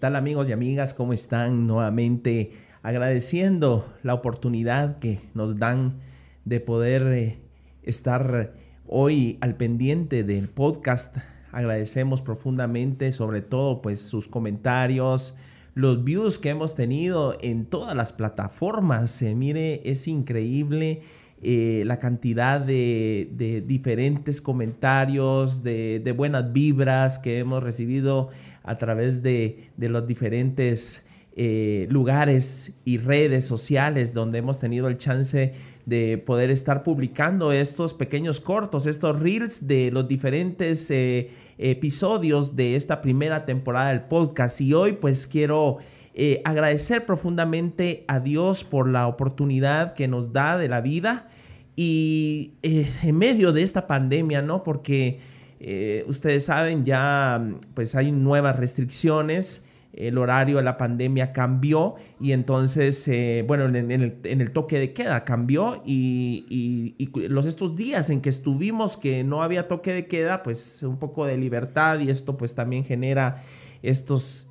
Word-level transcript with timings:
tal 0.00 0.16
amigos 0.16 0.48
y 0.48 0.52
amigas? 0.52 0.94
¿Cómo 0.94 1.12
están? 1.12 1.66
Nuevamente 1.66 2.52
agradeciendo 2.82 3.86
la 4.02 4.14
oportunidad 4.14 4.98
que 4.98 5.20
nos 5.34 5.58
dan 5.58 6.00
de 6.46 6.58
poder 6.58 7.02
eh, 7.12 7.38
estar 7.82 8.54
hoy 8.88 9.36
al 9.42 9.56
pendiente 9.56 10.24
del 10.24 10.48
podcast. 10.48 11.18
Agradecemos 11.52 12.22
profundamente 12.22 13.12
sobre 13.12 13.42
todo 13.42 13.82
pues 13.82 14.00
sus 14.00 14.26
comentarios, 14.26 15.34
los 15.74 16.02
views 16.02 16.38
que 16.38 16.48
hemos 16.48 16.74
tenido 16.74 17.36
en 17.42 17.66
todas 17.66 17.94
las 17.94 18.12
plataformas. 18.12 19.10
Se 19.10 19.34
mire, 19.34 19.82
es 19.84 20.08
increíble 20.08 21.02
eh, 21.42 21.84
la 21.86 21.98
cantidad 21.98 22.60
de, 22.60 23.64
diferentes 23.66 24.42
comentarios, 24.42 25.62
de, 25.62 26.14
buenas 26.14 26.52
vibras 26.52 27.18
que 27.18 27.38
hemos 27.38 27.62
recibido 27.62 28.28
a 28.62 28.76
través 28.76 29.22
de, 29.22 29.70
los 29.78 30.06
diferentes 30.06 31.06
eh, 31.36 31.86
lugares 31.88 32.74
y 32.84 32.98
redes 32.98 33.46
sociales 33.46 34.12
donde 34.12 34.38
hemos 34.38 34.58
tenido 34.58 34.88
el 34.88 34.98
chance 34.98 35.54
de 35.86 36.18
poder 36.18 36.50
estar 36.50 36.82
publicando 36.82 37.52
estos 37.52 37.94
pequeños 37.94 38.38
cortos, 38.38 38.84
estos 38.84 39.18
reels 39.18 39.66
de 39.66 39.90
los 39.90 40.06
diferentes 40.06 40.90
eh, 40.90 41.30
episodios 41.56 42.54
de 42.54 42.76
esta 42.76 43.00
primera 43.00 43.46
temporada 43.46 43.88
del 43.88 44.02
podcast. 44.02 44.60
Y 44.60 44.74
hoy 44.74 44.92
pues 44.92 45.26
quiero 45.26 45.78
agradecer 46.44 47.06
profundamente 47.06 48.04
a 48.06 48.20
Dios 48.20 48.62
por 48.62 48.86
la 48.86 49.06
oportunidad 49.06 49.94
que 49.94 50.06
nos 50.06 50.34
da 50.34 50.58
de 50.58 50.68
la 50.68 50.82
vida 50.82 51.30
y 51.82 52.58
eh, 52.62 52.86
en 53.04 53.16
medio 53.16 53.54
de 53.54 53.62
esta 53.62 53.86
pandemia, 53.86 54.42
¿no? 54.42 54.62
Porque 54.62 55.18
eh, 55.60 56.04
ustedes 56.08 56.44
saben, 56.44 56.84
ya 56.84 57.42
pues 57.72 57.94
hay 57.94 58.12
nuevas 58.12 58.56
restricciones 58.56 59.62
el 59.94 60.18
horario 60.18 60.58
de 60.58 60.62
la 60.62 60.76
pandemia 60.76 61.32
cambió 61.32 61.94
y 62.20 62.32
entonces, 62.32 63.10
bueno, 63.46 63.64
en, 63.64 63.90
el, 63.90 64.50
toque 64.52 64.78
de 64.78 64.92
queda 64.92 65.24
cambió 65.24 65.82
y, 65.84 66.94
los 67.14 67.46
estos 67.46 67.76
días 67.76 68.10
en 68.10 68.20
que 68.20 68.28
estuvimos 68.28 68.98
que 68.98 69.24
no 69.24 69.42
había 69.42 69.66
toque 69.66 69.94
de 69.94 70.06
queda, 70.06 70.42
pues 70.42 70.82
un 70.82 70.98
poco 70.98 71.24
de 71.24 71.38
libertad 71.38 71.98
y 72.00 72.10
esto 72.10 72.36
pues 72.36 72.54
también 72.54 72.84
genera 72.84 73.42
estos 73.82 74.48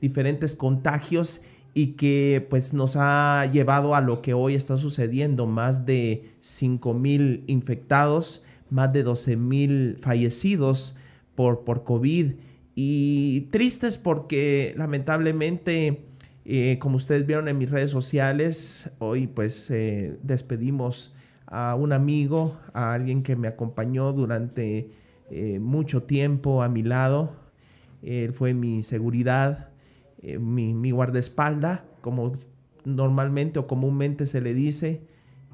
diferentes 0.00 0.56
contagios 0.56 1.42
y 1.78 1.92
que 1.92 2.44
pues 2.50 2.74
nos 2.74 2.96
ha 2.96 3.48
llevado 3.52 3.94
a 3.94 4.00
lo 4.00 4.20
que 4.20 4.34
hoy 4.34 4.56
está 4.56 4.76
sucediendo, 4.76 5.46
más 5.46 5.86
de 5.86 6.24
5 6.40 6.92
mil 6.92 7.44
infectados, 7.46 8.42
más 8.68 8.92
de 8.92 9.04
12 9.04 9.36
mil 9.36 9.96
fallecidos 10.00 10.96
por, 11.36 11.62
por 11.62 11.84
COVID 11.84 12.32
y 12.74 13.42
tristes 13.52 13.96
porque 13.96 14.74
lamentablemente, 14.76 16.06
eh, 16.44 16.80
como 16.80 16.96
ustedes 16.96 17.24
vieron 17.24 17.46
en 17.46 17.56
mis 17.58 17.70
redes 17.70 17.92
sociales, 17.92 18.90
hoy 18.98 19.28
pues 19.28 19.70
eh, 19.70 20.18
despedimos 20.24 21.14
a 21.46 21.76
un 21.76 21.92
amigo, 21.92 22.58
a 22.72 22.92
alguien 22.92 23.22
que 23.22 23.36
me 23.36 23.46
acompañó 23.46 24.12
durante 24.12 24.90
eh, 25.30 25.60
mucho 25.60 26.02
tiempo 26.02 26.64
a 26.64 26.68
mi 26.68 26.82
lado. 26.82 27.36
Él 28.02 28.32
fue 28.32 28.52
mi 28.52 28.82
seguridad, 28.82 29.70
mi, 30.38 30.74
mi 30.74 30.90
guardaespalda, 30.90 31.84
como 32.00 32.32
normalmente 32.84 33.58
o 33.58 33.66
comúnmente 33.66 34.26
se 34.26 34.40
le 34.40 34.52
dice. 34.52 35.02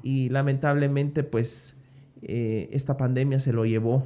Y 0.03 0.29
lamentablemente 0.29 1.23
pues 1.23 1.77
esta 2.21 2.97
pandemia 2.97 3.39
se 3.39 3.53
lo 3.53 3.65
llevó. 3.65 4.05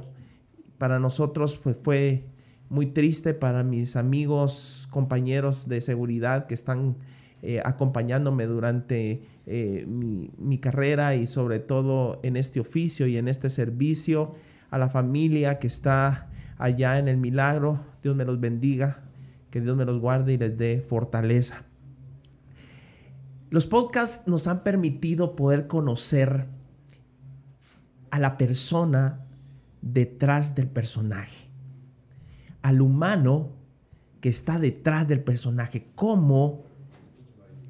Para 0.78 0.98
nosotros 0.98 1.58
pues 1.58 1.78
fue 1.82 2.24
muy 2.70 2.86
triste 2.86 3.34
para 3.34 3.64
mis 3.64 3.96
amigos, 3.96 4.88
compañeros 4.90 5.68
de 5.68 5.80
seguridad 5.80 6.46
que 6.46 6.54
están 6.54 6.96
eh, 7.42 7.60
acompañándome 7.64 8.46
durante 8.46 9.22
eh, 9.46 9.84
mi, 9.86 10.58
carrera 10.58 11.16
y 11.16 11.26
sobre 11.26 11.58
todo 11.58 12.20
en 12.22 12.36
este 12.36 12.60
oficio 12.60 13.06
y 13.06 13.16
en 13.16 13.28
este 13.28 13.50
servicio, 13.50 14.34
a 14.70 14.78
la 14.78 14.88
familia 14.88 15.58
que 15.58 15.66
está 15.66 16.28
allá 16.58 16.98
en 16.98 17.08
el 17.08 17.16
milagro. 17.16 17.80
Dios 18.02 18.14
me 18.14 18.24
los 18.24 18.38
bendiga, 18.38 19.02
que 19.50 19.60
Dios 19.60 19.76
me 19.76 19.84
los 19.84 19.98
guarde 19.98 20.34
y 20.34 20.38
les 20.38 20.56
dé 20.56 20.80
fortaleza. 20.80 21.64
Los 23.50 23.66
podcasts 23.66 24.28
nos 24.28 24.46
han 24.46 24.62
permitido 24.62 25.34
poder 25.34 25.66
conocer 25.66 26.46
a 28.10 28.18
la 28.18 28.36
persona 28.36 29.26
detrás 29.82 30.54
del 30.54 30.68
personaje 30.68 31.50
al 32.62 32.80
humano 32.80 33.52
que 34.20 34.28
está 34.28 34.58
detrás 34.58 35.08
del 35.08 35.22
personaje, 35.22 35.88
cómo 35.94 36.64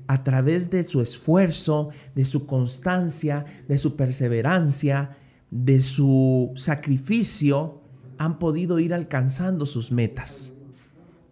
a 0.07 0.25
través 0.25 0.71
de 0.71 0.83
su 0.83 1.01
esfuerzo, 1.01 1.91
de 2.15 2.25
su 2.25 2.47
constancia, 2.47 3.45
de 3.69 3.79
su 3.79 3.95
perseverancia, 3.95 5.17
de 5.51 5.81
su 5.81 6.53
sacrificio, 6.57 7.83
han 8.19 8.39
podido 8.39 8.81
ir 8.81 8.93
alcanzando 8.93 9.67
sus 9.67 9.93
metas. 9.93 10.53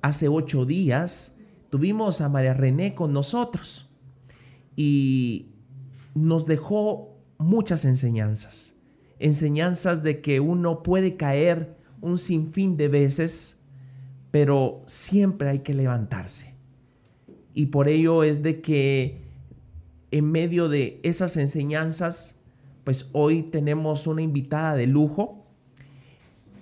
Hace 0.09 0.27
ocho 0.29 0.65
días 0.65 1.37
tuvimos 1.69 2.23
a 2.23 2.31
María 2.31 2.55
René 2.55 2.95
con 2.95 3.13
nosotros 3.13 3.91
y 4.75 5.51
nos 6.15 6.47
dejó 6.47 7.19
muchas 7.37 7.85
enseñanzas. 7.85 8.75
Enseñanzas 9.19 10.03
de 10.03 10.23
que 10.23 10.41
uno 10.41 10.83
puede 10.83 11.19
caer 11.19 11.77
un 12.01 12.17
sinfín 12.17 12.79
de 12.79 12.89
veces, 12.89 13.59
pero 14.31 14.83
siempre 14.87 15.51
hay 15.51 15.59
que 15.59 15.75
levantarse. 15.75 16.55
Y 17.53 17.67
por 17.67 17.87
ello 17.87 18.23
es 18.25 18.43
de 18.43 18.63
que 18.63 19.27
en 20.11 20.33
medio 20.33 20.71
de 20.71 21.01
esas 21.03 21.37
enseñanzas, 21.37 22.37
pues 22.85 23.11
hoy 23.13 23.43
tenemos 23.43 24.07
una 24.07 24.23
invitada 24.23 24.75
de 24.75 24.87
lujo. 24.87 25.45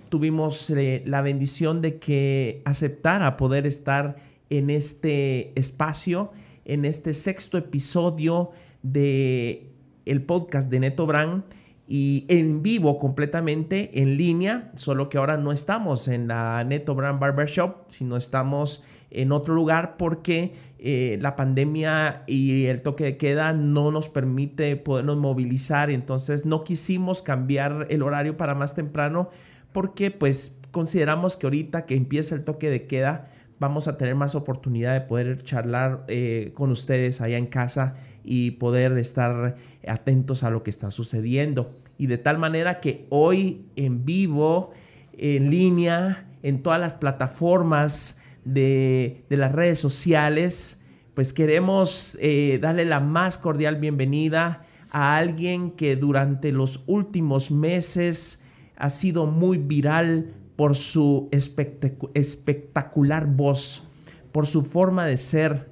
Tuvimos 0.09 0.69
eh, 0.69 1.03
la 1.05 1.21
bendición 1.21 1.81
de 1.81 1.99
que 1.99 2.61
aceptara 2.65 3.37
poder 3.37 3.65
estar 3.65 4.15
en 4.49 4.69
este 4.69 5.57
espacio, 5.59 6.31
en 6.65 6.85
este 6.85 7.13
sexto 7.13 7.57
episodio 7.57 8.51
de 8.83 9.71
el 10.05 10.21
podcast 10.21 10.69
de 10.69 10.79
Neto 10.79 11.05
Brand 11.05 11.43
y 11.87 12.25
en 12.27 12.63
vivo 12.63 12.99
completamente 12.99 14.01
en 14.01 14.17
línea, 14.17 14.71
solo 14.75 15.07
que 15.07 15.17
ahora 15.17 15.37
no 15.37 15.51
estamos 15.51 16.07
en 16.07 16.27
la 16.27 16.63
Neto 16.63 16.95
Brand 16.95 17.19
Barbershop, 17.19 17.85
sino 17.87 18.17
estamos 18.17 18.83
en 19.09 19.31
otro 19.31 19.53
lugar 19.53 19.95
porque 19.95 20.53
eh, 20.79 21.17
la 21.21 21.35
pandemia 21.37 22.23
y 22.27 22.65
el 22.65 22.81
toque 22.81 23.05
de 23.05 23.17
queda 23.17 23.53
no 23.53 23.91
nos 23.91 24.09
permite 24.09 24.75
podernos 24.75 25.15
movilizar, 25.15 25.89
entonces 25.89 26.45
no 26.45 26.65
quisimos 26.65 27.21
cambiar 27.21 27.87
el 27.89 28.01
horario 28.01 28.35
para 28.35 28.53
más 28.53 28.75
temprano 28.75 29.29
porque 29.77 30.09
pues 30.09 30.57
consideramos 30.71 31.37
que 31.37 31.45
ahorita 31.45 31.85
que 31.85 31.93
empieza 31.93 32.33
el 32.33 32.43
toque 32.43 32.71
de 32.71 32.87
queda 32.87 33.29
vamos 33.59 33.87
a 33.87 33.95
tener 33.95 34.15
más 34.15 34.33
oportunidad 34.33 34.95
de 34.95 35.01
poder 35.01 35.43
charlar 35.43 36.03
eh, 36.07 36.49
con 36.55 36.71
ustedes 36.71 37.21
allá 37.21 37.37
en 37.37 37.45
casa 37.45 37.93
y 38.23 38.49
poder 38.49 38.93
estar 38.93 39.53
atentos 39.87 40.41
a 40.41 40.49
lo 40.49 40.63
que 40.63 40.71
está 40.71 40.89
sucediendo. 40.89 41.75
Y 41.99 42.07
de 42.07 42.17
tal 42.17 42.39
manera 42.39 42.79
que 42.79 43.05
hoy 43.11 43.67
en 43.75 44.03
vivo, 44.03 44.71
en 45.15 45.51
línea, 45.51 46.27
en 46.41 46.63
todas 46.63 46.79
las 46.79 46.95
plataformas 46.95 48.19
de, 48.45 49.25
las 49.29 49.51
redes 49.51 49.77
sociales, 49.77 50.81
pues 51.13 51.33
queremos 51.33 52.17
eh, 52.19 52.57
darle 52.59 52.83
la 52.83 52.99
más 52.99 53.37
cordial 53.37 53.75
bienvenida 53.75 54.65
a 54.89 55.17
alguien 55.17 55.69
que 55.69 55.95
durante 55.95 56.51
los 56.51 56.83
últimos 56.87 57.51
meses 57.51 58.41
ha 58.77 58.89
sido 58.89 59.25
muy 59.25 59.57
viral 59.57 60.33
por 60.55 60.75
su 60.75 61.29
espectacular 61.31 63.27
voz, 63.27 63.83
por 64.31 64.47
su 64.47 64.63
forma 64.63 65.05
de 65.05 65.17
ser, 65.17 65.69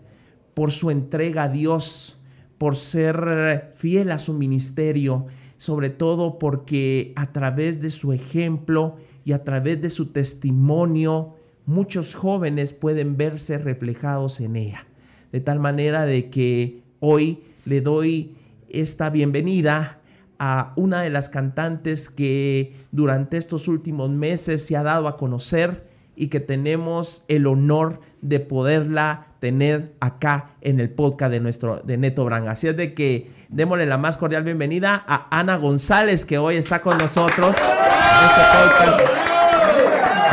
por 0.53 0.71
su 0.71 0.91
entrega 0.91 1.43
a 1.43 1.49
Dios, 1.49 2.19
por 2.57 2.75
ser 2.75 3.71
fiel 3.75 4.11
a 4.11 4.17
su 4.17 4.33
ministerio, 4.33 5.25
sobre 5.57 5.89
todo 5.89 6.39
porque 6.39 7.13
a 7.15 7.31
través 7.31 7.81
de 7.81 7.89
su 7.89 8.11
ejemplo 8.11 8.97
y 9.23 9.31
a 9.33 9.43
través 9.43 9.81
de 9.81 9.89
su 9.89 10.07
testimonio, 10.07 11.35
muchos 11.65 12.13
jóvenes 12.15 12.73
pueden 12.73 13.17
verse 13.17 13.57
reflejados 13.57 14.39
en 14.39 14.55
ella. 14.55 14.87
De 15.31 15.41
tal 15.41 15.59
manera 15.59 16.05
de 16.05 16.29
que 16.29 16.81
hoy 16.99 17.43
le 17.65 17.81
doy 17.81 18.35
esta 18.69 19.09
bienvenida 19.09 20.01
a 20.39 20.73
una 20.75 21.01
de 21.01 21.09
las 21.09 21.29
cantantes 21.29 22.09
que 22.09 22.73
durante 22.91 23.37
estos 23.37 23.67
últimos 23.67 24.09
meses 24.09 24.65
se 24.65 24.77
ha 24.77 24.83
dado 24.83 25.07
a 25.07 25.17
conocer 25.17 25.87
y 26.15 26.27
que 26.27 26.39
tenemos 26.39 27.23
el 27.27 27.45
honor 27.45 27.99
de 28.21 28.39
poderla 28.39 29.27
tener 29.39 29.93
acá 29.99 30.51
en 30.61 30.79
el 30.79 30.89
podcast 30.89 31.31
de 31.31 31.39
nuestro 31.39 31.81
de 31.83 31.97
Neto 31.97 32.25
Brand. 32.25 32.47
Así 32.47 32.67
es 32.67 32.77
de 32.77 32.93
que 32.93 33.29
démosle 33.49 33.85
la 33.85 33.97
más 33.97 34.17
cordial 34.17 34.43
bienvenida 34.43 35.03
a 35.07 35.27
Ana 35.37 35.57
González 35.57 36.25
que 36.25 36.37
hoy 36.37 36.55
está 36.55 36.81
con 36.81 36.97
nosotros 36.97 37.55
en 37.57 38.25
este 38.25 38.41
podcast. 38.55 39.01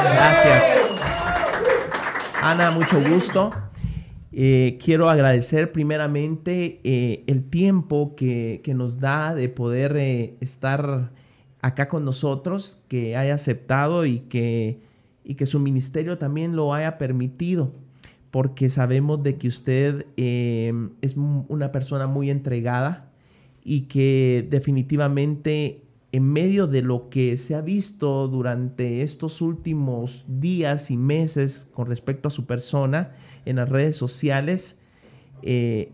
Gracias. 0.05 0.65
Ana, 2.43 2.71
mucho 2.71 3.01
gusto. 3.03 3.51
Eh, 4.35 4.79
quiero 4.83 5.11
agradecer 5.11 5.73
primeramente 5.73 6.81
eh, 6.85 7.23
el 7.27 7.45
tiempo 7.45 8.15
que, 8.17 8.63
nos 8.75 8.99
da 8.99 9.35
de 9.35 9.51
poder 9.51 9.95
eh, 9.97 10.37
estar 10.41 11.13
acá 11.61 11.89
con 11.89 12.05
nosotros, 12.05 12.83
que 12.89 13.17
haya 13.17 13.35
aceptado 13.35 14.07
y 14.07 14.21
que, 14.21 14.81
y 15.23 15.35
que 15.35 15.45
su 15.45 15.61
ministerio 15.61 16.17
también 16.17 16.57
lo 16.57 16.73
haya 16.73 16.97
permitido, 16.97 17.73
porque 18.31 18.71
sabemos 18.71 19.23
de 19.23 19.37
que 19.37 19.49
usted 19.49 20.07
es 20.17 21.17
una 21.17 21.71
persona 21.71 22.07
muy 22.07 22.31
entregada 22.31 23.13
y 23.63 23.83
que 23.83 24.47
definitivamente 24.51 25.82
en 26.13 26.31
medio 26.31 26.67
de 26.67 26.83
lo 26.83 27.09
que 27.09 27.39
se 27.39 27.55
ha 27.55 27.63
visto 27.63 28.29
durante 28.29 29.03
estos 29.03 29.41
últimos 29.41 30.27
días 30.29 30.91
y 30.91 30.99
meses 30.99 31.71
con 31.73 31.87
respecto 31.87 32.29
a 32.29 32.31
su 32.31 32.45
persona 32.45 33.13
en 33.47 33.57
las 33.57 33.71
redes 33.71 33.97
sociales, 33.97 34.79
eh, 35.43 35.93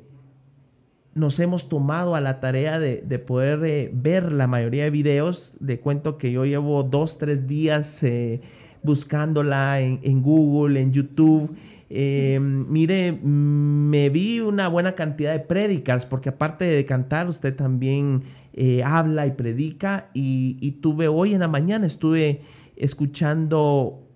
nos 1.15 1.39
hemos 1.39 1.69
tomado 1.69 2.17
a 2.17 2.21
la 2.21 2.41
tarea 2.41 2.81
de, 2.81 3.19
poder 3.21 3.65
eh, 3.65 3.91
ver 3.93 4.33
la 4.33 4.49
mayoría 4.49 4.85
de 4.85 4.91
videos. 4.91 5.55
De 5.61 5.79
cuento 5.79 6.19
que 6.19 6.33
yo 6.33 6.45
llevo 6.45 6.83
dos, 6.83 7.19
tres 7.19 7.47
días 7.47 8.03
eh, 8.03 8.41
buscándola 8.83 9.81
en, 9.81 10.23
Google, 10.23 10.81
en 10.81 10.93
YouTube. 10.93 11.57
mire, 11.89 13.13
me 13.23 14.11
vi 14.11 14.41
una 14.41 14.67
buena 14.67 14.97
cantidad 14.97 15.33
de 15.33 15.41
prédicas, 15.41 16.07
porque 16.07 16.31
aparte 16.31 16.65
de 16.65 16.85
cantar, 16.85 17.29
usted 17.29 17.55
también 17.55 18.23
habla 18.85 19.27
y 19.27 19.33
predica. 19.33 20.11
Y, 20.15 20.79
tuve 20.83 21.09
hoy 21.09 21.35
en 21.35 21.41
la 21.41 21.49
mañana, 21.49 21.87
estuve 21.87 22.41
escuchando 22.77 24.09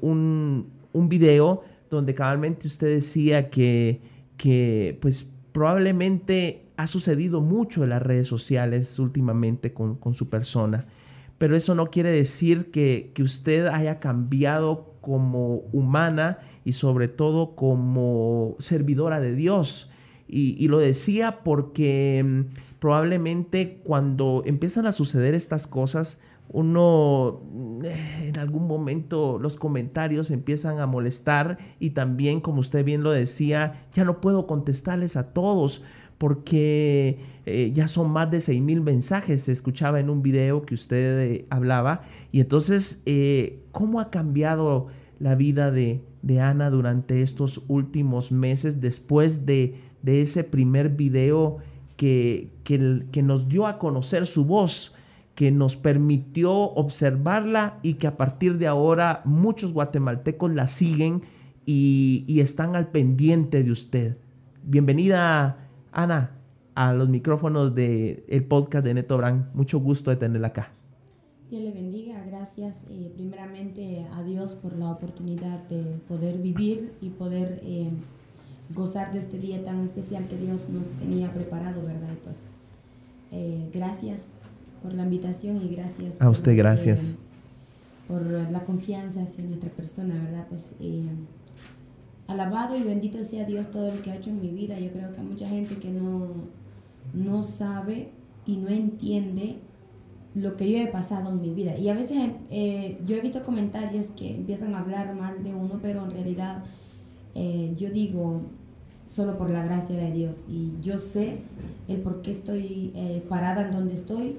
un, 0.00 0.70
un 0.92 1.08
video 1.08 1.62
donde 1.90 2.14
cabalmente 2.14 2.66
usted 2.66 2.88
decía 2.88 3.50
que, 3.50 4.00
que 4.36 4.98
pues 5.00 5.30
probablemente 5.52 6.64
ha 6.76 6.86
sucedido 6.86 7.40
mucho 7.40 7.84
en 7.84 7.90
las 7.90 8.02
redes 8.02 8.26
sociales 8.26 8.98
últimamente 8.98 9.72
con, 9.72 9.98
su 10.14 10.28
persona, 10.28 10.86
pero 11.38 11.56
eso 11.56 11.74
no 11.74 11.90
quiere 11.90 12.10
decir 12.10 12.70
que, 12.70 13.12
usted 13.20 13.66
haya 13.66 14.00
cambiado 14.00 14.94
como 15.00 15.58
humana 15.72 16.38
y 16.64 16.72
sobre 16.72 17.08
todo 17.08 17.54
como 17.54 18.56
servidora 18.58 19.20
de 19.20 19.34
Dios. 19.34 19.90
Y, 20.26 20.56
y, 20.58 20.68
lo 20.68 20.78
decía 20.78 21.44
porque 21.44 22.24
mm, 22.24 22.40
probablemente 22.84 23.80
cuando 23.82 24.42
empiezan 24.44 24.84
a 24.84 24.92
suceder 24.92 25.32
estas 25.32 25.66
cosas, 25.66 26.20
uno 26.50 27.40
eh, 27.82 28.26
en 28.28 28.38
algún 28.38 28.66
momento 28.66 29.38
los 29.38 29.56
comentarios 29.56 30.30
empiezan 30.30 30.80
a 30.80 30.86
molestar 30.86 31.56
y 31.80 31.90
también, 31.92 32.42
como 32.42 32.60
usted 32.60 32.84
bien 32.84 33.02
lo 33.02 33.10
decía, 33.10 33.86
ya 33.94 34.04
no 34.04 34.20
puedo 34.20 34.46
contestarles 34.46 35.16
a 35.16 35.32
todos 35.32 35.82
porque 36.18 37.20
eh, 37.46 37.70
ya 37.72 37.88
son 37.88 38.10
más 38.10 38.30
de 38.30 38.42
6 38.42 38.60
mil 38.60 38.82
mensajes, 38.82 39.44
se 39.44 39.52
escuchaba 39.52 39.98
en 39.98 40.10
un 40.10 40.20
video 40.20 40.66
que 40.66 40.74
usted 40.74 41.20
eh, 41.20 41.46
hablaba. 41.48 42.02
Y 42.32 42.40
entonces, 42.40 43.02
¿cómo 43.72 43.98
ha 43.98 44.10
cambiado 44.10 44.88
la 45.20 45.36
vida 45.36 45.70
de, 45.70 46.02
Ana 46.38 46.68
durante 46.68 47.22
estos 47.22 47.62
últimos 47.66 48.30
meses 48.30 48.82
después 48.82 49.46
de, 49.46 49.76
ese 50.04 50.44
primer 50.44 50.90
video 50.90 51.60
que, 51.96 52.50
que 52.64 53.22
nos 53.22 53.48
dio 53.48 53.66
a 53.66 53.78
conocer 53.78 54.26
su 54.26 54.44
voz? 54.44 54.94
que 55.34 55.50
nos 55.50 55.76
permitió 55.76 56.52
observarla 56.52 57.78
y 57.82 57.94
que 57.94 58.06
a 58.06 58.16
partir 58.16 58.58
de 58.58 58.66
ahora 58.66 59.22
muchos 59.24 59.72
guatemaltecos 59.72 60.52
la 60.54 60.68
siguen 60.68 61.22
y, 61.66 62.40
están 62.40 62.76
al 62.76 62.88
pendiente 62.88 63.62
de 63.62 63.70
usted. 63.70 64.16
Bienvenida, 64.62 65.68
Ana, 65.92 66.36
a 66.74 66.92
los 66.92 67.08
micrófonos 67.08 67.74
del 67.74 68.24
el 68.28 68.44
podcast 68.44 68.84
de 68.84 68.94
Neto 68.94 69.16
Brand. 69.16 69.46
Mucho 69.54 69.80
gusto 69.80 70.10
de 70.10 70.16
tenerla 70.16 70.48
acá. 70.48 70.72
Dios 71.50 71.62
le 71.62 71.72
bendiga, 71.72 72.22
gracias 72.26 72.84
eh, 72.90 73.10
primeramente 73.14 74.06
a 74.12 74.22
Dios 74.22 74.54
por 74.54 74.76
la 74.76 74.90
oportunidad 74.90 75.62
de 75.68 75.82
poder 76.08 76.38
vivir 76.38 76.92
y 77.00 77.10
poder 77.10 77.60
eh, 77.62 77.90
gozar 78.70 79.12
de 79.12 79.18
este 79.18 79.38
día 79.38 79.62
tan 79.62 79.80
especial 79.82 80.26
que 80.26 80.36
Dios 80.36 80.68
nos 80.68 80.86
tenía 80.96 81.30
preparado, 81.32 81.82
¿verdad? 81.82 82.14
Pues 82.22 82.36
eh, 83.32 83.68
gracias 83.72 84.28
por 84.82 84.94
la 84.94 85.02
invitación 85.02 85.56
y 85.56 85.68
gracias. 85.68 86.20
A 86.20 86.30
usted, 86.30 86.56
gracias. 86.56 87.16
por 88.08 88.22
la 88.22 88.64
confianza 88.64 89.22
hacia 89.22 89.44
nuestra 89.44 89.70
persona, 89.70 90.14
¿verdad? 90.22 90.46
Pues 90.48 90.74
eh, 90.80 91.06
alabado 92.26 92.76
y 92.76 92.82
bendito 92.82 93.22
sea 93.24 93.44
Dios 93.44 93.70
todo 93.70 93.92
lo 93.94 94.02
que 94.02 94.10
ha 94.10 94.16
hecho 94.16 94.30
en 94.30 94.40
mi 94.40 94.48
vida. 94.48 94.78
Yo 94.78 94.90
creo 94.90 95.12
que 95.12 95.20
hay 95.20 95.26
mucha 95.26 95.48
gente 95.48 95.76
que 95.76 95.90
no, 95.90 96.28
no 97.12 97.42
sabe 97.42 98.10
y 98.46 98.56
no 98.56 98.68
entiende 98.68 99.58
lo 100.34 100.56
que 100.56 100.70
yo 100.70 100.78
he 100.78 100.88
pasado 100.88 101.30
en 101.30 101.40
mi 101.40 101.50
vida. 101.54 101.78
Y 101.78 101.88
a 101.88 101.94
veces 101.94 102.18
eh, 102.50 102.98
yo 103.06 103.16
he 103.16 103.20
visto 103.20 103.42
comentarios 103.42 104.08
que 104.16 104.34
empiezan 104.34 104.74
a 104.74 104.80
hablar 104.80 105.14
mal 105.14 105.42
de 105.42 105.54
uno, 105.54 105.78
pero 105.80 106.04
en 106.04 106.10
realidad 106.10 106.64
eh, 107.34 107.72
yo 107.76 107.90
digo, 107.90 108.42
solo 109.06 109.36
por 109.36 109.50
la 109.50 109.64
gracia 109.64 109.96
de 109.96 110.12
Dios. 110.12 110.36
Y 110.48 110.72
yo 110.80 110.98
sé 110.98 111.38
el 111.88 111.98
por 111.98 112.22
qué 112.22 112.30
estoy 112.30 112.92
parada 113.28 113.66
en 113.66 113.72
donde 113.72 113.94
estoy 113.94 114.36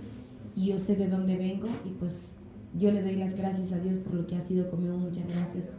y 0.55 0.67
yo 0.67 0.79
sé 0.79 0.95
de 0.95 1.07
dónde 1.07 1.35
vengo 1.35 1.67
y 1.85 1.89
pues 1.89 2.35
yo 2.77 2.91
le 2.91 3.01
doy 3.01 3.15
las 3.15 3.35
gracias 3.35 3.71
a 3.71 3.79
Dios 3.79 3.97
por 3.99 4.13
lo 4.13 4.27
que 4.27 4.35
ha 4.35 4.41
sido 4.41 4.69
conmigo. 4.69 4.97
Muchas 4.97 5.27
gracias 5.27 5.69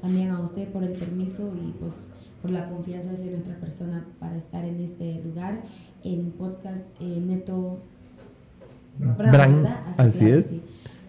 también 0.00 0.30
a 0.30 0.40
usted 0.40 0.68
por 0.68 0.84
el 0.84 0.92
permiso 0.92 1.52
y 1.54 1.72
pues 1.72 1.94
por 2.42 2.50
la 2.50 2.68
confianza 2.68 3.12
de 3.12 3.30
nuestra 3.30 3.56
persona 3.56 4.06
para 4.20 4.36
estar 4.36 4.64
en 4.64 4.80
este 4.80 5.20
lugar, 5.22 5.62
en 6.04 6.30
podcast 6.32 6.86
eh, 7.00 7.20
Neto 7.24 7.80
Brand, 8.98 9.66
así, 9.98 10.26
es. 10.26 10.54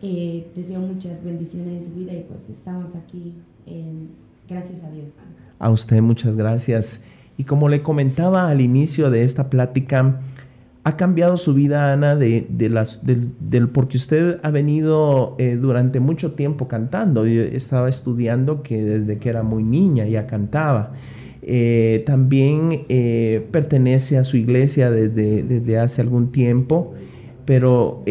Eh, 0.01 0.47
deseo 0.55 0.81
muchas 0.81 1.23
bendiciones 1.23 1.83
en 1.83 1.85
su 1.85 1.95
vida 1.97 2.13
y 2.13 2.23
pues 2.23 2.49
estamos 2.49 2.95
aquí. 2.95 3.35
gracias 4.47 4.83
a 4.83 4.91
Dios. 4.91 5.13
A 5.59 5.69
usted 5.69 6.01
muchas 6.01 6.35
gracias. 6.35 7.05
Y 7.37 7.43
como 7.43 7.69
le 7.69 7.81
comentaba 7.81 8.49
al 8.49 8.61
inicio 8.61 9.09
de 9.09 9.23
esta 9.23 9.49
plática, 9.49 10.21
ha 10.83 10.95
cambiado 10.95 11.37
su 11.37 11.53
vida, 11.53 11.91
Ana, 11.91 12.15
de, 12.15 12.47
las, 12.69 13.05
del, 13.05 13.69
porque 13.69 13.97
usted 13.97 14.39
ha 14.41 14.49
venido 14.51 15.35
eh, 15.37 15.57
durante 15.57 15.99
mucho 15.99 16.31
tiempo 16.31 16.67
cantando. 16.67 17.25
Estaba 17.25 17.89
estudiando 17.89 18.63
que 18.63 18.83
desde 18.83 19.17
que 19.17 19.29
era 19.29 19.43
muy 19.43 19.63
niña 19.63 20.05
ya 20.05 20.27
cantaba. 20.27 20.93
Eh, 21.41 22.03
también 22.05 22.85
eh, 22.89 23.45
pertenece 23.51 24.17
a 24.17 24.23
su 24.23 24.37
iglesia 24.37 24.89
desde, 24.89 25.43
desde 25.43 25.77
hace 25.77 26.01
algún 26.01 26.31
tiempo, 26.31 26.93
pero 27.45 28.03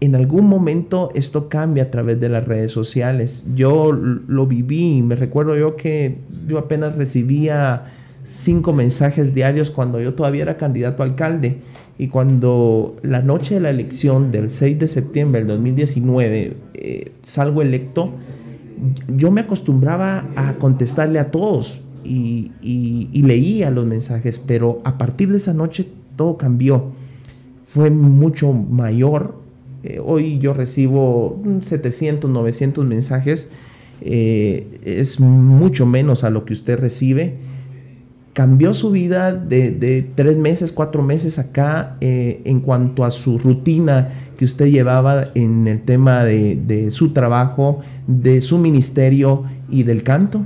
en 0.00 0.14
algún 0.14 0.46
momento 0.46 1.10
esto 1.14 1.48
cambia 1.48 1.84
a 1.84 1.90
través 1.90 2.20
de 2.20 2.28
las 2.28 2.46
redes 2.46 2.72
sociales. 2.72 3.42
Yo 3.54 3.92
lo 3.92 4.46
viví, 4.46 5.02
me 5.02 5.16
recuerdo 5.16 5.56
yo 5.56 5.76
que 5.76 6.18
yo 6.46 6.58
apenas 6.58 6.96
recibía 6.96 7.86
cinco 8.24 8.72
mensajes 8.72 9.34
diarios 9.34 9.70
cuando 9.70 10.00
yo 10.00 10.14
todavía 10.14 10.42
era 10.42 10.56
candidato 10.56 11.02
a 11.02 11.06
alcalde. 11.06 11.58
Y 11.98 12.08
cuando 12.08 12.96
la 13.02 13.22
noche 13.22 13.54
de 13.54 13.60
la 13.60 13.70
elección 13.70 14.30
del 14.30 14.50
6 14.50 14.78
de 14.78 14.86
septiembre 14.86 15.40
del 15.40 15.48
2019 15.48 16.56
eh, 16.74 17.12
salgo 17.24 17.62
electo, 17.62 18.10
yo 19.08 19.30
me 19.30 19.40
acostumbraba 19.42 20.26
a 20.36 20.54
contestarle 20.58 21.18
a 21.18 21.30
todos 21.30 21.80
y, 22.04 23.22
leía 23.22 23.70
los 23.70 23.86
mensajes, 23.86 24.38
pero 24.38 24.80
a 24.84 24.98
partir 24.98 25.30
de 25.30 25.38
esa 25.38 25.54
noche 25.54 25.88
todo 26.16 26.36
cambió. 26.36 26.90
Fue 27.64 27.90
mucho 27.90 28.52
mayor. 28.52 29.45
Eh, 29.86 30.00
hoy 30.04 30.38
yo 30.38 30.52
recibo 30.52 31.40
700, 31.62 32.30
900 32.30 32.84
mensajes. 32.84 33.48
Eh, 34.02 34.80
es 34.84 35.20
mucho 35.20 35.86
menos 35.86 36.24
a 36.24 36.30
lo 36.30 36.44
que 36.44 36.52
usted 36.52 36.78
recibe 36.78 37.36
cambió 38.36 38.74
su 38.74 38.90
vida 38.90 39.32
de, 39.32 40.10
tres 40.14 40.36
meses, 40.36 40.70
cuatro 40.70 41.02
meses 41.02 41.38
acá 41.38 41.96
eh, 42.02 42.42
en 42.44 42.60
cuanto 42.60 43.06
a 43.06 43.10
su 43.10 43.38
rutina 43.38 44.10
que 44.36 44.44
usted 44.44 44.66
llevaba 44.66 45.28
en 45.34 45.66
el 45.66 45.80
tema 45.80 46.22
de, 46.22 46.90
su 46.90 47.14
trabajo, 47.14 47.80
de 48.06 48.42
su 48.42 48.58
ministerio 48.58 49.44
y 49.70 49.84
del 49.84 50.02
canto? 50.02 50.42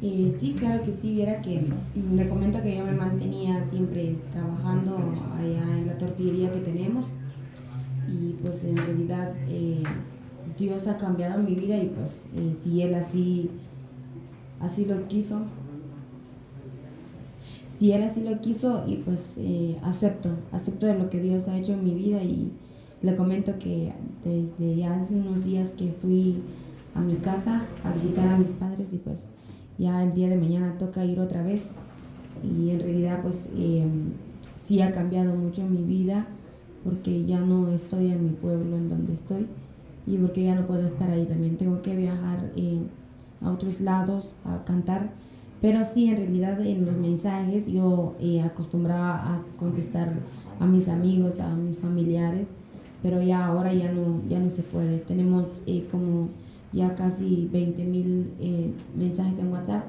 Eh, 0.00 0.32
sí, 0.38 0.54
claro 0.56 0.80
que 0.84 0.92
sí, 0.92 1.12
viera 1.14 1.42
que 1.42 1.60
le 2.14 2.28
comento 2.28 2.62
que 2.62 2.76
yo 2.76 2.84
me 2.84 2.92
mantenía 2.92 3.64
siempre 3.68 4.14
trabajando 4.30 4.96
allá 5.36 5.76
en 5.76 5.88
la 5.88 5.98
tortillería 5.98 6.52
que 6.52 6.60
tenemos 6.60 7.14
y 8.08 8.34
pues 8.40 8.64
en 8.64 8.76
realidad 8.76 9.32
eh, 9.48 9.82
Dios 10.58 10.86
ha 10.88 10.96
cambiado 10.96 11.42
mi 11.42 11.54
vida 11.54 11.76
y 11.76 11.86
pues 11.86 12.26
si 12.62 12.82
Él 12.82 12.94
así, 12.94 13.50
así 14.60 14.84
lo 14.86 15.06
quiso, 15.08 15.42
si 17.68 17.92
él 17.92 18.02
así 18.02 18.22
lo 18.22 18.40
quiso 18.40 18.82
y 18.88 18.96
pues 18.96 19.34
eh, 19.36 19.76
acepto, 19.84 20.30
acepto 20.50 20.86
de 20.86 20.94
lo 20.94 21.08
que 21.10 21.20
Dios 21.20 21.46
ha 21.46 21.56
hecho 21.56 21.74
en 21.74 21.84
mi 21.84 21.94
vida 21.94 22.20
y 22.24 22.50
le 23.02 23.14
comento 23.14 23.56
que 23.60 23.92
desde 24.24 24.84
hace 24.84 25.14
unos 25.14 25.44
días 25.44 25.74
que 25.78 25.92
fui 25.92 26.42
a 26.96 27.00
mi 27.00 27.14
casa 27.14 27.66
a 27.84 27.92
visitar 27.92 28.26
a 28.26 28.36
mis 28.36 28.48
padres 28.48 28.92
y 28.92 28.96
pues 28.96 29.26
ya 29.78 30.02
el 30.02 30.12
día 30.12 30.28
de 30.28 30.36
mañana 30.36 30.76
toca 30.76 31.04
ir 31.04 31.20
otra 31.20 31.44
vez. 31.44 31.66
Y 32.42 32.70
en 32.70 32.80
realidad 32.80 33.22
pues 33.22 33.46
sí 34.60 34.82
ha 34.82 34.90
cambiado 34.90 35.36
mucho 35.36 35.64
mi 35.64 35.84
vida 35.84 36.26
porque 36.84 37.24
ya 37.24 37.40
no 37.40 37.68
estoy 37.68 38.10
en 38.10 38.24
mi 38.24 38.30
pueblo 38.30 38.76
en 38.76 38.88
donde 38.88 39.14
estoy 39.14 39.46
y 40.06 40.16
porque 40.16 40.44
ya 40.44 40.54
no 40.54 40.66
puedo 40.66 40.86
estar 40.86 41.10
ahí 41.10 41.26
también. 41.26 41.56
Tengo 41.56 41.82
que 41.82 41.94
viajar 41.96 42.52
eh, 42.56 42.80
a 43.40 43.50
otros 43.50 43.80
lados 43.80 44.34
a 44.44 44.64
cantar. 44.64 45.10
Pero 45.60 45.84
sí, 45.84 46.08
en 46.08 46.16
realidad 46.16 46.60
en 46.64 46.86
los 46.86 46.96
mensajes 46.96 47.66
yo 47.66 48.14
eh, 48.20 48.42
acostumbraba 48.42 49.34
a 49.34 49.42
contestar 49.58 50.12
a 50.60 50.66
mis 50.66 50.88
amigos, 50.88 51.40
a 51.40 51.54
mis 51.54 51.78
familiares, 51.78 52.50
pero 53.02 53.20
ya 53.22 53.46
ahora 53.46 53.72
ya 53.72 53.90
no, 53.92 54.20
ya 54.28 54.38
no 54.38 54.50
se 54.50 54.62
puede. 54.62 54.98
Tenemos 54.98 55.46
eh, 55.66 55.86
como 55.90 56.28
ya 56.72 56.94
casi 56.94 57.48
20 57.52 57.84
mil 57.84 58.32
eh, 58.40 58.72
mensajes 58.96 59.38
en 59.38 59.52
WhatsApp 59.52 59.84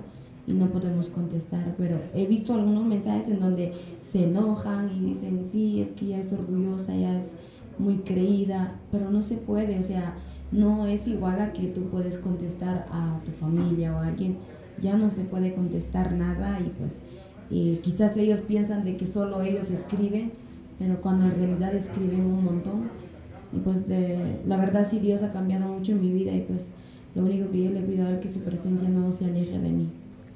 y 0.49 0.53
no 0.53 0.71
podemos 0.71 1.09
contestar, 1.09 1.75
pero 1.77 2.01
he 2.15 2.25
visto 2.25 2.55
algunos 2.55 2.83
mensajes 2.83 3.27
en 3.27 3.39
donde 3.39 3.71
se 4.01 4.23
enojan 4.23 4.89
y 4.89 4.99
dicen, 4.99 5.45
sí, 5.49 5.79
es 5.79 5.91
que 5.91 6.07
ya 6.07 6.17
es 6.17 6.33
orgullosa, 6.33 6.95
ya 6.95 7.19
es 7.19 7.35
muy 7.77 7.97
creída, 7.97 8.75
pero 8.91 9.11
no 9.11 9.21
se 9.21 9.37
puede, 9.37 9.77
o 9.77 9.83
sea, 9.83 10.15
no 10.51 10.87
es 10.87 11.07
igual 11.07 11.39
a 11.39 11.53
que 11.53 11.67
tú 11.67 11.83
puedes 11.83 12.17
contestar 12.17 12.87
a 12.91 13.21
tu 13.23 13.31
familia 13.31 13.95
o 13.95 13.99
a 13.99 14.07
alguien, 14.07 14.37
ya 14.79 14.97
no 14.97 15.11
se 15.11 15.23
puede 15.23 15.53
contestar 15.53 16.15
nada 16.15 16.59
y 16.59 16.69
pues 16.69 16.93
eh, 17.51 17.79
quizás 17.83 18.17
ellos 18.17 18.41
piensan 18.41 18.83
de 18.83 18.97
que 18.97 19.05
solo 19.05 19.43
ellos 19.43 19.69
escriben, 19.69 20.31
pero 20.79 20.99
cuando 20.99 21.25
en 21.25 21.35
realidad 21.35 21.75
escriben 21.75 22.21
un 22.21 22.43
montón. 22.43 22.89
Y 23.51 23.59
pues 23.59 23.87
de, 23.87 24.39
la 24.45 24.57
verdad 24.57 24.87
sí 24.89 24.99
Dios 24.99 25.21
ha 25.21 25.31
cambiado 25.31 25.67
mucho 25.67 25.91
en 25.91 26.01
mi 26.01 26.11
vida 26.11 26.31
y 26.31 26.41
pues 26.41 26.69
lo 27.13 27.23
único 27.23 27.51
que 27.51 27.63
yo 27.63 27.71
le 27.71 27.81
pido 27.81 28.05
a 28.05 28.09
Él 28.09 28.15
es 28.15 28.21
que 28.21 28.29
su 28.29 28.39
presencia 28.39 28.89
no 28.89 29.11
se 29.11 29.25
aleje 29.25 29.59
de 29.59 29.69
mí. 29.69 29.89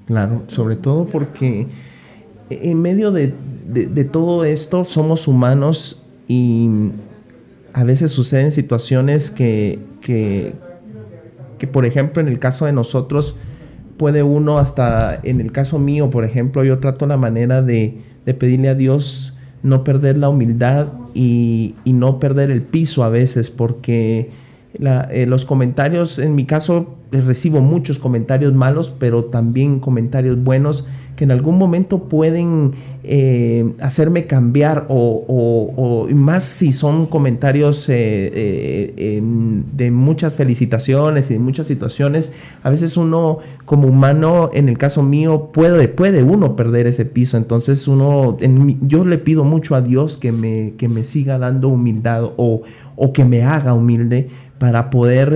Claro, 0.05 0.43
sobre 0.47 0.75
todo 0.75 1.05
porque 1.05 1.67
en 2.49 2.81
medio 2.81 3.11
de, 3.11 3.33
de, 3.67 4.03
todo 4.03 4.43
esto 4.43 4.83
somos 4.83 5.27
humanos 5.27 6.05
y 6.27 6.69
a 7.71 7.83
veces 7.83 8.11
suceden 8.11 8.51
situaciones 8.51 9.31
que, 9.31 9.79
que, 10.01 10.53
que, 11.57 11.67
por 11.67 11.85
ejemplo, 11.85 12.21
en 12.21 12.27
el 12.27 12.39
caso 12.39 12.65
de 12.65 12.73
nosotros, 12.73 13.37
puede 13.97 14.23
uno 14.23 14.59
hasta, 14.59 15.19
en 15.23 15.39
el 15.39 15.51
caso 15.51 15.79
mío, 15.79 16.09
por 16.09 16.25
ejemplo, 16.25 16.63
yo 16.63 16.79
trato 16.79 17.07
la 17.07 17.17
manera 17.17 17.61
de, 17.61 18.01
de 18.25 18.33
pedirle 18.33 18.69
a 18.69 18.75
Dios 18.75 19.33
no 19.63 19.85
perder 19.85 20.17
la 20.17 20.29
humildad 20.29 20.89
y, 21.13 21.75
no 21.85 22.19
perder 22.19 22.51
el 22.51 22.61
piso 22.61 23.03
a 23.03 23.09
veces, 23.09 23.49
porque 23.49 24.29
eh, 24.79 25.25
los 25.27 25.45
comentarios, 25.45 26.19
en 26.19 26.35
mi 26.35 26.45
caso, 26.45 26.95
recibo 27.11 27.61
muchos 27.61 27.99
comentarios 27.99 28.53
malos, 28.53 28.91
pero 28.91 29.25
también 29.25 29.79
comentarios 29.79 30.41
buenos 30.43 30.87
que 31.15 31.25
en 31.25 31.31
algún 31.31 31.57
momento 31.57 32.05
pueden 32.09 32.71
eh, 33.03 33.73
hacerme 33.79 34.25
cambiar 34.25 34.85
o, 34.89 36.07
más 36.11 36.43
si 36.43 36.71
son 36.71 37.05
comentarios 37.05 37.87
eh, 37.89 38.31
eh, 38.97 39.21
de 39.21 39.91
muchas 39.91 40.35
felicitaciones 40.35 41.29
y 41.29 41.33
de 41.33 41.39
muchas 41.39 41.67
situaciones, 41.67 42.33
a 42.63 42.69
veces 42.69 42.97
uno 42.97 43.39
como 43.65 43.87
humano, 43.87 44.49
en 44.53 44.69
el 44.69 44.77
caso 44.77 45.03
mío, 45.03 45.49
puede, 45.53 45.87
puede 45.87 46.23
uno 46.23 46.55
perder 46.55 46.87
ese 46.87 47.05
piso, 47.05 47.37
entonces 47.37 47.87
uno, 47.87 48.37
yo 48.81 49.05
le 49.05 49.17
pido 49.17 49.43
mucho 49.43 49.75
a 49.75 49.81
Dios 49.81 50.17
que 50.17 50.31
me, 50.31 50.73
que 50.77 50.87
me 50.89 51.03
siga 51.03 51.37
dando 51.37 51.69
humildad 51.69 52.23
o, 52.37 52.63
o 52.95 53.13
que 53.13 53.25
me 53.25 53.43
haga 53.43 53.73
humilde 53.73 54.29
para 54.63 54.89
poder 54.89 55.33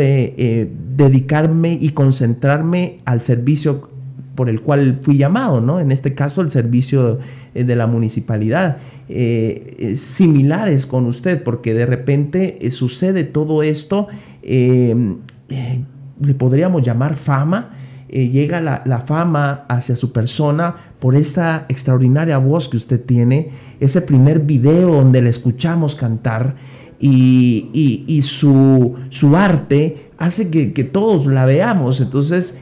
dedicarme 0.96 1.78
y 1.82 1.90
concentrarme 1.90 3.00
al 3.04 3.22
servicio 3.22 3.90
por 4.38 4.48
el 4.48 4.62
cual 4.62 5.00
fui 5.02 5.18
llamado, 5.18 5.60
¿no? 5.60 5.82
En 5.82 5.92
este 5.92 6.14
caso 6.14 6.40
el 6.40 6.50
servicio 6.50 7.20
eh, 7.54 7.66
de 7.66 7.76
la 7.76 7.88
municipalidad. 7.88 8.78
Eh, 9.10 9.96
similares 9.98 10.86
con 10.86 11.08
usted, 11.08 11.44
porque 11.44 11.74
de 11.74 11.86
repente 11.86 12.66
eh, 12.66 12.72
sucede 12.72 13.26
todo 13.26 13.64
esto, 13.64 14.08
le 14.44 16.34
podríamos 16.38 16.84
llamar 16.84 17.16
fama, 17.16 17.74
llega 18.08 18.62
la, 18.62 18.82
la, 18.86 19.02
fama 19.02 19.66
hacia 19.68 19.98
su 19.98 20.14
persona 20.14 20.74
por 21.00 21.16
esa 21.16 21.66
extraordinaria 21.68 22.38
voz 22.38 22.70
que 22.70 22.78
usted 22.78 23.04
tiene, 23.04 23.50
ese 23.82 24.02
primer 24.02 24.40
video 24.40 24.92
donde 24.92 25.22
le 25.22 25.30
escuchamos 25.30 25.96
cantar 25.96 26.56
y, 27.00 28.04
y, 28.08 28.22
su, 28.24 28.96
su, 29.10 29.36
arte 29.36 30.12
hace 30.18 30.50
que, 30.50 30.74
que, 30.74 30.84
todos 30.84 31.26
la 31.28 31.46
veamos. 31.46 32.02
Entonces, 32.02 32.58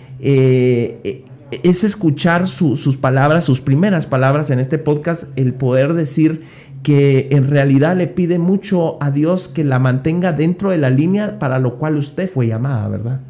es 1.64 1.84
escuchar 1.84 2.48
sus 2.48 2.98
palabras, 2.98 3.44
sus 3.44 3.62
primeras 3.62 4.06
palabras 4.06 4.50
en 4.50 4.60
este 4.60 4.78
podcast, 4.78 5.38
el 5.38 5.54
poder 5.54 5.94
decir 5.94 6.42
que 6.84 7.30
en 7.32 7.48
realidad 7.48 7.98
le 7.98 8.08
pide 8.08 8.38
mucho 8.38 9.02
a 9.02 9.10
Dios 9.10 9.48
que 9.48 9.64
la 9.64 9.80
mantenga 9.80 10.34
dentro 10.34 10.70
de 10.70 10.78
la 10.78 10.92
línea 10.92 11.40
para 11.40 11.58
lo 11.58 11.80
cual 11.80 11.98
usted 11.98 12.30
fue 12.30 12.48
llamada, 12.48 12.88
¿verdad? 12.88 13.22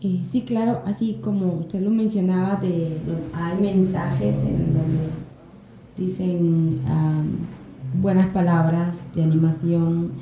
Eh, 0.00 0.22
sí, 0.30 0.42
claro, 0.42 0.82
así 0.86 1.18
como 1.20 1.54
usted 1.54 1.80
lo 1.80 1.90
mencionaba, 1.90 2.56
de, 2.56 2.98
hay 3.34 3.60
mensajes 3.60 4.34
en 4.34 4.72
donde 4.72 5.08
dicen 5.96 6.78
buenas 8.00 8.26
palabras 8.28 9.12
de 9.14 9.22
animación 9.24 10.12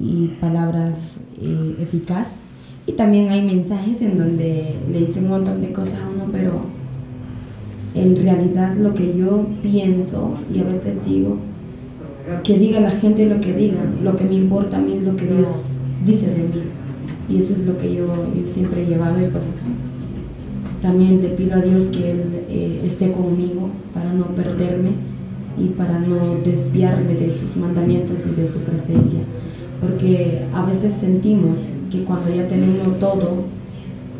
y 0.00 0.28
palabras 0.40 1.20
eh, 1.40 1.76
eficaz. 1.80 2.36
Y 2.86 2.92
también 2.92 3.28
hay 3.28 3.42
mensajes 3.42 4.00
en 4.02 4.16
donde 4.16 4.74
le 4.90 5.00
dicen 5.00 5.24
un 5.24 5.30
montón 5.30 5.60
de 5.60 5.72
cosas 5.72 6.00
a 6.00 6.08
uno, 6.08 6.26
pero 6.32 6.62
en 7.94 8.16
realidad 8.16 8.74
lo 8.76 8.94
que 8.94 9.16
yo 9.16 9.46
pienso 9.62 10.32
y 10.52 10.60
a 10.60 10.64
veces 10.64 10.94
digo, 11.04 11.36
que 12.42 12.58
diga 12.58 12.80
la 12.80 12.90
gente 12.90 13.26
lo 13.26 13.40
que 13.40 13.52
diga, 13.52 13.78
lo 14.02 14.16
que 14.16 14.24
me 14.24 14.34
importa 14.34 14.78
a 14.78 14.80
mí 14.80 14.94
es 14.94 15.02
lo 15.02 15.16
que 15.16 15.26
Dios 15.26 15.48
dice 16.06 16.28
de 16.28 16.42
mí. 16.42 16.62
Y 17.28 17.38
eso 17.38 17.52
es 17.52 17.64
lo 17.64 17.78
que 17.78 17.94
yo, 17.94 18.06
siempre 18.52 18.82
he 18.82 18.86
llevado 18.86 19.20
y 19.20 19.28
pues 19.28 19.44
también 20.82 21.22
le 21.22 21.28
pido 21.28 21.54
a 21.54 21.60
Dios 21.60 21.88
que 21.88 22.10
Él 22.10 22.22
eh, 22.48 22.80
esté 22.84 23.12
conmigo 23.12 23.68
para 23.92 24.12
no 24.12 24.26
perderme 24.34 24.92
y 25.58 25.68
para 25.68 25.98
no 25.98 26.16
desviarme 26.44 27.14
de 27.14 27.32
sus 27.32 27.56
mandamientos 27.56 28.16
y 28.26 28.40
de 28.40 28.48
su 28.48 28.58
presencia. 28.60 29.20
Porque 29.80 30.44
a 30.54 30.64
veces 30.64 30.94
sentimos 30.94 31.56
que 31.90 32.04
cuando 32.04 32.34
ya 32.34 32.46
tenemos 32.46 32.98
todo, 32.98 33.44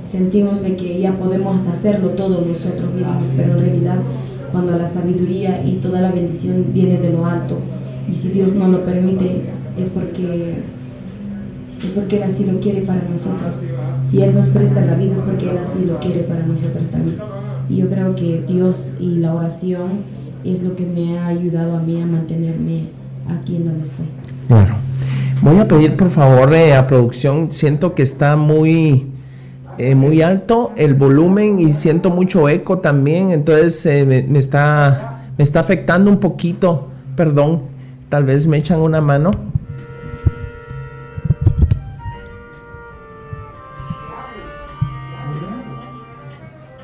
sentimos 0.09 0.63
de 0.63 0.77
que 0.77 1.01
ya 1.01 1.13
podemos 1.13 1.67
hacerlo 1.67 2.11
todo 2.11 2.45
nosotros 2.45 2.93
mismos, 2.95 3.25
pero 3.37 3.53
en 3.53 3.59
realidad 3.61 3.99
cuando 4.51 4.77
la 4.77 4.87
sabiduría 4.87 5.63
y 5.65 5.75
toda 5.77 6.01
la 6.01 6.11
bendición 6.11 6.67
viene 6.73 6.99
de 6.99 7.13
lo 7.13 7.27
alto, 7.27 7.59
y 8.09 8.13
si 8.13 8.29
Dios 8.31 8.55
no 8.55 8.69
lo 8.69 8.85
permite, 8.85 9.43
es 9.79 9.89
porque, 9.91 10.63
es 11.79 11.91
porque 11.95 12.17
Él 12.17 12.23
así 12.25 12.45
lo 12.45 12.59
quiere 12.59 12.81
para 12.83 13.03
nosotros. 13.03 13.57
Si 14.11 14.21
Él 14.21 14.35
nos 14.35 14.47
presta 14.47 14.85
la 14.85 14.95
vida 14.95 15.15
es 15.15 15.23
porque 15.23 15.51
Él 15.51 15.59
así 15.59 15.85
lo 15.87 15.99
quiere 16.01 16.23
para 16.23 16.45
nosotros 16.45 16.91
también. 16.91 17.17
Y 17.69 17.77
yo 17.77 17.89
creo 17.89 18.17
que 18.17 18.43
Dios 18.47 18.91
y 18.99 19.19
la 19.19 19.33
oración 19.33 20.21
es 20.45 20.63
lo 20.63 20.75
que 20.75 20.85
me 20.85 21.19
ha 21.19 21.29
ayudado 21.29 21.77
a 21.77 21.83
mí 21.83 22.01
a 22.01 22.07
mantenerme 22.07 22.89
aquí 23.29 23.57
en 23.57 23.67
donde 23.67 23.85
estoy. 23.85 24.07
Claro. 24.49 24.90
Voy 25.43 25.59
a 25.59 25.67
pedir 25.67 25.97
por 25.97 26.11
favor 26.11 26.53
eh, 26.53 26.75
a 26.75 26.87
producción, 26.87 27.51
siento 27.51 27.95
que 27.95 28.03
está 28.03 28.37
muy 28.37 29.07
eh, 29.79 29.95
muy 29.95 30.21
alto 30.21 30.73
el 30.77 30.93
volumen 30.93 31.59
y 31.59 31.73
siento 31.73 32.11
mucho 32.11 32.47
eco 32.51 32.81
también, 32.81 33.31
entonces 33.31 33.87
eh, 33.87 34.27
me, 34.29 34.39
está, 34.39 35.23
me 35.39 35.43
está 35.43 35.61
afectando 35.61 36.11
un 36.11 36.21
poquito, 36.21 36.89
perdón, 37.17 37.63
tal 38.11 38.25
vez 38.25 38.47
me 38.47 38.59
echan 38.59 38.81
una 38.81 39.01
mano. 39.01 39.31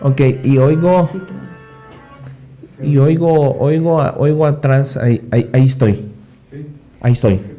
Ok, 0.01 0.21
y 0.45 0.57
oigo, 0.57 1.11
y 2.83 2.97
oigo, 2.97 3.59
oigo, 3.59 4.03
oigo 4.17 4.47
atrás, 4.47 4.97
ahí, 4.97 5.21
ahí, 5.31 5.51
ahí 5.53 5.65
estoy, 5.65 6.09
ahí 7.03 7.13
estoy. 7.13 7.56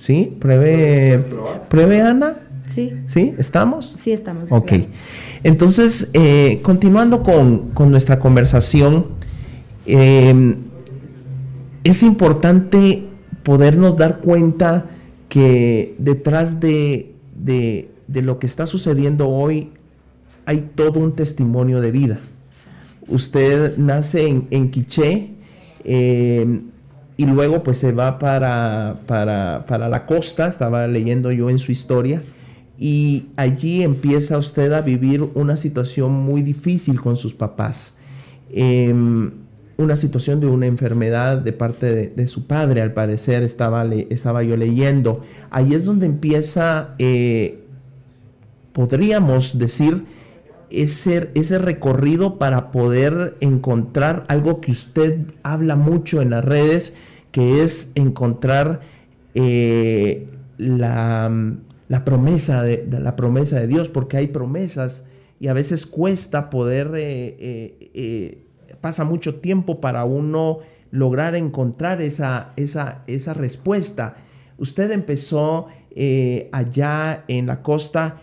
¿Sí? 0.00 0.34
Pruebe, 0.40 1.22
pruebe 1.68 2.00
Ana. 2.00 2.38
Sí. 2.70 2.94
¿Sí? 3.06 3.34
¿Estamos? 3.36 3.94
Sí, 3.98 4.12
estamos. 4.12 4.50
Ok. 4.50 4.72
Entonces, 5.44 6.08
eh, 6.14 6.60
continuando 6.62 7.22
con, 7.22 7.90
nuestra 7.90 8.18
conversación, 8.18 9.08
em, 9.84 10.56
es 11.84 12.02
importante 12.02 13.04
podernos 13.42 13.98
dar 13.98 14.20
cuenta 14.20 14.86
que 15.28 15.96
detrás 15.98 16.60
de, 16.60 17.12
lo 18.08 18.38
que 18.38 18.46
está 18.46 18.64
sucediendo 18.64 19.28
hoy 19.28 19.68
hay 20.46 20.70
todo 20.74 20.98
un 20.98 21.14
testimonio 21.14 21.82
de 21.82 21.90
vida. 21.90 22.18
Usted 23.06 23.76
nace 23.76 24.26
en, 24.26 24.46
en 24.50 24.70
Quiché 24.70 25.28
em, 25.84 26.69
y 27.20 27.26
luego 27.26 27.62
pues 27.62 27.76
se 27.76 27.92
va 27.92 28.18
para, 28.18 28.96
para, 29.06 29.66
para 29.68 29.90
la 29.90 30.06
costa, 30.06 30.46
estaba 30.48 30.86
leyendo 30.86 31.30
yo 31.30 31.50
en 31.50 31.58
su 31.58 31.70
historia, 31.70 32.22
y 32.78 33.26
allí 33.36 33.82
empieza 33.82 34.38
usted 34.38 34.72
a 34.72 34.80
vivir 34.80 35.28
una 35.34 35.58
situación 35.58 36.12
muy 36.12 36.40
difícil 36.40 36.98
con 36.98 37.18
sus 37.18 37.34
papás. 37.34 37.98
Em, 38.50 39.32
una 39.76 39.96
situación 39.96 40.40
de 40.40 40.46
una 40.46 40.64
enfermedad 40.64 41.36
de 41.36 41.52
parte 41.52 42.08
de, 42.08 42.26
su 42.26 42.46
padre, 42.46 42.80
al 42.80 42.94
parecer 42.94 43.42
estaba, 43.42 43.84
estaba 43.84 44.42
yo 44.42 44.56
leyendo. 44.56 45.22
Ahí 45.50 45.74
es 45.74 45.84
donde 45.84 46.06
empieza, 46.06 46.94
eh, 46.98 47.58
podríamos 48.72 49.58
decir, 49.58 50.04
ese, 50.70 51.28
ese 51.34 51.58
recorrido 51.58 52.38
para 52.38 52.70
poder 52.70 53.36
encontrar 53.40 54.24
algo 54.28 54.62
que 54.62 54.72
usted 54.72 55.18
habla 55.42 55.76
mucho 55.76 56.22
en 56.22 56.30
las 56.30 56.46
redes, 56.46 56.94
que 57.32 57.62
es 57.62 57.92
encontrar 57.94 58.80
eh, 59.34 60.26
la, 60.58 61.30
promesa 62.04 62.62
de, 62.62 62.86
la 62.90 63.16
promesa 63.16 63.60
de 63.60 63.66
Dios, 63.66 63.88
porque 63.88 64.16
hay 64.16 64.28
promesas 64.28 65.08
y 65.38 65.48
a 65.48 65.52
veces 65.52 65.86
cuesta 65.86 66.50
poder, 66.50 66.92
eh, 66.96 67.90
eh, 67.94 68.42
pasa 68.80 69.04
mucho 69.04 69.36
tiempo 69.36 69.80
para 69.80 70.04
uno 70.04 70.58
lograr 70.90 71.34
encontrar 71.34 72.02
esa, 72.02 72.52
esa, 72.56 73.04
esa 73.06 73.32
respuesta. 73.34 74.16
Usted 74.58 74.90
empezó 74.90 75.68
allá 76.52 77.24
en 77.26 77.46
la 77.46 77.62
costa 77.62 78.20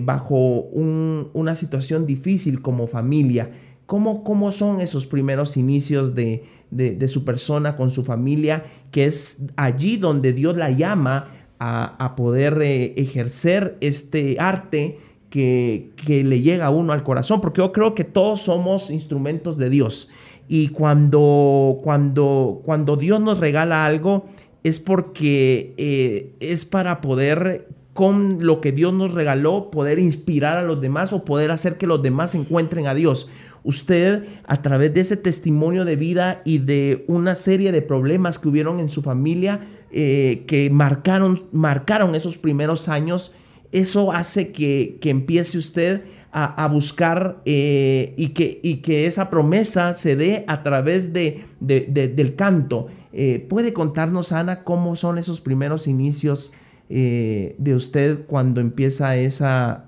bajo 0.00 0.62
una 0.72 1.54
situación 1.54 2.06
difícil 2.06 2.62
como 2.62 2.86
familia. 2.86 3.50
¿Cómo, 3.86 4.24
¿Cómo 4.24 4.50
son 4.50 4.80
esos 4.80 5.06
primeros 5.06 5.56
inicios 5.56 6.14
de, 6.14 6.42
de, 6.70 7.08
su 7.08 7.24
persona 7.24 7.76
con 7.76 7.90
su 7.90 8.04
familia, 8.04 8.64
que 8.90 9.04
es 9.04 9.42
allí 9.56 9.96
donde 9.96 10.32
Dios 10.32 10.56
la 10.56 10.70
llama 10.70 11.28
a, 11.58 12.14
poder 12.16 12.60
eh, 12.62 12.94
ejercer 12.96 13.76
este 13.80 14.36
arte 14.38 14.98
que, 15.30 15.92
le 16.06 16.40
llega 16.40 16.66
a 16.66 16.70
uno 16.70 16.92
al 16.92 17.02
corazón, 17.02 17.40
porque 17.40 17.60
yo 17.60 17.72
creo 17.72 17.94
que 17.94 18.04
todos 18.04 18.42
somos 18.42 18.90
instrumentos 18.90 19.56
de 19.56 19.70
Dios. 19.70 20.08
Y 20.48 20.68
cuando, 20.68 21.80
cuando, 21.82 22.62
cuando 22.64 22.96
Dios 22.96 23.20
nos 23.20 23.38
regala 23.38 23.84
algo, 23.84 24.26
es 24.62 24.80
porque 24.80 25.74
eh, 25.76 26.34
es 26.40 26.64
para 26.64 27.00
poder 27.00 27.68
con 27.96 28.44
lo 28.44 28.60
que 28.60 28.72
Dios 28.72 28.92
nos 28.92 29.12
regaló, 29.14 29.70
poder 29.70 29.98
inspirar 29.98 30.58
a 30.58 30.62
los 30.62 30.80
demás 30.80 31.12
o 31.12 31.24
poder 31.24 31.50
hacer 31.50 31.78
que 31.78 31.86
los 31.86 32.02
demás 32.02 32.34
encuentren 32.34 32.86
a 32.86 32.94
Dios 32.94 33.28
usted 33.66 34.24
a 34.46 34.62
través 34.62 34.94
de 34.94 35.00
ese 35.00 35.16
testimonio 35.16 35.84
de 35.84 35.96
vida 35.96 36.40
y 36.44 36.58
de 36.58 37.04
una 37.08 37.34
serie 37.34 37.72
de 37.72 37.82
problemas 37.82 38.38
que 38.38 38.48
hubieron 38.48 38.78
en 38.78 38.88
su 38.88 39.02
familia 39.02 39.66
eh, 39.90 40.44
que 40.46 40.70
marcaron, 40.70 41.46
marcaron 41.50 42.14
esos 42.14 42.38
primeros 42.38 42.88
años, 42.88 43.34
eso 43.72 44.12
hace 44.12 44.52
que, 44.52 44.98
empiece 45.02 45.58
usted 45.58 46.04
a, 46.30 46.68
buscar 46.68 47.40
eh, 47.44 48.14
y, 48.16 48.28
que, 48.28 48.60
y, 48.62 48.76
que, 48.76 49.06
esa 49.06 49.30
promesa 49.30 49.94
se 49.94 50.16
dé 50.16 50.44
a 50.46 50.62
través 50.62 51.12
de, 51.12 51.44
del 51.60 52.36
canto. 52.36 52.88
Eh, 53.12 53.46
¿Puede 53.48 53.72
contarnos, 53.72 54.32
Ana, 54.32 54.62
cómo 54.62 54.96
son 54.96 55.18
esos 55.18 55.40
primeros 55.40 55.86
inicios 55.88 56.52
de 56.88 57.74
usted 57.74 58.26
cuando 58.26 58.60
empieza 58.60 59.16
esa, 59.16 59.86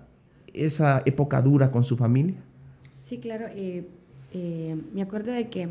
esa 0.52 1.02
época 1.04 1.40
dura 1.42 1.70
con 1.70 1.84
su 1.84 1.96
familia? 1.96 2.42
Sí, 3.08 3.16
claro. 3.16 3.46
Eh, 3.54 3.88
eh, 4.34 4.76
me 4.92 5.00
acuerdo 5.00 5.32
de 5.32 5.48
que, 5.48 5.70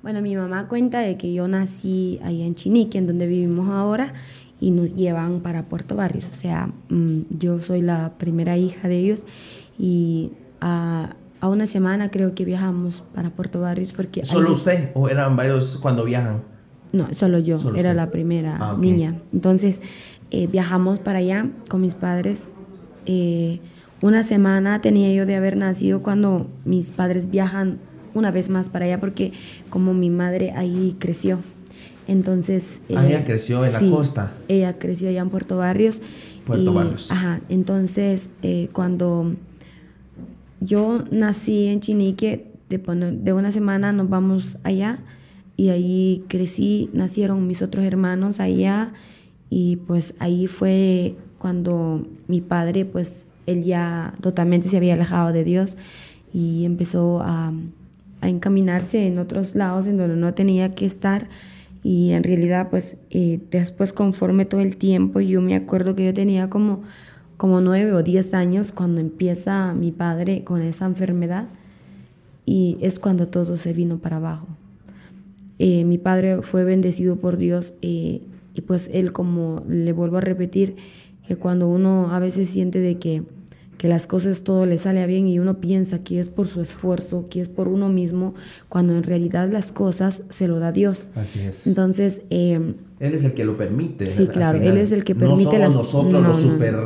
bueno, 0.00 0.22
mi 0.22 0.36
mamá 0.36 0.68
cuenta 0.68 1.00
de 1.00 1.16
que 1.16 1.32
yo 1.32 1.48
nací 1.48 2.20
ahí 2.22 2.42
en 2.42 2.54
Chinique, 2.54 2.98
en 2.98 3.08
donde 3.08 3.26
vivimos 3.26 3.68
ahora, 3.68 4.14
y 4.60 4.70
nos 4.70 4.94
llevan 4.94 5.40
para 5.40 5.64
Puerto 5.64 5.96
Barrios. 5.96 6.28
O 6.32 6.36
sea, 6.36 6.70
mm, 6.88 7.22
yo 7.30 7.60
soy 7.60 7.82
la 7.82 8.12
primera 8.16 8.56
hija 8.56 8.86
de 8.86 8.96
ellos 8.96 9.24
y 9.76 10.30
a, 10.60 11.16
una 11.42 11.66
semana 11.66 12.12
creo 12.12 12.36
que 12.36 12.44
viajamos 12.44 13.02
para 13.12 13.30
Puerto 13.30 13.60
Barrios 13.60 13.92
porque... 13.92 14.24
¿Solo 14.24 14.52
usted 14.52 14.90
o 14.94 15.08
eran 15.08 15.34
varios 15.34 15.78
cuando 15.78 16.04
viajan? 16.04 16.42
No, 16.92 17.12
solo 17.12 17.40
yo, 17.40 17.60
era 17.74 17.92
la 17.92 18.10
primera 18.12 18.56
ah, 18.60 18.76
niña. 18.78 19.20
Entonces, 19.32 19.80
eh, 20.30 20.46
viajamos 20.46 21.00
para 21.00 21.18
allá 21.18 21.50
con 21.68 21.80
mis 21.80 21.96
padres. 21.96 22.44
Una 24.00 24.22
semana 24.22 24.80
tenía 24.80 25.12
yo 25.12 25.26
de 25.26 25.34
haber 25.34 25.56
nacido 25.56 26.02
cuando 26.02 26.48
mis 26.64 26.92
padres 26.92 27.30
viajan 27.30 27.78
una 28.14 28.30
vez 28.30 28.48
más 28.48 28.70
para 28.70 28.84
allá 28.84 29.00
porque 29.00 29.32
como 29.70 29.92
mi 29.94 30.10
madre 30.10 30.52
ahí 30.52 30.96
creció. 30.98 31.38
Entonces... 32.06 32.80
Ah, 32.94 33.06
ella 33.06 33.24
creció 33.24 33.64
en 33.64 33.72
la 33.72 33.80
costa. 33.80 34.32
Ella 34.48 34.78
creció 34.78 35.08
allá 35.08 35.20
en 35.20 35.30
Puerto 35.30 35.56
Barrios. 35.56 36.00
Puerto 36.46 36.72
Barrios. 36.72 37.10
Ajá, 37.10 37.40
entonces 37.48 38.30
eh, 38.42 38.68
cuando 38.72 39.34
yo 40.60 41.04
nací 41.10 41.66
en 41.66 41.80
Chinique, 41.80 42.46
de, 42.68 42.78
de 42.78 43.32
una 43.32 43.52
semana 43.52 43.92
nos 43.92 44.08
vamos 44.08 44.58
allá 44.62 45.00
y 45.56 45.70
ahí 45.70 46.24
crecí, 46.28 46.88
nacieron 46.92 47.46
mis 47.46 47.62
otros 47.62 47.84
hermanos 47.84 48.40
allá 48.40 48.92
y 49.50 49.76
pues 49.76 50.14
ahí 50.18 50.46
fue 50.46 51.16
cuando 51.38 52.06
mi 52.26 52.40
padre 52.40 52.84
pues 52.84 53.26
él 53.50 53.64
ya 53.64 54.14
totalmente 54.20 54.68
se 54.68 54.76
había 54.76 54.94
alejado 54.94 55.32
de 55.32 55.44
Dios 55.44 55.76
y 56.32 56.64
empezó 56.64 57.20
a, 57.22 57.52
encaminarse 58.20 59.06
en 59.06 59.16
otros 59.18 59.54
lados 59.54 59.86
en 59.86 59.96
donde 59.96 60.16
no 60.16 60.34
tenía 60.34 60.72
que 60.72 60.84
estar 60.84 61.28
y 61.84 62.10
en 62.10 62.24
realidad 62.24 62.68
pues 62.68 62.96
eh, 63.10 63.38
después 63.52 63.92
conforme 63.92 64.44
todo 64.44 64.60
el 64.60 64.76
tiempo 64.76 65.20
yo 65.20 65.40
me 65.40 65.54
acuerdo 65.54 65.94
que 65.94 66.04
yo 66.04 66.12
tenía 66.12 66.50
como 66.50 66.82
como 67.36 67.60
nueve 67.60 67.92
o 67.92 68.02
diez 68.02 68.34
años 68.34 68.72
cuando 68.72 69.00
empieza 69.00 69.72
mi 69.72 69.92
padre 69.92 70.42
con 70.42 70.60
esa 70.60 70.86
enfermedad 70.86 71.46
y 72.44 72.76
es 72.80 72.98
cuando 72.98 73.28
todo 73.28 73.56
se 73.56 73.72
vino 73.72 73.98
para 73.98 74.16
abajo. 74.16 74.48
Eh, 75.58 75.84
mi 75.84 75.98
padre 75.98 76.42
fue 76.42 76.64
bendecido 76.64 77.16
por 77.16 77.36
Dios 77.36 77.74
eh, 77.82 78.22
y 78.54 78.60
pues 78.62 78.90
él 78.92 79.12
como 79.12 79.62
le 79.68 79.92
vuelvo 79.92 80.16
a 80.16 80.20
repetir 80.20 80.76
que 81.28 81.36
cuando 81.36 81.68
uno 81.68 82.12
a 82.12 82.18
veces 82.18 82.48
siente 82.48 82.80
de 82.80 82.98
que 82.98 83.22
que 83.78 83.88
las 83.88 84.06
cosas 84.06 84.42
todo 84.42 84.66
le 84.66 84.76
sale 84.76 85.06
bien 85.06 85.28
y 85.28 85.38
uno 85.38 85.60
piensa 85.60 86.02
que 86.02 86.18
es 86.18 86.28
por 86.28 86.48
su 86.48 86.60
esfuerzo, 86.60 87.28
que 87.30 87.40
es 87.40 87.48
por 87.48 87.68
uno 87.68 87.88
mismo, 87.88 88.34
cuando 88.68 88.94
en 88.94 89.04
realidad 89.04 89.48
las 89.50 89.70
cosas 89.70 90.24
se 90.30 90.48
lo 90.48 90.58
da 90.58 90.72
Dios. 90.72 91.08
Así 91.14 91.40
es. 91.40 91.66
Entonces... 91.66 92.22
Em, 92.28 92.74
él 92.98 93.14
es 93.14 93.24
el 93.24 93.34
que 93.34 93.44
lo 93.44 93.56
permite. 93.56 94.08
Sí, 94.08 94.26
claro, 94.26 94.60
Él 94.60 94.76
es 94.76 94.90
el 94.90 95.04
que 95.04 95.14
permite 95.14 95.56
no 95.60 95.70
somos 95.70 96.12
nosotros 96.12 96.22
los, 96.26 96.40
super, 96.40 96.76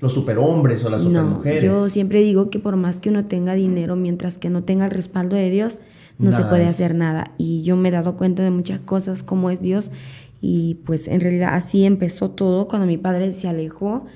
los 0.00 0.12
superhombres 0.12 0.84
o 0.84 0.90
las 0.90 1.02
supermujeres. 1.02 1.62
Yo 1.62 1.88
siempre 1.88 2.20
digo 2.20 2.50
que 2.50 2.58
por 2.58 2.74
más 2.74 2.98
que 2.98 3.10
uno 3.10 3.26
tenga 3.26 3.54
dinero, 3.54 3.94
mientras 3.94 4.38
que 4.38 4.50
no 4.50 4.64
tenga 4.64 4.86
el 4.86 4.90
respaldo 4.90 5.36
de 5.36 5.50
Dios, 5.50 5.78
no 6.18 6.32
se 6.32 6.42
puede 6.42 6.64
hacer 6.64 6.96
nada. 6.96 7.30
Y 7.38 7.62
yo 7.62 7.76
me 7.76 7.90
he 7.90 7.92
dado 7.92 8.16
cuenta 8.16 8.42
de 8.42 8.50
muchas 8.50 8.80
cosas, 8.80 9.22
como 9.22 9.50
es 9.50 9.60
Dios. 9.60 9.92
Y 10.40 10.78
pues 10.84 11.06
en 11.06 11.20
realidad 11.20 11.54
así 11.54 11.84
empezó 11.84 12.30
todo 12.30 12.66
cuando 12.66 12.88
mi 12.88 12.98
padre 12.98 13.32
se 13.32 13.46
alejó 13.46 14.06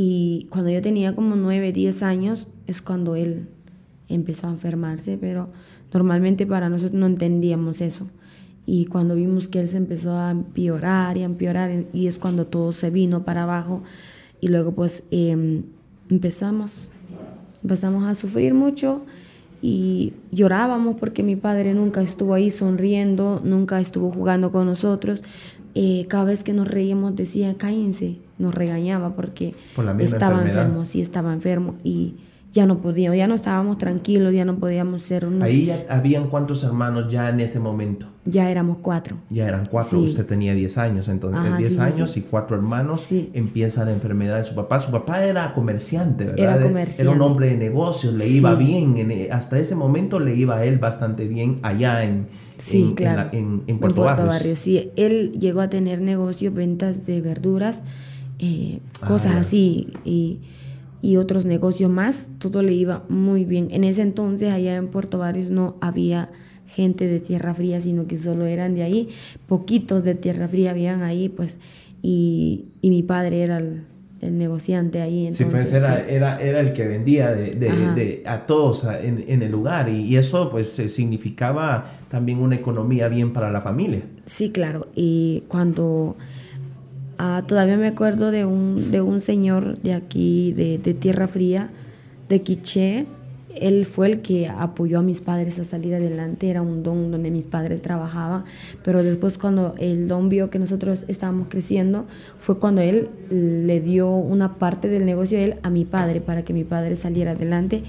y 0.00 0.46
cuando 0.50 0.70
yo 0.70 0.80
tenía 0.80 1.12
como 1.16 1.34
9, 1.34 1.72
10 1.72 2.04
años 2.04 2.46
es 2.68 2.82
cuando 2.82 3.16
él 3.16 3.48
empezó 4.08 4.46
a 4.46 4.50
enfermarse, 4.50 5.18
pero 5.18 5.48
normalmente 5.92 6.46
para 6.46 6.68
nosotros 6.68 6.94
no 6.94 7.06
entendíamos 7.06 7.80
eso. 7.80 8.06
Y 8.64 8.84
cuando 8.84 9.16
vimos 9.16 9.48
que 9.48 9.58
él 9.58 9.66
se 9.66 9.76
empezó 9.76 10.16
a 10.16 10.30
empeorar 10.30 11.16
y 11.16 11.22
a 11.22 11.24
empeorar, 11.24 11.86
y 11.92 12.06
es 12.06 12.20
cuando 12.20 12.46
todo 12.46 12.70
se 12.70 12.90
vino 12.90 13.24
para 13.24 13.42
abajo, 13.42 13.82
y 14.40 14.46
luego 14.46 14.70
pues 14.70 15.02
em, 15.10 15.64
empezamos, 16.08 16.90
empezamos 17.64 18.04
a 18.04 18.14
sufrir 18.14 18.54
mucho 18.54 19.02
y 19.60 20.12
llorábamos 20.30 20.94
porque 20.94 21.24
mi 21.24 21.34
padre 21.34 21.74
nunca 21.74 22.02
estuvo 22.02 22.34
ahí 22.34 22.52
sonriendo, 22.52 23.42
nunca 23.42 23.80
estuvo 23.80 24.12
jugando 24.12 24.52
con 24.52 24.64
nosotros. 24.64 25.24
Eh, 25.74 26.06
cada 26.08 26.22
vez 26.22 26.44
que 26.44 26.52
nos 26.52 26.68
reíamos 26.68 27.16
decía, 27.16 27.52
cállense, 27.54 28.18
nos 28.38 28.54
regañaba 28.54 29.14
porque 29.14 29.54
estaba 29.98 30.42
enfermo, 30.42 30.84
sí 30.84 31.00
estaba 31.00 31.32
enfermo 31.32 31.74
y 31.82 32.16
ya 32.52 32.66
no 32.66 32.78
podíamos, 32.78 33.16
ya 33.18 33.26
no 33.26 33.34
estábamos 33.34 33.76
tranquilos, 33.78 34.32
ya 34.32 34.44
no 34.44 34.56
podíamos 34.56 35.02
ser 35.02 35.26
unos... 35.26 35.42
Ahí 35.42 35.66
ya 35.66 35.84
habían 35.90 36.28
cuántos 36.28 36.64
hermanos 36.64 37.12
ya 37.12 37.28
en 37.28 37.40
ese 37.40 37.60
momento. 37.60 38.06
Ya 38.24 38.50
éramos 38.50 38.78
cuatro. 38.80 39.16
Ya 39.30 39.46
eran 39.46 39.66
cuatro, 39.66 40.00
usted 40.00 40.26
tenía 40.26 40.54
10 40.54 40.78
años, 40.78 41.08
entonces 41.08 41.56
10 41.56 41.78
años 41.78 42.16
y 42.16 42.22
cuatro 42.22 42.56
hermanos 42.56 43.08
empieza 43.32 43.84
la 43.84 43.92
enfermedad 43.92 44.38
de 44.38 44.44
su 44.44 44.54
papá. 44.54 44.80
Su 44.80 44.90
papá 44.90 45.24
era 45.24 45.54
comerciante, 45.54 46.24
¿verdad? 46.24 46.56
Era 46.56 46.60
comerciante. 46.60 47.02
Era 47.02 47.10
un 47.10 47.22
hombre 47.22 47.48
de 47.50 47.56
negocios, 47.56 48.14
le 48.14 48.26
iba 48.26 48.54
bien, 48.54 49.28
hasta 49.30 49.58
ese 49.58 49.74
momento 49.74 50.18
le 50.18 50.34
iba 50.34 50.56
a 50.56 50.64
él 50.64 50.78
bastante 50.78 51.26
bien 51.26 51.58
allá 51.62 52.04
en, 52.04 52.28
sí, 52.58 52.92
claro. 52.96 53.30
en, 53.32 53.78
Puerto, 53.78 54.02
Barrios. 54.02 54.58
Sí, 54.58 54.90
él 54.96 55.32
llegó 55.38 55.60
a 55.60 55.70
tener 55.70 56.00
negocios, 56.00 56.52
ventas 56.52 57.06
de 57.06 57.20
verduras, 57.20 57.82
eh, 58.38 58.80
cosas 59.06 59.32
ah, 59.34 59.40
así 59.40 59.88
y, 60.04 60.40
y, 61.02 61.16
otros 61.16 61.44
negocios 61.44 61.90
más, 61.90 62.28
todo 62.38 62.62
le 62.62 62.72
iba 62.72 63.04
muy 63.08 63.44
bien. 63.44 63.68
En 63.70 63.84
ese 63.84 64.02
entonces 64.02 64.52
allá 64.52 64.76
en 64.76 64.88
Puerto 64.88 65.18
Barrios 65.18 65.50
no 65.50 65.76
había 65.80 66.30
gente 66.66 67.08
de 67.08 67.18
Tierra 67.20 67.54
Fría, 67.54 67.80
sino 67.80 68.06
que 68.06 68.16
solo 68.18 68.46
eran 68.46 68.74
de 68.74 68.82
ahí, 68.82 69.08
poquitos 69.46 70.04
de 70.04 70.14
Tierra 70.14 70.48
Fría 70.48 70.70
habían 70.70 71.02
ahí, 71.02 71.28
pues, 71.28 71.58
y, 72.02 72.66
y 72.80 72.90
mi 72.90 73.02
padre 73.02 73.42
era 73.42 73.58
el, 73.58 73.82
el 74.20 74.36
negociante 74.36 75.00
ahí. 75.00 75.32
sí, 75.32 75.44
pues 75.44 75.72
era, 75.72 76.06
era, 76.06 76.40
era, 76.40 76.60
el 76.60 76.72
que 76.72 76.86
vendía 76.86 77.30
de, 77.32 77.54
de, 77.54 78.22
a 78.26 78.46
todos 78.46 78.84
en, 78.84 79.24
en, 79.28 79.42
el 79.42 79.50
lugar 79.50 79.88
y, 79.88 80.16
eso 80.16 80.50
pues 80.50 80.70
significaba 80.70 81.92
también 82.08 82.38
una 82.38 82.56
economía 82.56 83.08
bien 83.08 83.32
para 83.32 83.50
la 83.50 83.60
familia. 83.60 84.02
Sí, 84.26 84.50
claro. 84.50 84.88
Y 84.94 85.44
cuando 85.48 86.16
ah, 87.18 87.44
todavía 87.46 87.76
me 87.76 87.88
acuerdo 87.88 88.30
de 88.30 88.44
un, 88.44 88.90
de 88.90 89.00
un 89.00 89.20
señor 89.20 89.78
de 89.80 89.94
aquí, 89.94 90.52
de, 90.52 90.78
de 90.78 90.94
Tierra 90.94 91.28
Fría, 91.28 91.70
de 92.28 92.42
Quiché, 92.42 93.06
él 93.60 93.86
fue 93.86 94.06
el 94.06 94.20
que 94.20 94.48
apoyó 94.48 95.00
a 95.00 95.02
mis 95.02 95.20
padres 95.20 95.58
a 95.58 95.64
salir 95.64 95.94
adelante, 95.94 96.48
era 96.48 96.62
un 96.62 96.82
don 96.82 97.10
donde 97.10 97.30
mis 97.30 97.46
padres 97.46 97.82
trabajaban, 97.82 98.44
pero 98.82 99.02
después 99.02 99.38
cuando 99.38 99.74
el 99.78 100.08
don 100.08 100.28
vio 100.28 100.50
que 100.50 100.58
nosotros 100.58 101.04
estábamos 101.08 101.48
creciendo, 101.48 102.06
fue 102.38 102.58
cuando 102.58 102.80
él 102.80 103.08
le 103.30 103.80
dio 103.80 104.10
una 104.10 104.54
parte 104.58 104.88
del 104.88 105.04
negocio 105.04 105.38
de 105.38 105.44
él 105.44 105.54
a 105.62 105.70
mi 105.70 105.84
padre 105.84 106.20
para 106.20 106.44
que 106.44 106.52
mi 106.52 106.64
padre 106.64 106.96
saliera 106.96 107.32
adelante. 107.32 107.82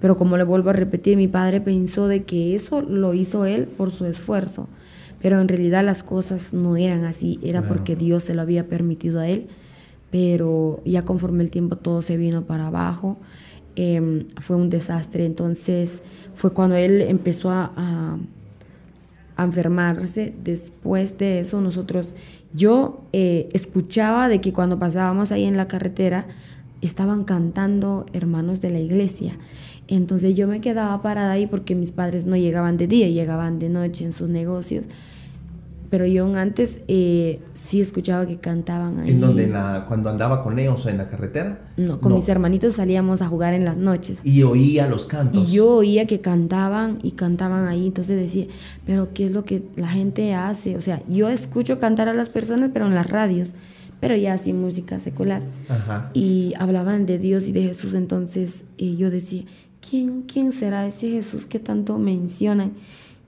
Pero 0.00 0.18
como 0.18 0.36
le 0.36 0.44
vuelvo 0.44 0.70
a 0.70 0.74
repetir, 0.74 1.16
mi 1.16 1.26
padre 1.26 1.60
pensó 1.62 2.06
de 2.06 2.24
que 2.24 2.54
eso 2.54 2.82
lo 2.82 3.14
hizo 3.14 3.46
él 3.46 3.64
por 3.64 3.90
su 3.90 4.04
esfuerzo, 4.04 4.68
pero 5.26 5.40
en 5.40 5.48
realidad 5.48 5.84
las 5.84 6.04
cosas 6.04 6.54
no 6.54 6.76
eran 6.76 7.04
así, 7.04 7.40
era 7.42 7.66
porque 7.66 7.96
Dios 7.96 8.22
se 8.22 8.32
lo 8.32 8.42
había 8.42 8.68
permitido 8.68 9.18
a 9.18 9.26
él, 9.26 9.48
pero 10.12 10.80
ya 10.84 11.02
conforme 11.02 11.42
el 11.42 11.50
tiempo 11.50 11.74
todo 11.74 12.00
se 12.00 12.16
vino 12.16 12.44
para 12.44 12.68
abajo. 12.68 13.16
Em, 13.74 14.28
fue 14.40 14.54
un 14.54 14.70
desastre. 14.70 15.24
Entonces 15.26 16.00
fue 16.32 16.52
cuando 16.52 16.76
él 16.76 17.00
empezó 17.00 17.50
a, 17.50 17.72
a, 19.36 19.42
enfermarse. 19.42 20.32
Después 20.44 21.18
de 21.18 21.40
eso 21.40 21.60
nosotros, 21.60 22.14
yo 22.54 23.00
eh, 23.12 23.48
escuchaba 23.52 24.28
de 24.28 24.40
que 24.40 24.52
cuando 24.52 24.78
pasábamos 24.78 25.32
ahí 25.32 25.42
en 25.42 25.56
la 25.56 25.66
carretera 25.66 26.28
estaban 26.82 27.24
cantando 27.24 28.06
hermanos 28.12 28.60
de 28.60 28.70
la 28.70 28.78
iglesia. 28.78 29.36
Entonces 29.88 30.36
yo 30.36 30.46
me 30.46 30.60
quedaba 30.60 31.02
parada 31.02 31.32
ahí 31.32 31.48
porque 31.48 31.74
mis 31.74 31.90
padres 31.90 32.26
no 32.26 32.36
llegaban 32.36 32.76
de 32.76 32.86
día, 32.86 33.08
llegaban 33.08 33.58
de 33.58 33.70
noche 33.70 34.04
en 34.04 34.12
sus 34.12 34.28
negocios 34.28 34.84
pero 35.90 36.06
yo 36.06 36.26
antes 36.34 36.80
eh, 36.88 37.40
sí 37.54 37.80
escuchaba 37.80 38.26
que 38.26 38.38
cantaban 38.38 39.00
ahí. 39.00 39.10
¿En 39.10 39.20
donde? 39.20 39.48
¿Cuando 39.86 40.10
andaba 40.10 40.42
con 40.42 40.58
ellos 40.58 40.86
en 40.86 40.98
la 40.98 41.08
carretera? 41.08 41.60
No, 41.76 42.00
con 42.00 42.14
mis 42.14 42.28
hermanitos 42.28 42.74
salíamos 42.74 43.22
a 43.22 43.28
jugar 43.28 43.54
en 43.54 43.64
las 43.64 43.76
noches. 43.76 44.20
Y 44.24 44.42
oía 44.42 44.86
los 44.88 45.06
cantos. 45.06 45.48
Y 45.48 45.52
yo 45.52 45.68
oía 45.68 46.06
que 46.06 46.20
cantaban 46.20 46.98
y 47.02 47.12
cantaban 47.12 47.66
ahí, 47.68 47.86
entonces 47.86 48.18
decía, 48.18 48.46
pero 48.84 49.12
¿qué 49.12 49.26
es 49.26 49.30
lo 49.32 49.44
que 49.44 49.62
la 49.76 49.88
gente 49.88 50.34
hace? 50.34 50.76
O 50.76 50.80
sea, 50.80 51.02
yo 51.08 51.28
escucho 51.28 51.78
cantar 51.78 52.08
a 52.08 52.14
las 52.14 52.30
personas, 52.30 52.70
pero 52.72 52.86
en 52.86 52.94
las 52.94 53.08
radios, 53.08 53.52
pero 54.00 54.16
ya 54.16 54.38
sin 54.38 54.60
música 54.60 55.00
secular. 55.00 55.42
Ajá. 55.68 56.10
Y 56.14 56.54
hablaban 56.58 57.06
de 57.06 57.18
Dios 57.18 57.46
y 57.48 57.52
de 57.52 57.62
Jesús, 57.62 57.94
entonces 57.94 58.64
eh, 58.78 58.96
yo 58.96 59.10
decía, 59.10 59.44
¿quién, 59.88 60.22
¿quién 60.22 60.52
será 60.52 60.86
ese 60.86 61.10
Jesús 61.10 61.46
que 61.46 61.58
tanto 61.58 61.98
mencionan? 61.98 62.72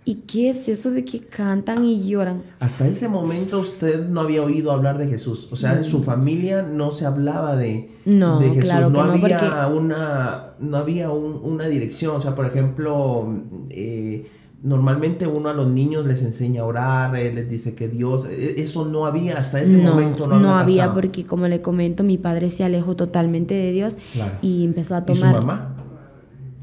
¿Y 0.08 0.22
qué 0.26 0.48
es 0.48 0.70
eso 0.70 0.90
de 0.90 1.04
que 1.04 1.20
cantan 1.20 1.84
y 1.84 2.08
lloran? 2.08 2.42
Hasta 2.60 2.88
ese 2.88 3.10
momento 3.10 3.58
usted 3.58 4.08
no 4.08 4.22
había 4.22 4.42
oído 4.42 4.72
hablar 4.72 4.96
de 4.96 5.06
Jesús. 5.06 5.50
O 5.52 5.56
sea, 5.56 5.74
en 5.74 5.84
su 5.84 6.02
familia 6.02 6.62
no 6.62 6.92
se 6.92 7.04
hablaba 7.04 7.56
de, 7.56 7.90
no, 8.06 8.40
Jesús. 8.40 8.64
Claro 8.64 8.88
no, 8.88 9.02
había 9.02 9.66
una, 9.66 10.54
no 10.60 10.78
había 10.78 11.10
una 11.10 11.66
dirección. 11.66 12.16
O 12.16 12.22
sea, 12.22 12.34
por 12.34 12.46
ejemplo, 12.46 13.28
eh, 13.68 14.26
normalmente 14.62 15.26
uno 15.26 15.50
a 15.50 15.52
los 15.52 15.68
niños 15.68 16.06
les 16.06 16.22
enseña 16.22 16.62
a 16.62 16.64
orar, 16.64 17.14
eh, 17.14 17.30
les 17.34 17.50
dice 17.50 17.74
que 17.74 17.88
Dios. 17.88 18.24
E, 18.30 18.62
eso 18.62 18.86
no 18.86 19.04
había, 19.04 19.36
hasta 19.36 19.60
ese 19.60 19.76
momento 19.76 20.26
no, 20.26 20.40
no 20.40 20.56
había. 20.56 20.94
porque 20.94 21.26
como 21.26 21.48
le 21.48 21.60
comento, 21.60 22.02
mi 22.02 22.16
padre 22.16 22.48
se 22.48 22.64
alejó 22.64 22.96
totalmente 22.96 23.52
de 23.52 23.72
Dios 23.72 23.98
y 24.40 24.64
empezó 24.64 24.94
a 24.94 25.04
tomar. 25.04 25.34
¿Y 25.34 25.36
su 25.36 25.42
mamá? 25.42 25.77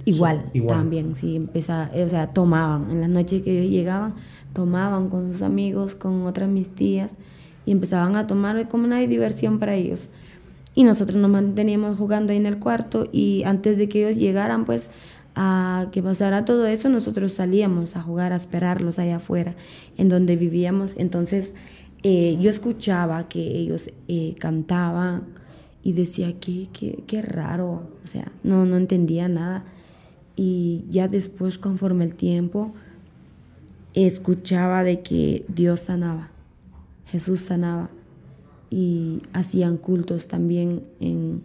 Igual, 0.05 0.51
también, 0.67 1.15
sí, 1.15 1.35
empezaba, 1.35 1.89
o 1.93 2.09
sea, 2.09 2.27
tomaban, 2.27 2.91
en 2.91 3.01
las 3.01 3.09
noches 3.09 3.41
que 3.41 3.59
ellos 3.59 3.71
llegaban, 3.71 4.13
tomaban 4.53 5.09
con 5.09 5.31
sus 5.31 5.41
amigos, 5.41 5.95
con 5.95 6.27
otras 6.27 6.47
mis 6.47 6.69
tías, 6.69 7.13
y 7.65 7.71
empezaban 7.71 8.15
a 8.15 8.27
tomar 8.27 8.67
como 8.67 8.85
una 8.85 8.99
diversión 8.99 9.57
para 9.57 9.73
ellos. 9.73 10.07
Y 10.75 10.83
nosotros 10.83 11.19
nos 11.19 11.31
manteníamos 11.31 11.97
jugando 11.97 12.31
ahí 12.31 12.37
en 12.37 12.45
el 12.45 12.59
cuarto 12.59 13.05
y 13.11 13.43
antes 13.45 13.77
de 13.77 13.89
que 13.89 14.05
ellos 14.05 14.19
llegaran, 14.19 14.65
pues, 14.65 14.91
a 15.33 15.87
que 15.91 16.03
pasara 16.03 16.45
todo 16.45 16.67
eso, 16.67 16.87
nosotros 16.89 17.33
salíamos 17.33 17.95
a 17.95 18.03
jugar, 18.03 18.31
a 18.31 18.35
esperarlos 18.35 18.99
allá 18.99 19.17
afuera, 19.17 19.55
en 19.97 20.09
donde 20.09 20.35
vivíamos. 20.35 20.93
Entonces, 20.97 21.55
eh, 22.03 22.37
yo 22.39 22.51
escuchaba 22.51 23.27
que 23.27 23.41
ellos 23.41 23.89
eh, 24.07 24.35
cantaban 24.37 25.23
y 25.81 25.93
decía, 25.93 26.33
qué, 26.39 26.69
qué, 26.71 27.03
qué 27.07 27.23
raro, 27.23 27.89
o 28.03 28.07
sea, 28.07 28.31
no, 28.43 28.65
no 28.65 28.77
entendía 28.77 29.27
nada 29.27 29.65
y 30.35 30.85
ya 30.89 31.07
después, 31.07 31.57
conforme 31.57 32.03
el 32.03 32.15
tiempo, 32.15 32.73
escuchaba 33.93 34.83
de 34.83 35.01
que 35.01 35.45
Dios 35.47 35.81
sanaba, 35.81 36.29
Jesús 37.05 37.41
sanaba 37.41 37.89
y 38.69 39.21
hacían 39.31 39.77
cultos 39.77 40.27
también 40.27 40.83
en, 40.99 41.43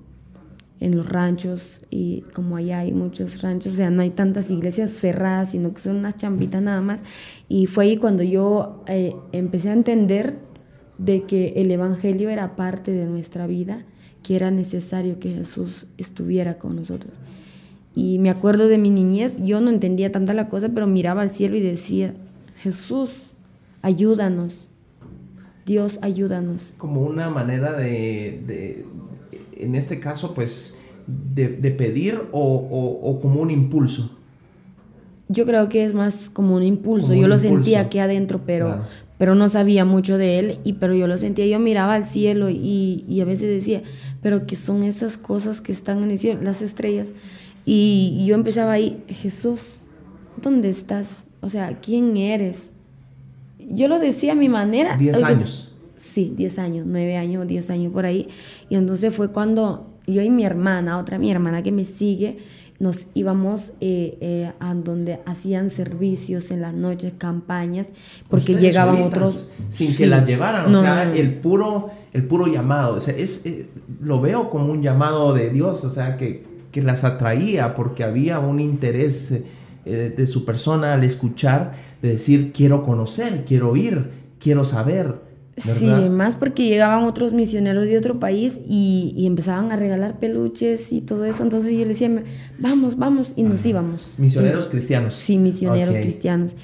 en 0.80 0.96
los 0.96 1.08
ranchos 1.08 1.80
y 1.90 2.22
como 2.34 2.56
allá 2.56 2.80
hay 2.80 2.92
muchos 2.92 3.42
ranchos, 3.42 3.74
o 3.74 3.76
sea, 3.76 3.90
no 3.90 4.02
hay 4.02 4.10
tantas 4.10 4.50
iglesias 4.50 4.90
cerradas, 4.90 5.52
sino 5.52 5.72
que 5.72 5.80
son 5.80 5.96
unas 5.96 6.16
chambitas 6.16 6.60
nada 6.60 6.80
más. 6.80 7.02
Y 7.48 7.66
fue 7.66 7.84
ahí 7.84 7.96
cuando 7.98 8.22
yo 8.22 8.82
eh, 8.88 9.14
empecé 9.32 9.68
a 9.68 9.74
entender 9.74 10.38
de 10.98 11.22
que 11.22 11.54
el 11.56 11.70
Evangelio 11.70 12.30
era 12.30 12.56
parte 12.56 12.92
de 12.92 13.06
nuestra 13.06 13.46
vida, 13.46 13.84
que 14.22 14.36
era 14.36 14.50
necesario 14.50 15.20
que 15.20 15.30
Jesús 15.30 15.86
estuviera 15.98 16.58
con 16.58 16.76
nosotros. 16.76 17.12
Y 17.94 18.18
me 18.18 18.30
acuerdo 18.30 18.68
de 18.68 18.78
mi 18.78 18.90
niñez, 18.90 19.42
yo 19.42 19.60
no 19.60 19.70
entendía 19.70 20.12
tanta 20.12 20.32
la 20.32 20.48
cosa, 20.48 20.68
pero 20.72 20.86
miraba 20.86 21.22
al 21.22 21.30
cielo 21.30 21.56
y 21.56 21.60
decía, 21.60 22.14
Jesús, 22.62 23.32
ayúdanos. 23.82 24.68
Dios, 25.66 25.98
ayúdanos. 26.02 26.62
Como 26.78 27.02
una 27.02 27.30
manera 27.30 27.72
de, 27.72 28.84
en 29.56 29.74
este 29.74 30.00
caso, 30.00 30.34
pues, 30.34 30.78
de, 31.06 31.48
pedir 31.70 32.22
o, 32.32 33.18
como 33.20 33.40
un 33.40 33.50
impulso. 33.50 34.16
Yo 35.28 35.46
creo 35.46 35.68
que 35.68 35.84
es 35.84 35.94
más 35.94 36.28
como 36.30 36.56
un 36.56 36.62
impulso. 36.62 37.14
yo 37.14 37.28
lo 37.28 37.38
sentía 37.38 37.80
aquí 37.80 37.98
adentro, 37.98 38.40
pero, 38.44 38.84
pero 39.18 39.34
no 39.34 39.48
sabía 39.48 39.84
mucho 39.84 40.18
de 40.18 40.38
él, 40.38 40.58
y, 40.64 40.74
pero 40.74 40.94
yo 40.94 41.06
lo 41.06 41.18
sentía. 41.18 41.46
Yo 41.46 41.58
miraba 41.58 41.94
al 41.94 42.04
cielo 42.04 42.50
y, 42.50 43.04
y 43.08 43.20
a 43.20 43.24
veces 43.24 43.48
decía, 43.48 43.82
pero 44.22 44.46
¿qué 44.46 44.56
son 44.56 44.82
esas 44.82 45.16
cosas 45.16 45.60
que 45.60 45.72
están 45.72 46.02
en 46.02 46.10
el 46.10 46.18
cielo? 46.18 46.40
Las 46.42 46.62
estrellas. 46.62 47.08
Y 47.64 48.24
yo 48.26 48.34
empezaba 48.34 48.72
ahí, 48.72 49.02
Jesús, 49.08 49.78
¿dónde 50.40 50.70
estás? 50.70 51.24
O 51.40 51.48
sea, 51.48 51.78
¿quién 51.80 52.16
eres? 52.16 52.70
Yo 53.58 53.88
lo 53.88 53.98
decía 53.98 54.32
a 54.32 54.34
mi 54.34 54.48
manera. 54.48 54.96
Diez 54.96 55.22
años. 55.22 55.74
Sí, 55.96 56.32
diez 56.36 56.58
años, 56.58 56.86
nueve 56.88 57.16
años, 57.16 57.46
diez 57.46 57.70
años 57.70 57.92
por 57.92 58.06
ahí. 58.06 58.28
Y 58.68 58.76
entonces 58.76 59.14
fue 59.14 59.30
cuando 59.30 59.86
yo 60.06 60.22
y 60.22 60.30
mi 60.30 60.44
hermana, 60.44 60.98
otra 60.98 61.18
mi 61.18 61.30
hermana 61.30 61.62
que 61.62 61.72
me 61.72 61.84
sigue, 61.84 62.38
nos 62.78 63.04
íbamos 63.12 63.72
eh, 63.82 64.16
eh, 64.22 64.52
a 64.58 64.74
donde 64.74 65.20
hacían 65.26 65.68
servicios 65.68 66.50
en 66.50 66.62
las 66.62 66.72
noches, 66.72 67.12
campañas, 67.18 67.88
porque 68.30 68.54
llegaban 68.54 69.02
otros... 69.02 69.50
Sin 69.68 69.94
que 69.94 70.06
las 70.06 70.26
llevaran, 70.26 70.74
o 70.74 70.80
sea, 70.80 71.14
el 71.14 71.34
puro 71.34 71.90
el 72.12 72.24
puro 72.24 72.48
llamado, 72.48 72.96
o 72.96 73.00
sea, 73.00 73.14
es, 73.14 73.46
eh, 73.46 73.68
lo 74.00 74.20
veo 74.20 74.50
como 74.50 74.72
un 74.72 74.82
llamado 74.82 75.32
de 75.32 75.50
Dios, 75.50 75.84
o 75.84 75.90
sea, 75.90 76.16
que 76.16 76.44
que 76.70 76.82
las 76.82 77.04
atraía 77.04 77.74
porque 77.74 78.04
había 78.04 78.38
un 78.38 78.60
interés 78.60 79.42
eh, 79.84 80.14
de 80.16 80.26
su 80.26 80.44
persona 80.44 80.94
al 80.94 81.04
escuchar, 81.04 81.72
de 82.02 82.10
decir, 82.10 82.52
quiero 82.52 82.82
conocer, 82.82 83.44
quiero 83.46 83.70
oír, 83.70 84.10
quiero 84.38 84.64
saber. 84.64 85.30
Sí, 85.56 85.86
más 86.10 86.36
porque 86.36 86.64
llegaban 86.64 87.04
otros 87.04 87.34
misioneros 87.34 87.86
de 87.86 87.98
otro 87.98 88.18
país 88.18 88.58
y, 88.66 89.26
empezaban 89.26 89.72
a 89.72 89.76
regalar 89.76 90.18
peluches 90.18 90.90
y 90.90 91.02
todo 91.02 91.26
eso. 91.26 91.42
Entonces 91.42 91.72
yo 91.72 91.80
les 91.80 91.88
decía, 91.88 92.22
vamos, 92.58 92.96
vamos, 92.96 93.34
y 93.36 93.42
nos 93.42 93.66
íbamos. 93.66 94.14
¿Misioneros 94.16 94.68
cristianos? 94.68 95.14
Sí, 95.14 95.36
misioneros 95.36 95.96
cristianos 95.96 96.54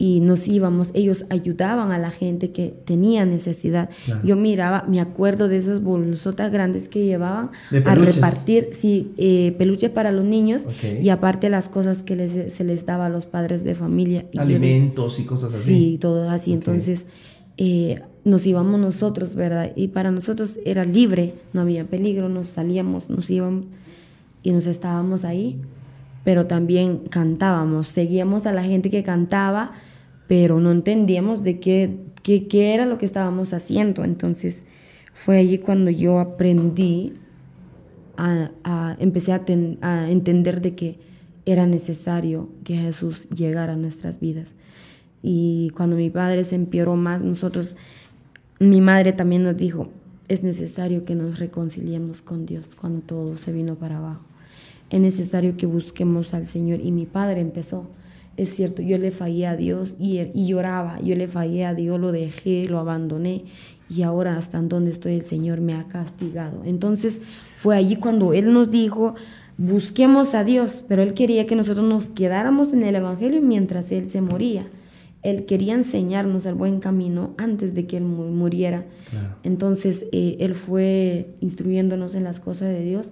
y 0.00 0.20
nos 0.20 0.48
íbamos, 0.48 0.88
ellos 0.94 1.26
ayudaban 1.28 1.92
a 1.92 1.98
la 1.98 2.10
gente 2.10 2.52
que 2.52 2.68
tenía 2.86 3.26
necesidad. 3.26 3.90
Yo 4.24 4.34
miraba, 4.34 4.86
me 4.88 4.98
acuerdo 4.98 5.46
de 5.46 5.58
esas 5.58 5.82
bolsotas 5.82 6.50
grandes 6.50 6.88
que 6.88 7.04
llevaban 7.04 7.50
a 7.84 7.94
repartir, 7.94 8.70
sí, 8.72 9.12
eh, 9.18 9.54
peluches 9.58 9.90
para 9.90 10.10
los 10.10 10.24
niños 10.24 10.62
y 11.02 11.10
aparte 11.10 11.50
las 11.50 11.68
cosas 11.68 12.02
que 12.02 12.48
se 12.48 12.64
les 12.64 12.86
daba 12.86 13.06
a 13.06 13.08
los 13.10 13.26
padres 13.26 13.62
de 13.62 13.74
familia. 13.74 14.24
Alimentos 14.38 15.20
y 15.20 15.24
cosas 15.24 15.52
así. 15.52 15.68
Sí, 15.68 15.98
todo 15.98 16.30
así. 16.30 16.54
Entonces 16.54 17.04
eh, 17.58 18.00
nos 18.24 18.46
íbamos 18.46 18.80
nosotros, 18.80 19.34
¿verdad? 19.34 19.70
Y 19.76 19.88
para 19.88 20.10
nosotros 20.10 20.60
era 20.64 20.86
libre, 20.86 21.34
no 21.52 21.60
había 21.60 21.84
peligro, 21.84 22.30
nos 22.30 22.48
salíamos, 22.48 23.10
nos 23.10 23.28
íbamos 23.28 23.66
y 24.42 24.52
nos 24.52 24.64
estábamos 24.64 25.26
ahí 25.26 25.60
pero 26.22 26.46
también 26.46 26.98
cantábamos, 27.08 27.86
seguíamos 27.88 28.44
a 28.44 28.52
la 28.52 28.62
gente 28.62 28.90
que 28.90 29.02
cantaba 29.02 29.72
pero 30.30 30.60
no 30.60 30.70
entendíamos 30.70 31.42
de 31.42 31.58
qué, 31.58 31.96
qué, 32.22 32.46
qué 32.46 32.72
era 32.72 32.86
lo 32.86 32.98
que 32.98 33.04
estábamos 33.04 33.52
haciendo. 33.52 34.04
Entonces 34.04 34.62
fue 35.12 35.38
allí 35.38 35.58
cuando 35.58 35.90
yo 35.90 36.20
aprendí 36.20 37.14
a, 38.16 38.96
empecé 39.00 39.32
a, 39.32 39.42
a 39.80 40.08
entender 40.08 40.60
de 40.60 40.76
que 40.76 41.00
era 41.46 41.66
necesario 41.66 42.48
que 42.62 42.76
Jesús 42.76 43.28
llegara 43.30 43.72
a 43.72 43.76
nuestras 43.76 44.20
vidas. 44.20 44.54
Y 45.20 45.70
cuando 45.70 45.96
mi 45.96 46.10
padre 46.10 46.44
se 46.44 46.54
empeoró 46.54 46.94
más, 46.94 47.20
nosotros, 47.20 47.74
mi 48.60 48.80
madre 48.80 49.12
también 49.12 49.42
nos 49.42 49.56
dijo, 49.56 49.88
es 50.28 50.44
necesario 50.44 51.04
que 51.04 51.16
nos 51.16 51.40
reconciliemos 51.40 52.22
con 52.22 52.46
Dios 52.46 52.66
cuando 52.80 53.00
todo 53.00 53.36
se 53.36 53.52
vino 53.52 53.74
para 53.74 53.96
abajo. 53.96 54.22
Es 54.90 55.00
necesario 55.00 55.56
que 55.56 55.66
busquemos 55.66 56.34
al 56.34 56.46
Señor. 56.46 56.78
Y 56.78 56.92
mi 56.92 57.06
padre 57.06 57.40
empezó. 57.40 57.88
Es 58.40 58.56
cierto, 58.56 58.80
yo 58.80 58.96
le 58.96 59.10
fallé 59.10 59.46
a 59.46 59.54
Dios 59.54 59.96
y, 59.98 60.18
y 60.32 60.46
lloraba. 60.46 60.98
Yo 61.02 61.14
le 61.14 61.28
fallé 61.28 61.66
a 61.66 61.74
Dios, 61.74 62.00
lo 62.00 62.10
dejé, 62.10 62.64
lo 62.64 62.78
abandoné. 62.78 63.44
Y 63.90 64.00
ahora 64.00 64.38
hasta 64.38 64.56
en 64.56 64.70
donde 64.70 64.92
estoy 64.92 65.12
el 65.12 65.20
Señor 65.20 65.60
me 65.60 65.74
ha 65.74 65.84
castigado. 65.88 66.62
Entonces 66.64 67.20
fue 67.56 67.76
allí 67.76 67.96
cuando 67.96 68.32
Él 68.32 68.54
nos 68.54 68.70
dijo, 68.70 69.14
busquemos 69.58 70.32
a 70.32 70.42
Dios. 70.42 70.82
Pero 70.88 71.02
Él 71.02 71.12
quería 71.12 71.46
que 71.46 71.54
nosotros 71.54 71.86
nos 71.86 72.06
quedáramos 72.06 72.72
en 72.72 72.82
el 72.82 72.94
Evangelio 72.94 73.42
mientras 73.42 73.92
Él 73.92 74.08
se 74.08 74.22
moría. 74.22 74.66
Él 75.22 75.44
quería 75.44 75.74
enseñarnos 75.74 76.46
el 76.46 76.54
buen 76.54 76.80
camino 76.80 77.34
antes 77.36 77.74
de 77.74 77.86
que 77.86 77.98
Él 77.98 78.04
muriera. 78.04 78.86
Entonces, 79.42 80.06
eh, 80.12 80.38
Él 80.40 80.54
fue 80.54 81.34
instruyéndonos 81.42 82.14
en 82.14 82.24
las 82.24 82.40
cosas 82.40 82.70
de 82.70 82.82
Dios, 82.82 83.10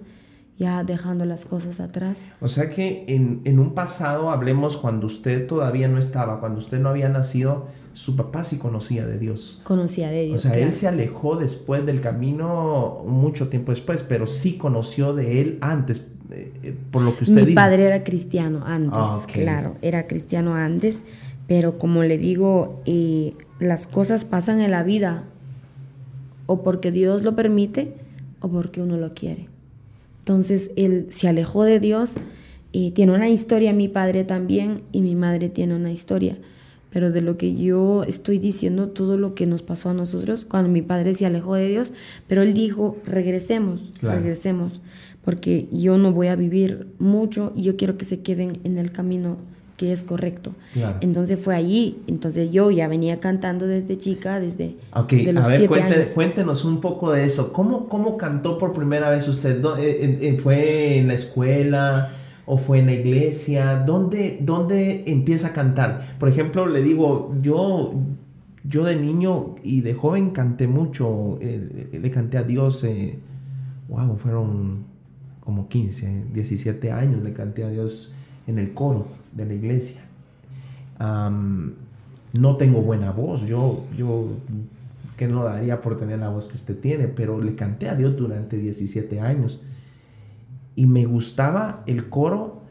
ya 0.59 0.83
dejando 0.83 1.25
las 1.25 1.45
cosas 1.45 1.79
atrás. 1.79 2.21
O 2.41 2.49
sea 2.49 2.69
que 2.69 3.05
en, 3.07 3.41
en, 3.45 3.59
un 3.59 3.73
pasado, 3.73 4.29
hablemos 4.29 4.77
cuando 4.77 5.07
usted 5.07 5.47
todavía 5.47 5.87
no 5.87 5.97
estaba, 5.97 6.39
cuando 6.39 6.59
usted 6.59 6.79
no 6.79 6.89
había 6.89 7.09
nacido, 7.09 7.67
su 7.93 8.15
papá 8.15 8.43
sí 8.43 8.59
conocía 8.59 9.07
de 9.07 9.17
Dios. 9.17 9.61
Conocía 9.63 10.09
de 10.09 10.25
Dios. 10.25 10.45
O 10.45 10.49
sea, 10.49 10.59
él 10.59 10.73
se 10.73 10.87
alejó 10.87 11.37
después 11.37 11.85
del 11.85 12.01
camino, 12.01 13.03
mucho 13.07 13.49
tiempo 13.49 13.71
después, 13.71 14.03
pero 14.03 14.27
sí 14.27 14.57
conoció 14.57 15.15
de 15.15 15.41
él 15.41 15.57
antes, 15.61 16.07
eh, 16.29 16.53
eh, 16.61 16.75
por 16.91 17.01
lo 17.01 17.17
que 17.17 17.23
usted 17.23 17.45
Mi 17.45 17.55
padre 17.55 17.85
era 17.85 18.03
cristiano 18.03 18.63
antes, 18.65 18.91
ah, 18.93 19.25
claro, 19.33 19.77
era 19.81 20.05
cristiano 20.05 20.53
antes 20.53 21.03
pero 21.49 21.79
como 21.79 22.03
le 22.03 22.19
digo, 22.19 22.79
eh, 22.85 23.33
las 23.57 23.87
cosas 23.87 24.23
pasan 24.23 24.61
en 24.61 24.69
la 24.69 24.83
vida 24.83 25.23
o 26.45 26.61
porque 26.61 26.91
Dios 26.91 27.23
lo 27.23 27.35
permite 27.35 27.95
o 28.39 28.49
porque 28.49 28.83
uno 28.83 28.97
lo 28.97 29.09
quiere. 29.09 29.49
Entonces 30.29 30.69
él 30.75 31.07
se 31.09 31.27
alejó 31.27 31.63
de 31.63 31.79
Dios 31.79 32.11
y 32.71 32.91
tiene 32.91 33.15
una 33.15 33.29
historia, 33.29 33.73
mi 33.73 33.87
padre 33.87 34.23
también 34.23 34.83
y 34.91 35.01
mi 35.01 35.15
madre 35.15 35.49
tiene 35.49 35.75
una 35.75 35.91
historia. 35.91 36.37
Pero 36.91 37.11
de 37.11 37.21
lo 37.21 37.35
que 37.35 37.55
yo 37.55 38.03
estoy 38.03 38.37
diciendo, 38.37 38.89
todo 38.89 39.17
lo 39.17 39.33
que 39.33 39.47
nos 39.47 39.63
pasó 39.63 39.89
a 39.89 39.95
nosotros, 39.95 40.45
cuando 40.45 40.69
mi 40.69 40.83
padre 40.83 41.15
se 41.15 41.25
alejó 41.25 41.55
de 41.55 41.67
Dios, 41.67 41.93
pero 42.27 42.43
él 42.43 42.53
dijo, 42.53 42.95
regresemos, 43.07 43.81
regresemos, 44.03 44.83
porque 45.25 45.67
yo 45.71 45.97
no 45.97 46.13
voy 46.13 46.27
a 46.27 46.35
vivir 46.35 46.85
mucho 46.99 47.51
y 47.55 47.63
yo 47.63 47.75
quiero 47.75 47.97
que 47.97 48.05
se 48.05 48.19
queden 48.19 48.53
en 48.63 48.77
el 48.77 48.91
camino 48.91 49.37
que 49.79 49.93
es 49.93 50.03
correcto. 50.03 50.51
Entonces 50.99 51.39
fue 51.39 51.55
allí, 51.55 51.99
entonces 52.07 52.51
yo 52.51 52.69
ya 52.69 52.89
venía 52.89 53.21
cantando 53.21 53.65
desde 53.65 53.97
chica, 53.97 54.41
desde 54.41 54.75
Ok, 54.93 55.13
a 55.37 55.47
ver, 55.47 55.69
cuéntenos 56.13 56.65
un 56.65 56.81
poco 56.81 57.13
de 57.13 57.23
eso. 57.23 57.53
¿Cómo, 57.53 57.87
¿Cómo 57.87 58.17
cantó 58.17 58.57
por 58.57 58.73
primera 58.73 59.09
vez 59.09 59.25
usted? 59.29 59.63
Eh, 59.79 60.37
¿Fue 60.43 60.97
en 60.97 61.07
la 61.07 61.13
escuela 61.13 62.11
o 62.45 62.57
fue 62.57 62.79
en 62.79 62.87
la 62.87 62.91
iglesia? 62.91 63.81
¿Dónde, 63.85 64.39
dónde 64.41 65.05
empieza 65.07 65.47
a 65.47 65.53
cantar? 65.53 66.17
Por 66.19 66.27
ejemplo, 66.27 66.67
le 66.67 66.83
digo, 66.83 67.33
yo, 67.41 67.93
yo 68.65 68.83
de 68.83 68.97
niño 68.97 69.55
y 69.63 69.79
de 69.79 69.93
joven 69.93 70.31
canté 70.31 70.67
mucho, 70.67 71.37
eh, 71.39 71.87
le 71.93 72.11
canté 72.11 72.37
a 72.37 72.43
Dios, 72.43 72.85
wow, 73.87 74.13
eh, 74.13 74.17
fueron 74.17 74.83
como 75.39 75.69
15, 75.69 76.25
17 76.33 76.91
años, 76.91 77.23
le 77.23 77.31
canté 77.31 77.63
a 77.63 77.69
Dios 77.69 78.13
en 78.45 78.59
el 78.59 78.73
coro 78.73 79.07
de 79.39 79.45
la 79.45 79.53
iglesia. 79.53 80.01
no 80.99 82.57
tengo 82.57 82.81
buena 82.81 83.11
voz, 83.11 83.47
yo, 83.47 83.85
yo 83.97 84.27
que 85.17 85.27
no 85.27 85.43
daría 85.43 85.81
por 85.81 85.97
tener 85.97 86.19
la 86.19 86.29
voz 86.29 86.47
que 86.47 86.55
usted 86.55 86.79
tiene, 86.79 87.07
pero 87.07 87.41
le 87.41 87.55
canté 87.55 87.89
a 87.89 87.95
Dios 87.95 88.15
durante 88.15 88.57
17 88.57 89.19
años 89.19 89.61
y 90.75 90.85
me 90.85 91.05
gustaba 91.05 91.83
el 91.87 92.07
coro 92.07 92.61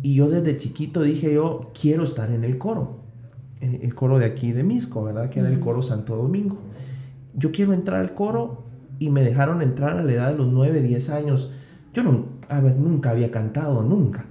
y 0.00 0.14
yo 0.14 0.30
desde 0.30 0.56
chiquito 0.56 1.02
dije 1.02 1.34
yo 1.34 1.60
quiero 1.78 2.04
estar 2.04 2.30
en 2.30 2.44
el 2.44 2.56
coro, 2.56 3.00
el 3.60 3.94
coro 3.94 4.18
de 4.18 4.24
aquí 4.24 4.52
de 4.52 4.62
Misco, 4.62 5.04
¿verdad? 5.04 5.28
Que 5.28 5.40
era 5.40 5.50
el 5.50 5.60
coro 5.60 5.82
Santo 5.82 6.16
Domingo. 6.16 6.56
Yo 7.36 7.52
quiero 7.52 7.74
entrar 7.74 8.00
al 8.00 8.14
coro 8.14 8.64
y 8.98 9.10
me 9.10 9.22
dejaron 9.22 9.60
entrar 9.60 9.98
a 9.98 10.02
la 10.02 10.12
edad 10.12 10.30
de 10.30 10.38
los 10.38 10.48
9, 10.48 10.80
10 10.82 11.10
años. 11.10 11.52
Yo 11.92 12.02
no, 12.02 12.24
nunca 12.78 13.10
había 13.10 13.30
cantado, 13.30 13.82
nunca. 13.82 14.24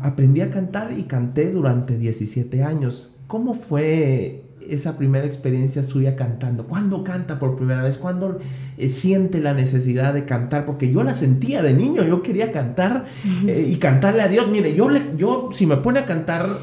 Aprendí 0.00 0.40
a 0.40 0.50
cantar 0.50 0.92
y 0.96 1.04
canté 1.04 1.50
durante 1.50 1.96
17 1.96 2.62
años. 2.62 3.12
¿Cómo 3.26 3.54
fue 3.54 4.42
esa 4.68 4.98
primera 4.98 5.26
experiencia 5.26 5.82
suya 5.82 6.16
cantando? 6.16 6.66
¿Cuándo 6.66 7.04
canta 7.04 7.38
por 7.38 7.56
primera 7.56 7.82
vez? 7.82 7.98
¿Cuándo 7.98 8.38
eh, 8.78 8.88
siente 8.88 9.40
la 9.40 9.54
necesidad 9.54 10.14
de 10.14 10.24
cantar? 10.24 10.66
Porque 10.66 10.92
yo 10.92 11.02
la 11.02 11.14
sentía 11.14 11.62
de 11.62 11.74
niño, 11.74 12.04
yo 12.04 12.22
quería 12.22 12.52
cantar 12.52 13.06
eh, 13.46 13.66
y 13.70 13.76
cantarle 13.76 14.22
a 14.22 14.28
Dios. 14.28 14.48
Mire, 14.48 14.74
yo, 14.74 14.90
le, 14.90 15.02
yo 15.16 15.50
si 15.52 15.66
me 15.66 15.76
pone 15.76 16.00
a 16.00 16.06
cantar 16.06 16.58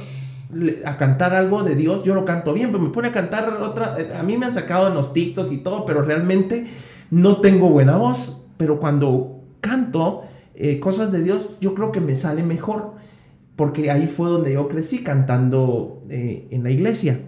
a 0.86 0.98
cantar 0.98 1.34
algo 1.34 1.64
de 1.64 1.76
Dios, 1.76 2.04
yo 2.04 2.14
lo 2.14 2.26
canto 2.26 2.54
bien, 2.54 2.72
pero 2.72 2.84
me 2.84 2.92
pone 2.92 3.08
a 3.08 3.12
cantar 3.12 3.50
otra, 3.60 3.96
eh, 3.98 4.16
a 4.16 4.22
mí 4.22 4.38
me 4.38 4.46
han 4.46 4.52
sacado 4.52 4.88
en 4.88 4.94
los 4.94 5.12
TikTok 5.12 5.52
y 5.52 5.58
todo, 5.58 5.84
pero 5.84 6.04
realmente 6.04 6.68
no 7.10 7.42
tengo 7.42 7.72
buena 7.72 7.98
voz, 7.98 8.50
pero 8.58 8.80
cuando 8.80 9.42
canto 9.62 10.26
cosas 10.80 11.12
de 11.12 11.24
Dios, 11.24 11.58
yo 11.62 11.74
creo 11.74 11.92
que 11.92 12.00
me 12.00 12.16
sale 12.16 12.44
mejor 12.44 12.94
porque 13.56 13.92
ahí 13.92 14.08
fue 14.08 14.30
donde 14.30 14.54
yo 14.54 14.68
crecí 14.68 15.04
cantando 15.04 16.04
eh, 16.10 16.48
en 16.52 16.64
la 16.64 16.72
iglesia. 16.72 17.20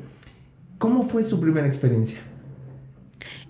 ¿Cómo 0.77 1.03
fue 1.03 1.23
su 1.23 1.39
primera 1.39 1.67
experiencia? 1.67 2.19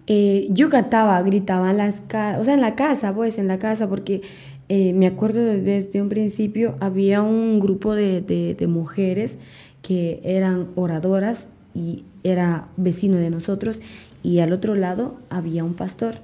Eh, 0.08 0.48
yo 0.52 0.70
cantaba, 0.70 1.22
gritaba 1.24 1.72
en 1.72 1.78
las 1.78 2.04
o 2.40 2.44
sea, 2.44 2.54
en 2.54 2.62
la 2.62 2.76
casa, 2.76 3.14
pues, 3.16 3.40
en 3.40 3.48
la 3.48 3.58
casa, 3.58 3.90
porque 3.90 4.22
eh, 4.70 4.94
me 4.94 5.08
acuerdo 5.08 5.42
desde 5.42 6.02
un 6.02 6.10
principio 6.10 6.76
había 6.80 7.22
un 7.22 7.60
grupo 7.60 7.96
de, 7.96 8.56
mujeres 8.68 9.38
que 9.82 10.22
eran 10.24 10.70
oradoras 10.76 11.48
y 11.74 12.04
era 12.24 12.68
vecino 12.78 13.18
de 13.18 13.30
nosotros 13.30 13.80
y 14.24 14.40
al 14.40 14.54
otro 14.54 14.74
lado 14.74 15.20
había 15.30 15.64
un 15.64 15.76
pastor 15.76 16.16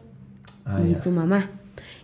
ah, 0.66 0.80
y 0.82 0.96
su 0.96 1.12
mamá. 1.12 1.52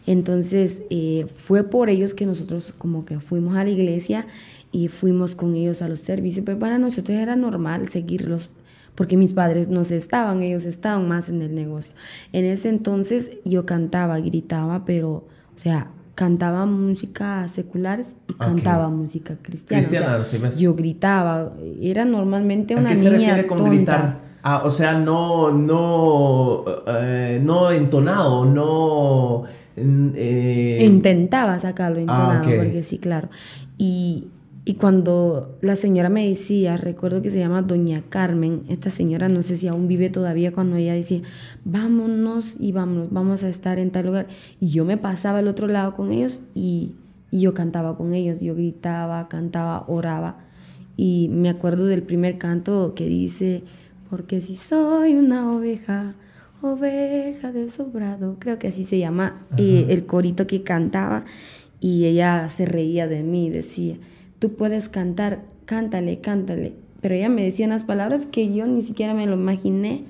Entonces 0.06 0.84
eh, 0.90 1.26
fue 1.28 1.64
por 1.64 1.90
ellos 1.90 2.14
que 2.14 2.26
nosotros 2.26 2.74
como 2.78 3.06
que 3.06 3.20
fuimos 3.20 3.56
a 3.56 3.64
la 3.64 3.70
iglesia 3.70 4.28
y 4.72 4.88
fuimos 4.88 5.36
con 5.36 5.56
ellos 5.56 5.82
a 5.82 5.90
los 5.90 6.00
servicios, 6.00 6.46
pero 6.46 6.60
para 6.60 6.78
nosotros 6.78 7.18
era 7.18 7.36
normal 7.36 7.88
seguirlos 7.88 8.50
porque 8.98 9.16
mis 9.16 9.34
padres 9.34 9.68
no 9.68 9.86
se 9.86 9.96
estaban, 9.96 10.42
ellos 10.42 10.66
estaban 10.66 11.08
más 11.08 11.30
en 11.30 11.44
el 11.44 11.54
negocio. 11.54 11.94
En 12.34 12.46
ese 12.46 12.70
entonces 12.70 13.38
yo 13.46 13.64
cantaba, 13.64 14.20
gritaba, 14.20 14.86
pero, 14.86 15.12
o 15.12 15.60
sea, 15.60 15.92
cantaba 16.16 16.66
música 16.66 17.48
seculares 17.48 18.16
y 18.28 18.34
cantaba 18.34 18.90
música 18.90 19.38
cristiana. 19.40 20.24
yo 20.58 20.74
gritaba, 20.74 21.54
era 21.80 22.06
normalmente 22.06 22.76
una 22.76 22.90
¿A 22.90 22.96
qué 22.96 23.02
niña 23.02 23.36
se 23.36 23.46
con 23.46 23.70
gritar? 23.70 24.18
Ah, 24.44 24.62
o 24.64 24.70
sea, 24.70 24.94
no, 24.98 25.52
no, 25.52 26.64
eh, 26.88 27.42
no 27.44 27.72
entonado, 27.72 28.46
no 28.46 29.46
eh, 29.78 30.80
Intentaba 30.84 31.60
sacarlo 31.60 32.00
entonado, 32.00 32.50
ah, 32.50 32.54
porque 32.58 32.82
sí, 32.82 32.98
claro. 32.98 33.30
Y, 33.78 34.28
y 34.66 34.74
cuando 34.74 35.58
la 35.62 35.76
señora 35.76 36.10
me 36.10 36.28
decía, 36.28 36.78
recuerdo 36.78 37.22
que 37.22 37.30
se 37.30 37.38
llama 37.38 37.62
Doña 37.62 38.04
Carmen, 38.10 38.64
esta 38.70 38.90
señora 38.90 39.30
no 39.30 39.44
sé 39.44 39.56
si 39.56 39.68
aún 39.68 39.88
vive 39.88 40.10
todavía 40.10 40.52
cuando 40.52 40.78
ella 40.78 40.94
decía, 40.94 41.22
vámonos 41.64 42.56
y 42.60 42.72
vámonos, 42.72 43.12
vamos 43.12 43.44
a 43.44 43.50
estar 43.50 43.78
en 43.78 43.92
tal 43.92 44.08
lugar. 44.08 44.28
Y 44.60 44.70
yo 44.70 44.84
me 44.84 44.98
pasaba 44.98 45.40
al 45.40 45.48
otro 45.48 45.68
lado 45.68 45.96
con 45.96 46.12
ellos 46.12 46.42
y, 46.56 46.96
y 47.30 47.42
yo 47.42 47.54
cantaba 47.54 47.96
con 47.98 48.16
ellos, 48.16 48.40
yo 48.42 48.56
gritaba, 48.56 49.28
cantaba, 49.28 49.86
oraba. 49.88 50.40
Y 50.96 51.30
me 51.32 51.50
acuerdo 51.50 51.86
del 51.86 52.02
primer 52.02 52.40
canto 52.40 52.94
que 52.96 53.06
dice, 53.08 53.64
porque 54.10 54.42
si 54.42 54.56
soy 54.56 55.14
una 55.14 55.52
oveja, 55.52 56.16
oveja 56.62 57.52
de 57.52 57.70
sobrado, 57.70 58.38
creo 58.40 58.60
que 58.60 58.68
así 58.68 58.84
se 58.84 59.00
llama 59.00 59.46
eh, 59.58 59.88
el 59.90 60.06
corito 60.06 60.48
que 60.48 60.64
cantaba 60.64 61.26
y 61.80 62.06
ella 62.06 62.50
se 62.50 62.66
reía 62.66 63.08
de 63.08 63.24
mí, 63.24 63.50
decía, 63.50 63.96
tú 64.40 64.54
puedes 64.54 64.90
cantar, 64.90 65.44
cántale, 65.66 66.20
cántale, 66.20 66.74
pero 67.02 67.16
ella 67.16 67.30
me 67.30 67.44
decía 67.44 67.68
unas 67.68 67.84
palabras 67.84 68.26
que 68.26 68.54
yo 68.54 68.66
ni 68.66 68.82
siquiera 68.82 69.14
me 69.14 69.28
lo 69.28 69.34
imaginé 69.34 70.06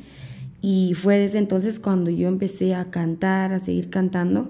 y 0.62 0.93
fue 0.95 1.17
desde 1.17 1.39
entonces 1.39 1.79
cuando 1.79 2.10
yo 2.10 2.27
empecé 2.27 2.75
a 2.75 2.86
cantar, 2.86 3.53
a 3.53 3.60
seguir 3.60 3.89
cantando 3.89 4.49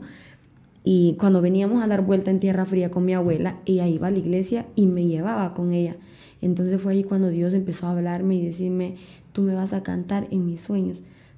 y 0.83 1.15
cuando 1.19 1.41
veníamos 1.41 1.83
a 1.83 1.87
dar 1.87 2.01
vuelta 2.01 2.31
en 2.31 2.39
Tierra 2.39 2.65
Fría 2.65 2.91
con 2.91 3.03
mi 3.03 3.13
abuela, 3.13 3.57
ella 3.65 3.87
iba 3.87 4.07
a 4.07 4.11
la 4.11 4.19
iglesia 4.19 4.65
y 4.75 4.87
me 4.87 5.05
llevaba 5.05 5.53
con 5.53 5.73
ella. 5.73 5.97
Entonces 6.41 6.79
fue 6.79 6.93
ahí 6.93 7.03
cuando 7.03 7.29
Dios 7.29 7.53
empezó 7.53 7.87
a 7.87 7.91
hablarme 7.91 8.35
y 8.35 8.45
decirme, 8.45 8.95
tú 9.37 9.43
me 9.43 9.53
vas 9.53 9.71
a 9.71 9.83
cantar 9.83 10.27
en 10.31 10.47
mis 10.47 10.61
sueños 10.61 10.97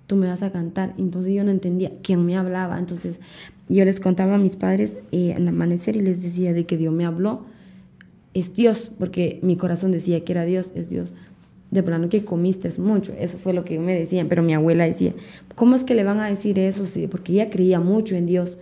tú 0.09 0.15
me 0.15 0.25
vas 0.27 0.41
a 0.41 0.51
cantar. 0.51 0.95
Entonces 0.97 1.33
yo 1.33 1.43
no 1.43 1.51
entendía 1.51 1.91
quién 2.01 2.25
me 2.25 2.35
hablaba. 2.35 2.79
Entonces 2.79 3.19
yo 3.69 3.85
les 3.85 3.99
contaba 3.99 4.35
a 4.35 4.37
mis 4.39 4.55
padres 4.55 4.97
eh, 5.11 5.35
en 5.37 5.47
amanecer 5.47 5.95
y 5.95 6.01
les 6.01 6.21
decía 6.21 6.51
de 6.51 6.65
que 6.65 6.77
Dios 6.77 6.91
me 6.91 7.05
habló, 7.05 7.45
es 8.33 8.55
Dios, 8.55 8.89
porque 8.97 9.39
mi 9.43 9.55
corazón 9.55 9.91
decía 9.91 10.25
que 10.25 10.31
era 10.31 10.45
Dios, 10.45 10.71
es 10.73 10.89
Dios. 10.89 11.09
De 11.69 11.83
plano 11.83 12.09
que 12.09 12.25
comiste 12.25 12.71
mucho, 12.81 13.13
eso 13.19 13.37
fue 13.37 13.53
lo 13.53 13.63
que 13.63 13.77
me 13.77 13.93
decían, 13.93 14.27
pero 14.27 14.41
mi 14.41 14.55
abuela 14.55 14.85
decía, 14.85 15.13
¿cómo 15.53 15.75
es 15.75 15.83
que 15.83 15.93
le 15.93 16.03
van 16.03 16.19
a 16.19 16.27
decir 16.27 16.57
eso? 16.57 16.87
Sí, 16.87 17.05
porque 17.05 17.33
ella 17.33 17.51
creía 17.51 17.79
mucho 17.79 18.15
en 18.15 18.25
Dios. 18.25 18.57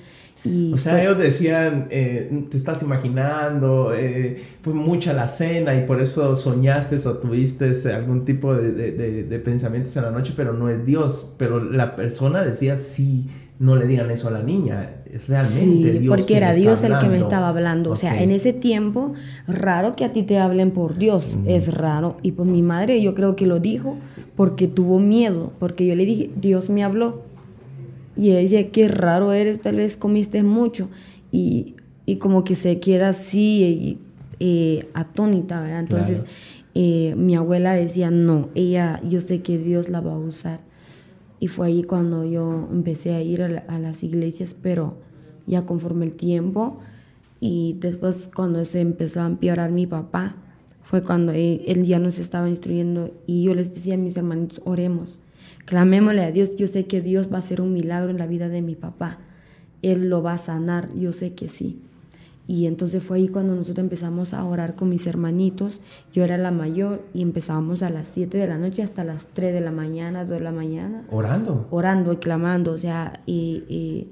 Y 0.45 0.73
o 0.73 0.77
sea, 0.77 1.01
ellos 1.01 1.17
decían, 1.17 1.87
eh, 1.89 2.45
te 2.49 2.57
estás 2.57 2.81
imaginando, 2.83 3.93
eh, 3.93 4.41
fue 4.61 4.73
mucha 4.73 5.13
la 5.13 5.27
cena 5.27 5.75
y 5.75 5.85
por 5.85 6.01
eso 6.01 6.35
soñaste 6.35 6.95
o 7.07 7.17
tuviste 7.17 7.71
algún 7.93 8.23
tipo 8.23 8.55
de, 8.55 8.71
de, 8.71 9.23
de, 9.23 9.39
pensamientos 9.39 9.95
en 9.97 10.03
la 10.03 10.11
noche, 10.11 10.33
pero 10.35 10.53
no 10.53 10.69
es 10.69 10.85
Dios. 10.85 11.33
Pero 11.37 11.63
la 11.63 11.95
persona 11.95 12.41
decía, 12.43 12.77
sí, 12.77 13.27
no 13.59 13.75
le 13.75 13.87
digan 13.87 14.11
eso 14.11 14.27
a 14.27 14.31
la 14.31 14.43
niña, 14.43 14.97
es 15.11 15.27
realmente 15.27 15.91
sí, 15.93 15.99
Dios. 15.99 16.15
Porque 16.15 16.37
era 16.37 16.53
Dios 16.53 16.83
el 16.83 16.97
que 16.99 17.07
me 17.07 17.17
estaba 17.17 17.49
hablando. 17.49 17.91
O 17.91 17.95
sea, 17.95 18.21
en 18.21 18.31
ese 18.31 18.53
tiempo, 18.53 19.13
raro 19.47 19.95
que 19.95 20.05
a 20.05 20.11
ti 20.11 20.23
te 20.23 20.37
hablen 20.37 20.71
por 20.71 20.97
Dios, 20.97 21.37
es 21.45 21.73
raro. 21.73 22.17
Y 22.21 22.33
pues 22.33 22.47
mi 22.47 22.61
madre 22.61 23.01
yo 23.01 23.15
creo 23.15 23.35
que 23.35 23.47
lo 23.47 23.59
dijo 23.59 23.97
porque 24.35 24.67
tuvo 24.67 24.99
miedo, 24.99 25.51
porque 25.59 25.85
yo 25.85 25.95
le 25.95 26.05
dije, 26.05 26.29
Dios 26.35 26.69
me 26.69 26.83
habló. 26.83 27.26
Y 28.17 28.31
ella 28.31 28.39
dice, 28.39 28.69
qué 28.69 28.87
raro 28.87 29.33
eres, 29.33 29.61
tal 29.61 29.75
vez 29.75 29.95
comiste 29.97 30.43
mucho. 30.43 30.89
Y, 31.31 31.75
y 32.05 32.17
como 32.17 32.43
que 32.43 32.55
se 32.55 32.79
queda 32.79 33.09
así 33.09 33.99
eh, 34.39 34.87
atónita, 34.93 35.61
¿verdad? 35.61 35.79
Entonces 35.79 36.25
eh, 36.79 37.15
mi 37.17 37.35
abuela 37.35 37.73
decía, 37.73 38.11
no, 38.11 38.49
ella, 38.53 39.01
yo 39.01 39.19
sé 39.19 39.41
que 39.41 39.57
Dios 39.57 39.89
la 39.89 39.99
va 39.99 40.13
a 40.13 40.17
usar. 40.17 40.59
Y 41.39 41.47
fue 41.47 41.67
ahí 41.67 41.83
cuando 41.83 42.23
yo 42.23 42.69
empecé 42.71 43.15
a 43.15 43.21
ir 43.21 43.41
a, 43.41 43.79
las 43.79 44.03
iglesias, 44.03 44.55
pero 44.59 44.95
ya 45.47 45.65
conforme 45.65 46.05
el 46.05 46.13
tiempo 46.13 46.77
y 47.39 47.77
después 47.79 48.29
cuando 48.33 48.63
se 48.65 48.81
empezó 48.81 49.21
a 49.21 49.25
empeorar 49.25 49.71
mi 49.71 49.87
papá, 49.87 50.35
fue 50.83 51.01
cuando 51.01 51.31
él, 51.31 51.85
ya 51.85 51.97
nos 51.97 52.19
estaba 52.19 52.49
instruyendo 52.49 53.11
y 53.25 53.43
yo 53.43 53.55
les 53.55 53.73
decía 53.73 53.95
a 53.95 53.97
mis 53.97 54.15
hermanitos, 54.15 54.61
oremos, 54.63 55.17
clamémosle 55.67 56.23
a 56.23 56.31
Dios, 56.31 56.55
yo 56.55 56.65
sé 56.65 56.87
que 56.87 57.01
Dios 57.01 57.31
va 57.31 57.35
a 57.35 57.39
hacer 57.39 57.61
un 57.61 57.73
milagro 57.73 58.09
en 58.09 58.17
la 58.17 58.25
vida 58.25 58.47
de 58.47 58.61
mi 58.61 58.75
papá, 58.75 59.19
Él 59.81 60.09
lo 60.09 60.23
va 60.23 60.33
a 60.33 60.37
sanar, 60.37 60.89
yo 60.95 61.11
sé 61.11 61.33
que 61.33 61.49
sí. 61.49 61.81
Y 62.47 62.65
entonces 62.65 63.03
fue 63.03 63.17
ahí 63.17 63.27
cuando 63.27 63.53
nosotros 63.53 63.83
empezamos 63.83 64.33
a 64.33 64.45
orar 64.45 64.75
con 64.75 64.87
mis 64.87 65.05
hermanitos. 65.05 65.81
Yo 66.13 66.23
era 66.23 66.37
la 66.37 66.51
mayor 66.51 67.03
y 67.13 67.21
empezábamos 67.21 67.83
a 67.83 67.89
las 67.89 68.07
7 68.07 68.37
de 68.37 68.47
la 68.47 68.57
noche 68.57 68.81
hasta 68.81 69.03
las 69.03 69.27
3 69.33 69.53
de 69.53 69.59
la 69.59 69.73
mañana, 69.73 70.23
2 70.23 70.29
de 70.29 70.39
la 70.39 70.53
mañana. 70.53 71.03
¿Orando? 71.11 71.67
Orando 71.71 72.13
y 72.13 72.17
clamando, 72.17 72.71
o 72.71 72.77
sea, 72.77 73.21
y, 73.25 74.07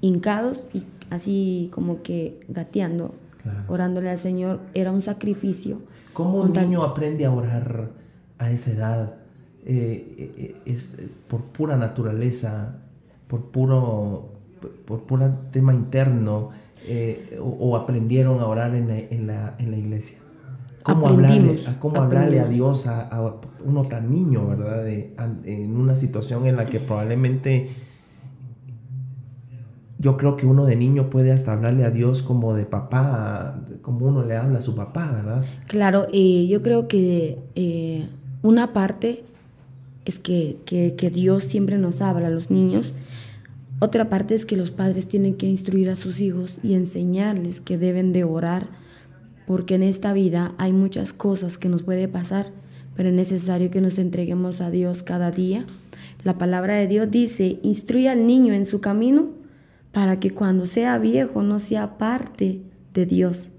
hincados 0.00 0.64
y 0.72 0.84
así 1.10 1.68
como 1.74 2.02
que 2.02 2.40
gateando, 2.48 3.14
orándole 3.68 4.08
al 4.08 4.18
Señor. 4.18 4.60
Era 4.72 4.90
un 4.90 5.02
sacrificio. 5.02 5.82
¿Cómo 6.14 6.40
un 6.40 6.54
niño 6.54 6.84
aprende 6.84 7.26
a 7.26 7.32
orar 7.32 7.90
a 8.38 8.50
esa 8.50 8.70
edad? 8.70 9.25
Eh, 9.68 10.14
eh, 10.16 10.34
eh, 10.36 10.54
es 10.64 10.96
por 11.28 11.42
pura 11.42 11.76
naturaleza, 11.76 12.76
por 13.26 13.46
puro, 13.46 14.30
por 14.86 15.02
puro 15.02 15.28
tema 15.50 15.74
interno 15.74 16.50
eh, 16.86 17.36
o, 17.42 17.76
aprendieron 17.76 18.38
a 18.38 18.46
orar 18.46 18.76
en 18.76 18.86
la, 18.86 18.98
en 18.98 19.26
la, 19.26 19.56
en 19.58 19.72
la 19.72 19.76
iglesia? 19.76 20.18
¿Cómo 20.84 21.08
hablarle, 21.08 21.58
a, 21.66 21.80
cómo 21.80 22.00
hablarle 22.00 22.38
a 22.38 22.46
Dios 22.46 22.86
a, 22.86 23.34
uno 23.64 23.86
tan 23.86 24.08
niño, 24.08 24.46
verdad? 24.46 24.86
en 24.86 25.76
una 25.76 25.96
situación 25.96 26.46
en 26.46 26.54
la 26.54 26.66
que 26.66 26.78
probablemente 26.78 27.68
yo 29.98 30.16
creo 30.16 30.36
que 30.36 30.46
uno 30.46 30.66
de 30.66 30.76
niño 30.76 31.10
puede 31.10 31.32
hasta 31.32 31.52
hablarle 31.52 31.84
a 31.84 31.90
Dios 31.90 32.22
como 32.22 32.54
de 32.54 32.66
papá, 32.66 33.62
como 33.82 34.06
uno 34.06 34.24
le 34.24 34.36
habla 34.36 34.60
a 34.60 34.62
su 34.62 34.76
papá, 34.76 35.10
¿verdad? 35.10 35.44
Claro, 35.66 36.06
y 36.12 36.46
yo 36.48 36.62
creo 36.62 36.86
que 36.86 37.38
eh, 37.54 38.08
una 38.42 38.72
parte 38.72 39.24
es 40.06 40.18
que, 40.18 40.56
que, 40.64 40.94
que 40.96 41.10
Dios 41.10 41.44
siempre 41.44 41.78
nos 41.78 42.00
habla 42.00 42.28
a 42.28 42.30
los 42.30 42.50
niños 42.50 42.92
otra 43.78 44.08
parte 44.08 44.34
es 44.34 44.46
que 44.46 44.56
los 44.56 44.70
padres 44.70 45.06
tienen 45.06 45.34
que 45.34 45.46
instruir 45.46 45.90
a 45.90 45.96
sus 45.96 46.20
hijos 46.22 46.58
y 46.62 46.74
enseñarles 46.74 47.60
que 47.60 47.76
deben 47.76 48.14
de 48.14 48.24
orar, 48.24 48.68
porque 49.46 49.74
en 49.74 49.82
esta 49.82 50.14
vida 50.14 50.54
hay 50.56 50.72
muchas 50.72 51.12
cosas 51.12 51.58
que 51.58 51.68
nos 51.68 51.82
puede 51.82 52.08
pasar, 52.08 52.52
pero 52.94 53.10
es 53.10 53.14
necesario 53.14 53.70
que 53.70 53.82
nos 53.82 53.98
entreguemos 53.98 54.62
a 54.62 54.70
Dios 54.70 55.02
cada 55.02 55.30
día. 55.30 55.66
La 56.24 56.38
palabra 56.38 56.76
de 56.76 56.86
Dios 56.86 57.10
dice, 57.10 57.58
instruye 57.62 58.08
al 58.08 58.26
niño 58.26 58.54
en 58.54 58.64
su 58.64 58.80
camino 58.80 59.28
para 59.92 60.18
que 60.20 60.30
cuando 60.30 60.64
sea 60.64 60.96
viejo 60.96 61.42
no 61.42 61.58
sea 61.58 61.98
parte 61.98 62.62
de 62.94 63.04
Dios. 63.04 63.50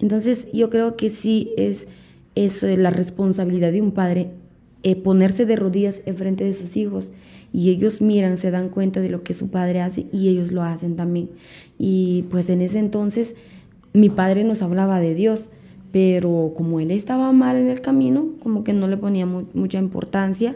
Entonces 0.00 0.48
yo 0.52 0.70
creo 0.70 0.96
que 0.96 1.08
sí 1.08 1.52
es 1.56 1.86
eso 2.34 2.66
la 2.66 2.90
responsabilidad 2.90 3.70
de 3.70 3.80
un 3.80 3.92
padre, 3.92 4.32
eh, 4.86 4.94
ponerse 4.94 5.46
de 5.46 5.56
rodillas 5.56 6.00
en 6.06 6.16
frente 6.16 6.44
de 6.44 6.54
sus 6.54 6.76
hijos 6.76 7.10
y 7.52 7.70
ellos 7.70 8.00
miran, 8.00 8.38
se 8.38 8.52
dan 8.52 8.68
cuenta 8.68 9.00
de 9.00 9.08
lo 9.08 9.24
que 9.24 9.34
su 9.34 9.48
padre 9.48 9.80
hace 9.80 10.06
y 10.12 10.28
ellos 10.28 10.52
lo 10.52 10.62
hacen 10.62 10.94
también. 10.94 11.28
Y 11.76 12.24
pues 12.30 12.48
en 12.50 12.60
ese 12.60 12.78
entonces 12.78 13.34
mi 13.92 14.10
padre 14.10 14.44
nos 14.44 14.62
hablaba 14.62 15.00
de 15.00 15.16
Dios, 15.16 15.48
pero 15.90 16.52
como 16.56 16.78
él 16.78 16.92
estaba 16.92 17.32
mal 17.32 17.56
en 17.56 17.66
el 17.66 17.80
camino, 17.80 18.28
como 18.40 18.62
que 18.62 18.74
no 18.74 18.86
le 18.86 18.96
ponía 18.96 19.26
mucha 19.26 19.80
importancia. 19.80 20.54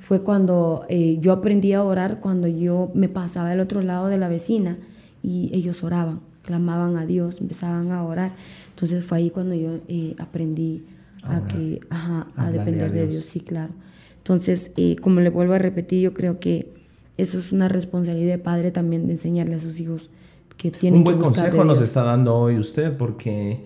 Fue 0.00 0.24
cuando 0.24 0.84
eh, 0.88 1.18
yo 1.20 1.30
aprendí 1.30 1.72
a 1.72 1.84
orar, 1.84 2.18
cuando 2.18 2.48
yo 2.48 2.90
me 2.94 3.08
pasaba 3.08 3.52
al 3.52 3.60
otro 3.60 3.82
lado 3.82 4.08
de 4.08 4.18
la 4.18 4.26
vecina 4.26 4.76
y 5.22 5.50
ellos 5.52 5.84
oraban, 5.84 6.18
clamaban 6.42 6.96
a 6.96 7.06
Dios, 7.06 7.36
empezaban 7.40 7.92
a 7.92 8.02
orar. 8.02 8.32
Entonces 8.70 9.04
fue 9.04 9.18
ahí 9.18 9.30
cuando 9.30 9.54
yo 9.54 9.78
eh, 9.86 10.16
aprendí 10.18 10.82
a, 11.22 11.46
que, 11.46 11.80
a 11.90 12.50
depender 12.50 12.92
de 12.92 13.08
Dios, 13.08 13.24
sí, 13.24 13.40
claro. 13.40 13.72
Entonces, 14.18 14.70
eh, 14.76 14.96
como 14.96 15.20
le 15.20 15.30
vuelvo 15.30 15.54
a 15.54 15.58
repetir, 15.58 16.02
yo 16.02 16.12
creo 16.12 16.38
que 16.38 16.74
eso 17.16 17.38
es 17.38 17.50
una 17.50 17.68
responsabilidad 17.68 18.32
de 18.32 18.38
padre 18.38 18.70
también 18.70 19.06
de 19.06 19.12
enseñarle 19.12 19.54
a 19.54 19.58
sus 19.58 19.80
hijos 19.80 20.10
que 20.58 20.70
tienen 20.70 20.98
Un 20.98 21.04
buen 21.04 21.16
que 21.16 21.24
consejo 21.24 21.64
nos 21.64 21.80
está 21.80 22.02
dando 22.02 22.36
hoy 22.36 22.58
usted 22.58 22.96
porque 22.96 23.64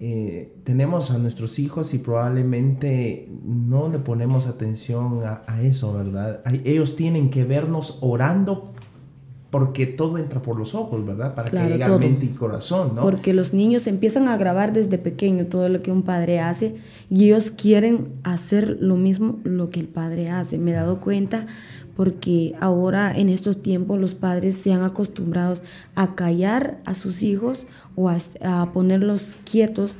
eh, 0.00 0.52
tenemos 0.64 1.12
a 1.12 1.18
nuestros 1.18 1.60
hijos 1.60 1.94
y 1.94 1.98
probablemente 1.98 3.28
no 3.44 3.88
le 3.88 4.00
ponemos 4.00 4.46
atención 4.46 5.22
a, 5.24 5.42
a 5.46 5.62
eso, 5.62 5.92
¿verdad? 5.92 6.42
Ellos 6.64 6.96
tienen 6.96 7.30
que 7.30 7.44
vernos 7.44 7.98
orando 8.00 8.72
porque 9.50 9.86
todo 9.86 10.18
entra 10.18 10.42
por 10.42 10.58
los 10.58 10.74
ojos, 10.74 11.06
¿verdad? 11.06 11.34
Para 11.34 11.50
que 11.50 11.56
llegue 11.56 11.98
mente 11.98 12.26
y 12.26 12.28
corazón, 12.28 12.94
¿no? 12.94 13.02
Porque 13.02 13.32
los 13.32 13.54
niños 13.54 13.86
empiezan 13.86 14.28
a 14.28 14.36
grabar 14.36 14.74
desde 14.74 14.98
pequeño 14.98 15.46
todo 15.46 15.68
lo 15.70 15.80
que 15.80 15.90
un 15.90 16.02
padre 16.02 16.40
hace 16.40 16.76
y 17.08 17.24
ellos 17.24 17.50
quieren 17.50 18.08
hacer 18.24 18.76
lo 18.80 18.96
mismo 18.96 19.38
lo 19.44 19.70
que 19.70 19.80
el 19.80 19.88
padre 19.88 20.28
hace. 20.28 20.58
Me 20.58 20.72
he 20.72 20.74
dado 20.74 21.00
cuenta 21.00 21.46
porque 21.96 22.54
ahora 22.60 23.16
en 23.16 23.30
estos 23.30 23.62
tiempos 23.62 23.98
los 23.98 24.14
padres 24.14 24.56
se 24.56 24.72
han 24.72 24.82
acostumbrado 24.82 25.54
a 25.94 26.14
callar 26.14 26.78
a 26.84 26.94
sus 26.94 27.22
hijos 27.22 27.66
o 27.96 28.10
a, 28.10 28.18
a 28.42 28.72
ponerlos 28.72 29.22
quietos 29.50 29.92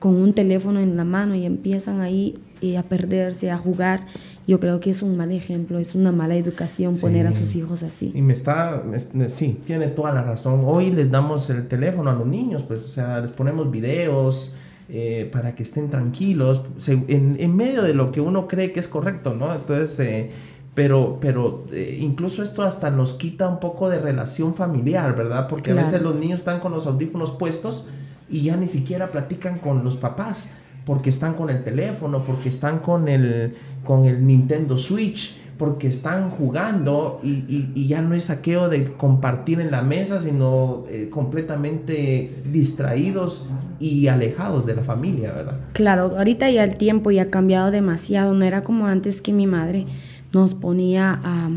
con 0.00 0.16
un 0.16 0.32
teléfono 0.32 0.80
en 0.80 0.96
la 0.96 1.04
mano 1.04 1.36
y 1.36 1.46
empiezan 1.46 2.00
ahí 2.00 2.36
eh, 2.62 2.76
a 2.76 2.82
perderse, 2.82 3.50
a 3.50 3.56
jugar. 3.56 4.06
Yo 4.50 4.58
creo 4.58 4.80
que 4.80 4.90
es 4.90 5.00
un 5.02 5.16
mal 5.16 5.30
ejemplo, 5.30 5.78
es 5.78 5.94
una 5.94 6.10
mala 6.10 6.34
educación 6.34 6.98
poner 6.98 7.24
a 7.28 7.32
sus 7.32 7.54
hijos 7.54 7.84
así. 7.84 8.10
Y 8.16 8.20
me 8.20 8.32
está, 8.32 8.82
sí, 9.28 9.60
tiene 9.64 9.86
toda 9.86 10.12
la 10.12 10.24
razón. 10.24 10.62
Hoy 10.64 10.90
les 10.90 11.08
damos 11.08 11.48
el 11.50 11.68
teléfono 11.68 12.10
a 12.10 12.14
los 12.14 12.26
niños, 12.26 12.64
pues, 12.66 12.82
o 12.82 12.88
sea, 12.88 13.20
les 13.20 13.30
ponemos 13.30 13.70
videos 13.70 14.56
eh, 14.88 15.30
para 15.30 15.54
que 15.54 15.62
estén 15.62 15.88
tranquilos, 15.88 16.64
en, 16.88 17.36
en, 17.38 17.54
medio 17.54 17.82
de 17.82 17.94
lo 17.94 18.10
que 18.10 18.20
uno 18.20 18.48
cree 18.48 18.72
que 18.72 18.80
es 18.80 18.88
correcto, 18.88 19.36
¿no? 19.36 19.54
Entonces, 19.54 20.00
eh, 20.00 20.30
pero, 20.74 21.18
pero 21.20 21.66
incluso 22.00 22.42
esto 22.42 22.64
hasta 22.64 22.90
nos 22.90 23.12
quita 23.12 23.46
un 23.46 23.60
poco 23.60 23.88
de 23.88 24.00
relación 24.00 24.56
familiar, 24.56 25.14
¿verdad? 25.14 25.46
Porque 25.46 25.70
a 25.70 25.74
veces 25.74 26.02
los 26.02 26.16
niños 26.16 26.40
están 26.40 26.58
con 26.58 26.72
los 26.72 26.88
audífonos 26.88 27.30
puestos 27.30 27.88
y 28.28 28.42
ya 28.42 28.56
ni 28.56 28.66
siquiera 28.66 29.06
platican 29.06 29.60
con 29.60 29.84
los 29.84 29.96
papás 29.96 30.56
porque 30.84 31.10
están 31.10 31.34
con 31.34 31.50
el 31.50 31.62
teléfono, 31.62 32.24
porque 32.24 32.48
están 32.48 32.78
con 32.78 33.08
el, 33.08 33.54
con 33.84 34.04
el 34.04 34.26
Nintendo 34.26 34.78
Switch, 34.78 35.36
porque 35.60 35.88
están 35.88 36.30
jugando 36.30 37.20
y, 37.22 37.86
ya 37.86 38.00
no 38.00 38.14
es 38.14 38.24
saqueo 38.24 38.70
de 38.70 38.84
compartir 38.84 39.60
en 39.60 39.70
la 39.70 39.82
mesa, 39.82 40.18
sino 40.18 40.84
eh, 40.88 41.10
completamente 41.10 42.32
distraídos 42.50 43.46
y 43.78 44.08
alejados 44.08 44.64
de 44.64 44.74
la 44.74 44.82
familia, 44.82 45.32
¿verdad? 45.32 45.58
Claro, 45.74 46.14
ahorita 46.16 46.50
ya 46.50 46.64
el 46.64 46.76
tiempo 46.76 47.10
ya 47.10 47.24
ha 47.24 47.26
cambiado 47.26 47.70
demasiado, 47.70 48.32
no 48.32 48.44
era 48.46 48.62
como 48.62 48.86
antes 48.86 49.20
que 49.20 49.34
mi 49.34 49.46
madre 49.46 49.84
nos 50.32 50.54
ponía 50.54 51.20
a 51.22 51.50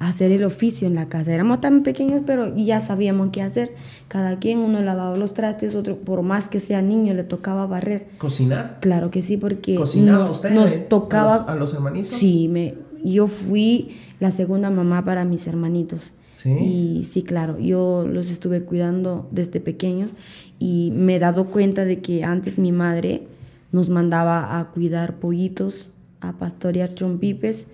hacer 0.00 0.32
el 0.32 0.44
oficio 0.44 0.88
en 0.88 0.94
la 0.94 1.08
casa. 1.08 1.32
Éramos 1.32 1.60
tan 1.60 1.82
pequeños, 1.82 2.22
pero 2.26 2.56
ya 2.56 2.80
sabíamos 2.80 3.28
qué 3.30 3.42
hacer. 3.42 3.74
Cada 4.08 4.38
quien, 4.38 4.58
uno 4.58 4.80
lavaba 4.80 5.16
los 5.16 5.34
trastes, 5.34 5.76
otro, 5.76 5.98
por 5.98 6.22
más 6.22 6.48
que 6.48 6.58
sea 6.58 6.82
niño, 6.82 7.14
le 7.14 7.22
tocaba 7.22 7.66
barrer. 7.66 8.08
¿Cocinar? 8.18 8.78
Claro 8.80 9.10
que 9.10 9.20
sí, 9.20 9.36
porque 9.36 9.76
¿Cocinaba 9.76 10.28
usted 10.28 10.50
nos 10.52 10.88
tocaba... 10.88 11.44
A 11.44 11.54
los, 11.54 11.74
hermanitos? 11.74 12.18
Sí, 12.18 12.48
me, 12.48 12.74
yo 13.04 13.28
fui 13.28 13.90
la 14.18 14.30
segunda 14.30 14.70
mamá 14.70 15.04
para 15.04 15.26
mis 15.26 15.46
hermanitos. 15.46 16.00
¿Sí? 16.36 16.50
Y 16.50 17.04
sí, 17.04 17.22
claro, 17.22 17.58
yo 17.58 18.06
los 18.08 18.30
estuve 18.30 18.62
cuidando 18.62 19.28
desde 19.30 19.60
pequeños 19.60 20.12
y 20.58 20.90
me 20.96 21.16
he 21.16 21.18
dado 21.18 21.48
cuenta 21.48 21.84
de 21.84 22.00
que 22.00 22.24
antes 22.24 22.58
mi 22.58 22.72
madre 22.72 23.24
nos 23.70 23.90
mandaba 23.90 24.58
a 24.58 24.70
cuidar 24.70 25.16
pollitos, 25.16 25.90
a 26.22 26.32
pastorear 26.32 26.94
chompipes. 26.94 27.66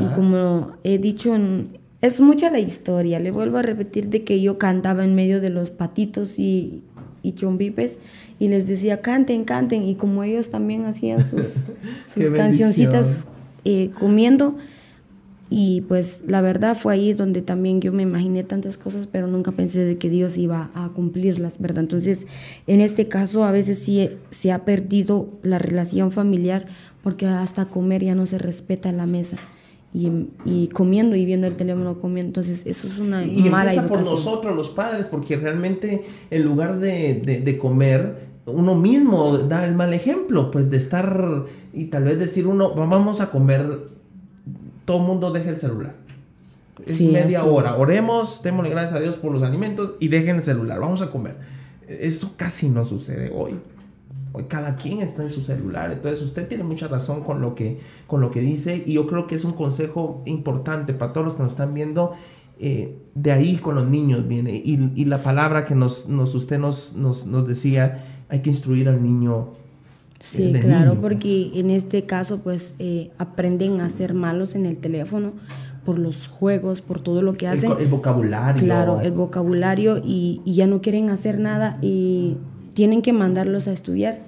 Y 0.00 0.06
como 0.14 0.72
he 0.84 0.98
dicho, 0.98 1.36
es 2.00 2.20
mucha 2.20 2.50
la 2.50 2.58
historia. 2.58 3.18
Le 3.18 3.30
vuelvo 3.30 3.58
a 3.58 3.62
repetir 3.62 4.08
de 4.08 4.24
que 4.24 4.40
yo 4.40 4.58
cantaba 4.58 5.04
en 5.04 5.14
medio 5.14 5.40
de 5.40 5.50
los 5.50 5.70
patitos 5.70 6.38
y, 6.38 6.82
y 7.22 7.32
chompipes 7.32 7.98
y 8.38 8.48
les 8.48 8.66
decía, 8.66 9.00
canten, 9.00 9.44
canten. 9.44 9.86
Y 9.86 9.94
como 9.94 10.22
ellos 10.22 10.50
también 10.50 10.84
hacían 10.84 11.28
sus, 11.28 11.46
sus 12.14 12.30
cancioncitas 12.30 13.26
eh, 13.64 13.90
comiendo, 13.98 14.56
y 15.48 15.82
pues 15.82 16.24
la 16.26 16.40
verdad 16.40 16.76
fue 16.76 16.94
ahí 16.94 17.12
donde 17.12 17.40
también 17.40 17.80
yo 17.80 17.92
me 17.92 18.02
imaginé 18.02 18.42
tantas 18.42 18.76
cosas, 18.76 19.06
pero 19.06 19.28
nunca 19.28 19.52
pensé 19.52 19.84
de 19.84 19.96
que 19.96 20.10
Dios 20.10 20.36
iba 20.38 20.70
a 20.74 20.88
cumplirlas, 20.88 21.60
¿verdad? 21.60 21.84
Entonces, 21.84 22.26
en 22.66 22.80
este 22.80 23.06
caso 23.06 23.44
a 23.44 23.52
veces 23.52 23.78
sí 23.78 24.10
se 24.32 24.50
ha 24.50 24.64
perdido 24.64 25.28
la 25.42 25.58
relación 25.58 26.10
familiar 26.10 26.66
porque 27.02 27.26
hasta 27.26 27.66
comer 27.66 28.02
ya 28.02 28.16
no 28.16 28.26
se 28.26 28.38
respeta 28.38 28.88
en 28.88 28.96
la 28.96 29.06
mesa. 29.06 29.36
Y, 29.98 30.68
comiendo 30.74 31.16
y 31.16 31.24
viendo 31.24 31.46
el 31.46 31.56
teléfono 31.56 31.98
comiendo. 31.98 32.28
Entonces, 32.28 32.66
eso 32.66 32.86
es 32.86 32.98
una 32.98 33.24
y 33.24 33.48
mala 33.48 33.72
empieza 33.72 33.88
por 33.88 34.02
nosotros, 34.02 34.54
los 34.54 34.68
padres, 34.68 35.06
porque 35.10 35.36
realmente 35.36 36.04
en 36.30 36.42
lugar 36.42 36.78
de, 36.78 37.14
de, 37.14 37.40
de, 37.40 37.58
comer, 37.58 38.26
uno 38.44 38.74
mismo 38.74 39.38
da 39.38 39.64
el 39.64 39.74
mal 39.74 39.94
ejemplo, 39.94 40.50
pues 40.50 40.70
de 40.70 40.76
estar 40.76 41.46
y 41.72 41.86
tal 41.86 42.04
vez 42.04 42.18
decir 42.18 42.46
uno, 42.46 42.74
vamos 42.74 43.22
a 43.22 43.30
comer 43.30 43.96
todo 44.86 45.00
mundo 45.00 45.30
deje 45.30 45.50
el 45.50 45.58
celular. 45.58 45.94
Es 46.86 47.00
media 47.02 47.44
hora. 47.44 47.76
Oremos, 47.76 48.42
démosle 48.42 48.70
gracias 48.70 48.94
a 48.94 49.00
Dios 49.00 49.16
por 49.16 49.32
los 49.32 49.42
alimentos 49.42 49.94
y 49.98 50.08
dejen 50.08 50.36
el 50.36 50.42
celular. 50.42 50.80
Vamos 50.80 51.02
a 51.02 51.10
comer. 51.10 51.36
Eso 51.88 52.34
casi 52.36 52.68
no 52.68 52.84
sucede 52.84 53.32
hoy. 53.34 53.56
Hoy 54.36 54.44
cada 54.44 54.76
quien 54.76 55.00
está 55.00 55.22
en 55.22 55.30
su 55.30 55.42
celular. 55.42 55.90
Entonces 55.92 56.22
usted 56.22 56.46
tiene 56.46 56.62
mucha 56.62 56.88
razón 56.88 57.22
con 57.22 57.40
lo 57.40 57.54
que, 57.54 57.78
con 58.06 58.20
lo 58.20 58.30
que 58.30 58.40
dice 58.40 58.82
y 58.84 58.92
yo 58.92 59.06
creo 59.06 59.26
que 59.26 59.34
es 59.34 59.44
un 59.44 59.52
consejo 59.52 60.22
importante 60.26 60.92
para 60.92 61.12
todos 61.12 61.24
los 61.24 61.36
que 61.36 61.42
nos 61.42 61.52
están 61.52 61.72
viendo. 61.72 62.12
Eh, 62.58 62.96
de 63.14 63.32
ahí 63.32 63.56
con 63.56 63.74
los 63.74 63.88
niños 63.88 64.28
viene. 64.28 64.54
Y, 64.54 65.04
la 65.06 65.22
palabra 65.22 65.64
que 65.64 65.74
nos, 65.74 66.08
nos 66.08 66.34
usted 66.34 66.58
nos, 66.58 66.96
nos, 66.96 67.26
nos 67.26 67.46
decía, 67.46 68.04
hay 68.28 68.40
que 68.40 68.50
instruir 68.50 68.88
al 68.88 69.02
niño 69.02 69.52
Sí, 70.24 70.52
claro, 70.60 70.98
porque 71.00 71.52
en 71.54 71.70
este 71.70 72.04
caso 72.04 72.38
pues 72.38 72.74
eh, 72.78 73.10
aprenden 73.18 73.80
a 73.80 73.90
ser 73.90 74.12
malos 74.12 74.54
en 74.54 74.66
el 74.66 74.78
teléfono 74.78 75.34
por 75.84 75.98
los 76.00 76.26
juegos, 76.26 76.80
por 76.80 77.00
todo 77.00 77.22
lo 77.22 77.34
que 77.34 77.46
hacen. 77.46 77.70
El, 77.78 77.86
vocabulario. 77.86 78.62
Claro, 78.64 79.00
el 79.00 79.12
vocabulario 79.12 80.00
y, 80.04 80.42
ya 80.44 80.66
no 80.66 80.80
quieren 80.80 81.10
hacer 81.10 81.38
nada 81.38 81.78
y 81.80 82.38
tienen 82.76 83.00
que 83.00 83.14
mandarlos 83.14 83.68
a 83.68 83.72
estudiar. 83.72 84.18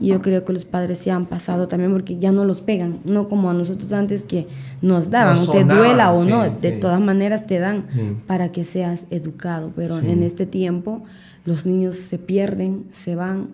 Y 0.00 0.08
yo 0.08 0.22
creo 0.22 0.44
que 0.44 0.52
los 0.52 0.64
padres 0.64 0.98
se 0.98 1.10
han 1.10 1.26
pasado 1.26 1.66
también 1.66 1.92
porque 1.92 2.18
ya 2.18 2.30
no 2.30 2.44
los 2.44 2.60
pegan, 2.60 3.00
no 3.04 3.28
como 3.28 3.50
a 3.50 3.54
nosotros 3.54 3.92
antes 3.92 4.24
que 4.24 4.46
nos 4.80 5.10
daban, 5.10 5.38
te 5.50 5.64
duela 5.64 6.12
o 6.12 6.24
no, 6.24 6.48
de 6.48 6.72
todas 6.72 7.00
maneras 7.00 7.46
te 7.46 7.58
dan 7.58 7.86
para 8.26 8.52
que 8.52 8.64
seas 8.64 9.06
educado, 9.10 9.72
pero 9.74 9.98
en 9.98 10.22
este 10.22 10.46
tiempo 10.46 11.02
los 11.44 11.66
niños 11.66 11.96
se 11.96 12.18
pierden, 12.18 12.84
se 12.92 13.16
van 13.16 13.48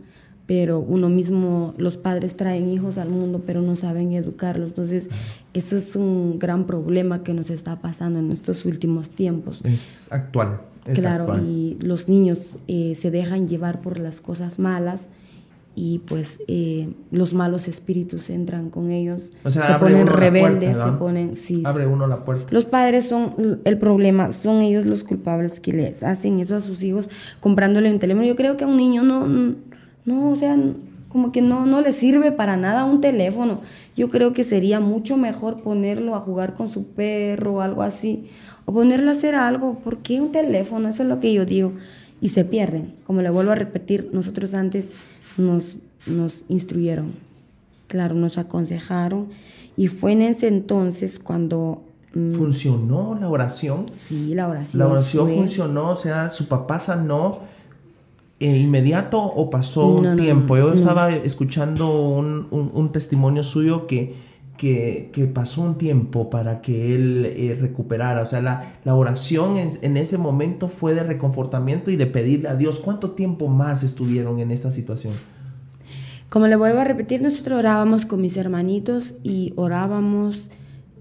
pero 0.46 0.80
uno 0.80 1.08
mismo, 1.08 1.72
los 1.78 1.96
padres 1.96 2.36
traen 2.36 2.68
hijos 2.68 2.98
al 2.98 3.08
mundo, 3.08 3.42
pero 3.46 3.62
no 3.62 3.74
saben 3.76 4.12
educarlos. 4.12 4.68
Entonces, 4.68 5.08
eso 5.54 5.76
es 5.76 5.96
un 5.96 6.38
gran 6.38 6.66
problema 6.66 7.22
que 7.22 7.32
nos 7.32 7.48
está 7.48 7.80
pasando 7.80 8.18
en 8.18 8.30
estos 8.32 8.66
últimos 8.66 9.08
tiempos. 9.08 9.60
Es 9.64 10.12
actual. 10.12 10.60
Claro, 10.84 11.38
y 11.38 11.76
los 11.80 12.08
niños 12.08 12.56
eh, 12.68 12.94
se 12.94 13.10
dejan 13.10 13.48
llevar 13.48 13.80
por 13.80 13.98
las 13.98 14.20
cosas 14.20 14.58
malas 14.58 15.08
y 15.74 16.00
pues 16.00 16.40
eh, 16.48 16.90
los 17.10 17.32
malos 17.32 17.66
espíritus 17.66 18.28
entran 18.28 18.68
con 18.68 18.90
ellos, 18.90 19.22
se 19.46 19.60
ponen 19.80 20.06
rebeldes, 20.06 20.76
se 20.76 20.92
ponen... 20.98 21.34
Sí, 21.34 21.62
abre 21.64 21.86
uno 21.86 22.06
la 22.06 22.24
puerta. 22.24 22.46
Los 22.50 22.66
padres 22.66 23.08
son 23.08 23.60
el 23.64 23.78
problema, 23.78 24.32
son 24.32 24.60
ellos 24.60 24.84
los 24.84 25.02
culpables 25.02 25.60
que 25.60 25.72
les 25.72 26.02
hacen 26.02 26.40
eso 26.40 26.56
a 26.56 26.60
sus 26.60 26.82
hijos 26.82 27.08
comprándole 27.40 27.90
un 27.90 27.98
teléfono. 27.98 28.26
Yo 28.26 28.36
creo 28.36 28.58
que 28.58 28.64
a 28.64 28.66
un 28.66 28.76
niño 28.76 29.02
no 29.02 29.54
no, 30.04 30.30
o 30.30 30.36
sea, 30.36 30.56
como 31.08 31.30
que 31.30 31.42
no, 31.42 31.66
no 31.66 31.80
le 31.80 31.92
sirve 31.92 32.32
para 32.32 32.56
nada 32.56 32.84
un 32.84 33.00
teléfono. 33.00 33.58
Yo 33.94 34.08
creo 34.08 34.32
que 34.32 34.44
sería 34.44 34.80
mucho 34.80 35.16
mejor 35.16 35.62
ponerlo 35.62 36.14
a 36.14 36.20
jugar 36.20 36.54
con 36.54 36.70
su 36.70 36.86
perro 36.86 37.54
o 37.54 37.60
algo 37.60 37.82
así. 37.82 38.28
O 38.64 38.72
ponerlo 38.72 39.10
a 39.10 39.12
hacer 39.12 39.34
algo. 39.34 39.78
¿Por 39.78 39.98
qué 39.98 40.20
un 40.20 40.32
teléfono? 40.32 40.88
Eso 40.88 41.02
es 41.02 41.08
lo 41.08 41.20
que 41.20 41.32
yo 41.32 41.44
digo. 41.44 41.72
Y 42.20 42.28
se 42.28 42.44
pierden. 42.44 42.94
Como 43.04 43.22
le 43.22 43.30
vuelvo 43.30 43.52
a 43.52 43.56
repetir, 43.56 44.10
nosotros 44.12 44.54
antes 44.54 44.92
nos, 45.36 45.76
nos 46.06 46.42
instruyeron. 46.48 47.12
Claro, 47.88 48.14
nos 48.14 48.38
aconsejaron. 48.38 49.28
Y 49.76 49.88
fue 49.88 50.12
en 50.12 50.22
ese 50.22 50.48
entonces 50.48 51.18
cuando 51.18 51.82
mm, 52.14 52.32
¿Funcionó 52.34 53.16
la 53.20 53.28
oración? 53.28 53.86
Sí, 53.94 54.34
la 54.34 54.48
oración. 54.48 54.78
La 54.78 54.88
oración 54.88 55.30
funcionó, 55.30 55.90
o 55.90 55.96
sea, 55.96 56.30
su 56.30 56.46
papá 56.46 56.78
sanó 56.78 57.40
eh, 58.42 58.58
inmediato 58.58 59.22
o 59.22 59.50
pasó 59.50 59.86
un 59.86 60.16
tiempo? 60.16 60.56
Yo 60.56 60.72
estaba 60.72 61.12
escuchando 61.12 62.00
un, 62.00 62.90
testimonio 62.92 63.44
suyo 63.44 63.86
que, 63.86 64.16
que, 64.62 65.30
pasó 65.34 65.62
un 65.62 65.76
tiempo 65.76 66.30
para 66.30 66.62
que 66.62 66.94
él 66.94 67.24
eh, 67.26 67.58
recuperara. 67.60 68.22
O 68.22 68.26
sea, 68.26 68.40
la, 68.40 68.94
oración 68.94 69.56
en, 69.56 69.96
ese 69.96 70.18
momento 70.18 70.68
fue 70.68 70.94
de 70.94 71.02
reconfortamiento 71.02 71.90
y 71.90 71.96
de 71.96 72.06
pedirle 72.06 72.48
a 72.48 72.54
Dios. 72.54 72.78
¿Cuánto 72.78 73.10
tiempo 73.10 73.48
más 73.48 73.82
estuvieron 73.82 74.38
en 74.38 74.52
esta 74.52 74.70
situación? 74.70 75.14
Como 76.28 76.46
le 76.46 76.54
vuelvo 76.54 76.78
a 76.78 76.84
repetir, 76.84 77.20
nosotros 77.20 77.58
orábamos 77.58 78.06
con 78.06 78.20
mis 78.20 78.36
hermanitos 78.36 79.14
y 79.24 79.52
orábamos 79.56 80.48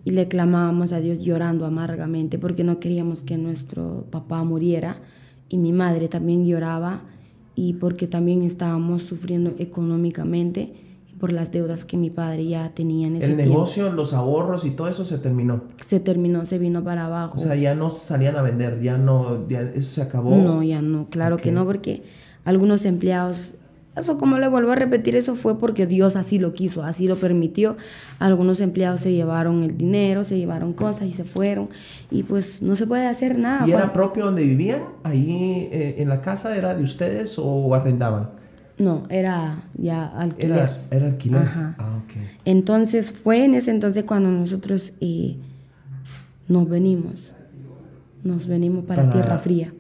y 0.04 0.12
le 0.12 0.28
clamábamos 0.28 0.92
a 0.92 1.00
Dios 1.00 1.24
llorando 1.24 1.68
amargamente 1.68 2.40
porque 2.40 2.64
no 2.64 2.80
queríamos 2.80 3.22
que 3.22 3.38
nuestro 3.38 4.08
papá 4.10 4.44
muriera 4.44 4.98
y 5.50 5.58
mi 5.58 5.72
madre 5.72 6.08
también 6.08 6.48
lloraba 6.48 7.04
y 7.54 7.74
porque 7.74 8.08
también 8.08 8.42
estábamos 8.42 9.04
sufriendo 9.04 9.54
económicamente 9.60 10.74
por 11.22 11.32
las 11.32 11.52
deudas 11.52 11.86
que 11.86 11.98
mi 11.98 12.10
padre 12.10 12.48
ya 12.48 12.72
tenía 12.72 13.08
en 13.08 13.16
ese 13.16 13.28
El 13.28 13.38
negocio, 13.38 13.92
los 13.94 14.14
ahorros 14.14 14.66
y 14.66 14.72
todo 14.72 14.88
eso 14.88 15.06
se 15.06 15.20
terminó. 15.20 15.62
Se 15.80 16.00
terminó, 16.00 16.48
se 16.48 16.58
vino 16.58 16.84
para 16.84 17.06
abajo. 17.06 17.38
O 17.40 17.42
sea, 17.42 17.56
ya 17.56 17.76
no 17.76 17.92
salían 17.92 18.36
a 18.36 18.42
vender, 18.42 18.82
ya 18.82 18.98
no, 18.98 19.48
ya 19.48 19.62
eso 19.62 19.94
se 19.94 20.02
acabó. 20.02 20.36
No, 20.36 20.64
ya 20.64 20.82
no, 20.82 21.08
claro 21.12 21.38
que 21.38 21.52
no, 21.52 21.64
porque 21.64 22.02
algunos 22.44 22.86
empleados 22.86 23.54
eso, 23.96 24.18
como 24.18 24.40
le 24.40 24.48
vuelvo 24.48 24.72
a 24.72 24.76
repetir, 24.76 25.18
eso 25.18 25.36
fue 25.36 25.60
porque 25.60 25.86
Dios 25.86 26.16
así 26.16 26.40
lo 26.40 26.54
quiso, 26.54 26.82
así 26.84 27.08
lo 27.08 27.18
permitió. 27.18 27.76
Algunos 28.20 28.62
empleados 28.62 29.02
se 29.02 29.12
llevaron 29.12 29.64
el 29.64 29.78
dinero, 29.78 30.24
se 30.24 30.38
llevaron 30.38 30.74
cosas 30.74 31.08
y 31.08 31.12
se 31.12 31.26
fueron. 31.26 31.70
Y 32.10 32.24
pues 32.24 32.62
no 32.62 32.76
se 32.78 32.88
puede 32.88 33.06
hacer 33.06 33.38
nada. 33.38 33.68
¿Y 33.68 33.72
era 33.72 33.92
propio 33.94 34.26
donde 34.26 34.44
vivían? 34.44 34.84
¿Ahí 35.04 35.70
eh, 35.72 35.96
en 36.00 36.08
la 36.08 36.22
casa 36.22 36.56
era 36.56 36.74
de 36.74 36.84
ustedes 36.84 37.38
o 37.38 37.76
arrendaban? 37.76 38.41
No, 38.78 39.04
era 39.10 39.64
ya 39.78 40.08
alquiler. 40.08 40.70
Era, 40.90 41.08
alquiler. 41.08 41.42
Ajá. 41.42 41.76
Ah, 41.78 42.00
entonces 42.46 43.12
fue 43.12 43.46
en 43.46 43.56
ese 43.56 43.72
entonces 43.72 44.04
cuando 44.04 44.30
nosotros 44.32 44.94
eh, 45.02 45.38
nos 46.48 46.68
venimos. 46.68 47.32
Nos 48.24 48.48
venimos 48.48 48.86
para, 48.86 49.10
Tierra 49.10 49.38
Fría, 49.38 49.74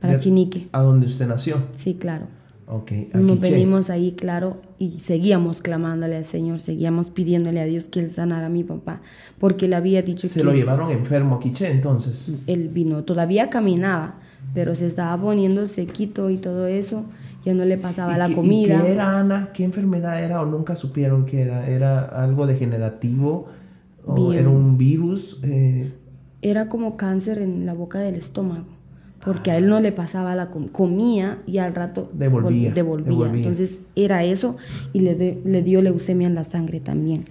para 0.00 0.18
Chinique. 0.18 0.68
¿A 0.72 0.80
donde 0.80 1.06
usted 1.06 1.26
nació? 1.28 1.56
Sí, 1.76 1.94
claro. 1.94 2.26
Okay, 2.68 3.10
Nos 3.14 3.38
venimos 3.38 3.90
ahí, 3.90 4.12
claro, 4.18 4.60
y 4.76 4.98
seguíamos 4.98 5.62
clamándole 5.62 6.16
al 6.16 6.24
Señor, 6.24 6.58
seguíamos 6.58 7.10
pidiéndole 7.10 7.60
a 7.60 7.64
Dios 7.64 7.84
que 7.84 8.00
Él 8.00 8.10
sanara 8.10 8.46
a 8.46 8.50
mi 8.50 8.64
papá, 8.64 9.02
porque 9.38 9.68
le 9.68 9.76
había 9.76 10.02
dicho 10.02 10.22
que... 10.22 10.28
¿Se 10.28 10.42
lo 10.42 10.52
llevaron 10.52 10.90
enfermo 10.90 11.36
a 11.36 11.40
Quiche 11.40 11.70
entonces? 11.70 12.32
Él 12.48 12.68
vino, 12.68 13.04
todavía 13.04 13.50
caminaba, 13.50 14.16
pero 14.52 14.74
se 14.74 14.88
estaba 14.88 15.16
poniendo 15.20 15.68
sequito 15.68 16.28
y 16.28 16.38
todo 16.38 16.66
eso, 16.66 17.04
ya 17.46 17.54
no 17.54 17.64
le 17.64 17.78
pasaba 17.78 18.18
la 18.18 18.28
comida. 18.28 18.74
¿y 18.74 18.82
¿Qué 18.82 18.92
era 18.92 19.20
Ana? 19.20 19.50
¿Qué 19.54 19.64
enfermedad 19.64 20.22
era 20.22 20.42
o 20.42 20.46
nunca 20.46 20.74
supieron 20.74 21.24
que 21.24 21.42
era? 21.42 21.66
¿Era 21.68 22.00
algo 22.00 22.46
degenerativo 22.46 23.46
o 24.04 24.32
era 24.32 24.50
un 24.50 24.76
virus? 24.76 25.40
Eh? 25.44 25.92
Era 26.42 26.68
como 26.68 26.96
cáncer 26.96 27.38
en 27.38 27.64
la 27.64 27.72
boca 27.72 28.00
del 28.00 28.16
estómago 28.16 28.66
porque 29.24 29.50
a 29.50 29.58
él 29.58 29.68
no 29.68 29.80
le 29.80 29.90
pasaba 29.90 30.36
la 30.36 30.50
comía 30.50 31.42
y 31.46 31.58
al 31.58 31.74
rato 31.74 32.10
devolvía, 32.12 32.72
devolvía. 32.72 33.26
Entonces 33.26 33.82
era 33.96 34.22
eso 34.22 34.56
y 34.92 35.00
le, 35.00 35.40
le, 35.44 35.62
dio 35.62 35.82
leucemia 35.82 36.28
en 36.28 36.36
la 36.36 36.44
sangre 36.44 36.78
también. 36.78 37.24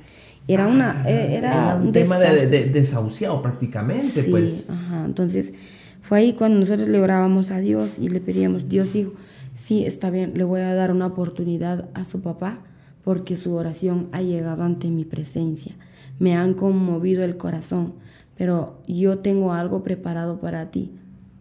Era 0.48 0.68
una 0.68 1.04
ah, 1.04 1.10
eh, 1.10 1.36
era, 1.38 1.80
un, 1.82 1.94
tema 1.94 2.20
de, 2.20 2.66
desahuciado 2.66 3.42
prácticamente, 3.42 4.24
sí, 4.24 4.30
pues. 4.30 4.70
Ajá. 4.70 5.06
Entonces 5.06 5.54
fue 6.02 6.20
ahí 6.20 6.34
cuando 6.34 6.60
nosotros 6.60 6.90
le 6.90 7.00
orábamos 7.00 7.50
a 7.52 7.60
Dios 7.60 7.92
y 7.98 8.10
le 8.10 8.20
pedíamos, 8.20 8.68
Dios 8.68 8.92
dijo, 8.92 9.14
sí, 9.56 9.86
está 9.86 10.10
bien, 10.12 10.34
le 10.36 10.44
voy 10.44 10.62
a 10.62 10.76
dar 10.76 10.92
una 10.92 11.08
oportunidad 11.08 11.90
a 11.94 12.06
su 12.06 12.22
papá 12.22 12.60
porque 13.04 13.38
su 13.38 13.56
oración 13.56 14.10
ha 14.12 14.22
llegado 14.22 14.64
ante 14.64 14.90
mi 14.90 15.06
presencia. 15.06 15.76
Me 16.20 16.36
han 16.36 16.54
conmovido 16.54 17.24
el 17.24 17.38
corazón, 17.38 17.94
pero 18.38 18.82
yo 18.88 19.20
tengo 19.20 19.54
algo 19.54 19.84
preparado 19.84 20.40
para 20.40 20.70
ti 20.70 20.92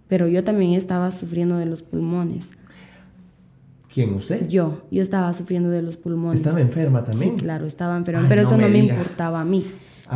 pero 0.09 0.29
yo 0.29 0.45
también 0.45 0.75
estaba 0.75 1.11
sufriendo 1.11 1.57
de 1.57 1.67
los 1.67 1.83
pulmones. 1.83 2.51
¿Quién, 3.93 4.15
usted? 4.15 4.49
Yo, 4.49 4.83
yo 4.91 5.03
estaba 5.03 5.33
sufriendo 5.35 5.71
de 5.71 5.83
los 5.83 5.97
pulmones. 5.97 6.41
¿Estaba 6.41 6.61
enferma 6.61 7.05
también? 7.05 7.37
Sí, 7.37 7.43
claro, 7.43 7.67
estaba 7.67 7.97
enferma, 7.97 8.23
Ay, 8.23 8.27
pero 8.29 8.43
no 8.43 8.49
eso 8.49 8.57
no 8.57 8.69
me 8.69 8.79
importaba 8.79 9.41
a 9.41 9.45
mí. 9.45 9.65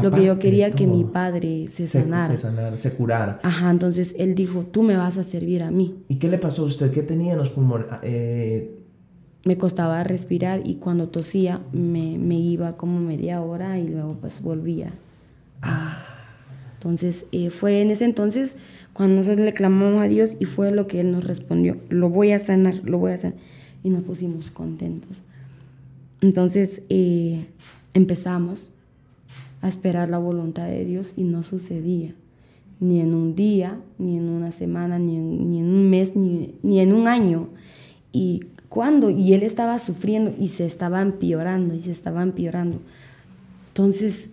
Lo 0.02 0.10
que 0.10 0.22
yo 0.22 0.38
quería 0.38 0.70
que 0.70 0.86
mi 0.86 1.04
padre 1.04 1.66
se 1.68 1.86
Se, 1.86 2.02
sanara. 2.02 2.34
se 2.36 2.38
sanara, 2.42 2.76
se 2.76 2.92
curara. 2.92 3.40
Ajá, 3.42 3.70
entonces 3.70 4.14
él 4.18 4.34
dijo, 4.34 4.64
tú 4.70 4.82
me 4.82 4.96
vas 4.96 5.16
a 5.16 5.24
servir 5.24 5.62
a 5.62 5.70
mí. 5.70 5.94
¿Y 6.08 6.16
qué 6.16 6.28
le 6.28 6.36
pasó 6.38 6.62
a 6.62 6.66
usted? 6.66 6.90
¿Qué 6.92 7.02
tenía 7.02 7.32
en 7.32 7.38
los 7.38 7.48
pulmones? 7.48 7.86
Ah, 7.90 8.00
eh, 8.02 8.78
Me 9.44 9.56
costaba 9.56 10.04
respirar 10.04 10.60
y 10.66 10.74
cuando 10.74 11.08
tosía 11.08 11.62
me, 11.72 12.18
me 12.18 12.38
iba 12.38 12.76
como 12.76 13.00
media 13.00 13.40
hora 13.40 13.78
y 13.78 13.88
luego 13.88 14.16
pues 14.20 14.42
volvía. 14.42 14.92
Entonces 16.74 17.24
eh, 17.32 17.50
fue 17.50 17.80
en 17.80 17.90
ese 17.90 18.04
entonces 18.04 18.56
cuando 18.92 19.16
nosotros 19.22 19.44
le 19.44 19.52
clamamos 19.52 20.02
a 20.02 20.06
Dios 20.08 20.36
y 20.38 20.44
fue 20.44 20.70
lo 20.70 20.86
que 20.86 21.00
Él 21.00 21.10
nos 21.12 21.24
respondió, 21.24 21.78
lo 21.88 22.08
voy 22.10 22.32
a 22.32 22.38
sanar, 22.38 22.74
lo 22.84 22.98
voy 22.98 23.12
a 23.12 23.18
sanar. 23.18 23.38
Y 23.82 23.90
nos 23.90 24.02
pusimos 24.02 24.50
contentos. 24.50 25.18
Entonces 26.20 26.82
eh, 26.88 27.46
empezamos 27.94 28.70
a 29.60 29.68
esperar 29.68 30.08
la 30.08 30.18
voluntad 30.18 30.66
de 30.66 30.84
Dios 30.84 31.12
y 31.16 31.24
no 31.24 31.42
sucedía. 31.42 32.14
Ni 32.80 33.00
en 33.00 33.14
un 33.14 33.34
día, 33.34 33.80
ni 33.98 34.16
en 34.16 34.28
una 34.28 34.52
semana, 34.52 34.98
ni 34.98 35.16
en, 35.16 35.50
ni 35.50 35.60
en 35.60 35.66
un 35.66 35.90
mes, 35.90 36.14
ni, 36.14 36.54
ni 36.62 36.80
en 36.80 36.92
un 36.92 37.08
año. 37.08 37.48
Y 38.12 38.42
cuando, 38.68 39.10
y 39.10 39.32
él 39.32 39.42
estaba 39.42 39.78
sufriendo 39.78 40.32
y 40.38 40.48
se 40.48 40.66
estaba 40.66 41.02
empeorando 41.02 41.74
y 41.74 41.80
se 41.80 41.90
estaba 41.90 42.22
empeorando. 42.22 42.78
Entonces 43.68 44.30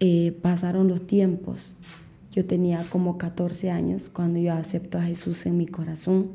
eh, 0.00 0.36
pasaron 0.42 0.88
los 0.88 1.06
tiempos. 1.06 1.74
Yo 2.32 2.44
tenía 2.44 2.84
como 2.90 3.18
14 3.18 3.70
años 3.70 4.10
cuando 4.12 4.38
yo 4.38 4.52
acepto 4.52 4.98
a 4.98 5.02
Jesús 5.02 5.46
en 5.46 5.56
mi 5.56 5.66
corazón 5.66 6.30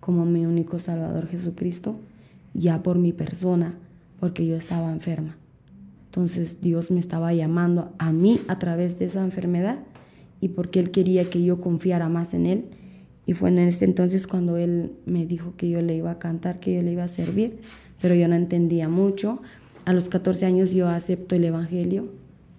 como 0.00 0.24
mi 0.24 0.46
único 0.46 0.78
Salvador 0.78 1.26
Jesucristo, 1.26 1.96
ya 2.54 2.82
por 2.82 2.96
mi 2.96 3.12
persona, 3.12 3.74
porque 4.20 4.46
yo 4.46 4.56
estaba 4.56 4.92
enferma. 4.92 5.36
Entonces 6.16 6.62
Dios 6.62 6.90
me 6.90 6.98
estaba 6.98 7.34
llamando 7.34 7.90
a 7.98 8.10
mí 8.10 8.40
a 8.48 8.58
través 8.58 8.98
de 8.98 9.04
esa 9.04 9.22
enfermedad 9.22 9.80
y 10.40 10.48
porque 10.48 10.80
Él 10.80 10.90
quería 10.90 11.28
que 11.28 11.44
yo 11.44 11.60
confiara 11.60 12.08
más 12.08 12.32
en 12.32 12.46
Él. 12.46 12.64
Y 13.26 13.34
fue 13.34 13.50
en 13.50 13.58
ese 13.58 13.84
entonces 13.84 14.26
cuando 14.26 14.56
Él 14.56 14.92
me 15.04 15.26
dijo 15.26 15.52
que 15.58 15.68
yo 15.68 15.82
le 15.82 15.94
iba 15.94 16.10
a 16.12 16.18
cantar, 16.18 16.58
que 16.58 16.74
yo 16.74 16.80
le 16.80 16.92
iba 16.92 17.04
a 17.04 17.08
servir, 17.08 17.58
pero 18.00 18.14
yo 18.14 18.28
no 18.28 18.34
entendía 18.34 18.88
mucho. 18.88 19.42
A 19.84 19.92
los 19.92 20.08
14 20.08 20.46
años 20.46 20.72
yo 20.72 20.88
acepto 20.88 21.34
el 21.34 21.44
Evangelio 21.44 22.06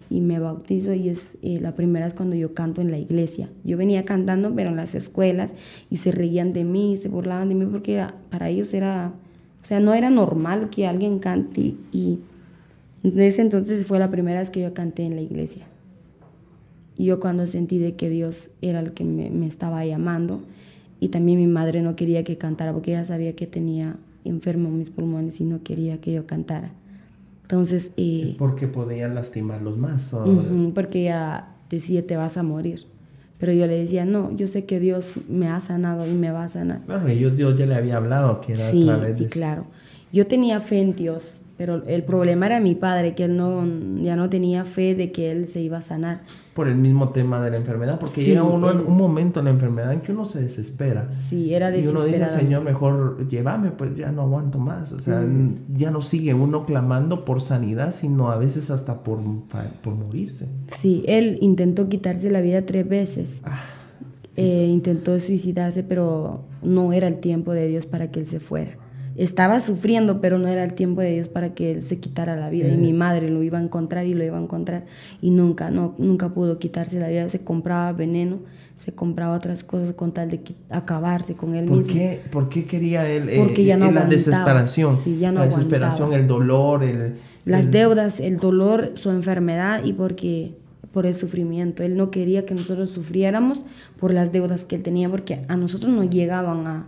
y 0.10 0.22
me 0.22 0.38
bautizo 0.38 0.94
y 0.94 1.10
es 1.10 1.36
eh, 1.42 1.60
la 1.60 1.74
primera 1.74 2.06
vez 2.06 2.14
cuando 2.14 2.36
yo 2.36 2.54
canto 2.54 2.82
en 2.82 2.92
la 2.92 3.00
iglesia. 3.00 3.50
Yo 3.64 3.76
venía 3.76 4.06
cantando 4.06 4.54
pero 4.54 4.70
en 4.70 4.76
las 4.76 4.94
escuelas 4.94 5.54
y 5.90 5.96
se 5.96 6.12
reían 6.12 6.54
de 6.54 6.64
mí, 6.64 6.96
se 6.98 7.10
burlaban 7.10 7.50
de 7.50 7.56
mí 7.56 7.66
porque 7.66 7.96
era- 7.96 8.14
para 8.30 8.50
ellos 8.50 8.72
era, 8.76 9.14
o 9.64 9.66
sea, 9.66 9.80
no 9.80 9.96
era 9.96 10.12
normal 10.12 10.70
que 10.70 10.86
alguien 10.86 11.18
cante 11.18 11.74
y 11.92 12.20
desde 13.12 13.28
ese 13.28 13.42
entonces 13.42 13.86
fue 13.86 14.00
la 14.00 14.10
primera 14.10 14.40
vez 14.40 14.50
que 14.50 14.62
yo 14.62 14.74
canté 14.74 15.04
en 15.04 15.16
la 15.16 15.22
iglesia. 15.22 15.66
Y 16.98 17.06
yo 17.06 17.20
cuando 17.20 17.46
sentí 17.48 17.78
de 17.78 17.96
que 17.96 18.10
Dios 18.10 18.50
era 18.62 18.80
el 18.80 18.94
que 18.94 19.04
me, 19.04 19.30
me 19.30 19.46
estaba 19.48 19.86
llamando 19.86 20.42
y 21.00 21.10
también 21.10 21.38
mi 21.38 21.48
madre 21.48 21.82
no 21.82 21.96
quería 21.96 22.24
que 22.24 22.38
cantara 22.38 22.74
porque 22.74 22.92
ella 22.92 23.06
sabía 23.06 23.36
que 23.36 23.46
tenía 23.46 23.98
enfermo 24.26 24.70
mis 24.70 24.90
pulmones 24.90 25.40
y 25.42 25.46
no 25.46 25.64
quería 25.64 26.00
que 26.02 26.12
yo 26.14 26.26
cantara. 26.26 26.72
Entonces, 27.44 27.92
eh, 27.96 28.36
porque 28.38 28.68
podían 28.68 29.16
lastimarlos 29.16 29.78
más. 29.78 30.14
porque 30.74 31.04
ella 31.04 31.48
decía 31.70 32.06
te 32.06 32.18
vas 32.18 32.38
a 32.38 32.44
morir. 32.44 32.86
Pero 33.40 33.54
yo 33.54 33.68
le 33.68 33.80
decía, 33.80 34.04
no, 34.04 34.36
yo 34.36 34.48
sé 34.48 34.66
que 34.66 34.80
Dios 34.80 35.12
me 35.30 35.48
ha 35.48 35.60
sanado 35.60 36.08
y 36.08 36.14
me 36.14 36.32
va 36.32 36.46
a 36.46 36.50
sanar. 36.50 36.82
Claro, 36.86 37.08
yo, 37.10 37.30
Dios 37.30 37.58
ya 37.58 37.68
le 37.68 37.76
había 37.76 37.98
hablado 37.98 38.42
que 38.42 38.54
era 38.54 38.64
Sí, 38.70 38.90
a 38.90 38.96
través 38.98 39.18
sí, 39.18 39.26
de... 39.26 39.30
claro. 39.30 39.66
Yo 40.12 40.26
tenía 40.26 40.60
fe 40.60 40.80
en 40.82 40.96
Dios, 40.96 41.42
pero 41.58 41.84
el 41.88 42.04
problema 42.04 42.46
era 42.46 42.60
mi 42.60 42.76
padre, 42.76 43.16
que 43.16 43.24
él 43.24 43.36
no, 43.36 43.66
ya 44.02 44.16
no 44.16 44.30
tenía 44.30 44.64
fe 44.64 44.94
de 44.94 45.12
que 45.12 45.32
él 45.32 45.48
se 45.48 45.60
iba 45.62 45.78
a 45.80 45.82
sanar. 45.82 46.22
Por 46.54 46.68
el 46.68 46.76
mismo 46.76 47.10
tema 47.10 47.42
de 47.44 47.52
la 47.52 47.58
enfermedad, 47.58 48.00
porque 48.00 48.22
Sí, 48.22 48.28
llega 48.28 48.44
uno 48.44 48.72
en 48.72 48.80
un 48.80 48.96
momento 48.98 49.40
en 49.40 49.46
la 49.46 49.52
enfermedad 49.52 49.92
en 49.94 50.02
que 50.02 50.12
uno 50.12 50.26
se 50.26 50.42
desespera. 50.42 51.12
Sí, 51.12 51.54
era 51.54 51.70
Y 51.76 51.82
uno 51.88 52.04
dice, 52.04 52.20
desesperado. 52.20 52.40
Señor, 52.40 52.64
mejor 52.64 53.28
llévame, 53.28 53.72
pues 53.72 53.96
ya 53.96 54.12
no 54.12 54.22
aguanto 54.24 54.60
más. 54.60 54.92
O 54.94 55.00
sea, 55.00 55.20
Mm. 55.20 55.56
ya 55.78 55.92
no 55.92 56.02
sigue 56.02 56.34
uno 56.34 56.66
clamando 56.66 57.26
por 57.26 57.42
sanidad, 57.42 57.92
sino 57.94 58.30
a 58.32 58.38
veces 58.38 58.70
hasta 58.72 59.04
por, 59.04 59.20
por 59.84 59.96
morirse. 59.96 60.48
Sí, 60.78 61.04
él 61.08 61.38
intentó 61.42 61.90
quitarse 61.90 62.30
la 62.32 62.42
vida 62.42 62.66
tres 62.66 62.88
veces. 62.88 63.42
Ah, 63.44 63.60
Eh, 64.40 64.68
intentó 64.70 65.20
suicidarse, 65.20 65.82
pero 65.82 66.42
no 66.62 66.94
era 66.94 67.08
el 67.08 67.18
tiempo 67.18 67.54
de 67.54 67.68
Dios 67.68 67.88
para 67.88 68.12
que 68.12 68.20
él 68.20 68.28
se 68.28 68.40
fuera. 68.40 68.78
Estaba 69.18 69.60
sufriendo, 69.62 70.22
pero 70.22 70.38
no 70.38 70.48
era 70.48 70.64
el 70.64 70.74
tiempo 70.74 71.02
de 71.02 71.12
Dios 71.12 71.28
para 71.28 71.54
que 71.56 71.72
él 71.72 71.82
se 71.82 72.00
quitara 72.00 72.36
la 72.36 72.50
vida. 72.50 72.68
Y 72.68 72.78
mi 72.78 72.94
madre 72.94 73.30
lo 73.30 73.42
iba 73.44 73.58
a 73.58 73.62
encontrar 73.64 74.06
y 74.06 74.14
lo 74.14 74.24
iba 74.24 74.38
a 74.38 74.42
encontrar. 74.42 74.86
Y 75.22 75.32
nunca, 75.32 75.72
no, 75.72 75.96
nunca 75.98 76.30
pudo 76.30 76.60
quitarse 76.60 77.00
la 77.00 77.08
vida. 77.08 77.28
Se 77.28 77.40
compraba 77.40 77.92
veneno, 77.94 78.38
se 78.76 78.92
compraba 78.94 79.36
otras 79.36 79.64
cosas 79.64 79.94
con 79.96 80.12
tal 80.14 80.30
de 80.30 80.40
acabarse 80.70 81.34
con 81.34 81.56
él 81.56 81.66
¿Por 81.66 81.78
mismo. 81.80 81.94
qué, 81.94 82.22
¿Por 82.32 82.48
qué 82.50 82.66
quería 82.66 83.10
él? 83.10 83.28
eh, 83.30 83.38
Porque 83.40 83.66
ya 83.66 83.76
no 83.76 83.88
eh, 83.90 83.92
la 83.94 84.06
desesperación. 84.06 84.96
Sí, 84.98 85.18
ya 85.18 85.32
no 85.32 85.40
la 85.40 85.46
desesperación, 85.48 86.10
aguantaba. 86.14 86.22
el 86.22 86.28
dolor, 86.28 86.84
el... 86.84 87.14
Las 87.46 87.66
el- 87.66 87.72
deudas, 87.72 88.20
el 88.20 88.38
dolor, 88.38 88.92
su 88.96 89.10
enfermedad 89.10 89.84
y 89.84 89.94
porque 89.94 90.52
por 90.92 91.06
el 91.06 91.16
sufrimiento. 91.16 91.82
Él 91.84 91.98
no 91.98 92.12
quería 92.12 92.46
que 92.46 92.54
nosotros 92.54 92.90
sufriéramos 92.92 93.62
por 94.00 94.14
las 94.14 94.32
deudas 94.32 94.66
que 94.66 94.76
él 94.76 94.84
tenía, 94.84 95.10
porque 95.10 95.42
a 95.48 95.56
nosotros 95.56 95.92
nos 95.94 96.10
llegaban 96.10 96.66
a, 96.68 96.88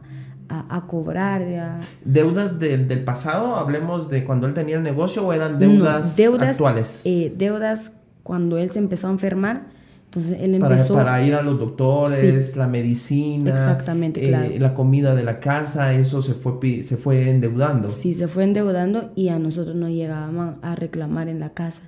a, 0.50 0.76
a 0.76 0.88
cobrar. 0.88 1.42
a- 1.44 1.78
¿Deudas 2.04 2.60
del, 2.60 2.88
del 2.88 3.04
pasado? 3.04 3.56
Hablemos 3.56 4.10
de 4.10 4.24
cuando 4.24 4.48
él 4.48 4.54
tenía 4.54 4.76
el 4.78 4.84
negocio 4.84 5.26
o 5.26 5.34
eran 5.34 5.60
deudas, 5.60 6.18
No, 6.18 6.24
deudas 6.24 6.50
actuales. 6.50 7.02
eh, 7.06 7.34
deudas 7.38 7.92
cuando 8.24 8.58
él 8.58 8.70
se 8.72 8.80
empezó 8.80 9.08
a 9.08 9.12
enfermar. 9.12 9.68
Entonces 10.06 10.38
él 10.42 10.58
para, 10.60 10.76
empezó. 10.76 10.96
para 10.96 11.24
ir 11.24 11.36
a 11.36 11.44
los 11.44 11.60
doctores, 11.60 12.58
la 12.58 12.66
medicina, 12.68 13.52
Exactamente, 13.52 14.26
eh, 14.26 14.30
claro. 14.30 14.50
la 14.58 14.74
comida 14.74 15.14
de 15.14 15.24
la 15.24 15.40
casa, 15.40 15.94
eso 15.94 16.24
se 16.24 16.34
fue, 16.34 16.84
se 16.84 16.98
fue 16.98 17.30
endeudando. 17.30 17.92
Sí, 17.92 18.16
se 18.16 18.28
fue 18.28 18.44
endeudando 18.46 19.12
y 19.16 19.30
a 19.30 19.38
nosotros 19.38 19.76
nos 19.76 19.92
llegaban 19.92 20.58
a 20.64 20.76
reclamar 20.76 21.28
en 21.30 21.40
la 21.40 21.50
casa. 21.52 21.84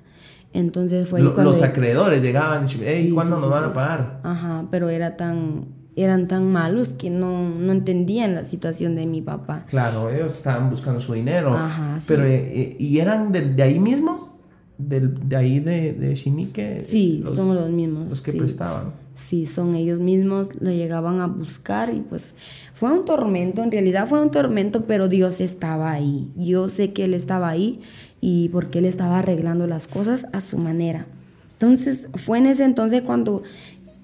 Entonces 0.52 1.08
fue 1.08 1.20
Lo- 1.20 1.34
cuando. 1.34 1.50
los 1.50 1.62
acreedores 1.62 2.22
llegaban 2.22 2.66
y 2.66 2.72
hey, 2.84 3.06
Sí, 3.08 3.10
¿cuándo 3.12 3.36
sí, 3.38 3.42
nos 3.42 3.50
sí, 3.50 3.54
van 3.54 3.64
a 3.64 3.68
sí. 3.68 3.74
pagar? 3.74 4.20
Ajá, 4.22 4.64
pero 4.70 4.88
era 4.88 5.16
tan, 5.16 5.64
eran 5.96 6.26
tan 6.28 6.50
malos 6.50 6.90
que 6.90 7.10
no, 7.10 7.48
no 7.50 7.72
entendían 7.72 8.34
la 8.34 8.44
situación 8.44 8.94
de 8.96 9.06
mi 9.06 9.20
papá. 9.22 9.66
Claro, 9.68 10.10
ellos 10.10 10.32
estaban 10.36 10.70
buscando 10.70 11.00
su 11.00 11.12
dinero. 11.12 11.54
Ajá, 11.54 11.98
sí. 12.00 12.06
Pero, 12.08 12.24
eh, 12.24 12.36
eh, 12.60 12.76
¿y 12.78 12.98
eran 12.98 13.30
de, 13.32 13.42
de 13.54 13.62
ahí 13.62 13.78
mismo? 13.78 14.38
Del- 14.78 15.28
de 15.28 15.36
ahí 15.36 15.60
de, 15.60 15.92
de 15.92 16.14
Shinique? 16.14 16.80
Sí, 16.80 17.20
los, 17.24 17.36
son 17.36 17.54
los 17.54 17.68
mismos. 17.70 18.08
los 18.08 18.22
que 18.22 18.32
sí. 18.32 18.38
prestaban. 18.38 18.92
Sí, 19.14 19.44
son 19.44 19.74
ellos 19.76 20.00
mismos, 20.00 20.48
lo 20.60 20.70
llegaban 20.70 21.20
a 21.20 21.26
buscar 21.26 21.92
y 21.94 22.00
pues 22.00 22.34
fue 22.72 22.90
un 22.90 23.04
tormento, 23.04 23.62
en 23.62 23.70
realidad 23.70 24.06
fue 24.08 24.22
un 24.22 24.30
tormento, 24.30 24.86
pero 24.86 25.06
Dios 25.06 25.40
estaba 25.42 25.92
ahí. 25.92 26.32
Yo 26.34 26.70
sé 26.70 26.94
que 26.94 27.04
Él 27.04 27.12
estaba 27.12 27.50
ahí 27.50 27.80
y 28.22 28.48
porque 28.48 28.78
Él 28.78 28.86
estaba 28.86 29.18
arreglando 29.18 29.66
las 29.66 29.86
cosas 29.86 30.26
a 30.32 30.40
su 30.40 30.56
manera. 30.56 31.06
Entonces 31.52 32.08
fue 32.14 32.38
en 32.38 32.46
ese 32.46 32.64
entonces 32.64 33.02
cuando 33.02 33.42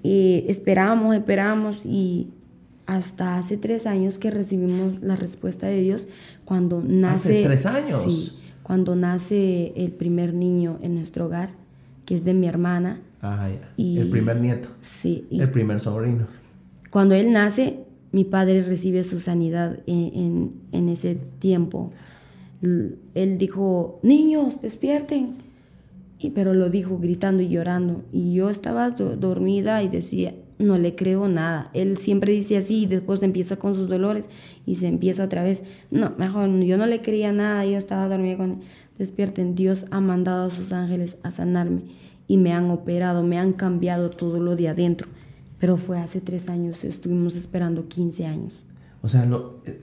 eh, 0.04 0.44
esperábamos, 0.48 1.14
esperábamos 1.14 1.84
y 1.84 2.28
hasta 2.86 3.36
hace 3.38 3.56
tres 3.56 3.86
años 3.86 4.18
que 4.18 4.30
recibimos 4.30 5.00
la 5.02 5.16
respuesta 5.16 5.66
de 5.66 5.80
Dios 5.82 6.08
cuando 6.44 6.82
nace... 6.86 7.42
tres 7.42 7.66
años? 7.66 8.02
Sí, 8.04 8.38
cuando 8.62 8.96
nace 8.96 9.72
el 9.76 9.92
primer 9.92 10.32
niño 10.34 10.78
en 10.82 10.94
nuestro 10.94 11.26
hogar, 11.26 11.50
que 12.06 12.16
es 12.16 12.24
de 12.24 12.32
mi 12.34 12.46
hermana. 12.46 13.00
Ah, 13.20 13.48
ya. 13.50 13.72
Y- 13.76 13.98
El 13.98 14.08
primer 14.10 14.40
nieto, 14.40 14.68
Sí, 14.80 15.26
y 15.30 15.40
el 15.40 15.50
primer 15.50 15.80
sobrino. 15.80 16.26
cuando 16.90 17.14
él 17.14 17.32
nace, 17.32 17.80
mi 18.12 18.24
padre 18.24 18.62
recibe 18.62 19.04
su 19.04 19.20
sanidad 19.20 19.80
en, 19.86 20.12
en- 20.14 20.52
en 20.72 20.88
ese 20.88 21.16
tiempo. 21.40 21.92
Él 22.62 23.36
dijo, 23.38 24.00
niños, 24.02 24.60
despierten. 24.62 25.36
Y, 26.18 26.30
pero 26.30 26.52
lo 26.54 26.68
dijo 26.70 26.98
gritando 26.98 27.42
y 27.42 27.48
llorando. 27.48 28.02
Y 28.12 28.34
yo 28.34 28.50
estaba 28.50 28.90
do- 28.90 29.16
dormida 29.16 29.82
y 29.82 29.88
decía, 29.88 30.34
no 30.58 30.76
le 30.78 30.94
creo 30.96 31.28
nada. 31.28 31.70
Él 31.74 31.96
siempre 31.96 32.32
dice 32.32 32.56
así 32.56 32.82
y 32.82 32.86
después 32.86 33.22
empieza 33.22 33.56
con 33.56 33.74
sus 33.76 33.88
dolores 33.88 34.24
y 34.66 34.76
se 34.76 34.88
empieza 34.88 35.24
otra 35.24 35.44
vez. 35.44 35.62
No, 35.92 36.12
mejor, 36.18 36.48
yo 36.64 36.76
no 36.76 36.86
le 36.86 37.00
creía 37.00 37.30
nada. 37.32 37.64
Yo 37.64 37.78
estaba 37.78 38.08
dormida 38.08 38.36
con 38.36 38.50
él. 38.52 38.58
Despierten, 38.98 39.54
Dios 39.54 39.86
ha 39.92 40.00
mandado 40.00 40.46
a 40.46 40.50
sus 40.50 40.72
ángeles 40.72 41.18
a 41.22 41.30
sanarme 41.30 41.82
y 42.26 42.36
me 42.36 42.52
han 42.52 42.68
operado, 42.70 43.22
me 43.22 43.38
han 43.38 43.52
cambiado 43.52 44.10
todo 44.10 44.40
lo 44.40 44.56
de 44.56 44.68
adentro. 44.68 45.06
Pero 45.60 45.76
fue 45.76 45.98
hace 45.98 46.20
tres 46.20 46.48
años, 46.48 46.82
estuvimos 46.84 47.36
esperando 47.36 47.86
15 47.86 48.26
años. 48.26 48.54
O 49.02 49.08
sea, 49.08 49.24
lo- 49.24 49.60
eh, 49.66 49.80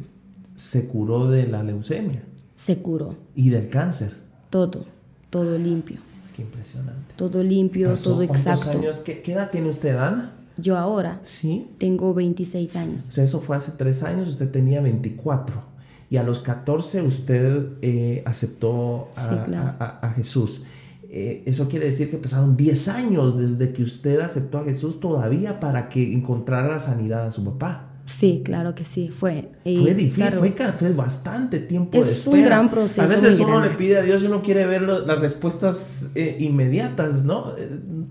se 0.58 0.88
curó 0.90 1.30
de 1.30 1.48
la 1.48 1.64
leucemia 1.64 2.24
Se 2.58 2.78
curó, 2.80 3.16
y 3.36 3.50
del 3.50 3.70
cáncer. 3.70 4.14
todo, 4.50 4.86
todo 5.30 5.58
limpio, 5.58 5.98
Qué 6.36 6.42
impresionante. 6.42 7.14
todo 7.16 7.42
limpio, 7.44 7.90
Pasó 7.92 8.12
todo 8.12 8.24
exacto. 8.24 8.72
años? 8.72 8.98
¿Qué, 9.00 9.22
qué 9.22 9.34
edad 9.34 9.50
tiene 9.52 9.70
usted, 9.70 9.96
Ana? 9.98 10.32
yo 10.58 10.78
ahora 10.78 11.20
Sí. 11.24 11.68
tengo 11.80 12.14
26 12.14 12.76
años. 12.76 13.04
O 13.10 13.12
sea, 13.12 13.24
eso 13.24 13.42
fue 13.42 13.58
hace 13.58 13.74
tres 13.78 14.04
años, 14.04 14.28
usted 14.30 14.50
tenía 14.50 14.80
24. 14.82 15.62
Y 16.10 16.18
a 16.18 16.24
los 16.24 16.40
14 16.40 17.02
usted 17.02 17.68
eh, 17.82 18.22
aceptó 18.26 19.10
a, 19.16 19.24
Sí, 19.30 19.36
claro. 19.46 19.76
a- 19.80 19.86
a- 20.02 20.08
a 20.08 20.12
Jesús. 20.14 20.64
Eh, 21.10 21.44
eso 21.46 21.68
quiere 21.70 21.86
decir 21.88 22.10
que 22.12 22.18
pasaron 22.18 22.56
10 22.58 22.88
años 22.90 23.38
desde 23.38 23.74
que 23.74 23.84
usted 23.84 24.20
aceptó 24.20 24.58
a 24.60 24.64
Jesús 24.64 25.00
todavía 25.00 25.60
para 25.60 25.88
que 25.90 26.14
encontrara 26.14 26.68
la 26.70 26.80
sanidad 26.80 27.28
a 27.28 27.32
su 27.32 27.44
papá. 27.44 27.90
Sí, 28.06 28.42
claro 28.46 28.76
que 28.76 28.86
sí, 28.86 29.10
fue. 29.10 29.50
Y, 29.64 29.78
Fue 29.78 29.96
difícil, 29.96 30.16
claro, 30.28 30.40
fue, 30.40 30.54
fue 30.78 30.94
bastante 30.94 31.60
tiempo 31.60 31.98
Es 31.98 32.06
de 32.06 32.12
un 32.30 32.36
espera. 32.38 32.46
gran 32.46 32.70
proceso 32.70 33.02
A 33.02 33.08
veces 33.08 33.40
uno 33.40 33.50
grande. 33.58 33.70
le 33.70 33.76
pide 33.76 33.98
a 33.98 34.02
Dios 34.04 34.22
y 34.22 34.28
uno 34.28 34.44
quiere 34.44 34.66
ver 34.68 34.84
lo- 34.84 35.06
las 35.06 35.20
respuestas 35.20 36.12
eh, 36.14 36.38
inmediatas, 36.40 37.26
¿no? 37.26 37.56
Eh, 37.58 37.68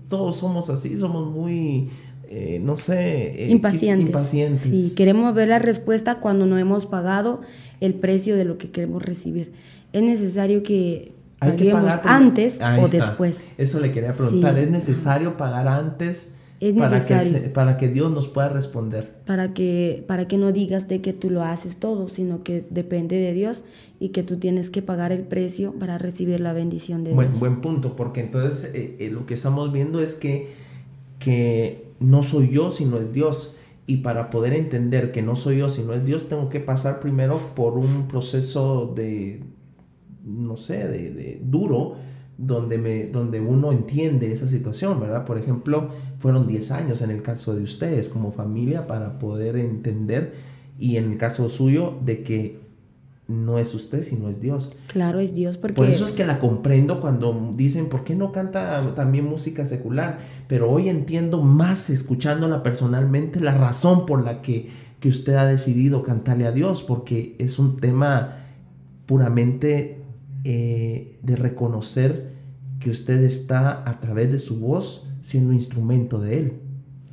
Todos 0.09 0.35
somos 0.37 0.69
así, 0.69 0.97
somos 0.97 1.31
muy, 1.31 1.89
eh, 2.29 2.59
no 2.61 2.75
sé, 2.75 3.45
eh, 3.45 3.49
impacientes. 3.49 4.07
impacientes. 4.07 4.61
Sí, 4.63 4.93
queremos 4.95 5.33
ver 5.33 5.47
la 5.47 5.59
respuesta 5.59 6.19
cuando 6.19 6.45
no 6.45 6.57
hemos 6.57 6.85
pagado 6.85 7.41
el 7.79 7.93
precio 7.93 8.35
de 8.35 8.43
lo 8.45 8.57
que 8.57 8.71
queremos 8.71 9.01
recibir. 9.01 9.53
Es 9.93 10.03
necesario 10.03 10.61
que 10.61 11.13
Hay 11.39 11.51
que 11.51 11.57
paguemos 11.69 11.83
pagar 11.83 12.01
porque- 12.01 12.13
antes 12.13 12.59
Ahí 12.61 12.81
o 12.81 12.85
está. 12.85 12.97
después. 12.97 13.39
Eso 13.57 13.79
le 13.79 13.93
quería 13.93 14.11
preguntar. 14.11 14.55
Sí. 14.55 14.59
¿Es 14.61 14.69
necesario 14.69 15.37
pagar 15.37 15.69
antes 15.69 16.35
Es 16.59 16.75
para, 16.77 17.05
que, 17.05 17.13
necesario. 17.13 17.53
para 17.53 17.77
que 17.77 17.89
Dios 17.89 18.11
nos 18.11 18.29
pueda 18.29 18.49
responder? 18.49 19.13
para 19.25 19.53
que 19.53 20.03
para 20.07 20.27
que 20.27 20.37
no 20.37 20.53
digas 20.53 20.87
de 20.87 21.01
que 21.01 21.11
tú 21.11 21.29
lo 21.29 21.43
haces 21.43 21.77
todo, 21.77 22.07
sino 22.07 22.43
que 22.43 22.65
depende 22.69 23.17
de 23.17 23.33
Dios 23.33 23.63
y 23.99 24.09
que 24.09 24.23
tú 24.23 24.37
tienes 24.37 24.69
que 24.69 24.81
pagar 24.81 25.11
el 25.11 25.23
precio 25.23 25.73
para 25.73 25.97
recibir 25.97 26.39
la 26.39 26.53
bendición 26.53 27.03
de 27.03 27.13
Buen, 27.13 27.29
Dios. 27.29 27.39
buen 27.39 27.61
punto, 27.61 27.95
porque 27.95 28.21
entonces 28.21 28.73
eh, 28.73 28.95
eh, 28.99 29.09
lo 29.09 29.25
que 29.25 29.33
estamos 29.33 29.73
viendo 29.73 29.99
es 29.99 30.13
que, 30.15 30.47
que 31.19 31.85
no 31.99 32.23
soy 32.23 32.49
yo, 32.49 32.71
sino 32.71 32.99
es 32.99 33.11
Dios. 33.11 33.55
Y 33.87 33.97
para 33.97 34.31
poder 34.31 34.53
entender 34.53 35.11
que 35.11 35.21
no 35.21 35.35
soy 35.35 35.57
yo, 35.57 35.69
sino 35.69 35.93
es 35.93 36.03
Dios, 36.05 36.27
tengo 36.27 36.49
que 36.49 36.59
pasar 36.59 36.99
primero 36.99 37.39
por 37.55 37.73
un 37.77 38.07
proceso 38.07 38.91
de, 38.95 39.43
no 40.23 40.57
sé, 40.57 40.87
de, 40.87 41.11
de 41.11 41.39
duro, 41.43 41.97
donde, 42.37 42.77
me, 42.77 43.05
donde 43.07 43.39
uno 43.39 43.71
entiende 43.71 44.31
esa 44.31 44.47
situación, 44.47 44.99
¿verdad? 44.99 45.25
Por 45.25 45.37
ejemplo, 45.37 45.89
fueron 46.19 46.47
10 46.47 46.71
años 46.71 47.01
en 47.01 47.11
el 47.11 47.21
caso 47.21 47.55
de 47.55 47.63
ustedes 47.63 48.09
como 48.09 48.31
familia 48.31 48.87
para 48.87 49.19
poder 49.19 49.55
entender 49.55 50.33
y 50.77 50.97
en 50.97 51.11
el 51.11 51.17
caso 51.17 51.49
suyo 51.49 51.97
de 52.03 52.23
que 52.23 52.65
no 53.27 53.57
es 53.57 53.73
usted, 53.73 54.03
sino 54.03 54.29
es 54.29 54.39
Dios. 54.39 54.73
Claro, 54.87 55.19
es 55.19 55.33
Dios 55.33 55.57
porque 55.57 55.75
Por 55.75 55.87
eso 55.87 56.05
es 56.05 56.11
que 56.11 56.25
la 56.25 56.39
comprendo 56.39 57.01
cuando 57.01 57.53
dicen, 57.55 57.89
¿por 57.89 58.03
qué 58.03 58.15
no 58.15 58.31
canta 58.31 58.93
también 58.93 59.25
música 59.25 59.65
secular? 59.65 60.19
Pero 60.47 60.69
hoy 60.69 60.89
entiendo 60.89 61.41
más 61.41 61.89
escuchándola 61.89 62.61
personalmente 62.61 63.39
la 63.39 63.55
razón 63.55 64.05
por 64.05 64.23
la 64.23 64.41
que, 64.41 64.69
que 64.99 65.09
usted 65.09 65.35
ha 65.35 65.45
decidido 65.45 66.03
cantarle 66.03 66.45
a 66.45 66.51
Dios, 66.51 66.83
porque 66.83 67.35
es 67.39 67.57
un 67.57 67.77
tema 67.77 68.41
puramente 69.07 69.94
eh, 70.47 71.17
de 71.23 71.35
reconocer 71.35 72.35
que 72.79 72.91
usted 72.91 73.23
está 73.23 73.89
a 73.89 73.99
través 73.99 74.31
de 74.31 74.37
su 74.37 74.59
voz 74.59 75.07
siendo 75.23 75.53
instrumento 75.53 76.21
de 76.21 76.37
Él. 76.37 76.53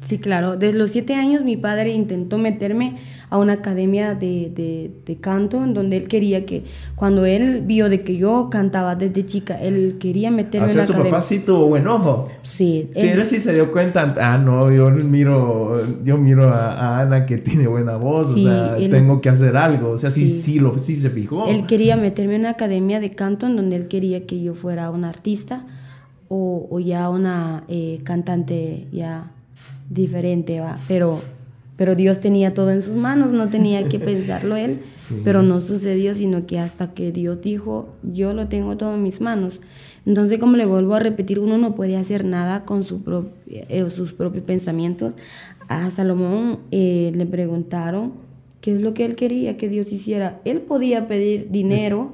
Sí, 0.07 0.18
claro. 0.18 0.57
Desde 0.57 0.76
los 0.78 0.90
siete 0.90 1.14
años 1.14 1.44
mi 1.44 1.57
padre 1.57 1.92
intentó 1.92 2.36
meterme 2.38 2.96
a 3.30 3.38
una 3.38 3.55
academia 3.55 4.14
de, 4.14 4.50
de- 4.55 4.90
de 5.07 5.16
canto 5.16 5.62
en 5.64 5.72
donde 5.74 5.96
él 5.96 6.07
quería 6.09 6.44
que, 6.44 6.64
cuando 6.96 7.24
él 7.24 7.62
vio 7.64 7.88
de 7.88 8.03
que 8.03 8.16
yo 8.16 8.48
cantaba 8.50 8.94
desde 8.94 9.24
chica, 9.24 9.59
él 9.62 9.96
quería 9.98 10.30
meterme 10.30 10.66
O 10.66 10.68
en 10.68 10.72
sea, 10.72 10.80
la 10.82 10.86
su 10.86 10.92
academia. 10.92 11.11
papá 11.12 11.22
sí 11.22 11.38
tuvo 11.40 11.66
buen 11.68 11.86
ojo. 11.88 12.28
Sí, 12.42 12.90
Sí, 12.94 13.00
él- 13.09 13.20
él 13.20 13.26
sí 13.26 13.40
se 13.40 13.55
dio 13.55 13.72
cuenta, 13.72 14.14
ah, 14.20 14.36
no, 14.36 14.70
yo 14.70 14.90
miro, 14.90 15.80
yo 16.05 16.18
miro 16.18 16.48
a, 16.53 16.72
a 16.72 17.00
Ana 17.00 17.24
que 17.24 17.38
tiene 17.38 17.66
buena 17.68 17.96
voz, 17.96 18.34
Sí, 18.34 18.44
o 18.46 18.48
sea, 18.50 18.76
él- 18.76 18.90
tengo 18.90 19.20
que 19.22 19.28
hacer 19.30 19.57
algo, 19.57 19.90
o 19.92 19.98
sea, 19.98 20.11
sí, 20.11 20.26
Sí. 20.26 20.40
sí, 20.55 20.59
lo, 20.61 20.78
sí 20.78 20.96
se 20.96 21.09
fijó. 21.09 21.46
Él 21.46 21.66
quería 21.66 21.96
meterme 21.96 22.34
en 22.34 22.40
una 22.42 22.50
academia 22.50 23.00
de 23.00 23.12
canto 23.12 23.46
en 23.46 23.57
donde 23.57 23.76
él 23.76 23.88
quería 23.88 24.26
que 24.26 24.42
yo 24.42 24.55
fuera 24.55 24.90
una 24.90 25.09
artista 25.09 25.64
o, 26.28 26.66
o 26.70 26.80
ya 26.80 27.09
una 27.09 27.64
eh, 27.68 28.00
cantante 28.05 28.86
ya 28.92 29.30
diferente, 29.95 30.61
¿va? 30.61 30.78
Pero, 30.88 31.20
pero 31.76 31.95
Dios 31.95 32.20
tenía 32.20 32.55
todo 32.55 32.70
en 32.70 32.82
sus 32.82 32.95
manos, 32.95 33.32
no 33.32 33.49
tenía 33.49 33.88
que 33.88 33.99
pensarlo 34.11 34.57
él, 34.57 34.78
pero 35.24 35.43
no 35.43 35.61
sucedió, 35.61 36.14
sino 36.14 36.47
que 36.47 36.59
hasta 36.59 36.93
que 36.95 37.12
Dios 37.12 37.40
dijo, 37.43 37.88
yo 38.03 38.32
lo 38.32 38.49
tengo 38.49 38.76
todo 38.76 38.95
en 38.95 39.03
mis 39.03 39.20
manos. 39.20 39.61
Entonces, 40.07 40.38
como 40.38 40.57
le 40.57 40.66
vuelvo 40.66 40.95
a 40.95 40.99
repetir, 41.01 41.38
uno 41.38 41.59
no 41.59 41.74
puede 41.74 41.97
hacer 41.97 42.24
nada 42.24 42.64
con 42.64 42.82
su 42.84 43.01
eh, 43.49 43.84
sus 43.90 44.12
propios 44.12 44.45
pensamientos. 44.45 45.14
A 45.68 45.90
Salomón 45.90 46.59
eh, 46.70 47.12
le 47.14 47.24
preguntaron 47.26 48.12
qué 48.61 48.72
es 48.72 48.80
lo 48.80 48.95
que 48.95 49.05
él 49.05 49.14
quería 49.14 49.57
que 49.57 49.68
Dios 49.68 49.93
hiciera. 49.93 50.40
Él 50.45 50.61
podía 50.61 51.07
pedir 51.09 51.51
dinero, 51.51 52.12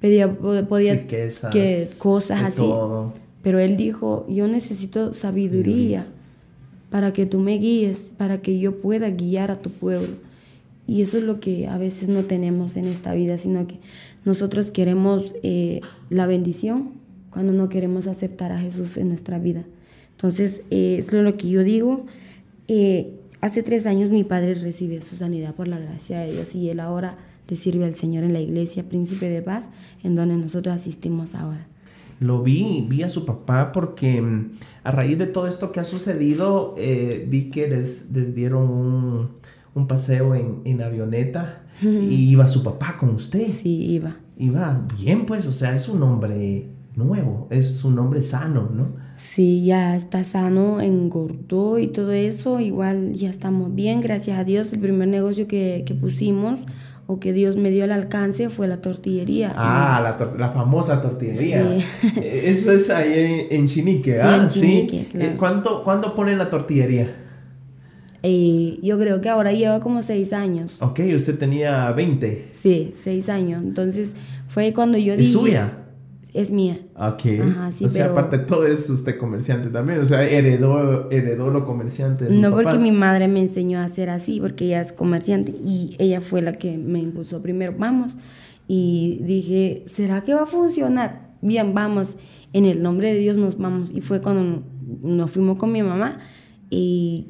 pedía, 0.00 0.32
po- 0.36 0.64
podía 0.68 0.94
Riquezas, 0.94 1.52
que 1.52 1.84
cosas 1.98 2.42
así, 2.42 2.56
todo. 2.62 3.12
pero 3.42 3.58
él 3.60 3.76
dijo, 3.76 4.26
yo 4.28 4.48
necesito 4.48 5.12
sabiduría 5.14 6.06
para 6.90 7.12
que 7.12 7.24
tú 7.26 7.38
me 7.38 7.58
guíes, 7.58 8.10
para 8.16 8.42
que 8.42 8.58
yo 8.58 8.80
pueda 8.80 9.10
guiar 9.10 9.50
a 9.50 9.62
tu 9.62 9.70
pueblo. 9.70 10.08
Y 10.86 11.02
eso 11.02 11.18
es 11.18 11.22
lo 11.22 11.38
que 11.38 11.68
a 11.68 11.78
veces 11.78 12.08
no 12.08 12.24
tenemos 12.24 12.76
en 12.76 12.86
esta 12.86 13.14
vida, 13.14 13.38
sino 13.38 13.66
que 13.66 13.78
nosotros 14.24 14.72
queremos 14.72 15.34
eh, 15.42 15.80
la 16.10 16.26
bendición 16.26 16.94
cuando 17.30 17.52
no 17.52 17.68
queremos 17.68 18.08
aceptar 18.08 18.50
a 18.50 18.58
Jesús 18.58 18.96
en 18.96 19.08
nuestra 19.08 19.38
vida. 19.38 19.64
Entonces, 20.16 20.62
eh, 20.70 20.96
eso 20.98 21.16
es 21.16 21.22
lo 21.22 21.36
que 21.36 21.48
yo 21.48 21.62
digo. 21.62 22.06
Eh, 22.66 23.14
hace 23.40 23.62
tres 23.62 23.86
años 23.86 24.10
mi 24.10 24.24
padre 24.24 24.54
recibió 24.54 25.00
su 25.00 25.16
sanidad 25.16 25.54
por 25.54 25.68
la 25.68 25.78
gracia 25.78 26.20
de 26.20 26.32
Dios 26.32 26.54
y 26.56 26.70
él 26.70 26.80
ahora 26.80 27.18
le 27.48 27.56
sirve 27.56 27.84
al 27.84 27.94
Señor 27.94 28.24
en 28.24 28.32
la 28.32 28.40
iglesia 28.40 28.88
Príncipe 28.88 29.28
de 29.28 29.42
Paz, 29.42 29.70
en 30.02 30.16
donde 30.16 30.36
nosotros 30.36 30.76
asistimos 30.76 31.34
ahora. 31.34 31.69
Lo 32.20 32.42
vi, 32.42 32.86
vi 32.88 33.02
a 33.02 33.08
su 33.08 33.24
papá 33.24 33.72
porque 33.72 34.20
mm, 34.20 34.50
a 34.84 34.90
raíz 34.92 35.18
de 35.18 35.26
todo 35.26 35.48
esto 35.48 35.72
que 35.72 35.80
ha 35.80 35.84
sucedido, 35.84 36.74
eh, 36.78 37.26
vi 37.28 37.50
que 37.50 37.66
les, 37.66 38.10
les 38.12 38.34
dieron 38.34 38.70
un, 38.70 39.30
un 39.74 39.86
paseo 39.88 40.34
en, 40.34 40.60
en 40.64 40.82
avioneta 40.82 41.62
y 41.82 42.30
iba 42.30 42.46
su 42.46 42.62
papá 42.62 42.96
con 42.98 43.08
usted. 43.10 43.46
Sí, 43.46 43.86
iba. 43.92 44.16
Iba 44.36 44.86
bien, 44.98 45.24
pues, 45.24 45.46
o 45.46 45.52
sea, 45.52 45.74
es 45.74 45.88
un 45.88 46.02
hombre 46.02 46.68
nuevo, 46.94 47.46
es 47.50 47.84
un 47.84 47.98
hombre 47.98 48.22
sano, 48.22 48.68
¿no? 48.70 48.88
Sí, 49.16 49.64
ya 49.64 49.96
está 49.96 50.24
sano, 50.24 50.80
engordó 50.80 51.78
y 51.78 51.88
todo 51.88 52.12
eso. 52.12 52.60
Igual 52.60 53.14
ya 53.14 53.30
estamos 53.30 53.74
bien, 53.74 54.00
gracias 54.00 54.38
a 54.38 54.44
Dios. 54.44 54.72
El 54.72 54.80
primer 54.80 55.08
negocio 55.08 55.46
que, 55.46 55.84
que 55.86 55.94
pusimos 55.94 56.60
o 57.12 57.18
que 57.18 57.32
Dios 57.32 57.56
me 57.56 57.70
dio 57.72 57.82
al 57.82 57.90
alcance 57.90 58.48
fue 58.50 58.68
la 58.68 58.80
tortillería. 58.80 59.52
Ah, 59.56 60.00
la, 60.00 60.16
tor- 60.16 60.38
la 60.38 60.50
famosa 60.50 61.02
tortillería. 61.02 61.80
Sí. 62.00 62.10
Eh, 62.22 62.42
Eso 62.44 62.70
es 62.70 62.88
ahí 62.88 63.48
en, 63.50 63.66
Chinique, 63.66 64.12
Sí, 64.12 64.18
¿ah? 64.22 64.36
en 64.42 64.48
Chinique, 64.48 64.98
sí. 65.00 65.06
claro. 65.10 65.32
Eh, 65.32 65.34
¿Cuánto, 65.36 65.82
¿Cuándo 65.82 66.14
ponen 66.14 66.38
la 66.38 66.48
tortillería? 66.48 67.08
Y 68.22 68.78
yo 68.82 68.98
creo 68.98 69.20
que 69.20 69.28
ahora 69.28 69.50
lleva 69.52 69.80
como 69.80 70.02
seis 70.02 70.32
años. 70.32 70.76
Ok, 70.80 71.00
usted 71.16 71.38
tenía 71.38 71.90
20. 71.90 72.50
Sí, 72.52 72.92
seis 72.94 73.28
años. 73.28 73.64
Entonces 73.64 74.14
fue 74.46 74.72
cuando 74.72 74.96
yo 74.98 75.14
¿Es 75.14 75.18
dije... 75.20 75.32
suya? 75.32 75.72
Es 76.32 76.50
mía. 76.52 76.78
Ok. 76.94 77.22
Ajá, 77.42 77.72
sí, 77.72 77.84
o 77.84 77.88
sea, 77.88 78.04
pero- 78.06 78.18
aparte 78.18 78.38
de 78.38 78.44
todo 78.44 78.66
es 78.66 78.88
usted 78.88 79.18
comerciante 79.18 79.68
también. 79.68 80.00
O 80.00 80.04
sea, 80.04 80.24
heredó, 80.28 81.10
heredó 81.10 81.50
lo 81.50 81.64
comerciante 81.64 82.26
de 82.26 82.36
No 82.38 82.52
porque 82.52 82.78
mi 82.78 82.92
madre 82.92 83.26
me 83.28 83.40
enseñó 83.40 83.80
a 83.80 83.84
hacer 83.84 84.10
así, 84.10 84.40
porque 84.40 84.66
ella 84.66 84.80
es 84.80 84.92
comerciante 84.92 85.52
y 85.52 85.96
ella 85.98 86.20
fue 86.20 86.40
la 86.42 86.52
que 86.52 86.76
me 86.78 87.00
impulsó 87.00 87.42
primero, 87.42 87.74
vamos. 87.76 88.16
Y 88.68 89.18
dije, 89.24 89.82
¿será 89.86 90.20
que 90.22 90.34
va 90.34 90.42
a 90.42 90.46
funcionar? 90.46 91.30
Bien, 91.42 91.74
vamos, 91.74 92.16
en 92.52 92.64
el 92.66 92.82
nombre 92.82 93.12
de 93.12 93.18
Dios 93.18 93.36
nos 93.36 93.58
vamos. 93.58 93.90
Y 93.92 94.00
fue 94.00 94.20
cuando 94.20 94.62
nos 95.02 95.30
fuimos 95.30 95.56
con 95.58 95.72
mi 95.72 95.82
mamá 95.82 96.18
y, 96.68 97.28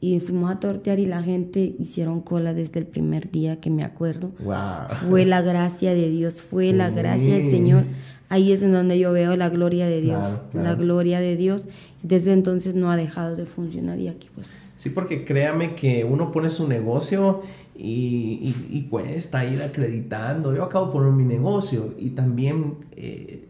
y 0.00 0.20
fuimos 0.20 0.50
a 0.50 0.58
tortear 0.60 0.98
y 0.98 1.06
la 1.06 1.22
gente 1.22 1.74
hicieron 1.78 2.20
cola 2.20 2.52
desde 2.54 2.80
el 2.80 2.86
primer 2.86 3.30
día 3.30 3.60
que 3.60 3.70
me 3.70 3.84
acuerdo. 3.84 4.32
Wow. 4.44 4.88
Fue 5.08 5.24
la 5.24 5.40
gracia 5.42 5.94
de 5.94 6.10
Dios, 6.10 6.42
fue 6.42 6.72
la 6.72 6.90
gracia 6.90 7.34
del 7.34 7.48
Señor. 7.48 7.84
Ahí 8.32 8.50
es 8.52 8.62
en 8.62 8.72
donde 8.72 8.98
yo 8.98 9.12
veo 9.12 9.36
la 9.36 9.48
gloria 9.50 9.86
de 9.86 10.00
Dios, 10.00 10.18
Claro, 10.20 10.40
claro. 10.52 10.68
la 10.68 10.74
gloria 10.74 11.20
de 11.20 11.36
Dios. 11.36 11.66
Desde 12.02 12.32
entonces 12.32 12.74
no 12.74 12.90
ha 12.90 12.96
dejado 12.96 13.36
de 13.36 13.44
funcionar 13.46 13.98
y 13.98 14.08
aquí 14.08 14.28
pues 14.34 14.48
Sí, 14.78 14.90
porque 14.90 15.24
créame 15.24 15.74
que 15.74 16.04
uno 16.04 16.32
pone 16.32 16.50
su 16.50 16.66
negocio 16.66 17.42
y, 17.76 18.40
y- 18.42 18.66
y 18.70 18.82
cuesta 18.90 19.44
ir 19.44 19.62
acreditando. 19.62 20.54
Yo 20.56 20.64
acabo 20.64 20.86
de 20.86 20.92
poner 20.92 21.12
mi 21.12 21.24
negocio 21.24 21.94
y 21.98 22.10
también 22.10 22.74
eh, 22.96 23.44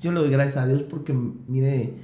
yo 0.00 0.12
le 0.12 0.20
doy 0.20 0.30
gracias 0.30 0.62
a 0.64 0.66
Dios 0.66 0.82
porque, 0.82 1.14
mire, 1.48 1.94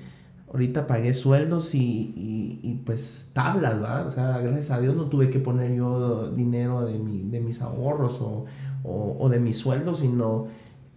ahorita 0.52 0.86
pagué 0.86 1.12
sueldos 1.12 1.74
y, 1.74 1.80
y- 2.16 2.60
y, 2.62 2.74
pues 2.86 3.32
tablas, 3.34 3.74
¿verdad? 3.80 4.06
O 4.06 4.10
sea, 4.10 4.38
gracias 4.38 4.70
a 4.70 4.80
Dios 4.80 4.96
no 4.96 5.04
tuve 5.06 5.28
que 5.30 5.40
poner 5.40 5.74
yo 5.74 6.30
dinero 6.30 6.84
de, 6.86 6.98
mi- 6.98 7.28
de 7.30 7.40
mis 7.40 7.60
ahorros 7.60 8.20
o, 8.22 8.46
o- 8.84 9.16
o 9.18 9.28
de 9.28 9.40
mi 9.40 9.52
sueldo, 9.52 9.94
sino 9.94 10.46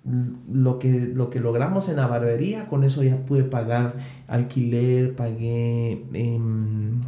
lo 0.05 0.79
que, 0.79 1.11
lo 1.13 1.29
que 1.29 1.39
logramos 1.39 1.87
en 1.89 1.95
la 1.95 2.07
barbería, 2.07 2.67
con 2.67 2.83
eso 2.83 3.03
ya 3.03 3.17
pude 3.17 3.43
pagar 3.43 3.95
alquiler, 4.27 5.15
pagué 5.15 6.03
em, 6.13 6.99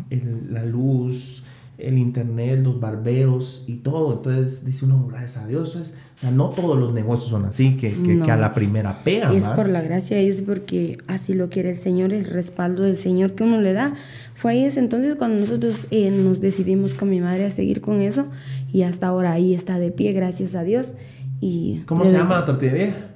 la 0.50 0.64
luz, 0.64 1.44
el 1.78 1.98
internet, 1.98 2.62
los 2.64 2.80
barberos 2.80 3.66
y 3.68 3.78
todo. 3.78 4.14
Entonces 4.14 4.66
dice 4.66 4.86
uno, 4.86 5.08
gracias 5.10 5.44
a 5.44 5.48
Dios. 5.48 5.74
Pues, 5.74 5.94
no 6.32 6.50
todos 6.50 6.80
los 6.80 6.94
negocios 6.94 7.30
son 7.30 7.46
así, 7.46 7.76
que, 7.76 7.92
que, 7.92 8.32
a 8.32 8.38
la 8.38 8.54
primera 8.54 9.04
pega. 9.04 9.34
Es 9.34 9.44
por 9.50 9.68
la 9.68 9.82
gracia 9.82 10.18
Dios, 10.18 10.42
porque 10.42 10.98
así 11.08 11.34
lo 11.34 11.50
quiere 11.50 11.72
el 11.72 11.78
Señor, 11.78 12.14
el 12.14 12.26
respaldo 12.26 12.84
del 12.84 12.96
Señor 12.96 13.36
que 13.36 13.44
uno 13.44 13.60
le 13.60 13.74
da. 13.74 13.94
Fue 14.34 14.54
ahí 14.54 14.64
ese 14.64 14.80
entonces 14.80 15.16
cuando 15.16 15.42
nosotros 15.42 15.88
eh, 15.92 16.10
nos 16.12 16.40
decidimos 16.40 16.94
con 16.94 17.10
mi 17.10 17.20
madre 17.20 17.46
a 17.46 17.52
seguir 17.52 17.82
con 17.82 18.02
eso 18.02 18.28
y 18.72 18.84
hasta 18.84 19.08
ahora 19.08 19.34
ahí 19.34 19.54
está 19.54 19.80
de 19.80 19.92
pie, 19.92 20.14
gracias 20.14 20.56
a 20.56 20.64
Dios. 20.64 20.96
Y 21.48 21.84
¿Cómo 21.86 22.04
se 22.06 22.14
llama 22.14 22.40
la 22.40 22.46
tortillería? 22.46 23.12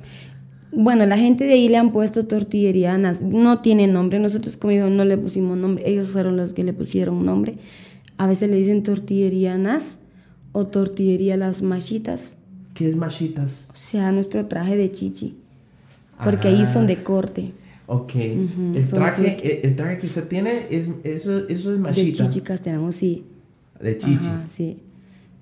Bueno, 0.71 1.07
la 1.07 1.17
gente 1.17 1.45
de 1.45 1.53
ahí 1.53 1.67
le 1.67 1.77
han 1.77 1.91
puesto 1.91 2.27
tortillerianas. 2.27 3.23
No 3.23 3.61
tiene 3.61 3.87
nombre. 3.87 4.19
Nosotros 4.19 4.55
como 4.55 4.71
no 4.87 5.03
le 5.03 5.17
pusimos 5.17 5.57
nombre. 5.57 5.89
Ellos 5.89 6.09
fueron 6.09 6.37
los 6.37 6.53
que 6.53 6.63
le 6.63 6.71
pusieron 6.71 7.25
nombre. 7.25 7.57
A 8.17 8.27
veces 8.27 8.51
le 8.51 8.57
dicen 8.57 8.83
tortillerianas 8.83 9.97
o 10.51 10.67
tortillería 10.67 11.37
las 11.37 11.63
machitas. 11.63 12.35
¿Qué 12.75 12.89
es 12.89 12.95
machitas? 12.95 13.69
O 13.73 13.77
sea, 13.77 14.11
nuestro 14.11 14.45
traje 14.45 14.77
de 14.77 14.91
chichi. 14.91 15.35
Porque 16.23 16.49
ahí 16.49 16.67
son 16.67 16.85
de 16.85 17.01
corte. 17.01 17.51
Ok. 17.87 18.13
el, 18.15 18.87
traje, 18.87 19.37
eh, 19.41 19.61
el, 19.63 19.75
traje 19.75 19.97
que 19.97 20.05
usted 20.05 20.27
tiene, 20.27 20.67
es, 20.69 20.89
eso, 21.03 21.47
eso 21.47 21.73
es 21.73 21.79
machita. 21.79 22.25
De 22.25 22.29
chichicas 22.29 22.61
tenemos, 22.61 22.95
sí. 22.95 23.25
De 23.81 23.97
chichi. 23.97 24.29
sí. 24.51 24.77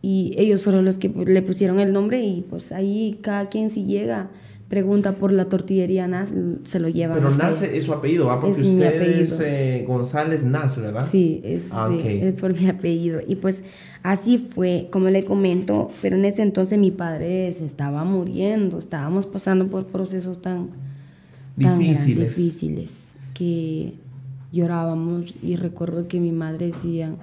Y 0.08 0.34
ellos 0.38 0.62
fueron 0.62 0.86
los 0.86 0.98
que 0.98 1.10
le 1.10 1.42
pusieron 1.42 1.82
el 1.82 1.92
nombre 1.92 2.24
y 2.24 2.40
pues 2.50 2.72
ahí 2.72 3.20
cada 3.22 3.50
quien 3.50 3.70
si 3.70 3.84
llega 3.84 4.30
pregunta 4.70 5.18
por 5.18 5.34
la 5.34 5.50
tortillería 5.50 6.08
Nas, 6.08 6.34
se 6.64 6.80
lo 6.80 6.88
lleva. 6.88 7.16
Pero 7.16 7.32
Nas 7.32 7.62
es 7.62 7.84
su 7.84 7.92
apellido. 7.92 8.30
Porque 8.40 8.62
usted 8.62 9.02
es 9.02 9.38
eh, 9.42 9.84
González 9.86 10.46
Nas, 10.46 10.82
¿verdad? 10.82 11.06
Sí, 11.06 11.42
es, 11.44 11.72
ah, 11.74 11.90
es 12.02 12.34
por 12.36 12.58
mi 12.58 12.70
apellido. 12.70 13.20
Y 13.28 13.36
pues 13.36 13.64
así 14.02 14.38
fue, 14.38 14.88
como 14.94 15.10
le 15.10 15.26
comento, 15.26 15.92
pero 16.02 16.16
en 16.16 16.24
ese 16.24 16.42
entonces 16.42 16.80
mi 16.80 16.92
padre 16.92 17.52
se 17.52 17.66
estaba 17.66 18.06
muriendo, 18.06 18.78
estábamos 18.78 19.26
pasando 19.26 19.68
por 19.68 19.88
procesos 19.88 20.42
tan 20.42 20.70
difíciles, 21.58 22.30
difíciles 22.30 22.92
que 23.34 23.96
llorábamos 24.54 25.36
y 25.44 25.58
recuerdo 25.58 26.08
que 26.08 26.22
mi 26.22 26.32
madre 26.32 26.68
decía, 26.68 27.14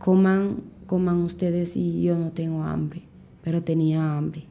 coman, 0.00 0.56
coman 0.86 1.18
ustedes 1.18 1.76
y 1.76 2.02
yo 2.02 2.16
no 2.18 2.30
tengo 2.30 2.62
hambre, 2.62 3.02
pero 3.42 3.62
tenía 3.62 4.16
hambre 4.16 4.46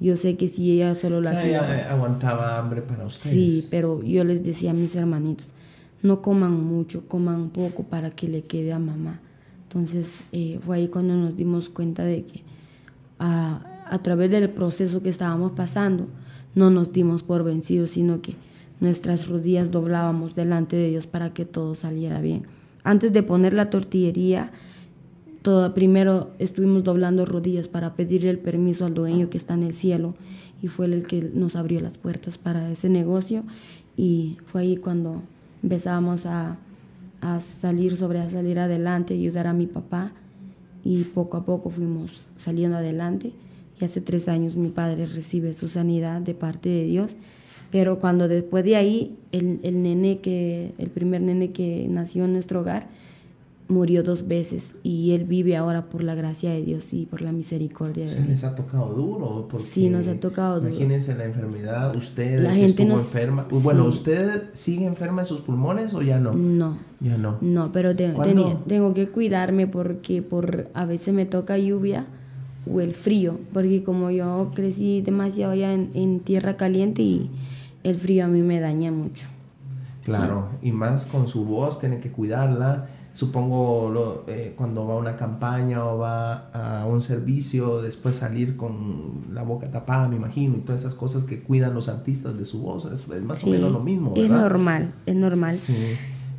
yo 0.00 0.16
sé 0.16 0.36
que 0.36 0.48
si 0.48 0.72
ella 0.72 0.94
solo 0.94 1.20
lo 1.20 1.30
hacía... 1.30 1.90
aguantaba 1.90 2.58
hambre 2.58 2.82
para 2.82 3.06
ustedes. 3.06 3.34
Sí, 3.34 3.68
pero 3.70 4.02
yo 4.02 4.22
les 4.24 4.44
decía 4.44 4.72
a 4.72 4.74
mis 4.74 4.94
hermanitos, 4.96 5.46
no 6.02 6.20
coman 6.20 6.62
mucho, 6.62 7.06
coman 7.08 7.48
poco 7.48 7.84
para 7.84 8.10
que 8.10 8.28
le 8.28 8.42
quede 8.42 8.72
a 8.72 8.78
mamá. 8.78 9.20
Entonces 9.62 10.20
eh, 10.32 10.60
fue 10.62 10.76
ahí 10.76 10.88
cuando 10.88 11.14
nos 11.14 11.36
dimos 11.36 11.70
cuenta 11.70 12.04
de 12.04 12.24
que 12.24 12.42
a, 13.18 13.86
a 13.88 14.02
través 14.02 14.30
del 14.30 14.50
proceso 14.50 15.02
que 15.02 15.08
estábamos 15.08 15.52
pasando, 15.52 16.06
no 16.54 16.70
nos 16.70 16.92
dimos 16.92 17.22
por 17.22 17.42
vencidos, 17.42 17.92
sino 17.92 18.20
que 18.20 18.34
nuestras 18.80 19.28
rodillas 19.28 19.70
doblábamos 19.70 20.34
delante 20.34 20.76
de 20.76 20.90
Dios 20.90 21.06
para 21.06 21.32
que 21.32 21.44
todo 21.44 21.74
saliera 21.74 22.20
bien. 22.20 22.42
Antes 22.82 23.12
de 23.12 23.22
poner 23.22 23.54
la 23.54 23.70
tortillería, 23.70 24.52
primero 25.74 26.30
estuvimos 26.38 26.84
doblando 26.84 27.24
rodillas 27.24 27.68
para 27.68 27.94
pedirle 27.94 28.30
el 28.30 28.38
permiso 28.38 28.86
al 28.86 28.94
dueño 28.94 29.30
que 29.30 29.38
está 29.38 29.54
en 29.54 29.62
el 29.62 29.74
cielo 29.74 30.14
y 30.62 30.68
fue 30.68 30.86
el 30.86 31.06
que 31.06 31.22
nos 31.22 31.56
abrió 31.56 31.80
las 31.80 31.98
puertas 31.98 32.38
para 32.38 32.70
ese 32.70 32.88
negocio 32.88 33.44
y 33.96 34.38
fue 34.46 34.62
ahí 34.62 34.76
cuando 34.76 35.22
empezamos 35.62 36.26
a, 36.26 36.56
a 37.20 37.40
salir 37.40 37.96
sobre 37.96 38.20
a 38.20 38.30
salir 38.30 38.58
adelante, 38.58 39.14
ayudar 39.14 39.46
a 39.46 39.52
mi 39.52 39.66
papá 39.66 40.12
y 40.82 41.04
poco 41.04 41.36
a 41.36 41.44
poco 41.44 41.70
fuimos 41.70 42.26
saliendo 42.38 42.76
adelante. 42.76 43.32
Y 43.80 43.84
hace 43.84 44.00
tres 44.00 44.28
años 44.28 44.56
mi 44.56 44.68
padre 44.68 45.06
recibe 45.06 45.54
su 45.54 45.68
sanidad 45.68 46.20
de 46.20 46.34
parte 46.34 46.68
de 46.68 46.84
Dios 46.84 47.10
pero 47.74 47.98
cuando 47.98 48.28
después 48.28 48.64
de 48.64 48.76
ahí 48.76 49.16
el, 49.32 49.58
el 49.64 49.82
nene 49.82 50.20
que 50.20 50.74
el 50.78 50.90
primer 50.90 51.22
nene 51.22 51.50
que 51.50 51.88
nació 51.90 52.24
en 52.24 52.32
nuestro 52.34 52.60
hogar 52.60 52.86
murió 53.68 54.02
dos 54.02 54.28
veces 54.28 54.74
y 54.82 55.12
él 55.12 55.24
vive 55.24 55.56
ahora 55.56 55.86
por 55.86 56.02
la 56.02 56.14
gracia 56.14 56.50
de 56.50 56.62
Dios 56.62 56.92
y 56.92 57.06
por 57.06 57.22
la 57.22 57.32
misericordia 57.32 58.04
de 58.04 58.10
Se 58.10 58.24
les 58.24 58.44
ha 58.44 58.54
tocado 58.54 58.92
duro. 58.92 59.48
Porque 59.50 59.66
sí, 59.66 59.88
nos 59.88 60.06
ha 60.06 60.14
tocado 60.20 60.60
duro. 60.60 60.70
Imagínense 60.70 61.14
la 61.14 61.24
enfermedad, 61.24 61.96
usted 61.96 62.40
la 62.40 62.54
gente 62.54 62.82
estuvo 62.82 62.98
enferma. 62.98 63.46
Bueno, 63.50 63.84
¿usted 63.84 64.44
sigue 64.52 64.86
enferma 64.86 65.22
de 65.22 65.28
sus 65.28 65.40
pulmones 65.40 65.94
o 65.94 66.02
ya 66.02 66.18
no? 66.20 66.32
No. 66.34 66.78
Ya 67.00 67.16
no. 67.16 67.38
No, 67.40 67.72
pero 67.72 67.94
tengo 67.96 68.94
que 68.94 69.08
cuidarme 69.08 69.66
porque 69.66 70.22
por 70.22 70.68
a 70.74 70.84
veces 70.84 71.14
me 71.14 71.26
toca 71.26 71.58
lluvia 71.58 72.06
o 72.70 72.80
el 72.80 72.94
frío, 72.94 73.38
porque 73.52 73.84
como 73.84 74.10
yo 74.10 74.50
crecí 74.54 75.02
demasiado 75.02 75.52
allá 75.52 75.72
en, 75.72 76.20
tierra 76.20 76.56
caliente 76.56 77.02
y 77.02 77.30
el 77.82 77.96
frío 77.96 78.24
a 78.24 78.28
mí 78.28 78.40
me 78.40 78.60
daña 78.60 78.90
mucho. 78.90 79.26
Claro, 80.02 80.48
y 80.62 80.70
más 80.70 81.06
con 81.06 81.28
su 81.28 81.44
voz, 81.44 81.78
tiene 81.80 81.98
que 81.98 82.10
cuidarla 82.10 82.88
supongo 83.14 83.90
lo, 83.90 84.24
eh, 84.26 84.54
cuando 84.56 84.86
va 84.86 84.94
a 84.94 84.96
una 84.98 85.16
campaña 85.16 85.84
o 85.86 85.98
va 85.98 86.50
a 86.52 86.84
un 86.86 87.00
servicio, 87.00 87.80
después 87.80 88.16
salir 88.16 88.56
con 88.56 89.26
la 89.32 89.42
boca 89.42 89.70
tapada, 89.70 90.08
me 90.08 90.16
imagino, 90.16 90.56
y 90.56 90.60
todas 90.60 90.82
esas 90.82 90.94
cosas 90.94 91.22
que 91.22 91.40
cuidan 91.40 91.74
los 91.74 91.88
artistas 91.88 92.36
de 92.36 92.44
su 92.44 92.60
voz, 92.60 92.86
es, 92.86 93.08
más 93.22 93.42
o 93.44 93.46
menos 93.46 93.72
lo 93.72 93.80
mismo. 93.80 94.12
Es 94.16 94.28
normal, 94.28 94.92
es 95.06 95.14
normal. 95.14 95.58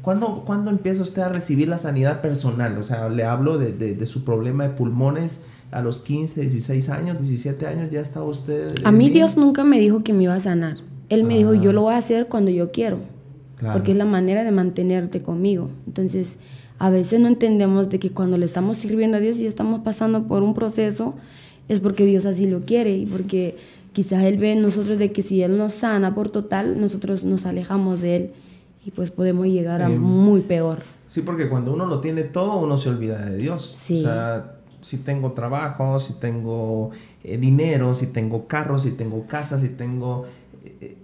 ¿Cuándo, 0.02 0.44
¿Cuándo, 0.46 0.70
empieza 0.70 1.02
usted 1.02 1.24
a 1.24 1.30
recibir 1.30 1.68
la 1.68 1.80
sanidad 1.80 2.22
personal? 2.22 2.78
O 2.78 2.84
sea, 2.84 3.10
le 3.10 3.24
hablo 3.24 3.58
de, 3.58 3.72
de, 3.72 4.06
su 4.06 4.24
problema 4.24 4.66
de 4.66 4.70
pulmones 4.72 5.46
a 5.72 5.82
los 5.82 6.00
15, 6.00 6.42
16 6.42 6.90
años, 6.90 7.20
17 7.20 7.66
años, 7.66 7.90
ya 7.90 8.02
estaba 8.02 8.26
usted... 8.26 8.76
A 8.84 8.92
mí 8.92 9.10
Dios 9.10 9.36
nunca 9.36 9.64
me 9.64 9.80
dijo 9.80 10.04
que 10.04 10.14
me 10.14 10.24
iba 10.24 10.36
a 10.36 10.40
sanar. 10.40 10.78
Él 11.10 11.24
me 11.24 11.38
dijo, 11.38 11.54
yo 11.54 11.72
ah. 11.72 11.74
lo 11.74 11.82
voy 11.84 11.94
a 11.94 11.98
hacer 11.98 12.28
cuando 12.28 12.52
yo 12.52 12.72
quiero. 12.72 13.00
Porque 13.72 13.92
es 13.92 13.98
la 13.98 14.06
manera 14.06 14.44
de 14.44 14.52
mantenerte 14.52 15.22
conmigo. 15.22 15.70
Entonces, 15.88 16.38
a 16.80 16.90
veces 16.90 17.20
no 17.20 17.28
entendemos 17.28 17.90
de 17.90 18.00
que 18.00 18.12
cuando 18.12 18.38
le 18.38 18.46
estamos 18.46 18.78
sirviendo 18.78 19.18
a 19.18 19.20
Dios 19.20 19.38
y 19.38 19.48
estamos 19.48 19.82
pasando 19.82 20.28
por 20.28 20.44
un 20.44 20.54
proceso, 20.54 21.16
es 21.68 21.80
porque 21.80 22.06
Dios 22.06 22.26
así 22.26 22.48
lo 22.48 22.62
quiere 22.62 22.96
y 22.96 23.06
porque 23.06 23.58
quizás 23.94 24.24
Él 24.24 24.38
ve 24.38 24.54
en 24.54 24.62
nosotros 24.62 25.00
de 25.00 25.12
que 25.12 25.24
si 25.24 25.42
Él 25.42 25.58
nos 25.58 25.74
sana 25.74 26.14
por 26.14 26.30
total, 26.30 26.80
nosotros 26.80 27.24
nos 27.24 27.46
alejamos 27.46 28.02
de 28.02 28.16
Él 28.16 28.32
y 28.86 28.92
pues 28.92 29.10
podemos 29.10 29.48
llegar 29.48 29.82
a 29.82 29.90
muy 29.90 30.42
peor. 30.42 30.80
Sí, 31.08 31.22
porque 31.22 31.50
cuando 31.50 31.74
uno 31.74 31.86
lo 31.86 32.02
tiene 32.02 32.24
todo, 32.24 32.58
uno 32.58 32.78
se 32.78 32.90
olvida 32.90 33.18
de 33.26 33.38
Dios. 33.38 33.78
O 33.90 33.98
sea, 33.98 34.58
si 34.82 34.98
tengo 34.98 35.32
trabajo, 35.32 36.00
si 36.00 36.14
tengo 36.20 36.92
eh, 37.24 37.38
dinero, 37.38 37.96
si 37.96 38.08
tengo 38.08 38.48
carros, 38.48 38.84
si 38.84 38.92
tengo 38.92 39.26
casas, 39.26 39.62
si 39.62 39.70
tengo 39.70 40.26
eh, 40.64 40.98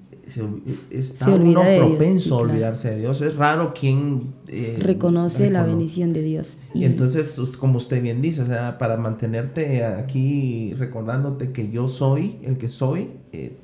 está 0.89 1.29
uno 1.29 1.61
propenso 1.77 2.35
a 2.35 2.41
olvidarse 2.41 2.91
de 2.91 2.99
Dios. 2.99 3.21
Es 3.21 3.35
raro 3.35 3.73
quien 3.73 4.33
eh, 4.47 4.77
reconoce 4.79 5.49
la 5.49 5.63
bendición 5.63 6.13
de 6.13 6.21
Dios. 6.21 6.57
Y, 6.73 6.85
entonces, 6.85 7.37
como 7.59 7.77
usted 7.77 8.01
bien 8.01 8.21
dice, 8.21 8.43
o 8.43 8.45
sea, 8.45 8.77
para 8.77 8.97
mantenerte 8.97 9.83
aquí 9.83 10.73
recordándote 10.77 11.51
que 11.51 11.69
yo 11.69 11.89
soy 11.89 12.37
el 12.43 12.57
que 12.57 12.69
soy, 12.69 13.09
eh, 13.33 13.57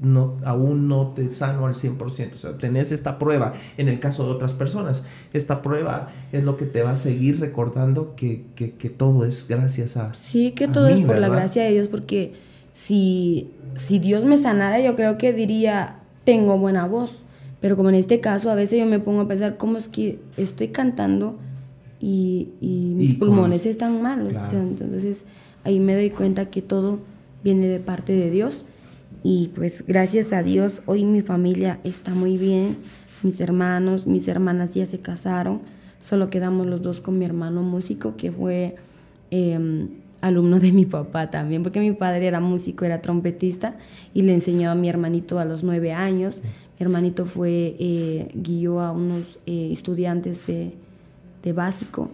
no, 0.00 0.38
aún 0.44 0.88
no 0.88 1.12
te 1.14 1.30
sano 1.30 1.66
al 1.66 1.74
100%. 1.74 2.34
O 2.34 2.36
sea, 2.38 2.58
tenés 2.58 2.92
esta 2.92 3.18
prueba. 3.18 3.54
En 3.78 3.88
el 3.88 3.98
caso 3.98 4.26
de 4.26 4.32
otras 4.32 4.52
personas, 4.52 5.04
esta 5.32 5.62
prueba 5.62 6.08
es 6.32 6.44
lo 6.44 6.56
que 6.56 6.66
te 6.66 6.82
va 6.82 6.92
a 6.92 6.96
seguir 6.96 7.40
recordando 7.40 8.14
que, 8.14 8.44
que, 8.54 8.90
todo 8.90 9.24
es 9.24 9.48
gracias 9.48 9.96
a. 9.96 10.12
Sí, 10.14 10.52
que 10.52 10.68
todo 10.68 10.88
es 10.88 11.00
por 11.00 11.18
la 11.18 11.28
gracia 11.28 11.64
de 11.64 11.72
Dios, 11.72 11.88
porque 11.88 12.32
si 12.86 13.50
si 13.76 13.98
Dios 13.98 14.24
me 14.24 14.38
sanara, 14.38 14.80
yo 14.80 14.96
creo 14.96 15.18
que 15.18 15.32
diría, 15.32 15.96
tengo 16.24 16.58
buena 16.58 16.86
voz. 16.86 17.12
Pero 17.60 17.76
como 17.76 17.88
en 17.88 17.94
este 17.94 18.20
caso, 18.20 18.50
a 18.50 18.54
veces 18.54 18.78
yo 18.78 18.86
me 18.86 18.98
pongo 18.98 19.22
a 19.22 19.28
pensar, 19.28 19.56
¿cómo 19.56 19.78
es 19.78 19.88
que 19.88 20.18
estoy 20.36 20.68
cantando 20.68 21.38
y, 22.00 22.48
mis 22.60 23.14
pulmones 23.14 23.64
están 23.66 24.02
malos? 24.02 24.32
entonces 24.52 25.24
ahí 25.64 25.80
me 25.80 25.94
doy 25.94 26.10
cuenta 26.10 26.50
que 26.50 26.60
todo 26.60 26.98
viene 27.42 27.66
de 27.68 27.80
parte 27.80 28.12
de 28.12 28.30
Dios. 28.30 28.64
Y 29.22 29.50
pues 29.54 29.84
gracias 29.86 30.34
a 30.34 30.42
Dios, 30.42 30.82
hoy 30.84 31.04
mi 31.06 31.22
familia 31.22 31.80
está 31.84 32.12
muy 32.12 32.36
bien. 32.36 32.76
Mis 33.22 33.40
hermanos, 33.40 34.06
mis 34.06 34.28
hermanas 34.28 34.74
ya 34.74 34.84
se 34.84 34.98
casaron. 34.98 35.62
Solo 36.02 36.28
quedamos 36.28 36.66
los 36.66 36.82
dos 36.82 37.00
con 37.00 37.18
mi 37.18 37.24
hermano 37.24 37.62
músico, 37.62 38.16
que 38.16 38.30
fue... 38.30 38.76
Em, 39.30 40.03
alumno 40.24 40.58
de 40.58 40.72
mi 40.72 40.86
papá 40.86 41.30
también, 41.30 41.62
porque 41.62 41.80
mi 41.80 41.92
padre 41.92 42.26
era 42.26 42.40
músico, 42.40 42.84
era 42.84 43.02
trompetista 43.02 43.76
y 44.14 44.22
le 44.22 44.32
enseñó 44.32 44.70
a 44.70 44.74
mi 44.74 44.88
hermanito 44.88 45.38
a 45.38 45.44
los 45.44 45.62
nueve 45.62 45.92
años. 45.92 46.36
Mi 46.42 46.84
hermanito 46.84 47.26
fue, 47.26 47.76
eh, 47.78 48.28
guió 48.34 48.80
a 48.80 48.92
unos 48.92 49.22
eh, 49.46 49.68
estudiantes 49.70 50.46
de, 50.46 50.72
de 51.42 51.52
básico, 51.52 52.10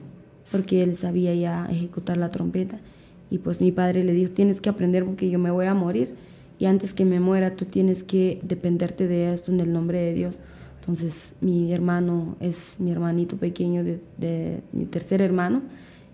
porque 0.50 0.82
él 0.82 0.96
sabía 0.96 1.34
ya 1.34 1.66
ejecutar 1.70 2.16
la 2.16 2.30
trompeta. 2.30 2.80
Y 3.30 3.38
pues 3.38 3.61
mi 3.61 3.70
padre 3.70 4.02
le 4.02 4.12
dijo, 4.12 4.32
tienes 4.32 4.61
que 4.61 4.68
aprender 4.68 5.04
porque 5.04 5.30
yo 5.30 5.38
me 5.38 5.52
voy 5.52 5.66
a 5.66 5.74
morir. 5.74 6.14
y 6.58 6.66
antes 6.66 6.92
que 6.92 7.06
me 7.06 7.20
muera 7.20 7.56
tú 7.56 7.64
tienes 7.64 8.02
que 8.04 8.38
dependerte 8.42 9.08
de 9.08 9.32
esto 9.32 9.52
en 9.52 9.61
el 9.61 9.72
nombre 9.72 9.98
de 9.98 10.14
Dios. 10.14 10.34
Entonces 10.80 11.32
mi 11.40 11.72
hermano 11.72 12.36
es 12.40 12.74
mi 12.80 12.90
hermanito 12.90 13.36
pequeño 13.36 13.84
de, 13.84 14.62
mi 14.72 14.84
tercer 14.86 15.22
hermano 15.22 15.62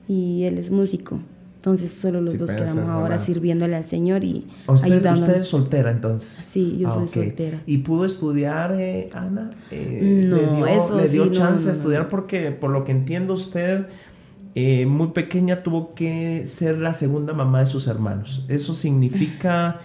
y 0.07 0.44
él 0.44 0.59
es 0.59 0.70
músico. 0.70 1.20
Entonces 1.67 1.91
solo 1.91 2.21
los 2.21 2.39
dos 2.39 2.49
quedamos 2.53 2.89
ahora 2.89 3.19
sirviéndole 3.19 3.75
al 3.75 3.85
Señor 3.85 4.23
y 4.23 4.47
¿Usted, 4.69 5.05
¿Usted 5.11 5.37
es 5.39 5.49
soltera 5.49 5.91
entonces? 5.91 6.29
Sí, 6.29 6.79
yo 6.79 6.95
soy 6.95 7.09
ah, 7.09 7.12
soltera. 7.12 7.61
¿Y 7.67 7.79
pudo 7.79 8.05
estudiar, 8.05 8.73
eh, 8.79 9.11
Ana? 9.12 9.51
Eh, 9.73 10.23
no, 10.25 10.37
¿Le 10.37 10.47
dio, 10.47 10.67
eso 10.69 10.97
¿le 10.97 11.09
dio 11.09 11.27
chance 11.33 11.67
de 11.67 11.73
estudiar? 11.73 12.09
Porque 12.09 12.53
por 12.53 12.71
lo 12.71 12.85
que 12.85 12.93
entiendo 12.93 13.35
usted, 13.35 13.89
eh, 14.55 14.87
muy 14.87 15.09
pequeña 15.09 15.64
tuvo 15.64 15.93
que 15.95 16.47
ser 16.47 16.79
la 16.79 16.95
segunda 16.95 17.33
mamá 17.33 17.59
de 17.59 17.67
sus 17.67 17.89
hermanos. 17.89 18.47
Eso 18.49 18.73
significa... 18.73 19.81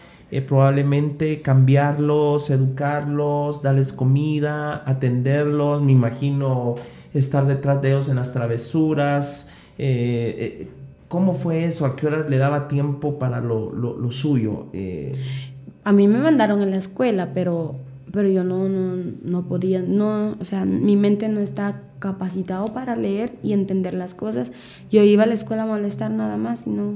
probablemente 0.47 1.41
cambiarlos, 1.41 2.51
educarlos, 2.51 3.63
darles 3.63 3.91
comida, 3.91 4.81
atenderlos, 4.85 5.81
me 5.81 5.91
imagino 5.91 6.75
estar 7.13 7.47
detrás 7.47 7.81
de 7.81 7.89
ellos 7.89 8.07
en 8.07 8.15
las 8.15 8.31
travesuras, 8.31 9.51
eh, 9.77 10.69
¿Cómo 11.11 11.33
fue 11.33 11.65
eso? 11.65 11.85
¿A 11.85 11.97
qué 11.97 12.07
horas 12.07 12.29
le 12.29 12.37
daba 12.37 12.69
tiempo 12.69 13.19
para 13.19 13.41
lo, 13.41 13.73
lo, 13.73 14.11
suyo? 14.11 14.67
Eh, 14.71 15.11
a 15.83 15.91
mí 15.91 16.07
me 16.07 16.19
mandaron 16.19 16.61
en 16.61 16.71
la 16.71 16.77
escuela, 16.77 17.31
pero, 17.33 17.75
pero 18.13 18.29
yo 18.29 18.45
no, 18.45 18.69
no, 18.69 18.95
no, 19.21 19.43
podía, 19.43 19.81
no, 19.81 20.37
o 20.39 20.45
sea, 20.45 20.63
mi 20.63 20.95
mente 20.95 21.27
no 21.27 21.41
está 21.41 21.81
capacitado 21.99 22.67
para 22.67 22.95
leer 22.95 23.33
y 23.43 23.51
entender 23.51 23.93
las 23.93 24.13
cosas. 24.13 24.53
Yo 24.89 25.03
iba 25.03 25.23
a 25.23 25.25
la 25.25 25.33
escuela 25.33 25.63
a 25.63 25.65
molestar 25.65 26.11
nada 26.11 26.37
más 26.37 26.65
y 26.65 26.69
no, 26.69 26.93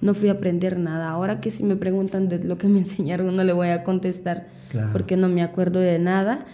no 0.00 0.14
fui 0.14 0.30
a 0.30 0.32
aprender 0.32 0.76
nada. 0.76 1.10
Ahora 1.10 1.40
que 1.40 1.52
si 1.52 1.62
me 1.62 1.76
preguntan 1.76 2.28
de 2.28 2.42
lo 2.42 2.58
que 2.58 2.66
me 2.66 2.78
enseñaron, 2.80 3.36
no 3.36 3.44
le 3.44 3.52
voy 3.52 3.68
a 3.68 3.84
contestar 3.84 4.48
porque 4.90 5.16
no 5.16 5.28
me 5.28 5.44
acuerdo 5.44 5.78
de 5.78 6.00
nada. 6.00 6.44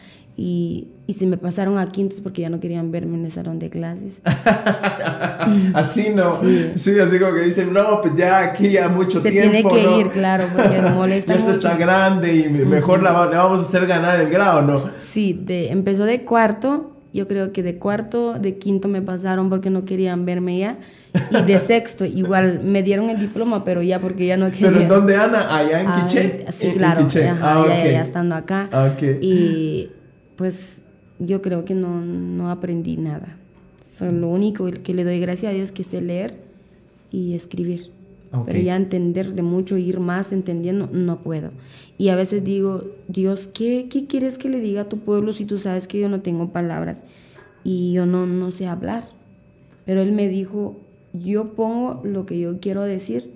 Y, 0.42 0.88
y 1.06 1.12
se 1.12 1.26
me 1.26 1.36
pasaron 1.36 1.76
a 1.76 1.92
quintos 1.92 2.22
porque 2.22 2.40
ya 2.40 2.48
no 2.48 2.60
querían 2.60 2.90
verme 2.90 3.18
en 3.18 3.26
el 3.26 3.30
salón 3.30 3.58
de 3.58 3.68
clases. 3.68 4.22
así 5.74 6.14
no. 6.14 6.34
Sí. 6.76 6.98
así 6.98 7.18
como 7.18 7.34
que 7.34 7.42
dicen, 7.42 7.74
no, 7.74 8.00
pues 8.00 8.16
ya 8.16 8.38
aquí 8.38 8.70
ya 8.70 8.88
mucho 8.88 9.20
se 9.20 9.30
tiempo. 9.30 9.50
tiene 9.52 9.68
que 9.68 10.00
ir, 10.00 10.08
claro, 10.08 10.46
porque 10.56 10.80
no 10.80 10.90
molesta. 10.94 11.34
ya 11.34 11.38
esto 11.38 11.50
está 11.50 11.76
grande 11.76 12.34
y 12.34 12.48
mejor 12.48 13.02
la, 13.02 13.26
le 13.26 13.36
vamos 13.36 13.60
a 13.60 13.64
hacer 13.64 13.86
ganar 13.86 14.18
el 14.18 14.30
grado, 14.30 14.62
¿no? 14.62 14.90
Sí, 14.96 15.38
de, 15.38 15.68
empezó 15.68 16.06
de 16.06 16.22
cuarto. 16.22 16.96
Yo 17.12 17.28
creo 17.28 17.52
que 17.52 17.62
de 17.62 17.76
cuarto, 17.76 18.38
de 18.38 18.56
quinto 18.56 18.88
me 18.88 19.02
pasaron 19.02 19.50
porque 19.50 19.68
no 19.68 19.84
querían 19.84 20.24
verme 20.24 20.58
ya. 20.58 20.78
Y 21.32 21.42
de 21.42 21.58
sexto, 21.66 22.06
igual 22.06 22.60
me 22.64 22.82
dieron 22.82 23.10
el 23.10 23.20
diploma, 23.20 23.62
pero 23.62 23.82
ya 23.82 23.98
porque 23.98 24.24
ya 24.24 24.38
no 24.38 24.50
querían. 24.50 24.72
¿Pero 24.72 24.82
en 24.84 24.88
dónde, 24.88 25.16
Ana? 25.16 25.54
¿Allá 25.54 25.82
en 25.82 25.86
ah, 25.86 26.06
Quiché? 26.06 26.46
Sí, 26.50 26.72
claro. 26.72 27.06
ah, 27.42 27.64
ya, 27.68 27.90
ya, 27.90 28.00
estando 28.00 28.36
acá. 28.36 28.70
Ah, 28.72 28.90
okay. 28.94 29.18
Y 29.20 29.90
pues 30.40 30.80
yo 31.18 31.42
creo 31.42 31.66
que 31.66 31.74
no, 31.74 32.00
no 32.00 32.50
aprendí 32.50 32.96
nada. 32.96 33.36
lo 34.00 34.30
único 34.30 34.70
que 34.82 34.94
le 34.94 35.04
doy 35.04 35.20
gracias 35.20 35.52
a 35.52 35.54
Dios 35.54 35.70
que 35.70 35.84
sé 35.84 36.00
leer 36.00 36.34
y 37.10 37.34
escribir. 37.34 37.90
Pero 38.46 38.58
ya 38.58 38.74
entender 38.74 39.34
de 39.34 39.42
mucho, 39.42 39.76
ir 39.76 40.00
más 40.00 40.32
entendiendo, 40.32 40.88
no 40.90 41.20
puedo. 41.20 41.50
Y 41.98 42.08
a 42.08 42.16
veces 42.16 42.42
digo, 42.42 42.84
Dios, 43.06 43.50
¿qué, 43.52 43.88
¿qué 43.90 44.06
quieres 44.06 44.38
que 44.38 44.48
le 44.48 44.60
diga 44.60 44.82
a 44.82 44.88
tu 44.88 45.00
pueblo 45.00 45.34
si 45.34 45.44
tú 45.44 45.58
sabes 45.58 45.86
que 45.86 46.00
yo 46.00 46.08
no 46.08 46.22
tengo 46.22 46.48
palabras 46.52 47.04
y 47.62 47.92
yo 47.92 48.06
no, 48.06 48.24
no 48.24 48.50
sé 48.50 48.66
hablar? 48.66 49.04
Pero 49.84 50.00
Él 50.00 50.12
me 50.12 50.26
dijo, 50.26 50.80
yo 51.12 51.52
pongo 51.52 52.00
lo 52.02 52.24
que 52.24 52.40
yo 52.40 52.60
quiero 52.60 52.80
decir 52.84 53.30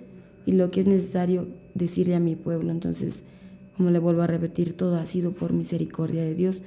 y 0.47 0.53
lo 0.53 0.71
que 0.71 0.79
es 0.79 0.87
necesario 0.87 1.45
decirle 1.75 2.15
a 2.15 2.19
mi 2.19 2.35
pueblo. 2.35 2.71
Entonces, 2.71 3.21
como 3.77 3.91
le 3.91 3.99
vuelvo 3.99 4.23
a 4.23 4.27
repetir, 4.27 4.73
todo 4.73 4.95
ha 4.95 5.05
sido 5.05 5.33
por 5.33 5.53
misericordia 5.53 6.23
de 6.23 6.33
Dios 6.33 6.63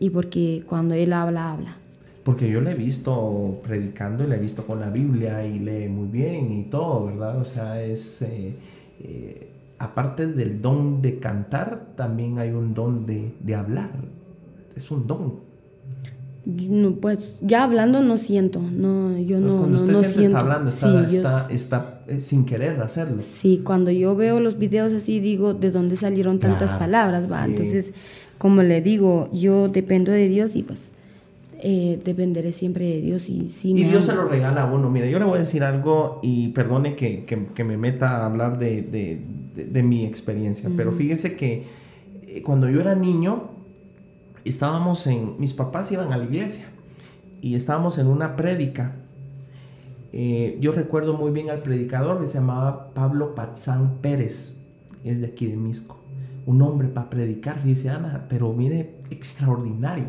y 0.00 0.10
porque 0.10 0.64
cuando 0.66 0.94
él 0.94 1.12
habla, 1.12 1.52
habla. 1.52 1.76
Porque 2.24 2.50
yo 2.50 2.60
le 2.60 2.72
he 2.72 2.74
visto 2.74 3.60
predicando 3.62 4.24
y 4.24 4.26
le 4.26 4.36
he 4.36 4.40
visto 4.40 4.66
con 4.66 4.80
la 4.80 4.90
Biblia 4.90 5.46
y 5.46 5.60
lee 5.60 5.88
muy 5.88 6.08
bien 6.08 6.52
y 6.52 6.64
todo, 6.64 7.06
¿verdad? 7.06 7.38
O 7.38 7.44
sea, 7.44 7.80
es... 7.80 8.22
Eh, 8.22 8.56
eh, 9.02 9.50
aparte 9.78 10.26
del 10.26 10.60
don 10.60 11.00
de 11.00 11.18
cantar, 11.18 11.94
también 11.96 12.38
hay 12.38 12.50
un 12.50 12.74
don 12.74 13.06
de, 13.06 13.32
de 13.40 13.54
hablar. 13.54 13.90
Es 14.76 14.90
un 14.90 15.06
don. 15.06 15.50
No, 16.44 16.92
pues 16.96 17.38
ya 17.42 17.64
hablando 17.64 18.02
no 18.02 18.16
siento, 18.16 18.60
no, 18.60 19.18
yo 19.18 19.36
pues 19.36 19.40
no, 19.40 19.58
cuando 19.58 19.76
usted 19.76 19.94
siempre 19.94 20.12
siento. 20.12 20.28
está 20.28 20.40
hablando, 20.40 20.70
está, 20.70 21.06
está, 21.06 21.46
está 21.50 22.00
eh, 22.08 22.20
sin 22.22 22.46
querer 22.46 22.80
hacerlo. 22.80 23.22
Sí, 23.22 23.60
cuando 23.62 23.90
yo 23.90 24.16
veo 24.16 24.40
los 24.40 24.58
videos 24.58 24.92
así 24.92 25.20
digo, 25.20 25.52
¿de 25.52 25.70
dónde 25.70 25.96
salieron 25.96 26.38
tantas 26.38 26.72
palabras? 26.74 27.30
Va? 27.30 27.44
Entonces 27.44 27.92
como 28.40 28.62
le 28.62 28.80
digo, 28.80 29.28
yo 29.34 29.68
dependo 29.68 30.12
de 30.12 30.26
Dios 30.26 30.56
y 30.56 30.62
pues 30.62 30.92
eh, 31.58 32.00
dependeré 32.02 32.52
siempre 32.52 32.86
de 32.86 33.02
Dios. 33.02 33.28
Y, 33.28 33.50
si 33.50 33.72
y 33.72 33.84
Dios 33.84 34.06
se 34.06 34.14
lo 34.14 34.28
regala 34.28 34.62
a 34.62 34.72
uno. 34.72 34.88
Mira, 34.88 35.06
yo 35.08 35.18
le 35.18 35.26
voy 35.26 35.36
a 35.36 35.40
decir 35.40 35.62
algo 35.62 36.20
y 36.22 36.48
perdone 36.48 36.96
que, 36.96 37.26
que, 37.26 37.64
me 37.64 37.76
meta 37.76 38.16
a 38.16 38.24
hablar 38.24 38.58
de, 38.58 38.80
de, 38.80 39.20
de, 39.62 39.82
mi 39.82 40.06
experiencia, 40.06 40.70
pero 40.74 40.90
fíjese 40.90 41.36
que 41.36 41.64
eh, 42.22 42.40
cuando 42.40 42.70
yo 42.70 42.80
era 42.80 42.94
niño, 42.94 43.50
estábamos 44.46 45.06
en, 45.06 45.38
mis 45.38 45.52
papás 45.52 45.92
iban 45.92 46.10
a 46.10 46.16
la 46.16 46.24
iglesia 46.24 46.64
y 47.42 47.56
estábamos 47.56 47.98
en 47.98 48.06
una 48.06 48.36
prédica. 48.36 48.96
Eh, 50.14 50.56
yo 50.62 50.72
recuerdo 50.72 51.12
muy 51.12 51.30
bien 51.30 51.50
al 51.50 51.62
predicador 51.62 52.22
que 52.22 52.28
se 52.28 52.38
llamaba 52.38 52.94
Pablo 52.94 53.34
Patzán 53.34 53.98
Pérez, 54.00 54.64
es 55.04 55.20
de 55.20 55.26
aquí 55.26 55.44
de 55.44 55.58
Misco 55.58 55.99
un 56.46 56.62
hombre 56.62 56.88
para 56.88 57.10
predicar, 57.10 57.62
dice 57.62 57.90
Ana, 57.90 58.26
pero 58.28 58.52
mire, 58.52 59.00
extraordinario. 59.10 60.06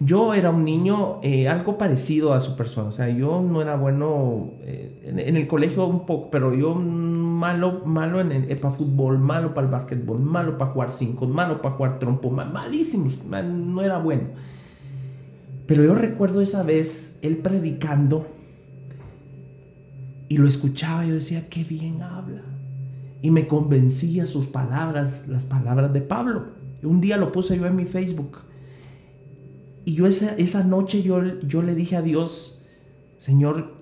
Yo 0.00 0.34
era 0.34 0.50
un 0.50 0.64
niño 0.64 1.20
eh, 1.22 1.48
algo 1.48 1.78
parecido 1.78 2.32
a 2.32 2.40
su 2.40 2.56
persona, 2.56 2.88
o 2.88 2.92
sea, 2.92 3.08
yo 3.08 3.40
no 3.40 3.62
era 3.62 3.76
bueno 3.76 4.54
eh, 4.62 5.00
en, 5.04 5.36
el 5.36 5.46
colegio 5.46 5.86
un 5.86 6.06
poco, 6.06 6.28
pero 6.30 6.52
yo 6.54 6.74
malo, 6.74 7.82
malo 7.84 8.20
en 8.20 8.32
el, 8.32 8.58
para 8.58 8.74
fútbol, 8.74 9.18
malo 9.18 9.54
para 9.54 9.66
el 9.66 9.72
básquetbol, 9.72 10.18
malo 10.18 10.58
para 10.58 10.72
jugar 10.72 10.90
cinco, 10.90 11.26
malo 11.26 11.62
para 11.62 11.74
jugar 11.76 11.98
trompo, 12.00 12.30
malísimo, 12.30 13.10
no 13.30 13.82
era 13.82 13.98
bueno. 13.98 14.30
Pero 15.66 15.84
yo 15.84 15.94
recuerdo 15.94 16.40
esa 16.40 16.64
vez 16.64 17.20
él 17.22 17.36
predicando 17.36 18.26
y 20.28 20.38
lo 20.38 20.48
escuchaba 20.48 21.04
y 21.04 21.10
yo 21.10 21.14
decía, 21.14 21.48
qué 21.48 21.62
bien 21.62 22.02
habla 22.02 22.51
y 23.22 23.30
me 23.30 23.46
convencía 23.46 24.26
sus 24.26 24.48
palabras, 24.48 25.28
las 25.28 25.44
palabras 25.44 25.92
de 25.92 26.00
Pablo. 26.00 26.46
Un 26.82 27.00
día 27.00 27.16
lo 27.16 27.30
puse 27.30 27.56
yo 27.56 27.66
en 27.66 27.76
mi 27.76 27.84
Facebook. 27.84 28.38
Y 29.84 29.94
yo 29.94 30.08
esa, 30.08 30.34
esa 30.34 30.64
noche 30.64 31.02
yo, 31.02 31.38
yo 31.40 31.62
le 31.62 31.76
dije 31.76 31.96
a 31.96 32.02
Dios, 32.02 32.66
Señor, 33.18 33.76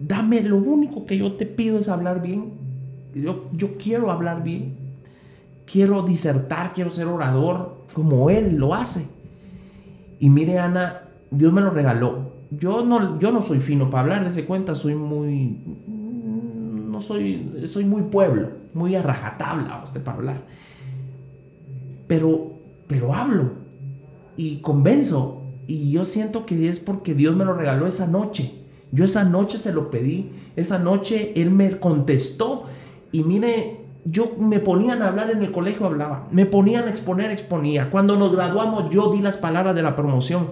dame 0.00 0.42
lo 0.42 0.56
único 0.56 1.06
que 1.06 1.16
yo 1.16 1.36
te 1.36 1.46
pido 1.46 1.78
es 1.78 1.88
hablar 1.88 2.20
bien. 2.20 2.54
Yo, 3.14 3.48
yo 3.52 3.76
quiero 3.78 4.10
hablar 4.10 4.42
bien. 4.42 4.74
Quiero 5.64 6.02
disertar, 6.02 6.72
quiero 6.72 6.90
ser 6.90 7.06
orador 7.06 7.86
como 7.94 8.30
Él 8.30 8.56
lo 8.56 8.74
hace. 8.74 9.08
Y 10.18 10.28
mire, 10.28 10.58
Ana, 10.58 11.08
Dios 11.30 11.52
me 11.52 11.60
lo 11.60 11.70
regaló. 11.70 12.32
Yo 12.50 12.84
no, 12.84 13.20
yo 13.20 13.30
no 13.30 13.42
soy 13.42 13.60
fino 13.60 13.90
para 13.90 14.02
hablar, 14.02 14.24
de 14.24 14.30
ese 14.30 14.44
cuenta, 14.44 14.74
soy 14.74 14.96
muy, 14.96 15.60
soy, 17.00 17.66
soy 17.66 17.84
muy 17.84 18.02
pueblo, 18.02 18.50
muy 18.74 18.94
a 18.94 19.02
rajatabla 19.02 19.82
usted 19.84 20.02
para 20.02 20.18
hablar. 20.18 20.46
Pero, 22.06 22.58
pero 22.86 23.14
hablo 23.14 23.52
y 24.36 24.56
convenzo. 24.58 25.36
Y 25.66 25.92
yo 25.92 26.04
siento 26.04 26.46
que 26.46 26.68
es 26.68 26.80
porque 26.80 27.14
Dios 27.14 27.36
me 27.36 27.44
lo 27.44 27.54
regaló 27.54 27.86
esa 27.86 28.06
noche. 28.06 28.54
Yo 28.90 29.04
esa 29.04 29.24
noche 29.24 29.58
se 29.58 29.72
lo 29.72 29.90
pedí. 29.90 30.32
Esa 30.56 30.78
noche 30.78 31.32
Él 31.36 31.50
me 31.50 31.78
contestó. 31.78 32.64
Y 33.12 33.22
mire, 33.22 33.80
yo 34.04 34.32
me 34.38 34.58
ponían 34.58 35.02
a 35.02 35.08
hablar 35.08 35.30
en 35.30 35.42
el 35.42 35.52
colegio, 35.52 35.86
hablaba. 35.86 36.26
Me 36.30 36.46
ponían 36.46 36.84
a 36.84 36.90
exponer, 36.90 37.30
exponía. 37.30 37.90
Cuando 37.90 38.16
nos 38.16 38.32
graduamos, 38.32 38.90
yo 38.90 39.12
di 39.12 39.20
las 39.20 39.36
palabras 39.36 39.74
de 39.74 39.82
la 39.82 39.94
promoción. 39.94 40.48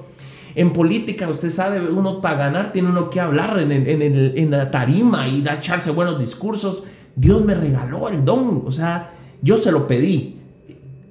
En 0.58 0.72
política, 0.72 1.28
usted 1.28 1.50
sabe, 1.50 1.80
uno 1.80 2.20
para 2.20 2.36
ganar 2.36 2.72
tiene 2.72 2.88
uno 2.88 3.10
que 3.10 3.20
hablar 3.20 3.60
en, 3.60 3.70
en, 3.70 4.50
la 4.50 4.72
tarima 4.72 5.28
y 5.28 5.40
da, 5.40 5.54
echarse 5.54 5.92
buenos 5.92 6.18
discursos. 6.18 6.82
Dios 7.14 7.44
me 7.44 7.54
regaló 7.54 8.08
el 8.08 8.24
don, 8.24 8.64
o 8.66 8.72
sea, 8.72 9.14
yo 9.40 9.58
se 9.58 9.70
lo 9.70 9.86
pedí 9.86 10.34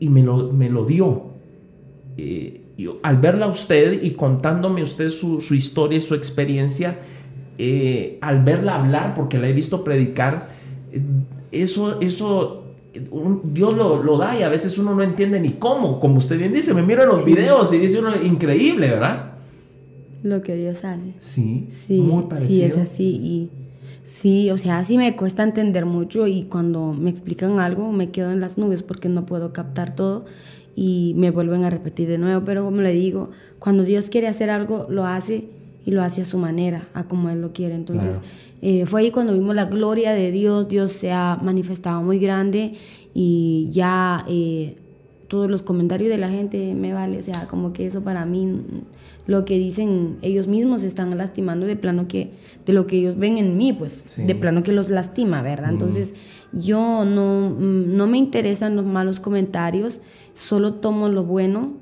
y 0.01 0.09
me 0.09 0.21
lo, 0.21 0.51
me 0.51 0.69
lo 0.69 0.83
dio. 0.83 1.27
Eh, 2.17 2.61
al 3.03 3.19
verla 3.19 3.45
a 3.45 3.49
usted 3.49 4.03
y 4.03 4.11
contándome 4.11 4.83
usted 4.83 5.09
su, 5.11 5.39
su 5.39 5.55
historia 5.55 5.97
y 5.97 6.01
su 6.01 6.13
experiencia, 6.13 6.99
eh, 7.57 8.17
al 8.19 8.43
verla 8.43 8.75
hablar, 8.75 9.15
porque 9.15 9.37
la 9.37 9.47
he 9.47 9.53
visto 9.53 9.81
predicar, 9.81 10.49
eh, 10.91 11.01
eso, 11.53 12.01
eso 12.01 12.65
Dios 13.45 13.77
lo, 13.77 14.03
lo, 14.03 14.17
da 14.17 14.37
y 14.37 14.43
a 14.43 14.49
veces 14.49 14.77
uno 14.77 14.93
no 14.93 15.03
entiende 15.03 15.39
ni 15.39 15.51
cómo, 15.51 16.01
como 16.01 16.17
usted 16.17 16.37
bien 16.37 16.51
dice, 16.51 16.73
me 16.73 16.81
miro 16.81 17.03
en 17.03 17.07
los 17.07 17.23
videos 17.23 17.71
y 17.71 17.77
dice 17.77 17.99
uno, 17.99 18.11
increíble, 18.21 18.89
¿verdad? 18.89 19.36
Lo 20.23 20.41
que 20.41 20.55
Dios 20.55 20.83
hace. 20.83 21.13
Sí, 21.19 21.67
sí 21.69 21.99
muy 21.99 22.23
parecido. 22.23 22.49
Sí, 22.49 22.63
es 22.63 22.77
así. 22.77 23.03
Y 23.03 23.49
Sí, 24.07 24.51
o 24.51 24.57
sea, 24.57 24.85
sí 24.85 24.97
me 24.97 25.17
cuesta 25.17 25.43
entender 25.43 25.85
mucho 25.85 26.27
y 26.27 26.43
cuando 26.43 26.93
me 26.93 27.09
explican 27.09 27.59
algo 27.59 27.91
me 27.91 28.09
quedo 28.09 28.31
en 28.31 28.39
las 28.39 28.57
nubes 28.57 28.81
porque 28.81 29.09
no 29.09 29.25
puedo 29.25 29.51
captar 29.51 29.95
todo 29.95 30.23
y 30.77 31.13
me 31.17 31.29
vuelven 31.29 31.65
a 31.65 31.69
repetir 31.69 32.07
de 32.07 32.17
nuevo. 32.17 32.45
Pero 32.45 32.63
como 32.63 32.79
le 32.79 32.93
digo, 32.93 33.31
cuando 33.59 33.83
Dios 33.83 34.09
quiere 34.09 34.29
hacer 34.29 34.49
algo, 34.49 34.87
lo 34.89 35.05
hace 35.05 35.49
y 35.85 35.91
lo 35.91 36.01
hace 36.03 36.21
a 36.21 36.25
su 36.25 36.37
manera, 36.37 36.87
a 36.93 37.03
como 37.03 37.29
Él 37.29 37.41
lo 37.41 37.51
quiere. 37.51 37.75
Entonces, 37.75 38.21
eh, 38.61 38.85
fue 38.85 39.01
ahí 39.01 39.11
cuando 39.11 39.33
vimos 39.33 39.53
la 39.53 39.65
gloria 39.65 40.13
de 40.13 40.31
Dios, 40.31 40.69
Dios 40.69 40.93
se 40.93 41.11
ha 41.11 41.37
manifestado 41.43 42.01
muy 42.01 42.17
grande 42.17 42.75
y 43.13 43.67
ya 43.73 44.23
eh, 44.29 44.77
todos 45.27 45.51
los 45.51 45.63
comentarios 45.63 46.09
de 46.09 46.17
la 46.17 46.29
gente 46.29 46.73
me 46.75 46.93
vale, 46.93 47.19
o 47.19 47.23
sea, 47.23 47.45
como 47.49 47.73
que 47.73 47.87
eso 47.87 48.01
para 48.01 48.25
mí, 48.25 48.61
lo 49.27 49.45
que 49.45 49.59
dicen 49.59 50.17
ellos 50.21 50.47
mismos 50.47 50.83
están 50.83 51.15
lastimando 51.17 51.65
de 51.65 51.75
plano 51.75 52.07
que, 52.07 52.31
de 52.65 52.73
lo 52.73 52.87
que 52.87 52.97
ellos 52.97 53.17
ven 53.17 53.37
en 53.37 53.57
mí, 53.57 53.73
pues, 53.73 54.15
de 54.17 54.35
plano 54.35 54.63
que 54.63 54.71
los 54.71 54.89
lastima, 54.89 55.41
¿verdad? 55.41 55.71
Entonces, 55.71 56.13
yo 56.53 57.05
no, 57.05 57.49
no 57.49 58.07
me 58.07 58.17
interesan 58.17 58.75
los 58.75 58.85
malos 58.85 59.19
comentarios, 59.19 59.99
solo 60.33 60.75
tomo 60.75 61.09
lo 61.09 61.25
bueno 61.25 61.73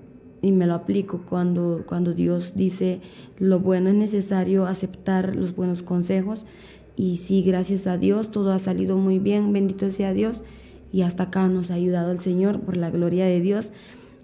y 0.41 0.51
me 0.51 0.67
lo 0.67 0.73
aplico 0.73 1.21
cuando, 1.27 1.83
cuando 1.87 2.13
Dios 2.13 2.53
dice 2.55 3.01
lo 3.39 3.59
bueno 3.59 3.89
es 3.89 3.95
necesario 3.95 4.67
aceptar 4.67 5.35
los 5.35 5.55
buenos 5.55 5.81
consejos 5.81 6.45
y 6.95 7.17
sí, 7.17 7.41
gracias 7.41 7.87
a 7.87 7.97
Dios, 7.97 8.31
todo 8.31 8.51
ha 8.51 8.59
salido 8.59 8.97
muy 8.97 9.19
bien, 9.19 9.51
bendito 9.53 9.91
sea 9.91 10.13
Dios 10.13 10.41
y 10.91 11.01
hasta 11.01 11.23
acá 11.23 11.47
nos 11.47 11.71
ha 11.71 11.73
ayudado 11.73 12.11
el 12.11 12.19
Señor 12.19 12.61
por 12.61 12.77
la 12.77 12.89
gloria 12.89 13.25
de 13.25 13.41
Dios. 13.41 13.71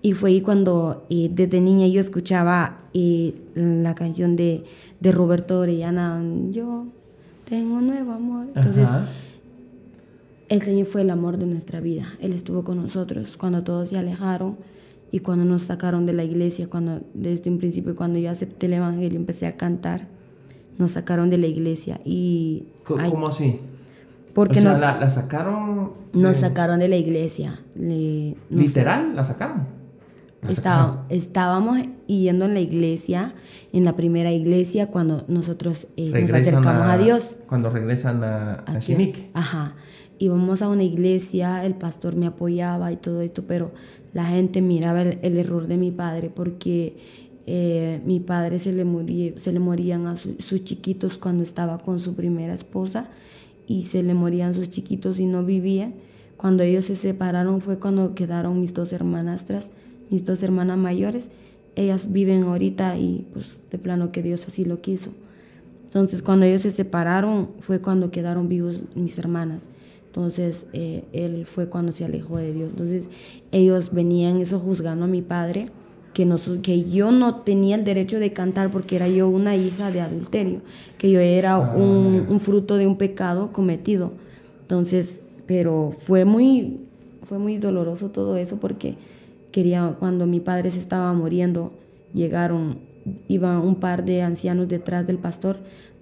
Y 0.02 0.14
fue 0.14 0.32
ahí 0.32 0.42
cuando 0.42 1.06
eh, 1.10 1.30
desde 1.32 1.62
niña 1.62 1.88
yo 1.88 2.00
escuchaba 2.00 2.80
eh, 2.94 3.36
la 3.56 3.94
canción 3.94 4.36
de, 4.36 4.64
de, 5.00 5.12
Roberto 5.12 5.60
Orellana, 5.60 6.22
Yo 6.52 6.88
tengo 7.48 7.76
un 7.76 7.88
nuevo 7.88 8.12
amor. 8.12 8.48
Entonces, 8.56 8.90
el 10.50 10.62
Señor 10.62 10.88
fue 10.88 11.02
el 11.02 11.10
amor 11.12 11.38
de 11.38 11.46
nuestra 11.46 11.80
vida. 11.80 12.14
Él 12.20 12.34
estuvo 12.34 12.64
con 12.64 12.78
nosotros 12.78 13.38
cuando 13.38 13.64
todos 13.64 13.90
se 13.90 13.98
alejaron 13.98 14.58
y 15.12 15.20
cuando 15.20 15.46
nos 15.46 15.64
sacaron 15.64 16.06
de 16.06 16.14
la 16.14 16.24
iglesia, 16.24 16.68
cuando 16.68 17.02
desde 17.14 17.50
un 17.50 17.58
principio 17.58 17.96
cuando 17.96 18.18
yo 18.18 18.32
acepté 18.32 18.66
el 18.66 18.74
evangelio 18.74 19.20
empecé 19.20 19.46
a 19.46 19.56
cantar, 19.56 20.08
nos 20.78 20.92
sacaron 20.92 21.30
de 21.30 21.38
la 21.38 21.48
iglesia 21.48 22.02
y 22.04 22.66
¿Cómo 22.86 23.28
así? 23.28 23.60
Porque 24.34 24.60
o 24.60 24.62
sea, 24.62 24.78
la, 24.78 25.10
sacaron 25.10 25.92
nos 26.14 26.38
sacaron 26.38 26.80
de 26.80 26.88
la 26.88 26.96
iglesia. 26.96 27.60
literal, 27.76 29.16
la 29.16 29.24
sacaron. 29.24 29.81
Estábamos 31.10 31.80
yendo 32.08 32.46
en 32.46 32.54
la 32.54 32.60
iglesia, 32.60 33.34
en 33.74 33.86
la 33.86 33.96
primera 33.96 34.32
iglesia, 34.32 34.88
cuando 34.88 35.24
nosotros 35.28 35.88
eh, 35.98 36.10
nos 36.10 36.34
acercamos 36.34 36.88
a, 36.88 36.98
Dios. 36.98 37.38
Cuando 37.48 37.70
regresan 37.70 38.24
a, 38.24 38.54
a, 38.54 38.74
a 38.74 38.80
Ajá. 39.34 39.76
Íbamos 40.18 40.62
a 40.62 40.70
una 40.70 40.84
iglesia, 40.84 41.66
el 41.66 41.74
pastor 41.74 42.16
me 42.16 42.28
apoyaba 42.28 42.92
y 42.92 42.98
todo 42.98 43.22
esto, 43.22 43.44
pero 43.48 43.72
la 44.14 44.26
gente 44.26 44.62
miraba 44.62 45.02
el, 45.02 45.38
error 45.38 45.68
de 45.68 45.78
mi 45.78 45.90
padre 45.90 46.30
porque 46.30 46.96
eh, 47.48 48.02
mi 48.06 48.20
padre 48.20 48.60
se 48.60 48.72
le, 48.72 48.86
moría, 48.86 49.34
se 49.38 49.52
le 49.52 49.60
morían 49.60 50.06
a 50.06 50.18
sus 50.18 50.64
chiquitos 50.64 51.18
cuando 51.18 51.42
estaba 51.42 51.80
con 51.80 52.00
su 52.00 52.14
primera 52.14 52.54
esposa 52.54 53.10
y 53.66 53.84
se 53.84 54.04
le 54.04 54.14
morían 54.14 54.54
sus 54.54 54.70
chiquitos 54.70 55.20
y 55.20 55.26
no 55.26 55.44
vivía. 55.44 55.92
Cuando 56.38 56.64
ellos 56.64 56.86
se 56.86 56.96
separaron 56.96 57.62
fue 57.62 57.80
cuando 57.80 58.14
quedaron 58.14 58.60
mis 58.60 58.74
dos 58.74 58.94
hermanastras, 58.94 59.72
mis 60.12 60.24
dos 60.24 60.44
hermanas 60.44 60.78
mayores. 60.78 61.30
Ellas 61.76 62.12
viven 62.12 62.44
ahorita 62.44 63.00
y 63.00 63.26
pues 63.34 63.60
de 63.72 63.80
plano 63.80 64.12
que 64.12 64.22
Dios 64.22 64.48
así 64.48 64.66
lo 64.66 64.82
quiso. 64.82 65.12
Entonces 65.86 66.22
cuando 66.22 66.46
ellos 66.46 66.62
se 66.62 66.72
separaron 66.72 67.50
fue 67.62 67.80
cuando 67.80 68.12
quedaron 68.12 68.48
vivos 68.48 68.78
mis 68.94 69.18
hermanas. 69.18 69.64
Entonces, 70.12 70.66
eh, 70.74 71.06
él 71.14 71.46
fue 71.46 71.68
cuando 71.70 71.94
se 71.94 72.04
alejó 72.04 72.36
de 72.36 72.52
Dios. 72.52 72.72
Entonces, 72.72 73.06
ellos 73.54 73.94
venían 73.94 74.42
eso 74.42 74.60
juzgando 74.60 75.06
a 75.06 75.08
mi 75.08 75.22
padre, 75.22 75.70
que, 76.14 76.26
no, 76.26 76.36
que 76.62 76.84
yo 76.84 77.14
no 77.14 77.36
tenía 77.44 77.78
el 77.78 77.86
derecho 77.86 78.20
de 78.20 78.34
cantar 78.34 78.72
porque 78.72 78.98
era 78.98 79.08
yo 79.08 79.30
una 79.30 79.56
hija 79.56 79.90
de 79.90 80.02
adulterio, 80.02 80.60
que 80.98 81.10
yo 81.10 81.22
era 81.22 81.54
ah, 81.54 81.76
un, 81.78 82.26
un, 82.28 82.40
fruto 82.42 82.76
de 82.76 82.88
un 82.88 82.98
pecado 82.98 83.54
cometido. 83.54 84.12
Entonces, 84.64 85.22
pero 85.46 85.94
fue 85.98 86.26
muy, 86.26 86.82
fue 87.24 87.38
muy 87.38 87.56
doloroso 87.56 88.10
todo 88.10 88.36
eso 88.36 88.58
porque 88.58 88.98
quería, 89.52 89.96
cuando 90.00 90.26
mi 90.26 90.40
padre 90.40 90.72
se 90.72 90.80
estaba 90.80 91.14
muriendo, 91.14 91.74
llegaron, 92.14 92.80
iban 93.28 93.58
un 93.58 93.76
par 93.76 94.04
de 94.04 94.22
ancianos 94.22 94.68
detrás 94.68 95.06
del 95.08 95.18
pastor 95.18 95.58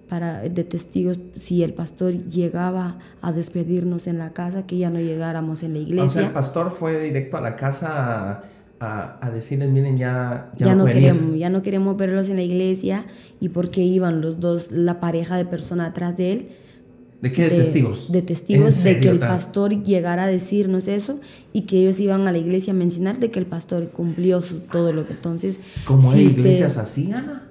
para, 0.09 0.41
de 0.41 0.63
testigos 0.63 1.19
si 1.39 1.63
el 1.63 1.73
pastor 1.73 2.13
llegaba 2.13 2.97
a 3.21 3.31
despedirnos 3.31 4.07
en 4.07 4.17
la 4.17 4.31
casa, 4.31 4.65
que 4.65 4.77
ya 4.77 4.89
no 4.89 4.99
llegáramos 4.99 5.63
en 5.63 5.73
la 5.73 5.79
iglesia. 5.79 6.05
O 6.05 6.09
sea, 6.09 6.27
el 6.27 6.31
pastor 6.31 6.71
fue 6.71 6.99
directo 6.99 7.37
a 7.37 7.41
la 7.41 7.55
casa 7.55 8.43
a, 8.79 9.17
a, 9.21 9.29
decirles, 9.29 9.69
miren, 9.69 9.97
ya, 9.97 10.51
ya, 10.57 10.73
no, 10.73 10.85
queremos, 10.85 11.37
ya 11.37 11.49
no 11.49 11.61
queremos 11.61 11.95
verlos 11.95 12.29
en 12.29 12.37
la 12.37 12.43
iglesia 12.43 13.05
y 13.39 13.49
porque 13.49 13.81
iban 13.81 14.21
los 14.21 14.39
dos, 14.39 14.71
la 14.71 14.99
pareja 14.99 15.37
de 15.37 15.45
personas 15.45 15.89
atrás 15.89 16.17
de 16.17 16.31
él. 16.31 16.49
¿De 17.21 17.33
qué? 17.33 17.49
De, 17.49 17.57
testigos. 17.57 18.11
De 18.11 18.21
testigos 18.21 18.83
de 18.83 18.99
que 18.99 19.09
el 19.09 19.19
pastor 19.19 19.83
llegara 19.83 20.23
a 20.23 20.27
decirnos 20.27 20.87
eso 20.87 21.19
y 21.51 21.63
que 21.63 21.81
ellos 21.81 21.99
iban 21.99 22.27
a 22.27 22.31
la 22.31 22.37
iglesia 22.37 22.71
a 22.71 22.75
mencionar 22.75 23.19
de 23.19 23.29
que 23.29 23.39
el 23.39 23.45
pastor 23.45 23.89
cumplió 23.89 24.41
su, 24.41 24.59
todo 24.59 24.93
lo 24.93 25.05
que 25.05 25.13
entonces... 25.13 25.59
¿Cómo 25.85 26.13
si 26.13 26.19
iglesias 26.19 26.77
así, 26.77 27.11
Ana? 27.11 27.49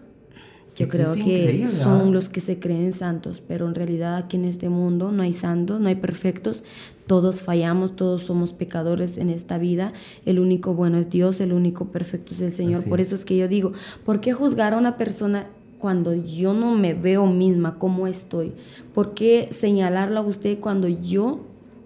Yo 0.79 0.87
creo 0.89 1.13
que 1.13 1.69
son 1.83 2.13
los 2.13 2.29
que 2.29 2.41
se 2.41 2.61
creen 2.61 2.93
santos, 2.93 3.43
pero 3.47 3.67
en 3.67 3.75
realidad 3.75 4.17
aquí 4.17 4.37
en 4.37 4.45
este 4.45 4.69
mundo 4.69 5.11
no 5.11 5.25
hay 5.25 5.33
santos, 5.33 5.81
no 5.81 5.89
hay 5.89 5.97
perfectos, 5.97 6.63
todos 7.09 7.41
fallamos, 7.41 7.97
todos 7.97 8.23
somos 8.23 8.53
pecadores 8.53 9.19
en 9.19 9.29
esta 9.29 9.59
vida, 9.59 9.93
el 10.25 10.39
único 10.39 10.75
bueno 10.75 10.99
es 10.99 11.11
Dios, 11.11 11.41
el 11.41 11.53
único 11.53 11.87
perfecto 11.87 12.33
es 12.33 12.41
el 12.41 12.53
Señor. 12.53 12.85
Por 12.89 13.01
eso 13.01 13.17
es 13.17 13.25
que 13.25 13.37
yo 13.37 13.49
digo, 13.49 13.73
¿por 14.05 14.21
qué 14.21 14.33
juzgar 14.33 14.73
a 14.73 14.79
una 14.79 14.97
persona 14.97 15.49
cuando 15.79 16.15
yo 16.15 16.55
no 16.55 16.75
me 16.75 16.95
veo 16.95 17.27
misma 17.27 17.79
cómo 17.79 18.07
estoy? 18.07 18.53
¿Por 18.95 19.15
qué 19.15 19.49
señalarla 19.53 20.21
a 20.21 20.25
usted 20.25 20.59
cuando 20.59 20.89
yo 20.89 21.41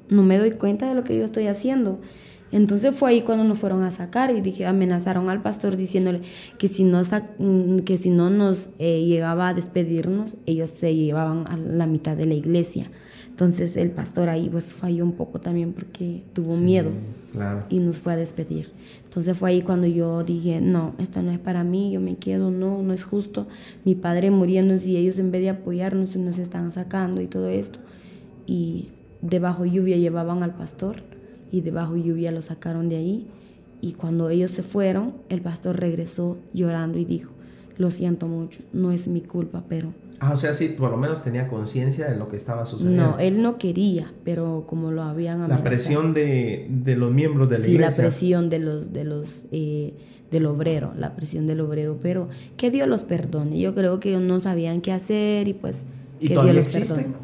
no 0.09 0.22
me 0.22 0.38
doy 0.38 0.53
cuenta 0.53 0.88
de 0.88 0.95
lo 0.95 1.05
que 1.05 1.16
yo 1.16 1.24
estoy 1.24 1.47
haciendo? 1.47 1.99
Entonces 2.53 2.95
fue 2.95 3.11
ahí 3.11 3.22
cuando 3.22 3.45
nos 3.45 3.59
fueron 3.59 3.82
a 3.82 3.90
sacar 3.90 4.30
y 4.30 4.43
dije, 4.43 4.66
amenazaron 4.66 5.30
al 5.30 5.40
pastor 5.40 5.76
diciéndole 5.76 6.20
que 6.59 6.68
si 6.68 6.84
no, 6.84 7.01
mm, 7.38 7.78
que 7.78 7.97
si 7.97 8.11
no 8.11 8.28
nos 8.28 8.68
eh, 8.78 9.05
llegaba 9.05 9.49
a 9.49 9.55
despedirnos, 9.55 10.36
ellos 10.45 10.68
se 10.70 10.95
llevaban 10.95 11.47
a 11.49 11.57
la 11.57 11.86
mitad 11.86 12.14
de 12.14 12.26
la 12.26 12.34
iglesia. 12.34 12.90
Entonces 13.30 13.78
el 13.78 13.90
pastor 13.90 14.28
ahí 14.28 14.51
pues 14.51 14.74
falló 14.74 15.05
un 15.05 15.12
poco 15.12 15.40
también 15.40 15.72
porque 15.72 16.22
tuvo 16.34 16.57
miedo 16.57 16.90
y 17.70 17.78
nos 17.78 17.97
fue 17.97 18.12
a 18.12 18.16
despedir. 18.16 18.70
Entonces 19.13 19.37
fue 19.37 19.51
ahí 19.51 19.61
cuando 19.61 19.87
yo 19.87 20.25
dije, 20.25 20.63
no, 20.63 20.95
esto 20.97 21.21
no 21.21 21.33
es 21.33 21.39
para 21.39 21.65
mí, 21.65 21.93
yo 21.93 22.01
me 22.01 22.17
quedo, 22.17 22.51
no, 22.51 22.83
no 22.83 22.95
es 22.95 23.05
justo. 23.05 23.47
Mi 23.85 23.95
padre 23.95 24.31
muriendo 24.31 24.75
y 24.75 24.97
ellos 24.97 25.19
en 25.19 25.31
vez 25.31 25.43
de 25.43 25.51
apoyarnos 25.51 26.17
nos 26.17 26.39
están 26.39 26.73
sacando 26.73 27.21
y 27.21 27.27
todo 27.27 27.49
esto. 27.49 27.79
Y 28.47 28.89
debajo 29.21 29.67
lluvia 29.67 29.99
llevaban 29.99 30.43
al 30.43 30.55
pastor 30.55 31.03
y 31.51 31.61
debajo 31.61 31.95
lluvia 31.95 32.33
lo 32.33 32.41
sacaron 32.41 32.89
de 32.89 32.97
ahí. 32.97 33.27
Y 33.83 33.93
cuando 33.93 34.31
ellos 34.31 34.51
se 34.51 34.63
fueron, 34.63 35.13
el 35.29 35.43
pastor 35.43 35.79
regresó 35.79 36.39
llorando 36.55 36.97
y 36.97 37.05
dijo, 37.05 37.33
lo 37.77 37.91
siento 37.91 38.29
mucho, 38.29 38.61
no 38.73 38.93
es 38.93 39.09
mi 39.09 39.21
culpa, 39.21 39.63
pero... 39.69 39.93
Ah, 40.25 40.31
o 40.33 40.37
sea, 40.37 40.53
sí, 40.53 40.68
por 40.68 40.93
lo 40.93 40.97
menos 40.97 41.25
tenía 41.25 41.49
conciencia 41.49 42.09
de 42.09 42.16
lo 42.16 42.29
que 42.29 42.37
estaba 42.37 42.64
sucediendo. 42.64 43.03
No, 43.03 43.18
él 43.18 43.43
no 43.43 43.59
quería, 43.59 44.12
pero 44.23 44.66
como 44.68 44.93
lo 44.93 45.03
habían 45.03 45.41
amenazado. 45.41 45.64
La 45.64 45.68
presión 45.68 46.14
de, 46.14 46.68
de, 46.70 46.95
los 46.95 47.11
miembros 47.11 47.49
de 47.49 47.59
la 47.59 47.66
iglesia. 47.66 47.91
Sí, 47.91 48.03
la 48.03 48.09
presión 48.09 48.49
de 48.49 48.59
los, 48.61 48.93
de 48.93 49.03
los, 49.03 49.47
eh, 49.51 49.95
del 50.31 50.47
obrero, 50.47 50.93
la 50.97 51.16
presión 51.16 51.49
del 51.49 51.61
obrero, 51.61 51.99
pero 52.01 52.29
que 52.57 52.70
Dios 52.70 52.87
los 52.87 53.03
perdone. 53.03 53.59
Yo 53.59 53.75
creo 53.75 53.99
que 53.99 54.11
ellos 54.11 54.23
no 54.23 54.39
sabían 54.39 54.81
qué 54.81 54.93
hacer 54.93 55.49
y 55.49 55.55
pues 55.55 55.83
¿Y 56.20 56.29
que 56.29 56.35
Dios 56.35 56.47
los 56.47 56.66
existen? 56.66 57.14
perdone. 57.14 57.16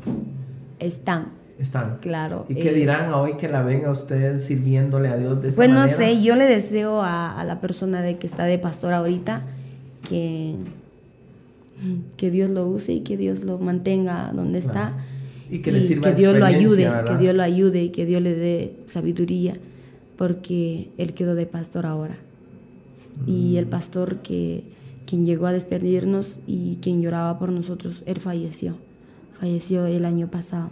Están, 0.81 1.29
están. 1.61 1.99
Claro. 2.01 2.47
¿Y 2.49 2.57
qué 2.57 2.71
eh, 2.71 2.75
dirán 2.75 3.15
hoy 3.15 3.37
que 3.37 3.47
la 3.47 3.63
ven 3.63 3.85
a 3.85 3.93
usted 3.93 4.41
sirviéndole 4.41 5.07
a 5.07 5.17
Dios 5.17 5.41
de 5.41 5.47
esta 5.47 5.57
pues 5.57 5.69
manera? 5.69 5.87
Pues 5.87 6.01
no 6.01 6.05
sé, 6.05 6.21
yo 6.21 6.35
le 6.35 6.47
deseo 6.47 7.01
a, 7.01 7.45
la 7.45 7.61
persona 7.61 8.03
de 8.03 8.19
que 8.19 8.27
está 8.27 8.43
de 8.43 8.59
pastor 8.59 8.93
ahorita 8.93 9.43
que, 10.09 10.57
que 12.17 12.31
Dios 12.31 12.51
lo 12.51 12.67
use 12.67 12.95
y 12.95 13.01
que 13.01 13.17
Dios 13.17 13.45
lo 13.45 13.59
mantenga 13.59 14.33
donde 14.35 14.59
está. 14.59 14.97
Y 15.51 15.61
que 15.61 15.73
le 15.73 15.83
sirva 15.83 16.11
que 16.11 16.21
Dios 16.21 16.37
lo 16.37 16.45
ayude, 16.45 16.91
que 17.07 17.17
Dios 17.17 17.35
lo 17.35 17.43
ayude 17.43 17.85
y 17.85 17.89
que 17.91 18.05
Dios 18.05 18.21
le 18.21 18.35
dé 18.35 18.77
sabiduría, 18.87 19.55
porque 20.17 20.91
él 20.99 21.15
quedó 21.15 21.35
de 21.35 21.47
pastor 21.47 21.87
ahora. 21.87 22.19
Y 23.27 23.57
el 23.57 23.67
mm. 23.67 23.71
pastor 23.71 24.17
que 24.19 24.65
quien 25.07 25.25
llegó 25.25 25.47
a 25.47 25.53
despedirnos 25.53 26.39
y 26.47 26.77
quien 26.83 27.01
lloraba 27.01 27.39
por 27.39 27.51
nosotros, 27.51 28.03
él 28.05 28.21
falleció. 28.21 28.77
Falleció 29.41 29.87
el 29.87 30.05
año 30.05 30.31
pasado 30.31 30.71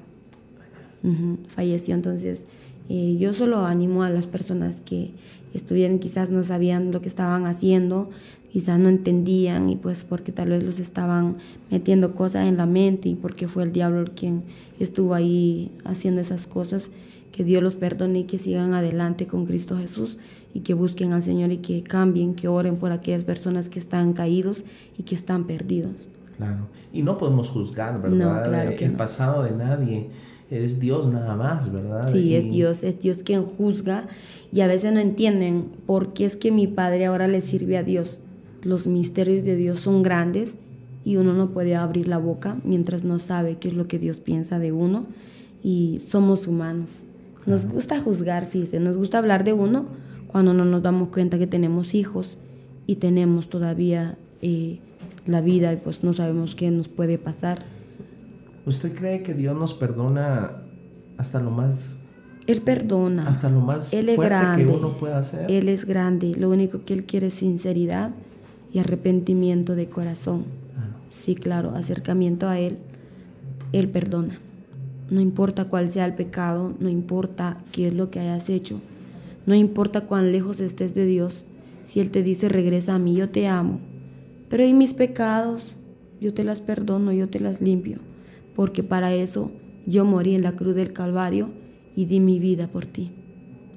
falleció. 1.49 1.95
Entonces, 1.95 2.45
eh, 2.89 3.17
yo 3.19 3.33
solo 3.33 3.65
animo 3.67 4.03
a 4.03 4.11
las 4.11 4.27
personas 4.27 4.81
que 4.81 5.11
estuvieran, 5.55 5.99
quizás 5.99 6.31
no 6.31 6.45
sabían 6.45 6.93
lo 6.93 7.01
que 7.01 7.09
estaban 7.09 7.47
haciendo, 7.47 8.11
quizás 8.57 8.79
no 8.79 8.89
entendían 8.89 9.69
y 9.69 9.77
pues 9.77 10.05
porque 10.09 10.33
tal 10.33 10.49
vez 10.49 10.65
los 10.65 10.79
estaban 10.79 11.37
metiendo 11.71 12.15
cosas 12.15 12.47
en 12.47 12.57
la 12.57 12.65
mente 12.65 13.11
y 13.11 13.15
porque 13.15 13.49
fue 13.49 13.65
el 13.65 13.71
diablo 13.71 14.07
quien 14.17 14.45
estuvo 14.81 15.13
ahí 15.13 15.71
haciendo 15.85 16.23
esas 16.23 16.47
cosas, 16.47 16.91
que 17.33 17.45
Dios 17.45 17.63
los 17.63 17.75
perdone 17.77 18.21
y 18.21 18.25
que 18.25 18.39
sigan 18.39 18.73
adelante 18.73 19.27
con 19.27 19.45
Cristo 19.45 19.77
Jesús 19.77 20.17
y 20.55 20.61
que 20.61 20.73
busquen 20.73 21.13
al 21.13 21.23
Señor 21.23 21.53
y 21.53 21.59
que 21.59 21.83
cambien, 21.83 22.35
que 22.35 22.49
oren 22.49 22.77
por 22.77 22.93
aquellas 22.93 23.25
personas 23.25 23.69
que 23.69 23.79
están 23.79 24.15
caídos 24.15 24.65
y 24.97 25.03
que 25.03 25.17
están 25.17 25.45
perdidos. 25.45 25.93
Claro, 26.39 26.69
y 26.95 27.03
no 27.03 27.19
podemos 27.19 27.51
juzgar, 27.51 28.01
¿verdad? 28.01 28.73
el 28.73 28.93
pasado 28.93 29.43
de 29.43 29.51
nadie 29.51 30.09
es 30.51 30.81
Dios 30.81 31.09
nada 31.09 31.37
más, 31.37 31.71
¿verdad? 31.71 32.11
Sí, 32.11 32.35
es 32.35 32.51
Dios, 32.51 32.83
es 32.83 33.01
Dios 33.01 33.23
quien 33.23 33.45
juzga 33.45 34.07
y 34.51 34.63
a 34.63 34.67
veces 34.67 34.95
no 34.95 35.01
entienden 35.01 35.67
por 35.85 36.15
qué 36.15 36.25
es 36.25 36.37
que 36.37 36.51
mi 36.51 36.67
padre 36.67 37.05
ahora 37.05 37.29
le 37.29 37.43
sirve 37.43 37.77
a 37.77 37.83
Dios. 37.83 38.17
Los 38.63 38.87
misterios 38.87 39.45
de 39.45 39.57
Dios 39.57 39.81
son 39.81 40.03
grandes 40.03 40.55
y 41.05 41.17
uno 41.17 41.33
no 41.33 41.51
puede 41.51 41.77
abrir 41.77 42.09
la 42.09 42.19
boca 42.19 42.57
mientras 42.65 43.05
no 43.05 43.19
sabe 43.19 43.59
qué 43.59 43.69
es 43.69 43.75
lo 43.75 43.87
que 43.87 43.99
Dios 43.99 44.21
piensa 44.21 44.59
de 44.59 44.73
uno 44.73 45.07
y 45.63 46.01
somos 46.09 46.47
humanos. 46.47 46.91
Nos 47.47 47.67
gusta 47.67 48.01
juzgar, 48.01 48.47
fíjese, 48.47 48.81
nos 48.81 48.97
gusta 48.97 49.19
hablar 49.19 49.45
de 49.45 49.53
uno 49.53 49.87
cuando 50.27 50.53
no 50.53 50.65
nos 50.65 50.83
damos 50.83 51.09
cuenta 51.09 51.39
que 51.39 51.47
tenemos 51.47 51.95
hijos 51.95 52.39
y 52.87 52.97
tenemos 52.97 53.49
todavía 53.49 54.19
eh, 54.43 54.81
la 55.27 55.41
vida 55.41 55.73
y 55.73 55.77
pues 55.77 56.03
no 56.03 56.13
sabemos 56.13 56.55
qué 56.55 56.71
nos 56.71 56.89
puede 56.89 57.19
pasar 57.19 57.65
¿Usted 58.67 58.97
cree 58.97 59.23
que 59.23 59.33
Dios 59.33 59.57
nos 59.57 59.75
perdona 59.75 60.51
hasta 61.17 61.41
lo 61.41 61.53
más... 61.53 61.99
Él 62.49 62.61
perdona. 62.61 63.29
Hasta 63.29 63.49
lo 63.49 63.61
más 63.61 63.93
Él 63.93 64.09
es 64.09 64.19
grande, 64.19 64.65
que 64.65 64.71
uno 64.71 64.99
pueda 64.99 65.19
hacer. 65.19 65.51
Él 65.51 65.69
es 65.69 65.85
grande. 65.85 66.35
Lo 66.37 66.51
único 66.51 66.85
que 66.85 66.93
Él 66.95 67.05
quiere 67.05 67.29
es 67.29 67.35
sinceridad 67.35 68.11
y 68.77 68.79
arrepentimiento 68.79 69.75
de 69.75 69.89
corazón. 69.89 70.45
Sí, 71.11 71.35
claro, 71.35 71.71
acercamiento 71.75 72.47
a 72.47 72.61
Él. 72.61 72.77
Él 73.73 73.89
perdona. 73.89 74.39
No 75.11 75.21
importa 75.21 75.65
cuál 75.65 75.89
sea 75.89 76.05
el 76.05 76.15
pecado, 76.15 76.75
no 76.79 76.89
importa 76.89 77.57
qué 77.73 77.89
es 77.89 77.95
lo 77.95 78.11
que 78.11 78.21
hayas 78.21 78.51
hecho, 78.51 78.81
no 79.47 79.55
importa 79.55 80.03
cuán 80.03 80.31
lejos 80.31 80.61
estés 80.61 80.95
de 80.95 81.07
Dios. 81.07 81.45
Si 81.85 82.01
Él 82.01 82.11
te 82.11 82.23
dice, 82.23 82.49
regresa 82.49 82.95
a 82.95 82.99
mí, 82.99 83.15
yo 83.15 83.31
te 83.31 83.47
amo. 83.47 83.81
Pero 84.49 84.63
hay 84.63 84.75
mis 84.75 84.95
pecados, 84.95 85.75
yo 86.21 86.35
te 86.35 86.45
las 86.45 86.61
perdono, 86.61 87.13
yo 87.13 87.29
te 87.29 87.41
las 87.41 87.61
limpio 87.61 87.99
porque 88.57 88.83
para 88.83 89.15
eso 89.15 89.51
yo 89.85 90.05
morí 90.05 90.35
en 90.35 90.43
la 90.43 90.53
cruz 90.53 90.75
del 90.75 90.95
Calvario 90.95 91.51
y 91.95 92.07
di 92.07 92.19
mi 92.19 92.41
vida 92.41 92.67
por 92.67 92.87
ti. 92.87 93.13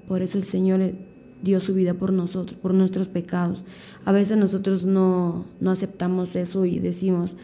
Por 0.07 0.23
eso 0.23 0.37
el 0.37 0.45
Señor 0.45 0.93
dio 1.41 1.59
su 1.59 1.73
vida 1.73 1.93
por 1.93 2.11
nosotros, 2.11 2.57
por 2.59 2.73
nuestros 2.73 3.07
pecados. 3.07 3.63
A 4.05 4.11
veces 4.11 4.37
nosotros 4.37 4.85
no, 4.85 5.45
no 5.59 5.71
aceptamos 5.71 6.35
eso 6.35 6.65
y 6.65 6.79
decimos, 6.79 7.35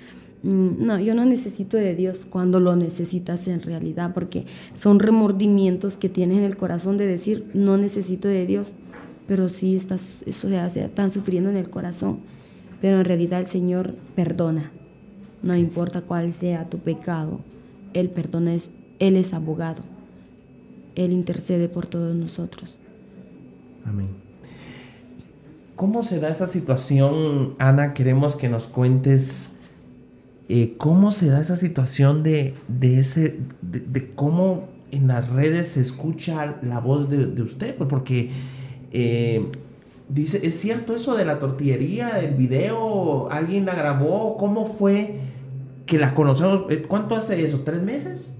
mm, 0.43 0.85
no, 0.85 0.99
yo 0.99 1.15
no 1.15 1.25
necesito 1.25 1.77
de 1.77 1.95
Dios 1.95 2.25
cuando 2.29 2.59
lo 2.59 2.75
necesitas 2.75 3.47
en 3.47 3.61
realidad, 3.61 4.13
porque 4.13 4.45
son 4.73 4.99
remordimientos 4.99 5.97
que 5.97 6.09
tienes 6.09 6.39
en 6.39 6.43
el 6.43 6.57
corazón 6.57 6.97
de 6.97 7.05
decir, 7.05 7.45
no 7.53 7.77
necesito 7.77 8.27
de 8.27 8.45
Dios, 8.45 8.67
pero 9.27 9.49
sí 9.49 9.75
estás, 9.75 10.21
eso 10.25 10.49
se 10.49 10.85
están 10.85 11.11
sufriendo 11.11 11.49
en 11.49 11.57
el 11.57 11.69
corazón. 11.69 12.19
Pero 12.81 12.99
en 12.99 13.05
realidad 13.05 13.39
el 13.39 13.47
Señor 13.47 13.95
perdona. 14.15 14.71
No 15.41 15.55
importa 15.55 16.01
cuál 16.01 16.33
sea 16.33 16.69
tu 16.69 16.79
pecado, 16.79 17.39
Él 17.93 18.09
perdona, 18.09 18.55
Él 18.99 19.15
es 19.15 19.33
abogado. 19.33 19.81
Él 20.95 21.11
intercede 21.11 21.69
por 21.69 21.87
todos 21.87 22.15
nosotros. 22.15 22.77
Amén. 23.85 24.09
¿Cómo 25.75 26.03
se 26.03 26.19
da 26.19 26.29
esa 26.29 26.47
situación, 26.47 27.55
Ana? 27.59 27.93
Queremos 27.93 28.35
que 28.35 28.49
nos 28.49 28.67
cuentes 28.67 29.57
eh, 30.47 30.75
cómo 30.77 31.11
se 31.11 31.27
da 31.27 31.41
esa 31.41 31.57
situación 31.57 32.23
de, 32.23 32.53
ese, 32.81 33.39
de, 33.61 34.11
cómo 34.15 34.69
en 34.91 35.07
las 35.07 35.29
redes 35.29 35.69
se 35.69 35.81
escucha 35.81 36.57
la 36.61 36.79
voz 36.79 37.09
de, 37.09 37.41
usted, 37.41 37.75
pues 37.75 37.89
porque 37.89 38.29
eh, 38.91 39.45
dice, 40.07 40.47
¿es 40.47 40.55
cierto 40.55 40.95
eso 40.95 41.15
de 41.15 41.25
la 41.25 41.39
tortillería, 41.39 42.15
del 42.15 42.35
video? 42.35 43.29
¿Alguien 43.29 43.65
la 43.65 43.75
grabó? 43.75 44.37
¿Cómo 44.37 44.65
fue? 44.65 45.19
que 45.85 45.97
la 45.97 46.13
conocemos. 46.13 46.65
Eh, 46.69 46.83
¿Cuánto 46.87 47.15
hace 47.15 47.43
eso? 47.45 47.61
¿Tres 47.63 47.81
meses? 47.81 48.35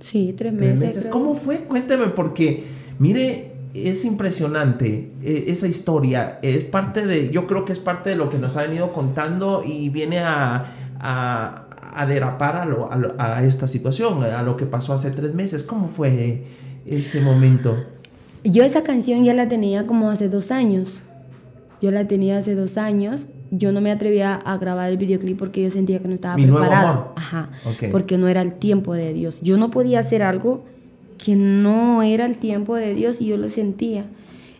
Sí, 0.00 0.34
tres, 0.36 0.52
meses. 0.52 1.06
¿Cómo 1.06 1.34
fue? 1.34 1.60
Cuénteme, 1.60 2.06
porque 2.06 2.64
mire, 2.98 3.49
es 3.74 4.04
impresionante 4.04 5.12
eh, 5.22 5.44
esa 5.48 5.68
historia. 5.68 6.38
Es 6.42 6.64
parte 6.64 7.06
de, 7.06 7.30
yo 7.30 7.46
creo 7.46 7.64
que 7.64 7.72
es 7.72 7.78
parte 7.78 8.10
de 8.10 8.16
lo 8.16 8.30
que 8.30 8.38
nos 8.38 8.56
ha 8.56 8.62
venido 8.62 8.92
contando 8.92 9.62
y 9.64 9.88
viene 9.88 10.20
a, 10.20 10.66
a, 11.00 12.06
derapar 12.06 12.56
a, 12.56 12.64
lo, 12.64 12.88
a, 13.18 13.42
esta 13.42 13.66
situación, 13.66 14.22
a 14.24 14.42
lo 14.42 14.56
que 14.56 14.66
pasó 14.66 14.94
hace 14.94 15.10
tres 15.10 15.34
meses. 15.34 15.62
¿Cómo 15.62 15.88
fue 15.88 16.44
ese 16.86 17.20
momento? 17.20 17.76
Yo 18.44 18.64
esa 18.64 18.82
canción 18.82 19.24
ya 19.24 19.34
la 19.34 19.48
tenía 19.48 19.86
como 19.86 20.10
hace 20.10 20.28
dos 20.28 20.50
años. 20.50 21.02
Yo 21.82 21.90
la 21.90 22.06
tenía 22.06 22.38
hace 22.38 22.54
dos 22.54 22.76
años 22.76 23.22
yo 23.50 23.72
no 23.72 23.80
me 23.80 23.90
atrevía 23.90 24.34
a 24.34 24.58
grabar 24.58 24.90
el 24.90 24.96
videoclip 24.96 25.38
porque 25.38 25.62
yo 25.62 25.70
sentía 25.70 25.98
que 25.98 26.08
no 26.08 26.14
estaba 26.14 26.36
preparada. 26.36 27.12
Ajá. 27.16 27.50
Porque 27.90 28.16
no 28.16 28.28
era 28.28 28.42
el 28.42 28.54
tiempo 28.54 28.94
de 28.94 29.12
Dios. 29.12 29.36
Yo 29.42 29.56
no 29.58 29.70
podía 29.70 30.00
hacer 30.00 30.22
algo 30.22 30.64
que 31.22 31.36
no 31.36 32.02
era 32.02 32.24
el 32.24 32.38
tiempo 32.38 32.76
de 32.76 32.94
Dios 32.94 33.20
y 33.20 33.26
yo 33.26 33.36
lo 33.36 33.48
sentía. 33.50 34.06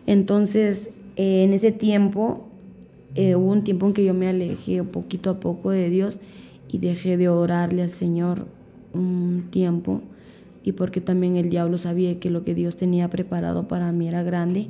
Entonces, 0.05 0.89
eh, 1.15 1.43
en 1.43 1.53
ese 1.53 1.71
tiempo, 1.71 2.47
eh, 3.15 3.35
hubo 3.35 3.51
un 3.51 3.63
tiempo 3.63 3.87
en 3.87 3.93
que 3.93 4.05
yo 4.05 4.13
me 4.13 4.27
alejé 4.27 4.83
poquito 4.83 5.31
a 5.31 5.39
poco 5.39 5.71
de 5.71 5.89
Dios 5.89 6.17
y 6.69 6.77
dejé 6.77 7.17
de 7.17 7.29
orarle 7.29 7.81
al 7.81 7.89
Señor 7.89 8.45
un 8.93 9.47
tiempo. 9.49 10.01
Y 10.63 10.73
porque 10.73 11.01
también 11.01 11.35
el 11.35 11.49
diablo 11.49 11.79
sabía 11.79 12.19
que 12.19 12.29
lo 12.29 12.43
que 12.43 12.53
Dios 12.53 12.75
tenía 12.77 13.09
preparado 13.09 13.67
para 13.67 13.91
mí 13.91 14.07
era 14.07 14.21
grande 14.21 14.67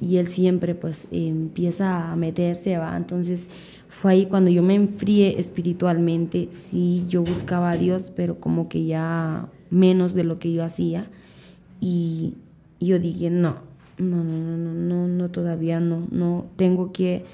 y 0.00 0.16
él 0.16 0.28
siempre 0.28 0.74
pues 0.74 1.06
empieza 1.10 2.10
a 2.10 2.16
meterse, 2.16 2.78
va. 2.78 2.96
Entonces 2.96 3.48
fue 3.88 4.12
ahí 4.12 4.26
cuando 4.26 4.50
yo 4.50 4.62
me 4.62 4.74
enfrié 4.74 5.38
espiritualmente, 5.38 6.48
sí, 6.52 7.04
yo 7.08 7.22
buscaba 7.22 7.72
a 7.72 7.76
Dios, 7.76 8.10
pero 8.16 8.40
como 8.40 8.68
que 8.68 8.86
ya 8.86 9.48
menos 9.74 10.14
de 10.14 10.24
lo 10.24 10.38
que 10.38 10.52
yo 10.52 10.64
hacía. 10.64 11.06
Y 11.80 12.34
yo 12.80 12.98
dije, 12.98 13.28
no, 13.28 13.56
no, 13.98 14.24
no, 14.24 14.56
no, 14.56 14.72
no, 14.72 15.08
no, 15.08 15.30
todavía 15.30 15.80
no, 15.80 16.06
no, 16.10 16.46
tengo 16.56 16.92
que 16.92 17.24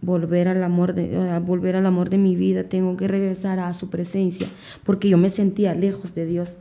volver 0.00 0.46
al 0.46 0.62
amor 0.62 0.94
de 0.94 1.38
volver 1.40 1.74
al 1.74 1.84
amor 1.84 2.08
de 2.08 2.18
mi 2.18 2.36
vida, 2.36 2.64
tengo 2.64 2.96
que 2.96 3.08
regresar 3.08 3.58
a 3.58 3.74
su 3.74 3.90
presencia, 3.90 4.48
porque 4.84 5.08
yo 5.08 5.18
me 5.18 5.28
sentía 5.28 5.74
lejos 5.74 6.14
de 6.14 6.26
Dios. 6.26 6.56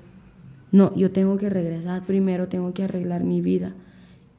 No, 0.71 0.93
yo 0.95 1.11
tengo 1.11 1.37
que 1.37 1.49
regresar 1.49 2.03
primero, 2.03 2.47
tengo 2.47 2.73
que 2.73 2.83
arreglar 2.83 3.23
mi 3.23 3.41
vida 3.41 3.73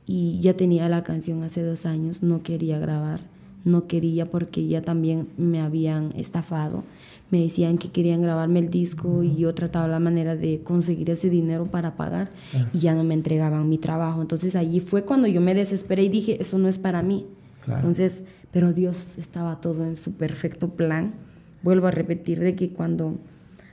y 0.04 0.40
ya 0.40 0.54
tenía 0.54 0.88
la 0.88 1.04
canción 1.04 1.42
hace 1.42 1.62
dos 1.62 1.86
años, 1.86 2.22
no 2.22 2.42
quería 2.42 2.78
grabar, 2.78 3.20
no 3.64 3.86
quería 3.86 4.26
porque 4.26 4.66
ya 4.66 4.82
también 4.82 5.28
me 5.38 5.60
habían 5.60 6.12
estafado. 6.16 6.82
Me 7.30 7.40
decían 7.42 7.76
que 7.76 7.90
querían 7.90 8.22
grabarme 8.22 8.58
el 8.60 8.70
disco 8.70 9.22
y 9.22 9.36
yo 9.36 9.54
trataba 9.54 9.86
la 9.86 9.98
manera 9.98 10.34
de 10.34 10.60
conseguir 10.62 11.10
ese 11.10 11.28
dinero 11.28 11.66
para 11.66 11.94
pagar 11.94 12.30
y 12.72 12.78
ya 12.78 12.94
no 12.94 13.04
me 13.04 13.14
entregaban 13.14 13.68
mi 13.68 13.76
trabajo. 13.76 14.22
Entonces 14.22 14.56
allí 14.56 14.80
fue 14.80 15.04
cuando 15.04 15.26
yo 15.26 15.40
me 15.40 15.54
desesperé 15.54 16.04
y 16.04 16.08
dije, 16.08 16.40
eso 16.40 16.58
no 16.58 16.68
es 16.68 16.78
para 16.78 17.02
mí. 17.02 17.26
Entonces, 17.66 18.24
pero 18.50 18.72
Dios 18.72 19.18
estaba 19.18 19.60
todo 19.60 19.84
en 19.84 19.96
su 19.96 20.14
perfecto 20.14 20.70
plan. 20.70 21.14
Vuelvo 21.62 21.86
a 21.86 21.90
repetir 21.90 22.40
de 22.40 22.54
que 22.54 22.70
cuando 22.70 23.18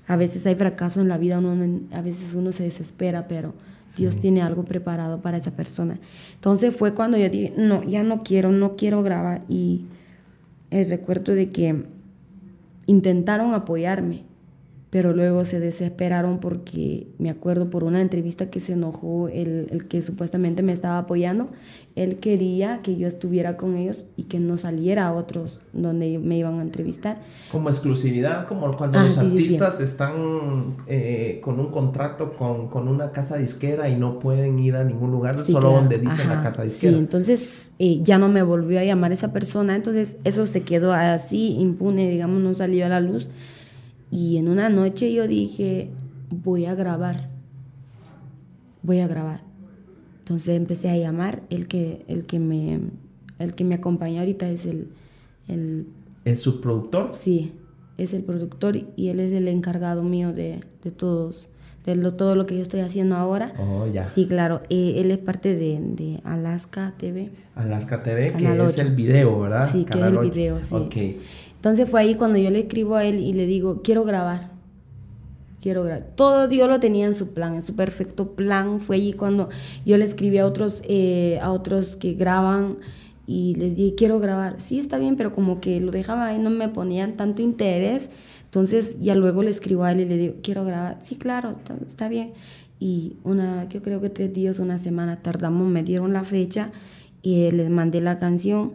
a 0.08 0.18
veces 0.18 0.46
hay 0.46 0.56
fracaso 0.56 1.02
en 1.02 1.08
la 1.08 1.18
vida, 1.18 1.40
uno, 1.40 1.80
a 1.92 2.02
veces 2.02 2.34
uno 2.34 2.52
se 2.52 2.64
desespera, 2.64 3.28
pero 3.28 3.54
Dios 3.96 4.18
tiene 4.18 4.42
algo 4.42 4.66
preparado 4.66 5.22
para 5.22 5.38
esa 5.38 5.52
persona. 5.52 6.00
Entonces 6.36 6.76
fue 6.76 6.94
cuando 6.94 7.18
yo 7.18 7.30
dije, 7.30 7.54
no, 7.58 7.84
ya 7.84 8.04
no 8.04 8.24
quiero, 8.24 8.52
no 8.52 8.76
quiero 8.76 9.02
grabar. 9.02 9.44
Y 9.48 9.86
el 10.72 10.90
recuerdo 10.90 11.34
de 11.34 11.52
que 11.52 11.86
intentaron 12.86 13.54
apoyarme, 13.54 14.26
pero 14.96 15.12
luego 15.12 15.44
se 15.44 15.60
desesperaron 15.60 16.40
porque 16.40 17.10
me 17.20 17.30
acuerdo 17.30 17.70
por 17.70 17.84
una 17.84 18.00
entrevista 18.00 18.50
que 18.50 18.62
se 18.62 18.72
enojó 18.72 19.28
el, 19.28 19.68
el, 19.70 19.90
que 19.90 20.02
supuestamente 20.02 20.64
me 20.64 20.72
estaba 20.72 21.00
apoyando, 21.00 21.50
él 21.98 22.20
quería 22.20 22.80
que 22.82 22.96
yo 22.96 23.06
estuviera 23.10 23.58
con 23.58 23.76
ellos 23.76 23.98
y 24.16 24.24
que 24.24 24.40
no 24.40 24.58
saliera 24.58 25.08
a 25.08 25.14
otros 25.14 25.60
donde 25.74 26.18
me 26.18 26.38
iban 26.38 26.60
a 26.60 26.62
entrevistar. 26.62 27.18
Como 27.52 27.68
exclusividad, 27.68 28.48
como 28.48 28.74
cuando 28.78 29.00
ah, 29.00 29.04
los 29.04 29.18
artistas 29.18 29.82
están 29.82 30.78
eh, 30.88 31.42
con 31.44 31.60
un 31.60 31.72
contrato 31.72 32.32
con, 32.32 32.70
con, 32.70 32.88
una 32.88 33.12
casa 33.12 33.36
disquera 33.36 33.90
y 33.90 33.98
no 33.98 34.20
pueden 34.20 34.60
ir 34.60 34.78
a 34.78 34.86
ningún 34.86 35.12
lugar, 35.12 35.44
solo 35.44 35.74
donde 35.74 36.00
dicen 36.00 36.30
la 36.30 36.42
casa 36.42 36.64
disquera. 36.64 36.94
Sí, 36.94 37.00
entonces 37.00 37.72
eh, 37.80 38.00
ya 38.02 38.18
no 38.18 38.30
me 38.30 38.44
volvió 38.44 38.80
a 38.80 38.86
llamar 38.86 39.12
esa 39.12 39.34
persona, 39.34 39.76
entonces 39.76 40.16
eso 40.24 40.46
se 40.46 40.64
quedó 40.64 40.94
así, 40.94 41.58
impune, 41.60 42.10
digamos, 42.10 42.42
no 42.42 42.54
salió 42.54 42.86
a 42.86 42.88
la 42.88 43.02
luz. 43.02 43.28
Y 44.12 44.38
en 44.38 44.48
una 44.50 44.70
noche 44.70 45.14
yo 45.14 45.28
dije, 45.28 45.90
voy 46.30 46.66
a 46.66 46.76
grabar, 46.76 47.30
voy 48.82 49.00
a 49.00 49.08
grabar. 49.08 49.42
Entonces 50.20 50.56
empecé 50.56 50.90
a 50.90 50.98
llamar, 50.98 51.44
el 51.50 51.68
que, 51.68 52.04
el 52.08 52.26
que, 52.26 52.40
me, 52.40 52.80
el 53.40 53.54
que 53.56 53.64
me 53.64 53.76
acompaña 53.76 54.22
ahorita 54.22 54.50
es 54.50 54.66
el, 54.66 54.90
el... 55.48 55.88
¿El 56.24 56.38
subproductor? 56.38 57.12
Sí, 57.14 57.54
es 57.98 58.14
el 58.14 58.24
productor 58.24 58.78
y 58.96 59.10
él 59.10 59.20
es 59.20 59.32
el 59.32 59.48
encargado 59.48 60.02
mío 60.04 60.34
de, 60.34 60.62
de 60.84 60.92
todos, 60.92 61.48
de 61.86 61.96
lo, 61.96 62.16
todo 62.16 62.36
lo 62.36 62.46
que 62.48 62.56
yo 62.56 62.62
estoy 62.64 62.80
haciendo 62.80 63.16
ahora. 63.16 63.54
Oh, 63.60 63.86
ya. 63.86 64.04
Sí, 64.04 64.26
claro, 64.28 64.62
eh, 64.70 64.96
él 64.98 65.12
es 65.12 65.20
parte 65.20 65.56
de, 65.56 65.80
de 65.80 66.22
Alaska 66.24 66.96
TV. 66.98 67.30
Alaska 67.54 68.02
TV, 68.02 68.32
Canal 68.32 68.58
que 68.58 68.64
es 68.64 68.74
8. 68.74 68.82
el 68.82 68.96
video, 68.96 69.40
¿verdad? 69.40 69.70
Sí, 69.72 69.84
que 69.84 69.84
es 69.84 69.92
Canal 69.92 70.14
el 70.14 70.18
8. 70.18 70.32
video, 70.34 70.60
sí. 70.64 70.76
Ok. 70.76 70.96
Entonces 71.66 71.90
fue 71.90 72.02
ahí 72.02 72.14
cuando 72.14 72.38
yo 72.38 72.52
le 72.52 72.60
escribo 72.60 72.96
a 72.96 73.06
él 73.06 73.20
y 73.20 73.34
le 73.34 73.48
digo, 73.48 73.82
quiero 73.82 74.04
grabar. 74.04 74.52
Quiero 75.62 75.84
grabar. 75.84 76.06
Todo 76.16 76.48
Dios 76.48 76.70
lo 76.70 76.80
tenía 76.80 77.08
en 77.08 77.16
su 77.16 77.34
plan, 77.34 77.56
en 77.56 77.64
su 77.64 77.76
perfecto 77.76 78.36
plan. 78.36 78.80
Fue 78.80 78.98
allí 78.98 79.14
cuando 79.14 79.50
yo 79.84 79.98
le 79.98 80.06
escribí 80.06 80.38
a 80.38 80.46
otros, 80.46 80.84
eh, 80.88 81.40
a 81.42 81.52
otros 81.52 81.96
que 81.96 82.14
graban 82.14 82.78
y 83.26 83.56
les 83.56 83.76
dije, 83.76 83.96
quiero 83.96 84.20
grabar. 84.20 84.62
Sí, 84.62 84.78
está 84.78 85.00
bien, 85.00 85.16
pero 85.16 85.34
como 85.34 85.60
que 85.60 85.82
lo 85.82 85.92
dejaba 85.92 86.28
ahí, 86.28 86.38
no 86.38 86.52
me 86.52 86.70
ponían 86.70 87.14
tanto 87.14 87.42
interés. 87.42 88.12
Entonces 88.44 88.98
ya 89.02 89.16
luego 89.16 89.42
le 89.42 89.50
escribo 89.50 89.86
a 89.86 89.92
él 89.92 90.02
y 90.02 90.06
le 90.06 90.18
digo, 90.18 90.36
quiero 90.44 90.66
grabar. 90.66 91.00
Sí, 91.02 91.16
claro, 91.16 91.56
está, 91.58 91.76
está 91.84 92.08
bien. 92.10 92.34
Y 92.80 93.16
una, 93.24 93.68
yo 93.70 93.82
creo 93.82 94.00
que 94.02 94.12
tres 94.12 94.32
días, 94.32 94.60
una 94.60 94.78
semana 94.78 95.24
tardamos, 95.24 95.68
me 95.68 95.82
dieron 95.82 96.14
la 96.14 96.26
fecha 96.26 96.70
y 97.24 97.50
les 97.50 97.72
mandé 97.72 98.02
la 98.02 98.20
canción. 98.20 98.74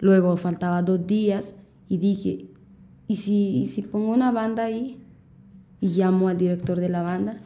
Luego 0.00 0.36
faltaba 0.36 0.82
dos 0.82 1.06
días 1.06 1.54
y 1.92 1.98
dije, 1.98 2.46
¿y 3.06 3.16
si, 3.16 3.58
y 3.58 3.66
si 3.66 3.82
pongo 3.82 4.12
una 4.12 4.30
banda 4.32 4.64
ahí? 4.64 4.96
Y 5.80 5.88
llamo 5.88 6.28
al 6.28 6.38
director 6.38 6.80
de 6.80 6.88
la 6.88 7.02
banda 7.02 7.36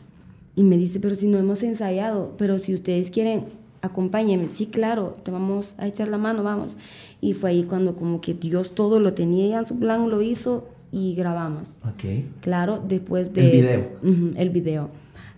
y 0.54 0.62
me 0.62 0.76
dice, 0.78 1.00
pero 1.00 1.14
si 1.16 1.26
no 1.26 1.36
hemos 1.38 1.62
ensayado, 1.64 2.34
pero 2.38 2.58
si 2.58 2.72
ustedes 2.74 3.10
quieren, 3.10 3.46
acompáñenme. 3.82 4.48
Sí, 4.48 4.66
claro, 4.66 5.16
te 5.24 5.30
vamos 5.32 5.74
a 5.78 5.86
echar 5.88 6.08
la 6.08 6.18
mano, 6.18 6.42
vamos. 6.44 6.74
Y 7.20 7.34
fue 7.34 7.50
ahí 7.50 7.64
cuando 7.64 7.96
como 7.96 8.20
que 8.20 8.34
Dios 8.34 8.74
todo 8.74 9.00
lo 9.00 9.14
tenía 9.14 9.48
ya 9.48 9.58
en 9.58 9.64
su 9.64 9.76
plan, 9.78 10.08
lo 10.10 10.22
hizo 10.22 10.68
y 10.92 11.14
grabamos. 11.16 11.68
Ok. 11.82 12.24
Claro, 12.40 12.80
después 12.86 13.34
de... 13.34 13.44
El 13.46 13.50
video. 13.50 13.88
Ujú, 14.02 14.30
el 14.36 14.50
video. 14.50 14.90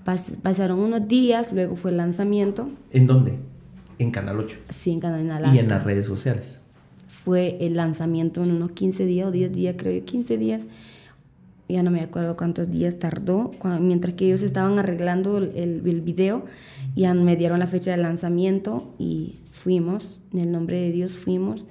Pas- 0.04 0.36
pasaron 0.42 0.78
unos 0.80 1.08
días, 1.08 1.52
luego 1.52 1.76
fue 1.76 1.90
el 1.92 1.96
lanzamiento, 1.96 2.68
¿En 2.92 3.06
dónde? 3.06 3.38
En 3.98 4.10
Canal 4.10 4.38
8. 4.38 4.56
sí, 4.70 4.90
en 4.92 5.00
Canal 5.00 5.30
Alaska. 5.30 5.56
Y 5.56 5.58
en 5.60 5.68
las 5.68 5.82
redes 5.84 6.06
sociales. 6.06 6.60
Fue 7.28 7.58
el 7.60 7.76
lanzamiento 7.76 8.42
en 8.42 8.52
unos 8.52 8.70
15 8.70 9.04
días 9.04 9.28
o 9.28 9.30
10 9.30 9.52
días, 9.52 9.74
creo 9.76 9.92
yo, 10.00 10.02
15 10.06 10.38
días. 10.38 10.62
Ya 11.68 11.82
no 11.82 11.90
me 11.90 12.00
acuerdo 12.00 12.38
cuántos 12.38 12.70
días 12.70 12.98
tardó, 12.98 13.50
mientras 13.80 14.14
que 14.14 14.24
ellos 14.24 14.40
estaban 14.40 14.78
arreglando 14.78 15.36
el, 15.36 15.52
el, 15.54 15.82
el 15.86 16.00
video, 16.00 16.46
ya 16.96 17.12
me 17.12 17.36
dieron 17.36 17.58
la 17.58 17.66
fecha 17.66 17.90
de 17.90 17.98
lanzamiento 17.98 18.94
y 18.98 19.34
fuimos, 19.52 20.20
en 20.32 20.40
el 20.40 20.50
nombre 20.52 20.80
de 20.80 20.90
Dios 20.92 21.12
fuimos, 21.12 21.66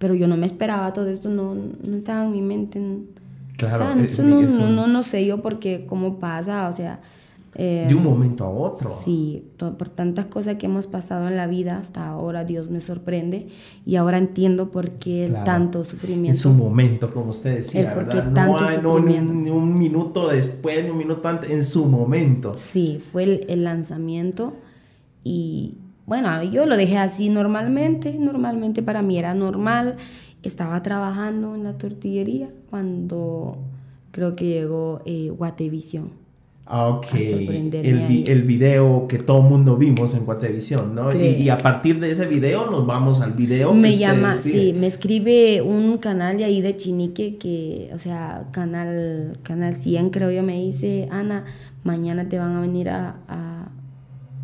pero 0.00 0.16
yo 0.16 0.26
no 0.26 0.36
me 0.36 0.46
esperaba 0.46 0.92
todo 0.92 1.08
esto, 1.08 1.28
no, 1.28 1.54
no 1.54 1.96
estaba 1.98 2.24
en 2.24 2.32
mi 2.32 2.42
mente. 2.42 2.80
Claro, 3.56 3.84
o 3.84 3.92
sea, 3.94 4.02
es- 4.04 4.12
eso 4.14 4.24
no, 4.24 4.40
es 4.40 4.50
no, 4.50 4.66
un- 4.66 4.74
no, 4.74 4.88
no 4.88 5.02
sé 5.04 5.24
yo 5.24 5.40
porque 5.40 5.84
cómo 5.86 6.18
pasa, 6.18 6.68
o 6.68 6.72
sea... 6.72 6.98
eh, 7.56 7.86
De 7.88 7.94
un 7.96 8.04
momento 8.04 8.44
a 8.44 8.48
otro. 8.50 9.00
Sí, 9.04 9.44
por 9.58 9.88
tantas 9.88 10.26
cosas 10.26 10.54
que 10.56 10.66
hemos 10.66 10.86
pasado 10.86 11.26
en 11.26 11.36
la 11.36 11.46
vida, 11.48 11.78
hasta 11.78 12.06
ahora 12.08 12.44
Dios 12.44 12.70
me 12.70 12.80
sorprende 12.80 13.48
y 13.84 13.96
ahora 13.96 14.18
entiendo 14.18 14.70
por 14.70 14.90
qué 14.92 15.26
Claro. 15.28 15.44
tanto 15.44 15.78
En 15.80 15.84
sufrimiento. 15.84 16.40
su 16.40 16.50
momento, 16.52 17.12
como 17.12 17.30
usted 17.30 17.56
decía, 17.56 17.92
¿verdad? 17.94 18.32
tanto 18.32 18.60
no, 18.60 18.66
hay- 18.68 18.78
no 18.80 19.54
un 19.56 19.76
minuto 19.78 20.28
después, 20.28 20.84
ni 20.84 20.90
un 20.90 20.98
minuto 20.98 21.28
antes, 21.28 21.50
en 21.50 21.64
su 21.64 21.86
momento. 21.86 22.54
Sí, 22.54 23.02
fue 23.10 23.24
el, 23.24 23.44
el 23.48 23.64
lanzamiento 23.64 24.54
y 25.24 25.74
bueno, 26.06 26.42
yo 26.44 26.66
lo 26.66 26.76
dejé 26.76 26.98
así 26.98 27.28
normalmente, 27.28 28.16
normalmente 28.18 28.82
para 28.82 29.02
mí 29.02 29.18
era 29.18 29.34
normal. 29.34 29.96
Estaba 30.42 30.82
trabajando 30.82 31.54
en 31.54 31.64
la 31.64 31.76
tortillería 31.78 32.48
cuando 32.70 33.58
creo 34.10 34.34
que 34.36 34.46
llegó 34.46 35.02
eh, 35.04 35.30
Guatevisión. 35.36 36.10
Ah, 36.72 36.86
Ok, 36.86 37.14
el, 37.14 38.24
el 38.28 38.42
video 38.42 39.08
que 39.08 39.18
todo 39.18 39.42
mundo 39.42 39.76
vimos 39.76 40.14
en 40.14 40.24
Guatevisión, 40.24 40.94
¿no? 40.94 41.12
Y, 41.12 41.48
a 41.48 41.58
partir 41.58 41.98
de 41.98 42.12
ese 42.12 42.26
video 42.26 42.70
nos 42.70 42.86
vamos 42.86 43.20
al 43.20 43.32
video. 43.32 43.74
Me 43.74 43.90
que 43.90 43.98
llama, 43.98 44.36
sí, 44.36 44.72
me 44.72 44.86
escribe 44.86 45.62
un 45.62 45.98
canal 45.98 46.36
de 46.36 46.44
ahí 46.44 46.60
de 46.60 46.76
Chinique 46.76 47.38
que, 47.38 47.90
o 47.92 47.98
sea, 47.98 48.46
canal, 48.52 49.38
canal 49.42 49.74
100 49.74 50.10
creo 50.10 50.30
yo, 50.30 50.44
me 50.44 50.60
dice, 50.60 51.08
Ana, 51.10 51.44
mañana 51.82 52.28
te 52.28 52.38
van 52.38 52.54
a 52.54 52.60
venir 52.60 52.88
a, 52.88 53.16
a, 53.26 53.72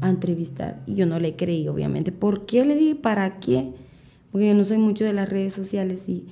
a 0.01 0.11
entrevistar. 0.11 0.83
Y 0.89 0.97
yo 0.97 1.07
no 1.07 1.21
le 1.21 1.37
creí, 1.37 1.69
obviamente. 1.69 2.11
¿Por 2.11 2.45
qué 2.45 2.65
le 2.65 2.75
dije, 2.75 2.97
para 2.97 3.39
qué? 3.39 3.71
Porque 4.33 4.49
yo 4.49 4.55
no 4.55 4.65
soy 4.65 4.79
mucho 4.79 5.05
de 5.05 5.13
las 5.13 5.29
redes 5.29 5.55
sociales 5.55 6.09
y... 6.09 6.25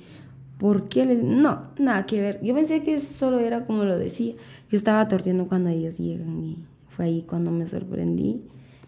¿Por 0.57 0.87
qué? 0.87 1.05
le- 1.05 1.15
No, 1.15 1.63
nada 1.77 2.05
que 2.05 2.21
ver. 2.21 2.39
Yo 2.41 2.55
pensé 2.55 2.81
que 2.81 2.99
solo 3.01 3.39
era 3.39 3.65
como 3.65 3.83
lo 3.83 3.97
decía. 3.97 4.33
Yo 4.71 4.77
estaba 4.77 5.07
torciendo 5.07 5.47
cuando 5.47 5.69
ellos 5.69 5.97
llegan 5.97 6.43
y 6.43 6.57
fue 6.89 7.05
ahí 7.05 7.25
cuando 7.27 7.51
me 7.51 7.67
sorprendí, 7.67 8.41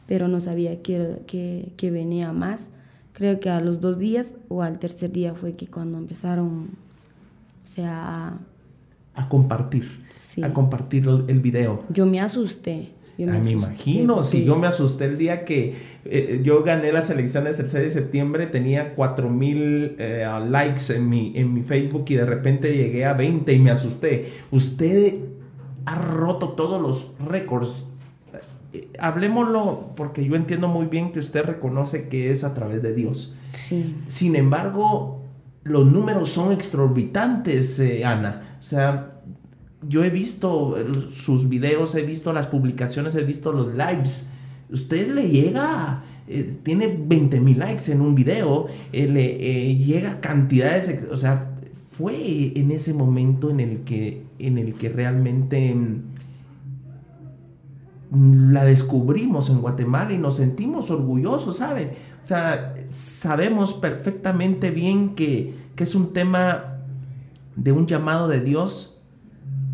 pero 0.08 0.28
no 0.30 0.40
sabía 0.40 0.82
que, 0.82 1.18
que, 1.28 1.74
que 1.76 1.92
venía 1.92 2.32
más. 2.32 2.70
Creo 3.14 3.40
que 3.40 3.50
a 3.50 3.60
los 3.60 3.82
dos 3.82 3.98
días 4.00 4.34
o 4.48 4.62
al 4.64 4.80
tercer 4.80 5.12
día 5.12 5.34
fue 5.34 5.56
que 5.56 5.68
cuando 5.68 5.98
empezaron, 5.98 6.70
o 7.66 7.68
sea, 7.68 8.28
a- 8.28 8.40
A 9.16 9.28
compartir, 9.30 9.90
Sí. 10.22 10.44
a 10.44 10.54
compartir 10.54 11.08
el 11.28 11.40
video. 11.40 11.84
yo 11.90 12.06
me 12.06 12.22
asusté. 12.22 12.90
Yo 13.18 13.32
Ah, 13.32 13.40
me 13.44 13.52
imagino, 13.52 14.22
si 14.24 14.46
yo 14.46 14.56
me 14.56 14.68
asusté 14.68 15.06
el 15.06 15.18
día 15.18 15.44
que 15.44 15.74
eh, 16.06 16.42
yo 16.44 16.64
gané 16.64 16.92
las 16.92 17.10
elecciones 17.10 17.58
el 17.58 17.68
6 17.68 17.84
de 17.86 17.90
septiembre, 17.90 18.46
tenía 18.46 18.94
4 18.94 19.30
mil 19.30 19.96
eh, 19.98 20.28
likes 20.48 20.96
en 20.96 21.10
mi, 21.10 21.34
en 21.36 21.52
mi 21.54 21.64
Facebook 21.64 22.06
y 22.10 22.16
de 22.16 22.26
repente 22.26 22.76
llegué 22.76 23.06
a 23.06 23.14
20 23.14 23.52
y 23.52 23.60
me 23.60 23.72
asusté. 23.72 24.32
Usted 24.52 25.16
ha 25.86 25.96
roto 25.96 26.50
todos 26.50 26.82
los 26.82 27.16
récords. 27.28 27.86
Eh, 28.74 28.90
hablemoslo 29.00 29.94
porque 29.96 30.24
yo 30.24 30.36
entiendo 30.36 30.68
muy 30.68 30.86
bien 30.86 31.12
que 31.12 31.20
usted 31.20 31.44
reconoce 31.44 32.10
que 32.10 32.32
es 32.32 32.44
a 32.44 32.54
través 32.54 32.84
de 32.84 32.94
Dios. 32.94 33.36
Sí. 33.58 33.96
Sin 34.10 34.36
embargo, 34.36 35.24
los 35.64 35.86
números 35.86 36.30
son 36.30 36.52
exorbitantes, 36.52 37.80
eh, 37.80 38.06
Ana. 38.06 38.58
O 38.60 38.64
sea, 38.64 39.17
yo 39.82 40.04
he 40.04 40.10
visto 40.10 40.78
eh, 40.78 41.08
sus 41.10 41.50
videos, 41.50 41.96
he 41.96 42.04
visto 42.04 42.34
las 42.34 42.48
publicaciones, 42.48 43.16
he 43.16 43.24
visto 43.24 43.52
los 43.52 43.74
lives. 43.74 44.32
Usted 44.70 45.14
le 45.14 45.30
llega, 45.30 46.04
eh, 46.28 46.58
tiene 46.64 46.98
20 47.00 47.40
mil 47.40 47.60
likes 47.60 47.92
en 47.92 48.02
un 48.02 48.16
video, 48.16 48.68
eh, 48.92 49.08
le 49.08 49.76
llega 49.76 50.20
cantidades, 50.20 51.06
o 51.12 51.18
sea, 51.18 51.52
fue 51.92 52.54
en 52.56 52.72
ese 52.72 52.94
momento 52.94 53.50
en 53.50 53.60
el 53.60 53.80
que, 53.80 54.24
en 54.40 54.58
el 54.58 54.74
que 54.74 54.90
realmente 54.90 55.74
mm, 58.10 58.52
la 58.52 58.66
descubrimos 58.66 59.50
en 59.50 59.62
Guatemala 59.62 60.12
y 60.14 60.18
nos 60.18 60.38
sentimos 60.38 60.92
orgullosos, 60.92 61.58
¿sabe? 61.58 61.94
O 62.24 62.28
sea, 62.28 62.76
sabemos 62.92 63.74
perfectamente 63.74 64.70
bien 64.70 65.16
que, 65.16 65.54
que 65.76 65.84
es 65.84 65.96
un 65.96 66.14
tema 66.14 66.78
de 67.56 67.72
un 67.72 67.88
llamado 67.88 68.28
de 68.28 68.42
Dios, 68.42 68.97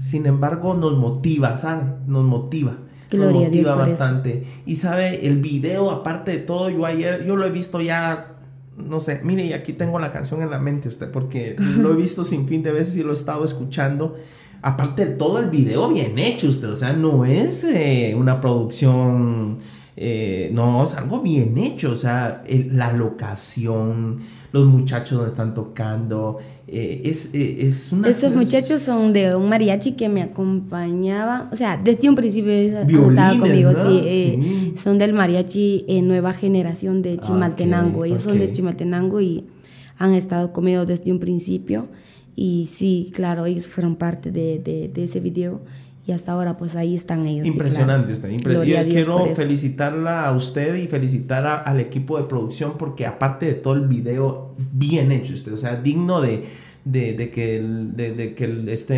sin 0.03 0.25
embargo 0.25 0.73
nos 0.73 0.97
motiva, 0.97 1.57
¿sabe? 1.57 1.84
Nos 2.07 2.25
motiva. 2.25 2.77
Gloria 3.09 3.31
nos 3.31 3.43
motiva 3.45 3.71
eso. 3.71 3.80
bastante. 3.80 4.45
Y 4.65 4.75
sabe, 4.75 5.25
el 5.25 5.39
video, 5.39 5.91
aparte 5.91 6.31
de 6.31 6.38
todo, 6.39 6.69
yo 6.69 6.85
ayer, 6.85 7.25
yo 7.25 7.38
lo 7.38 7.45
he 7.45 7.51
visto 7.51 7.80
ya, 7.80 8.35
no 8.75 8.99
sé, 8.99 9.21
mire, 9.23 9.45
y 9.45 9.53
aquí 9.53 9.71
tengo 9.71 9.99
la 9.99 10.11
canción 10.11 10.41
en 10.41 10.49
la 10.49 10.59
mente 10.59 10.89
usted, 10.89 11.09
porque 11.09 11.55
lo 11.77 11.93
he 11.93 11.95
visto 11.95 12.25
sin 12.25 12.47
fin 12.47 12.63
de 12.63 12.73
veces 12.73 12.97
y 12.97 13.03
lo 13.03 13.11
he 13.11 13.13
estado 13.13 13.45
escuchando. 13.45 14.17
Aparte 14.61 15.05
de 15.05 15.15
todo, 15.15 15.39
el 15.39 15.49
video 15.49 15.89
bien 15.89 16.19
hecho 16.19 16.49
usted, 16.49 16.69
o 16.69 16.75
sea, 16.75 16.91
no 16.91 17.23
es 17.23 17.63
eh, 17.63 18.13
una 18.17 18.41
producción, 18.41 19.59
eh, 19.95 20.49
no, 20.53 20.84
es 20.84 20.95
algo 20.95 21.22
bien 21.22 21.57
hecho, 21.57 21.91
o 21.91 21.95
sea, 21.95 22.44
el- 22.48 22.76
la 22.78 22.94
locación, 22.94 24.20
los 24.52 24.65
muchachos 24.68 25.11
donde 25.18 25.30
están 25.30 25.53
tocando, 25.53 26.38
eh, 26.68 27.02
es, 27.06 27.34
eh, 27.34 27.68
es 27.68 27.91
una... 27.91 28.07
Esos 28.10 28.32
es- 28.32 28.36
muchachos 28.36 28.82
son 28.82 29.14
de 29.14 29.36
un 29.36 29.48
mariachi 29.49 29.91
que 29.94 30.10
me 30.10 30.22
acompañaba, 30.24 31.49
o 31.52 31.56
sea, 31.56 31.78
desde 31.78 32.10
un 32.10 32.15
principio 32.15 32.52
Violines, 32.86 33.10
estado 33.10 33.40
conmigo, 33.40 33.72
¿no? 33.72 33.84
sí, 33.84 34.02
eh, 34.06 34.40
Sí. 34.41 34.74
son 34.84 34.98
del 34.98 35.14
mariachi 35.14 35.86
eh, 35.88 36.02
Nueva 36.02 36.34
Generación 36.34 37.02
de 37.02 37.20
Chimaltenango, 37.20 37.99
Ok, 37.99 38.06
ellos 38.07 38.22
son 38.22 38.40
de. 38.40 38.52
Chimaltenango 38.52 39.22
y 39.22 39.45
han 39.98 40.14
estado 40.15 40.52
conmigo 40.53 40.86
desde 40.86 41.11
un 41.11 41.20
principio 41.20 41.88
y 42.36 42.68
sí, 42.72 43.11
claro, 43.14 43.45
ellos 43.45 43.68
fueron 43.68 43.95
parte 43.95 44.32
de, 44.32 44.57
de, 44.60 44.90
de 44.91 45.03
ese 45.03 45.20
video 45.20 45.61
y 46.05 46.11
hasta 46.11 46.34
ahora 46.34 46.57
pues 46.57 46.75
ahí 46.75 46.95
están 46.95 47.25
ellos. 47.27 47.45
sí, 47.45 47.51
Impresionante 47.53 48.13
claro. 48.13 48.13
usted. 48.13 48.30
impre- 48.30 48.53
Gloria 48.55 48.80
a 48.81 48.84
Yo 48.84 48.89
quiero 48.89 49.35
felicitarla 49.35 50.25
a 50.27 50.31
usted 50.34 50.75
y 50.75 50.88
felicitar 50.88 51.45
a- 51.47 51.61
al 51.61 51.80
equipo 51.80 52.17
de 52.17 52.25
producción 52.25 52.73
porque 52.77 53.05
aparte 53.05 53.45
de 53.45 53.53
todo 53.53 53.73
el 53.75 53.88
video 53.88 54.55
bien 54.73 55.11
hecho 55.11 55.34
usted, 55.34 55.53
o 55.53 55.57
sea, 55.57 55.75
digno 55.77 56.19
de, 56.21 56.43
de, 56.85 57.13
de 57.13 57.30
que, 57.31 57.57
el- 57.57 57.95
de, 57.95 58.13
de 58.13 58.34
que 58.35 58.43
el 58.43 58.67
esté 58.67 58.97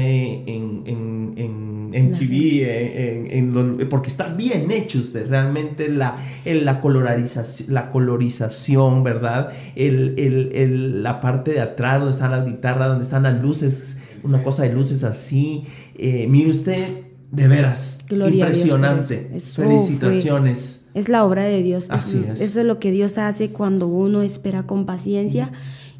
en, 0.52 0.84
en- 0.86 1.34
en 1.38 1.76
en 1.94 2.12
TV, 2.12 3.38
en, 3.38 3.88
porque 3.90 4.10
está 4.10 4.28
bien 4.28 4.70
hecho 4.72 5.00
usted, 5.00 5.30
realmente 5.30 5.88
la, 5.88 6.18
la, 6.44 6.82
colorización, 6.82 7.74
la 7.74 7.90
colorización, 7.92 9.04
¿verdad? 9.04 9.50
El, 9.76 11.04
la 11.04 11.20
parte 11.22 11.52
de 11.54 11.62
atrás 11.62 12.00
donde 12.00 12.12
están 12.12 12.32
las 12.32 12.46
guitarras, 12.46 12.90
donde 12.90 13.04
están 13.04 13.24
las 13.24 13.42
luces, 13.42 14.00
una 14.24 14.44
cosa 14.44 14.64
de 14.64 14.74
luces 14.74 15.04
así. 15.04 15.62
Eh, 15.98 16.28
mire 16.28 16.50
usted, 16.50 16.88
de 17.32 17.48
veras, 17.48 18.06
impresionante. 18.10 19.40
Felicitaciones. 19.40 20.88
es 20.94 21.10
la 21.10 21.26
obra 21.26 21.44
de 21.44 21.62
Dios. 21.64 21.86
Así 21.90 22.24
es. 22.30 22.42
Eso 22.42 22.60
es 22.60 22.66
lo 22.66 22.80
que 22.80 22.92
Dios 22.92 23.18
hace 23.18 23.52
cuando 23.52 23.88
uno 23.88 24.22
espera 24.22 24.64
con 24.68 24.86
paciencia. 24.86 25.52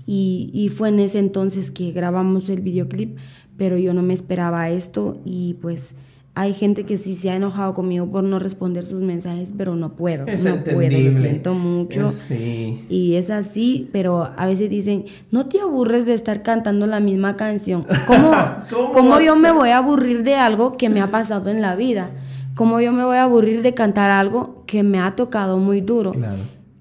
Y, 0.08 0.52
y, 0.54 0.70
fue 0.70 0.90
en 0.90 1.00
ese 1.00 1.18
entonces 1.18 1.72
que 1.72 1.92
grabamos 1.92 2.48
el 2.52 2.62
videoclip, 2.62 3.18
pero 3.58 3.78
yo 3.80 3.92
no 3.92 4.04
me 4.04 4.14
esperaba 4.14 4.70
esto 4.70 5.20
y 5.26 5.56
pues 5.56 5.96
hay 6.36 6.54
gente 6.54 6.84
que 6.84 6.98
sí 6.98 7.16
se 7.16 7.30
ha 7.30 7.36
enojado 7.38 7.74
conmigo 7.74 8.12
por 8.12 8.22
no 8.22 8.40
responder 8.40 8.86
sus 8.86 9.00
mensajes, 9.00 9.54
pero 9.58 9.78
no 9.78 9.96
puedo. 9.96 10.28
Es 10.28 10.44
no 10.44 10.58
puedo, 10.58 11.00
lo 11.00 11.20
siento 11.20 11.54
mucho. 11.54 12.14
Y 12.30 13.16
es 13.16 13.30
así, 13.30 13.90
pero 13.94 14.34
a 14.36 14.46
veces 14.46 14.70
dicen, 14.70 15.06
no 15.32 15.46
te 15.46 15.62
aburres 15.62 16.06
de 16.06 16.14
estar 16.14 16.44
cantando 16.44 16.88
la 16.88 17.00
misma 17.00 17.38
canción. 17.38 17.86
¿Cómo, 18.06 18.32
¿Cómo, 18.94 19.22
yo 19.22 19.38
me 19.38 19.52
voy 19.52 19.70
a 19.70 19.78
aburrir 19.78 20.24
de 20.24 20.36
algo 20.36 20.76
que 20.76 20.90
me 20.90 21.00
ha 21.00 21.10
pasado 21.10 21.50
en 21.50 21.62
la 21.62 21.78
vida? 21.78 22.12
¿Cómo 22.54 22.82
yo 22.82 22.92
me 22.92 23.06
voy 23.06 23.16
a 23.16 23.24
aburrir 23.24 23.62
de 23.62 23.74
cantar 23.74 24.12
algo 24.12 24.66
que 24.68 24.84
me 24.84 25.00
ha 25.00 25.16
tocado 25.16 25.58
muy 25.58 25.80
duro? 25.80 26.12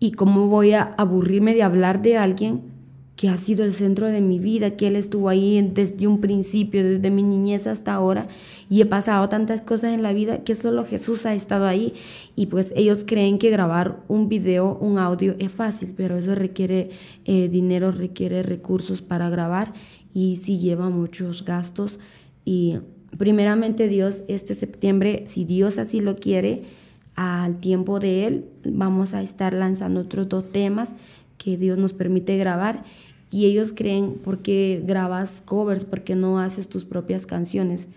¿Y 0.00 0.12
cómo 0.12 0.48
voy 0.48 0.72
a 0.72 0.94
aburrirme 0.98 1.54
de 1.54 1.62
hablar 1.62 2.02
de 2.02 2.18
alguien 2.18 2.73
que 3.16 3.28
ha 3.28 3.36
sido 3.36 3.64
el 3.64 3.74
centro 3.74 4.08
de 4.08 4.20
mi 4.20 4.38
vida, 4.38 4.76
que 4.76 4.88
Él 4.88 4.96
estuvo 4.96 5.28
ahí 5.28 5.70
desde 5.72 6.08
un 6.08 6.20
principio, 6.20 6.82
desde 6.82 7.10
mi 7.10 7.22
niñez 7.22 7.66
hasta 7.66 7.94
ahora, 7.94 8.26
y 8.68 8.80
he 8.80 8.86
pasado 8.86 9.28
tantas 9.28 9.60
cosas 9.60 9.94
en 9.94 10.02
la 10.02 10.12
vida 10.12 10.42
que 10.42 10.56
solo 10.56 10.84
Jesús 10.84 11.24
ha 11.26 11.34
estado 11.34 11.66
ahí. 11.66 11.94
Y 12.34 12.46
pues 12.46 12.72
ellos 12.74 13.04
creen 13.06 13.38
que 13.38 13.50
grabar 13.50 14.02
un 14.08 14.28
video, 14.28 14.76
un 14.80 14.98
audio 14.98 15.36
es 15.38 15.52
fácil, 15.52 15.94
pero 15.96 16.18
eso 16.18 16.34
requiere 16.34 16.90
eh, 17.24 17.48
dinero, 17.48 17.92
requiere 17.92 18.42
recursos 18.42 19.00
para 19.00 19.30
grabar 19.30 19.74
y 20.12 20.38
sí 20.38 20.58
lleva 20.58 20.90
muchos 20.90 21.44
gastos. 21.44 22.00
Y 22.44 22.78
primeramente 23.16 23.86
Dios, 23.86 24.22
este 24.26 24.54
septiembre, 24.54 25.24
si 25.26 25.44
Dios 25.44 25.78
así 25.78 26.00
lo 26.00 26.16
quiere, 26.16 26.62
al 27.14 27.60
tiempo 27.60 28.00
de 28.00 28.26
Él, 28.26 28.46
vamos 28.64 29.14
a 29.14 29.22
estar 29.22 29.54
lanzando 29.54 30.00
otros 30.00 30.28
dos 30.28 30.50
temas 30.50 30.90
que 31.38 31.56
Dios 31.56 31.78
nos 31.78 31.92
permite 31.92 32.36
grabar 32.36 32.84
y 33.30 33.46
ellos 33.46 33.72
creen 33.74 34.20
porque 34.22 34.80
grabas 34.86 35.42
covers, 35.44 35.84
porque 35.84 36.14
no 36.14 36.38
haces 36.38 36.68
tus 36.68 36.84
propias 36.84 37.26
canciones. 37.26 37.88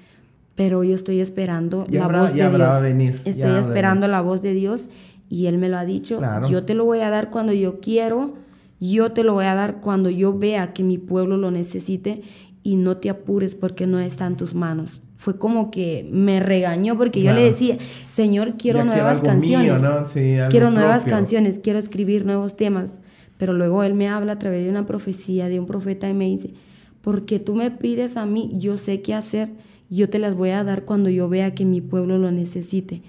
Pero 0.55 0.83
yo 0.83 0.95
estoy 0.95 1.19
esperando 1.19 1.85
la 1.89 2.07
voz 2.07 2.33
de 2.33 2.49
Dios. 2.49 2.81
Venir, 2.81 3.21
estoy 3.23 3.59
esperando 3.59 4.07
la 4.07 4.21
voz 4.21 4.41
de 4.41 4.53
Dios 4.53 4.89
y 5.29 5.45
Él 5.45 5.59
me 5.59 5.69
lo 5.69 5.77
ha 5.77 5.85
dicho. 5.85 6.19
Yo 6.49 6.63
te 6.63 6.73
lo 6.73 6.85
voy 6.85 7.01
a 7.01 7.11
dar 7.11 7.29
cuando 7.29 7.53
yo 7.53 7.79
quiero. 7.79 8.33
Yo 8.79 9.11
te 9.11 9.23
lo 9.23 9.33
voy 9.33 9.45
a 9.45 9.53
dar 9.53 9.79
cuando 9.79 10.09
yo 10.09 10.37
vea 10.37 10.73
que 10.73 10.83
mi 10.83 10.97
pueblo 10.97 11.37
lo 11.37 11.51
necesite 11.51 12.23
y 12.63 12.75
no 12.75 12.97
te 12.97 13.09
apures 13.09 13.55
porque 13.55 13.85
no 13.85 13.99
está 13.99 14.25
en 14.25 14.37
tus 14.37 14.55
manos. 14.55 15.01
Fue 15.17 15.37
como 15.37 15.71
que 15.71 16.07
me 16.11 16.39
regañó 16.39 16.97
porque 16.97 17.21
yo 17.21 17.33
le 17.33 17.41
decía, 17.41 17.77
Señor, 18.07 18.53
quiero 18.57 18.83
nuevas 18.85 19.21
canciones. 19.21 19.81
quiero 20.49 20.71
nuevas 20.71 21.05
canciones, 21.05 21.59
quiero 21.59 21.79
escribir 21.79 22.25
nuevos 22.25 22.55
temas. 22.55 22.99
Pero 23.37 23.53
luego 23.53 23.83
Él 23.83 23.93
me 23.93 24.07
habla 24.07 24.33
a 24.33 24.39
través 24.39 24.63
de 24.63 24.69
una 24.69 24.85
profecía, 24.85 25.47
de 25.47 25.59
un 25.59 25.65
profeta, 25.65 26.09
y 26.09 26.13
me 26.13 26.25
dice, 26.25 26.51
porque 27.01 27.39
tú 27.39 27.55
me 27.55 27.71
pides 27.71 28.17
a 28.17 28.25
mí, 28.25 28.51
yo 28.55 28.77
sé 28.77 29.01
qué 29.01 29.13
hacer, 29.13 29.49
yo 29.89 30.09
te 30.09 30.19
las 30.19 30.35
voy 30.35 30.49
a 30.49 30.63
dar 30.63 30.85
cuando 30.85 31.09
yo 31.09 31.29
vea 31.29 31.53
que 31.53 31.65
mi 31.65 31.81
pueblo 31.81 32.17
lo 32.17 32.31
necesite. 32.31 33.01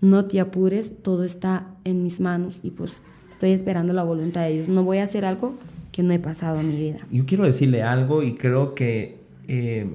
No 0.00 0.24
te 0.26 0.40
apures, 0.40 0.92
todo 1.02 1.24
está 1.24 1.68
en 1.84 2.02
mis 2.02 2.20
manos 2.20 2.58
y 2.62 2.70
pues 2.70 3.02
estoy 3.30 3.50
esperando 3.50 3.92
la 3.92 4.02
voluntad 4.02 4.42
de 4.42 4.54
Dios. 4.54 4.68
No 4.68 4.82
voy 4.84 4.98
a 4.98 5.04
hacer 5.04 5.24
algo 5.24 5.54
que 5.92 6.02
no 6.02 6.12
he 6.12 6.18
pasado 6.18 6.60
en 6.60 6.68
mi 6.68 6.76
vida. 6.76 6.98
Yo 7.10 7.24
quiero 7.24 7.44
decirle 7.44 7.82
algo 7.82 8.22
y 8.22 8.34
creo 8.34 8.74
que 8.74 9.18
eh, 9.46 9.88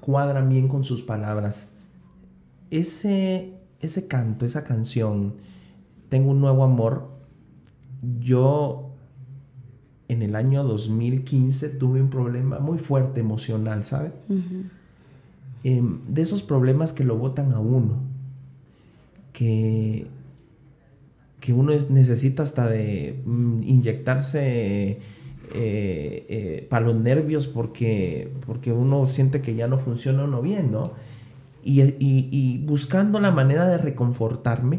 cuadra 0.00 0.40
bien 0.40 0.66
con 0.66 0.82
sus 0.82 1.02
palabras. 1.02 1.68
Ese, 2.70 3.52
ese 3.80 4.08
canto, 4.08 4.46
esa 4.46 4.64
canción, 4.64 5.34
Tengo 6.08 6.30
un 6.30 6.40
nuevo 6.40 6.62
amor, 6.62 7.10
yo 8.20 8.85
en 10.08 10.22
el 10.22 10.36
año 10.36 10.62
2015 10.64 11.70
tuve 11.70 12.00
un 12.00 12.10
problema 12.10 12.58
muy 12.58 12.78
fuerte 12.78 13.20
emocional, 13.20 13.84
¿sabe? 13.84 14.12
Em, 15.64 16.00
de 16.08 16.22
esos 16.22 16.42
problemas 16.42 16.92
que 16.92 17.04
lo 17.04 17.16
botan 17.16 17.52
a 17.52 17.58
uno, 17.58 17.98
que, 19.32 20.06
que 21.40 21.52
uno 21.52 21.72
necesita 21.90 22.44
hasta 22.44 22.68
de 22.68 23.20
mm, 23.24 23.62
inyectarse 23.64 24.90
eh, 24.90 24.98
eh, 25.54 26.66
para 26.70 26.86
los 26.86 26.96
nervios 26.96 27.48
porque, 27.48 28.32
porque 28.46 28.72
uno 28.72 29.06
siente 29.06 29.42
que 29.42 29.54
ya 29.54 29.66
no 29.66 29.78
funciona 29.78 30.24
uno 30.24 30.40
bien, 30.40 30.70
¿no? 30.70 30.92
y 31.68 32.58
buscando 32.58 33.18
la 33.18 33.32
manera 33.32 33.66
de 33.66 33.76
reconfortarme, 33.76 34.78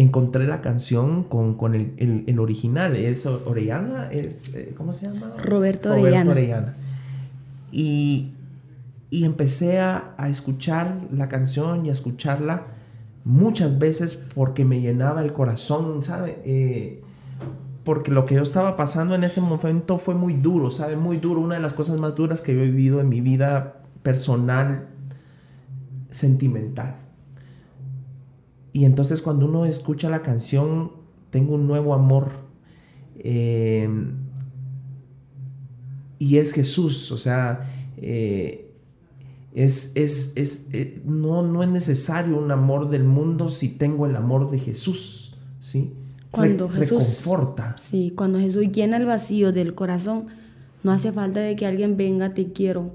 encontré 0.00 0.46
la 0.46 0.60
canción 0.62 1.24
con, 1.24 1.74
el, 1.74 2.38
original, 2.38 2.96
es 2.96 3.26
Orellana, 3.26 4.08
es, 4.10 4.54
eh, 4.54 4.72
¿cómo 4.76 4.92
se 4.92 5.06
llama? 5.06 5.34
Roberto, 5.36 5.92
Orellana. 5.92 6.76
Y, 7.70 8.32
empecé 9.10 9.80
a, 9.80 10.14
escuchar 10.28 10.96
la 11.12 11.28
canción 11.28 11.84
y 11.84 11.90
a 11.90 11.92
escucharla 11.92 12.66
muchas 13.24 13.78
veces 13.78 14.16
porque 14.34 14.64
me 14.64 14.80
llenaba 14.80 15.22
el 15.22 15.32
corazón, 15.32 16.02
¿sabe? 16.02 16.38
Eh, 16.44 17.02
porque 17.84 18.10
lo 18.10 18.24
que 18.24 18.36
yo 18.36 18.42
estaba 18.42 18.76
pasando 18.76 19.14
en 19.14 19.24
ese 19.24 19.40
momento 19.40 19.98
fue 19.98 20.14
muy 20.14 20.34
duro, 20.34 20.70
¿sabe? 20.70 20.96
Muy 20.96 21.18
duro, 21.18 21.40
una 21.40 21.56
de 21.56 21.60
las 21.60 21.74
cosas 21.74 21.98
más 21.98 22.14
duras 22.14 22.40
que 22.40 22.54
yo 22.54 22.60
he 22.60 22.66
vivido 22.66 23.00
en 23.00 23.08
mi 23.08 23.20
vida 23.20 23.82
personal, 24.02 24.86
sentimental. 26.10 26.99
Y 28.72 28.84
entonces 28.84 29.22
cuando 29.22 29.46
uno 29.46 29.64
escucha 29.64 30.08
la 30.08 30.22
canción, 30.22 30.92
tengo 31.30 31.54
un 31.54 31.66
nuevo 31.66 31.94
amor. 31.94 32.30
Em, 33.18 34.14
y 36.18 36.36
es 36.36 36.52
Jesús, 36.52 37.10
o 37.12 37.18
sea, 37.18 37.62
eh, 37.96 38.70
es, 39.54 39.92
es, 39.96 40.32
es 40.36 40.68
eh, 40.72 41.00
no, 41.04 41.42
no 41.42 41.62
es 41.62 41.68
necesario 41.68 42.38
un 42.38 42.50
amor 42.50 42.88
del 42.88 43.04
mundo 43.04 43.48
si 43.48 43.76
tengo 43.76 44.06
el 44.06 44.14
amor 44.16 44.50
de 44.50 44.58
Jesús, 44.58 45.34
¿sí? 45.60 45.94
Cuando 46.30 46.68
Jesús 46.68 47.00
reconforta. 47.00 47.76
Sí, 47.82 48.12
cuando 48.14 48.38
Jesús 48.38 48.70
llena 48.70 48.96
el 48.96 49.06
vacío 49.06 49.50
del 49.52 49.74
corazón, 49.74 50.26
no 50.82 50.92
hace 50.92 51.10
falta 51.10 51.40
de 51.40 51.56
que 51.56 51.66
alguien 51.66 51.96
venga, 51.96 52.32
te 52.32 52.52
quiero, 52.52 52.92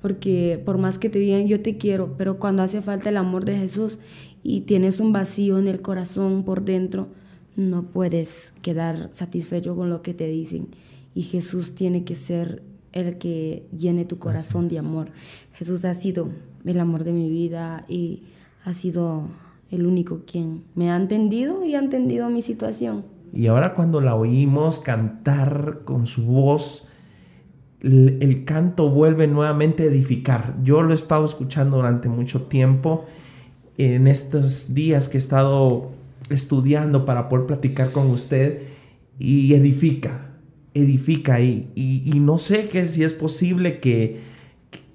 porque 0.00 0.62
por 0.64 0.78
más 0.78 0.98
que 0.98 1.10
te 1.10 1.18
digan 1.18 1.46
yo 1.46 1.60
te 1.60 1.76
quiero, 1.76 2.14
pero 2.16 2.38
cuando 2.38 2.62
hace 2.62 2.80
falta 2.82 3.08
el 3.08 3.16
amor 3.16 3.44
de 3.44 3.56
Jesús 3.56 3.98
y 4.42 4.62
tienes 4.62 5.00
un 5.00 5.12
vacío 5.12 5.58
en 5.58 5.68
el 5.68 5.82
corazón 5.82 6.44
por 6.44 6.64
dentro, 6.64 7.08
no 7.56 7.84
puedes 7.84 8.54
quedar 8.62 9.08
satisfecho 9.12 9.76
con 9.76 9.90
lo 9.90 10.02
que 10.02 10.14
te 10.14 10.26
dicen. 10.26 10.68
Y 11.14 11.22
Jesús 11.22 11.74
tiene 11.74 12.04
que 12.04 12.14
ser 12.14 12.62
el 12.92 13.18
que 13.18 13.66
llene 13.76 14.04
tu 14.04 14.18
corazón 14.18 14.68
de 14.68 14.78
amor. 14.78 15.10
Jesús 15.52 15.84
ha 15.84 15.94
sido 15.94 16.30
el 16.64 16.80
amor 16.80 17.04
de 17.04 17.12
mi 17.12 17.28
vida 17.28 17.84
y 17.88 18.24
ha 18.64 18.74
sido 18.74 19.28
el 19.70 19.86
único 19.86 20.22
quien 20.26 20.64
me 20.74 20.90
ha 20.90 20.96
entendido 20.96 21.64
y 21.64 21.74
ha 21.74 21.78
entendido 21.78 22.28
mi 22.30 22.42
situación. 22.42 23.04
Y 23.32 23.46
ahora 23.46 23.74
cuando 23.74 24.00
la 24.00 24.14
oímos 24.16 24.80
cantar 24.80 25.80
con 25.84 26.06
su 26.06 26.24
voz, 26.24 26.88
el, 27.80 28.18
el 28.20 28.44
canto 28.44 28.90
vuelve 28.90 29.26
nuevamente 29.28 29.84
a 29.84 29.86
edificar. 29.86 30.56
Yo 30.64 30.82
lo 30.82 30.92
he 30.92 30.96
estado 30.96 31.24
escuchando 31.24 31.76
durante 31.76 32.08
mucho 32.08 32.42
tiempo 32.42 33.04
en 33.80 34.06
estos 34.06 34.74
días 34.74 35.08
que 35.08 35.16
he 35.16 35.20
estado 35.20 35.90
estudiando 36.28 37.06
para 37.06 37.28
poder 37.28 37.46
platicar 37.46 37.92
con 37.92 38.10
usted 38.10 38.62
y 39.18 39.54
edifica, 39.54 40.28
edifica 40.74 41.40
y, 41.40 41.70
y, 41.74 42.20
no 42.20 42.38
sé 42.38 42.68
que 42.68 42.86
si 42.86 43.04
es 43.04 43.14
posible 43.14 43.80
que, 43.80 44.20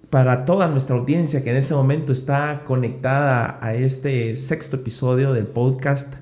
para 0.10 0.46
toda 0.46 0.68
nuestra 0.68 0.96
audiencia 0.96 1.44
que 1.44 1.50
en 1.50 1.58
este 1.58 1.74
momento 1.74 2.14
está 2.14 2.64
conectada 2.64 3.60
a 3.62 3.74
este 3.74 4.36
sexto 4.36 4.78
episodio 4.78 5.34
del 5.34 5.48
podcast, 5.48 6.16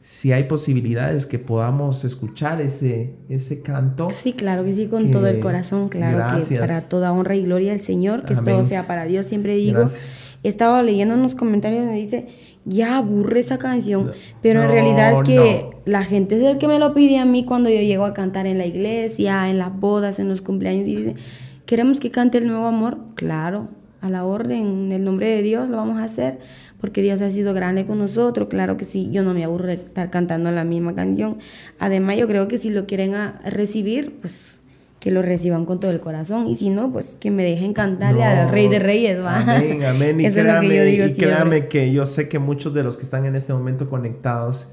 si 0.00 0.32
hay 0.32 0.44
posibilidades 0.44 1.26
que 1.26 1.38
podamos 1.38 2.04
escuchar 2.04 2.60
ese, 2.60 3.14
ese 3.28 3.62
canto. 3.62 4.08
Sí, 4.10 4.32
claro 4.32 4.64
que 4.64 4.74
sí, 4.74 4.88
con 4.88 5.12
todo 5.12 5.28
el 5.28 5.38
corazón, 5.38 5.88
claro 5.88 6.40
que 6.40 6.56
para 6.56 6.88
toda 6.88 7.12
honra 7.12 7.36
y 7.36 7.44
gloria 7.44 7.72
al 7.72 7.80
Señor, 7.80 8.24
que 8.24 8.34
todo 8.34 8.64
sea 8.64 8.88
para 8.88 9.04
Dios, 9.04 9.26
siempre 9.26 9.54
digo. 9.54 9.82
He 9.82 10.31
estado 10.48 10.82
leyendo 10.82 11.14
unos 11.14 11.34
comentarios 11.34 11.84
donde 11.84 11.98
dice, 11.98 12.26
ya 12.64 12.98
aburre 12.98 13.40
esa 13.40 13.58
canción, 13.58 14.12
pero 14.40 14.62
en 14.62 14.68
realidad 14.68 15.12
es 15.12 15.22
que 15.22 15.66
la 15.84 16.04
gente 16.04 16.36
es 16.36 16.42
el 16.42 16.58
que 16.58 16.68
me 16.68 16.78
lo 16.78 16.94
pide 16.94 17.18
a 17.18 17.24
mí 17.24 17.44
cuando 17.44 17.70
yo 17.70 17.80
llego 17.80 18.04
a 18.04 18.14
cantar 18.14 18.46
en 18.46 18.58
la 18.58 18.66
iglesia, 18.66 19.50
en 19.50 19.58
las 19.58 19.78
bodas, 19.78 20.18
en 20.18 20.28
los 20.28 20.40
cumpleaños, 20.42 20.86
y 20.86 20.96
dice, 20.96 21.14
¿queremos 21.66 22.00
que 22.00 22.10
cante 22.10 22.38
el 22.38 22.46
nuevo 22.46 22.66
amor? 22.66 22.98
Claro, 23.14 23.68
a 24.00 24.10
la 24.10 24.24
orden, 24.24 24.86
en 24.86 24.92
el 24.92 25.04
nombre 25.04 25.28
de 25.28 25.42
Dios 25.42 25.68
lo 25.68 25.76
vamos 25.76 25.98
a 25.98 26.04
hacer, 26.04 26.38
porque 26.80 27.02
Dios 27.02 27.20
ha 27.20 27.30
sido 27.30 27.54
grande 27.54 27.86
con 27.86 27.98
nosotros. 27.98 28.48
Claro 28.48 28.76
que 28.76 28.84
sí, 28.84 29.08
yo 29.12 29.22
no 29.22 29.34
me 29.34 29.44
aburro 29.44 29.68
de 29.68 29.74
estar 29.74 30.10
cantando 30.10 30.50
la 30.50 30.64
misma 30.64 30.96
canción. 30.96 31.38
Además, 31.78 32.16
yo 32.16 32.26
creo 32.26 32.48
que 32.48 32.58
si 32.58 32.70
lo 32.70 32.86
quieren 32.86 33.14
recibir, 33.44 34.18
pues 34.20 34.61
que 35.02 35.10
lo 35.10 35.20
reciban 35.20 35.66
con 35.66 35.80
todo 35.80 35.90
el 35.90 35.98
corazón 35.98 36.46
y 36.46 36.54
si 36.54 36.70
no, 36.70 36.92
pues 36.92 37.16
que 37.18 37.32
me 37.32 37.42
dejen 37.42 37.72
cantarle 37.72 38.22
al 38.22 38.48
Rey 38.50 38.68
de 38.68 38.78
Reyes, 38.78 39.20
¿va? 39.20 39.40
Amén, 39.40 39.82
amén. 39.82 40.20
Y, 40.20 40.30
créame, 40.30 40.68
que 40.68 40.76
yo 40.76 40.84
digo 40.84 41.06
y 41.06 41.12
créame 41.14 41.66
que 41.66 41.92
yo 41.92 42.06
sé 42.06 42.28
que 42.28 42.38
muchos 42.38 42.72
de 42.72 42.84
los 42.84 42.96
que 42.96 43.02
están 43.02 43.24
en 43.24 43.34
este 43.34 43.52
momento 43.52 43.90
conectados 43.90 44.68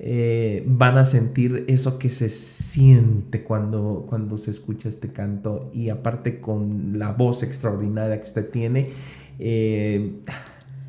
eh, 0.00 0.64
van 0.66 0.98
a 0.98 1.04
sentir 1.04 1.64
eso 1.68 1.96
que 1.96 2.08
se 2.08 2.28
siente 2.28 3.44
cuando, 3.44 4.04
cuando 4.08 4.36
se 4.36 4.50
escucha 4.50 4.88
este 4.88 5.12
canto 5.12 5.70
y 5.72 5.90
aparte 5.90 6.40
con 6.40 6.98
la 6.98 7.12
voz 7.12 7.44
extraordinaria 7.44 8.18
que 8.18 8.24
usted 8.24 8.50
tiene. 8.50 8.88
Eh, 9.38 10.14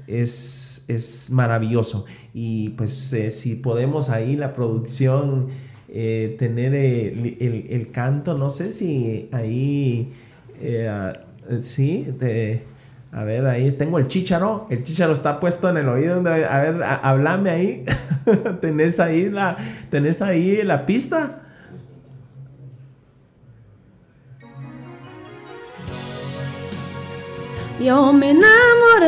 es, 0.08 0.86
es, 0.88 1.30
maravilloso 1.30 2.06
y 2.34 2.70
pues 2.70 3.14
eh, 3.14 3.30
si 3.30 3.54
podemos 3.54 4.10
ahí 4.10 4.36
la 4.36 4.54
producción 4.54 5.50
eh, 5.92 6.36
tener 6.38 6.76
el, 6.76 7.90
canto, 7.92 8.38
no 8.38 8.50
sé 8.50 8.72
si 8.72 9.28
ahí, 9.32 10.10
eh, 10.62 11.14
sí, 11.62 12.08
a 13.12 13.24
ver, 13.24 13.48
ahí 13.48 13.72
tengo 13.72 13.98
el 13.98 14.08
chicharo, 14.08 14.68
el 14.70 14.84
chicharo 14.84 15.14
está 15.14 15.40
puesto 15.40 15.70
en 15.70 15.78
el 15.78 15.90
oído, 15.90 16.18
a 16.18 16.60
ver, 16.60 16.84
háblame 16.84 17.50
ahí, 17.50 17.84
tenés 18.62 19.00
ahí 19.00 19.30
la, 19.30 19.58
tenés 19.90 20.22
ahí 20.22 20.62
la 20.62 20.86
pista. 20.86 21.42
Yo 27.80 28.12
me 28.12 28.32
enamoré 28.32 29.08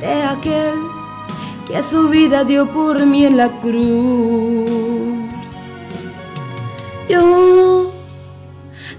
de 0.00 0.22
aquel 0.22 0.89
que 1.70 1.82
su 1.82 2.08
vida 2.08 2.44
dio 2.44 2.70
por 2.72 3.06
mí 3.06 3.24
en 3.24 3.36
la 3.36 3.60
cruz. 3.60 4.68
Yo 7.08 7.92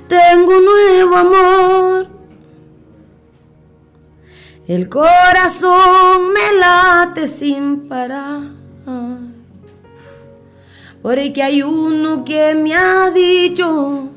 tengo 0.08 0.58
un 0.58 0.66
nuevo 0.66 1.16
amor. 1.16 2.08
El 4.68 4.88
corazón 4.88 6.34
me 6.34 6.60
late 6.60 7.28
sin 7.28 7.90
parar. 7.90 8.42
Porque 11.02 11.44
hay 11.44 11.64
uno 11.64 12.24
que 12.24 12.54
me 12.56 12.76
ha 12.76 13.10
dicho, 13.10 14.10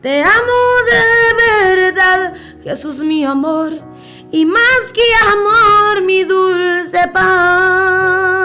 te 0.00 0.22
amo 0.22 0.60
de 0.90 1.80
verdad, 1.90 2.34
Jesús 2.62 2.98
mi 2.98 3.24
amor 3.24 3.89
y 4.32 4.44
más 4.44 4.92
que 4.94 5.02
amor, 5.32 6.02
mi 6.02 6.24
dulce 6.24 7.08
paz. 7.12 8.38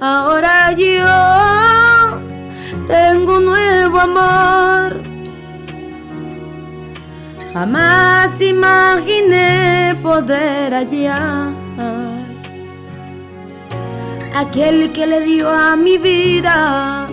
Ahora 0.00 0.72
yo 0.72 2.20
tengo 2.86 3.38
un 3.38 3.44
nuevo 3.46 3.98
amor. 3.98 5.02
Jamás 7.52 8.40
imaginé 8.40 9.98
poder 10.02 10.72
hallar 10.74 11.52
aquel 14.36 14.92
que 14.92 15.06
le 15.06 15.20
dio 15.22 15.50
a 15.50 15.74
mi 15.74 15.98
vida 15.98 17.08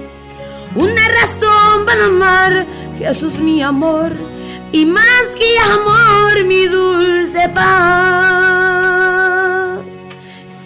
una 0.75 1.01
razón 1.07 1.85
para 1.85 2.05
amar. 2.05 2.67
Jesús, 2.99 3.39
mi 3.39 3.63
amor 3.63 4.34
y 4.75 4.85
más 4.85 5.35
que 5.37 5.57
amor 5.71 6.43
mi 6.45 6.65
dulce 6.67 7.47
paz. 7.53 7.79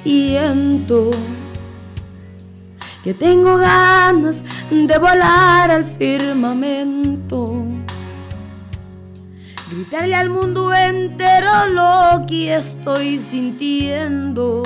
Siento 0.02 1.11
que 3.03 3.14
tengo 3.14 3.57
ganas 3.57 4.44
de 4.72 4.98
volar 4.98 5.69
al 5.69 5.86
firmamento, 5.86 7.64
gritarle 9.72 10.15
al 10.15 10.31
mundo 10.31 10.73
entero 10.73 11.68
lo 11.68 12.26
que 12.26 12.56
estoy 12.56 13.19
sintiendo, 13.19 14.64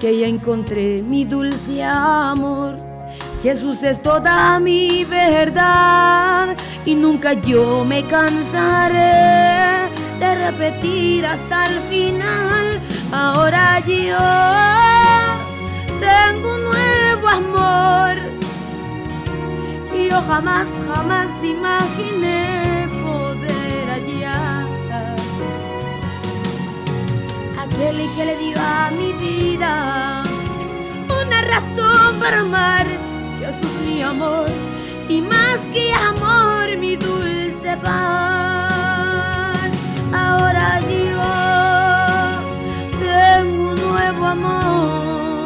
que 0.00 0.16
ya 0.16 0.28
encontré 0.28 1.02
mi 1.02 1.24
dulce 1.24 1.82
amor 1.82 2.87
Jesús 3.42 3.84
es 3.84 4.02
toda 4.02 4.58
mi 4.58 5.04
verdad 5.04 6.56
y 6.84 6.96
nunca 6.96 7.34
yo 7.34 7.84
me 7.84 8.04
cansaré 8.04 9.88
de 10.18 10.34
repetir 10.34 11.24
hasta 11.24 11.66
el 11.66 11.80
final. 11.82 12.80
Ahora 13.12 13.78
yo 13.86 14.18
tengo 16.00 16.52
un 16.52 16.64
nuevo 16.64 17.28
amor 17.28 18.18
y 19.94 20.08
yo 20.10 20.20
jamás, 20.22 20.66
jamás 20.88 21.28
imaginé 21.44 22.88
poder 23.04 23.88
hallar 23.88 24.66
aquel 27.60 27.96
que 28.16 28.24
le 28.24 28.36
dio 28.36 28.58
a 28.60 28.90
mi 28.90 29.12
vida 29.12 30.24
una 31.22 31.40
razón 31.42 32.18
para 32.18 32.40
amar 32.40 33.07
Jesús 33.58 33.80
mi 33.86 34.02
amor 34.02 34.46
y 35.08 35.20
más 35.20 35.58
que 35.72 35.92
amor 35.94 36.76
mi 36.78 36.96
dulce 36.96 37.76
paz. 37.82 39.70
Ahora 40.12 40.80
yo 40.80 41.22
tengo 43.00 43.70
un 43.70 43.80
nuevo 43.80 44.24
amor. 44.26 45.44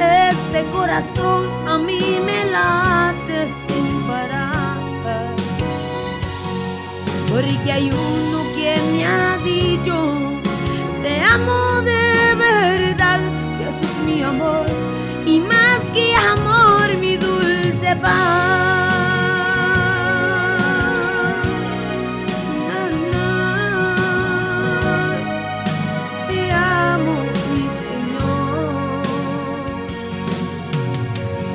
Este 0.00 0.64
corazón 0.72 1.48
a 1.66 1.78
mí 1.78 2.20
me 2.24 2.44
late 2.50 3.48
sin 3.66 4.02
parar. 4.06 5.34
Porque 7.28 7.72
hay 7.72 7.90
uno 7.90 8.42
que 8.54 8.80
me 8.92 9.06
ha 9.06 9.38
dicho, 9.38 9.94
te 11.02 11.20
amo 11.20 11.82
de 11.82 12.34
verdad, 12.36 13.20
Jesús 13.58 13.96
mi 14.06 14.22
amor 14.22 14.66
y 15.26 15.40
más 15.40 15.73
que 15.94 16.14
amor 16.16 16.96
mi 16.98 17.16
dulce 17.16 17.96
paz. 18.02 18.94
Te 26.28 26.52
amo, 26.52 27.14
mi 27.50 27.66
Señor. 27.84 29.04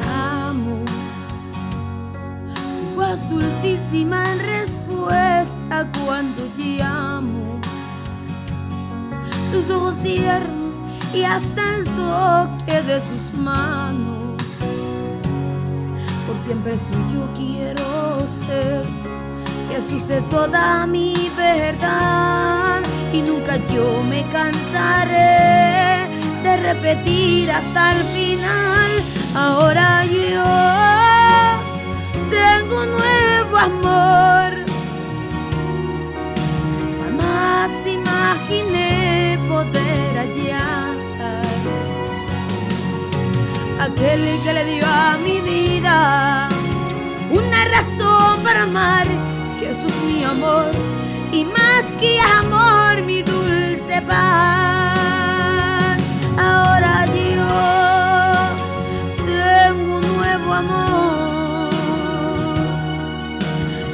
Amo 0.07 0.77
su 2.77 2.85
voz 2.95 3.19
dulcísima 3.29 4.31
en 4.31 4.39
respuesta 4.39 5.75
cuando 6.01 6.41
llamo. 6.57 7.59
Sus 9.51 9.69
ojos 9.69 9.97
tiernos 10.01 10.75
y 11.13 11.23
hasta 11.23 11.75
el 11.75 11.83
toque 11.83 12.81
de 12.83 13.01
sus 13.01 13.37
manos. 13.37 14.18
Siempre 16.49 16.79
suyo 16.79 17.29
quiero 17.35 18.25
ser. 18.47 18.81
Jesús 19.69 20.09
es 20.09 20.27
toda 20.31 20.87
mi 20.87 21.29
verdad 21.37 22.81
y 23.13 23.21
nunca 23.21 23.57
yo 23.71 24.01
me 24.01 24.27
cansaré 24.31 26.09
de 26.41 26.57
repetir 26.57 27.51
hasta 27.51 27.91
el 27.91 28.03
final. 28.15 28.91
Ahora 29.35 30.03
yo 30.05 30.43
tengo 32.31 32.81
un 32.81 32.91
nuevo 32.93 33.55
amor. 33.55 34.65
Jamás 37.03 37.69
imaginé 37.85 39.37
poder 39.47 40.17
hallar 40.17 40.78
aquel 43.79 44.39
que 44.43 44.53
le 44.53 44.65
dio 44.65 44.85
a 44.85 45.17
mi 45.23 45.39
vida 45.39 46.49
una 47.31 47.65
razón 47.65 48.43
para 48.43 48.63
amar, 48.63 49.07
Jesús 49.59 49.93
mi 50.05 50.23
amor, 50.23 50.71
y 51.31 51.45
más 51.45 51.85
que 51.99 52.19
amor 52.41 53.01
mi 53.03 53.21
dulce 53.21 54.01
paz. 54.01 55.97
Ahora 56.37 57.05
yo 57.05 57.47
tengo 59.25 59.97
un 59.97 60.05
nuevo 60.15 60.53
amor, 60.53 61.69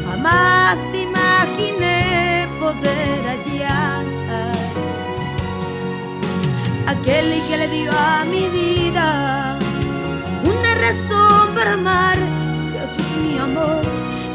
jamás 0.07 0.77
imaginé 0.93 2.47
poder 2.59 3.19
hallar 3.27 4.05
aquel 6.87 7.27
que 7.47 7.57
le 7.57 7.67
dio 7.67 7.91
a 7.91 8.23
mi 8.25 8.47
vida 8.49 9.54
Jesús 12.73 13.09
mi 13.23 13.39
amor, 13.39 13.81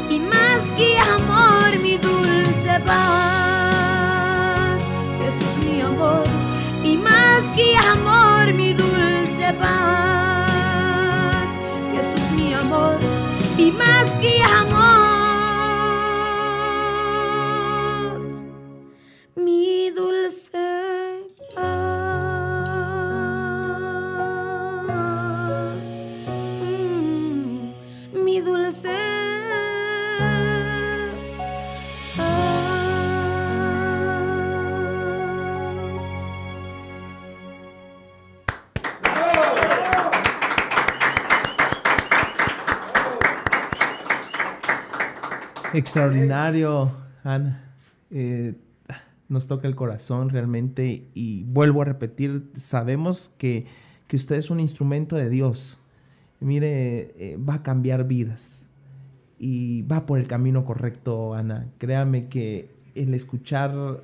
y 0.09 0.19
más 0.19 0.61
que 0.75 0.99
amor. 0.99 1.71
dulce 1.97 2.79
paz. 2.85 4.81
Jesús 5.19 5.53
mi 5.65 5.81
amor, 5.81 6.25
y 6.83 6.97
más 6.97 7.43
que 7.55 7.77
amor, 7.77 8.53
mi 8.53 8.73
dulce 8.73 9.53
paz. 9.61 11.47
Jesús 11.93 12.31
mi 12.35 12.53
amor, 12.53 12.97
y 13.57 13.71
más 13.71 14.09
que 14.19 14.43
amor. 14.43 15.00
Extraordinario, 45.81 46.91
Ana. 47.23 47.73
Eh, 48.11 48.53
nos 49.29 49.47
toca 49.47 49.67
el 49.67 49.75
corazón 49.75 50.29
realmente 50.29 51.07
y 51.15 51.43
vuelvo 51.45 51.81
a 51.81 51.85
repetir, 51.85 52.51
sabemos 52.53 53.33
que, 53.39 53.65
usted 54.13 54.35
es 54.35 54.51
un 54.51 54.59
instrumento 54.59 55.15
de 55.15 55.29
Dios. 55.29 55.79
Mire, 56.39 57.13
eh, 57.17 57.37
va 57.37 57.55
a 57.55 57.63
cambiar 57.63 58.07
vidas 58.07 58.67
y 59.39 59.81
va 59.83 60.05
por 60.05 60.19
el 60.19 60.27
camino 60.27 60.65
correcto, 60.65 61.33
Ana. 61.33 61.67
Créame 61.79 62.27
que 62.27 62.69
el 62.93 63.15
escuchar, 63.15 64.03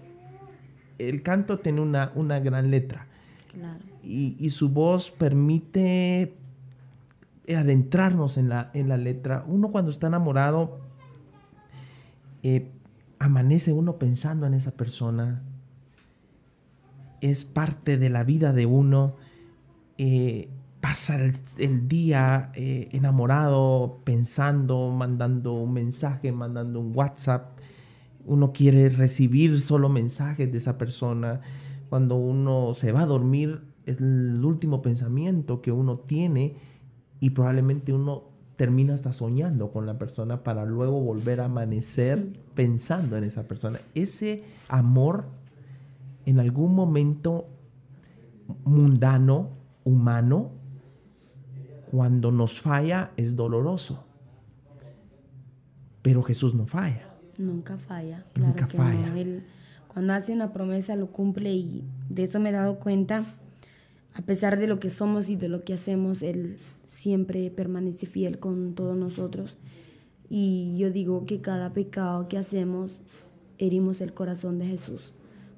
el 0.98 1.22
canto 1.22 1.60
tiene 1.60 1.82
una, 1.82 2.12
una 2.16 2.40
gran 2.40 2.72
letra 2.72 3.06
y, 4.02 4.36
y, 4.40 4.50
su 4.50 4.70
voz 4.70 5.12
permite 5.12 6.38
adentrarnos 7.48 8.38
en 8.38 8.50
la, 8.50 8.72
en 8.74 8.90
la 8.90 8.98
letra. 8.98 9.44
Uno 9.48 9.72
cuando 9.72 9.92
está 9.92 10.08
enamorado 10.08 10.87
eh, 12.44 12.72
amanece 13.20 13.74
uno 13.74 13.98
pensando 13.98 14.46
en 14.46 14.54
esa 14.54 14.72
persona, 14.72 15.44
es 17.22 17.46
parte 17.46 17.98
de 17.98 18.10
la 18.10 18.24
vida 18.24 18.54
de 18.54 18.66
uno, 18.66 19.16
eh, 19.98 20.50
pasa 20.82 21.18
el, 21.58 21.88
día 21.88 22.52
eh, 22.54 22.90
enamorado, 22.92 24.02
pensando, 24.04 24.92
mandando 24.92 25.54
un 25.54 25.74
mensaje, 25.74 26.32
mandando 26.32 26.80
un 26.80 26.92
WhatsApp, 26.96 27.58
uno 28.26 28.54
quiere 28.54 28.90
recibir 28.90 29.60
solo 29.60 29.90
mensajes 29.90 30.52
de 30.52 30.58
esa 30.58 30.78
persona, 30.78 31.42
cuando 31.90 32.16
uno 32.16 32.74
se 32.76 32.92
va 32.92 33.02
a 33.02 33.06
dormir 33.06 33.62
es 33.88 34.02
el 34.02 34.44
último 34.44 34.82
pensamiento 34.82 35.62
que 35.62 35.72
uno 35.72 36.00
tiene 36.00 36.58
y 37.22 37.30
probablemente 37.30 37.94
uno 37.94 38.26
termina 38.58 38.96
hasta 38.96 39.14
soñando 39.14 39.72
con 39.72 39.86
la 39.86 39.98
persona 39.98 40.44
para 40.44 40.66
luego 40.66 41.00
volver 41.00 41.40
a 41.40 41.46
amanecer 41.46 42.28
pensando 42.56 43.16
en 43.16 43.24
esa 43.24 43.48
persona. 43.48 43.80
Ese 43.94 44.44
amor 44.68 45.26
en 46.26 46.40
algún 46.40 46.76
momento 46.76 47.48
mundano, 48.66 49.52
humano, 49.84 50.52
cuando 51.92 52.32
nos 52.32 52.60
falla 52.60 53.12
es 53.16 53.36
doloroso. 53.36 54.04
Pero 56.02 56.24
Jesús 56.24 56.56
no 56.56 56.66
falla. 56.66 57.16
Nunca 57.38 57.78
falla. 57.78 58.26
Nunca 58.36 58.68
falla. 58.68 59.14
cuando 59.88 60.14
hace 60.14 60.34
una 60.34 60.52
promesa 60.52 60.96
lo 60.96 61.08
cumple 61.08 61.54
y 61.54 61.84
de 62.10 62.24
eso 62.24 62.40
me 62.40 62.50
he 62.50 62.54
dado 62.54 62.80
cuenta. 62.80 63.24
A 64.16 64.22
pesar 64.24 64.58
de 64.58 64.66
lo 64.66 64.80
que 64.80 64.90
somos 64.90 65.30
y 65.30 65.36
de 65.36 65.48
lo 65.48 65.64
que 65.64 65.74
hacemos, 65.74 66.24
Él 66.24 66.58
siempre 66.98 67.52
permanece 67.52 68.08
fiel 68.08 68.40
con 68.40 68.74
todos 68.74 68.98
nosotros. 68.98 69.56
Y 70.30 70.76
yo 70.78 70.90
digo 70.90 71.28
que 71.28 71.42
cada 71.42 71.70
pecado 71.70 72.28
que 72.28 72.40
hacemos 72.40 73.02
herimos 73.60 74.02
el 74.02 74.16
corazón 74.16 74.58
de 74.58 74.66
Jesús. 74.66 75.14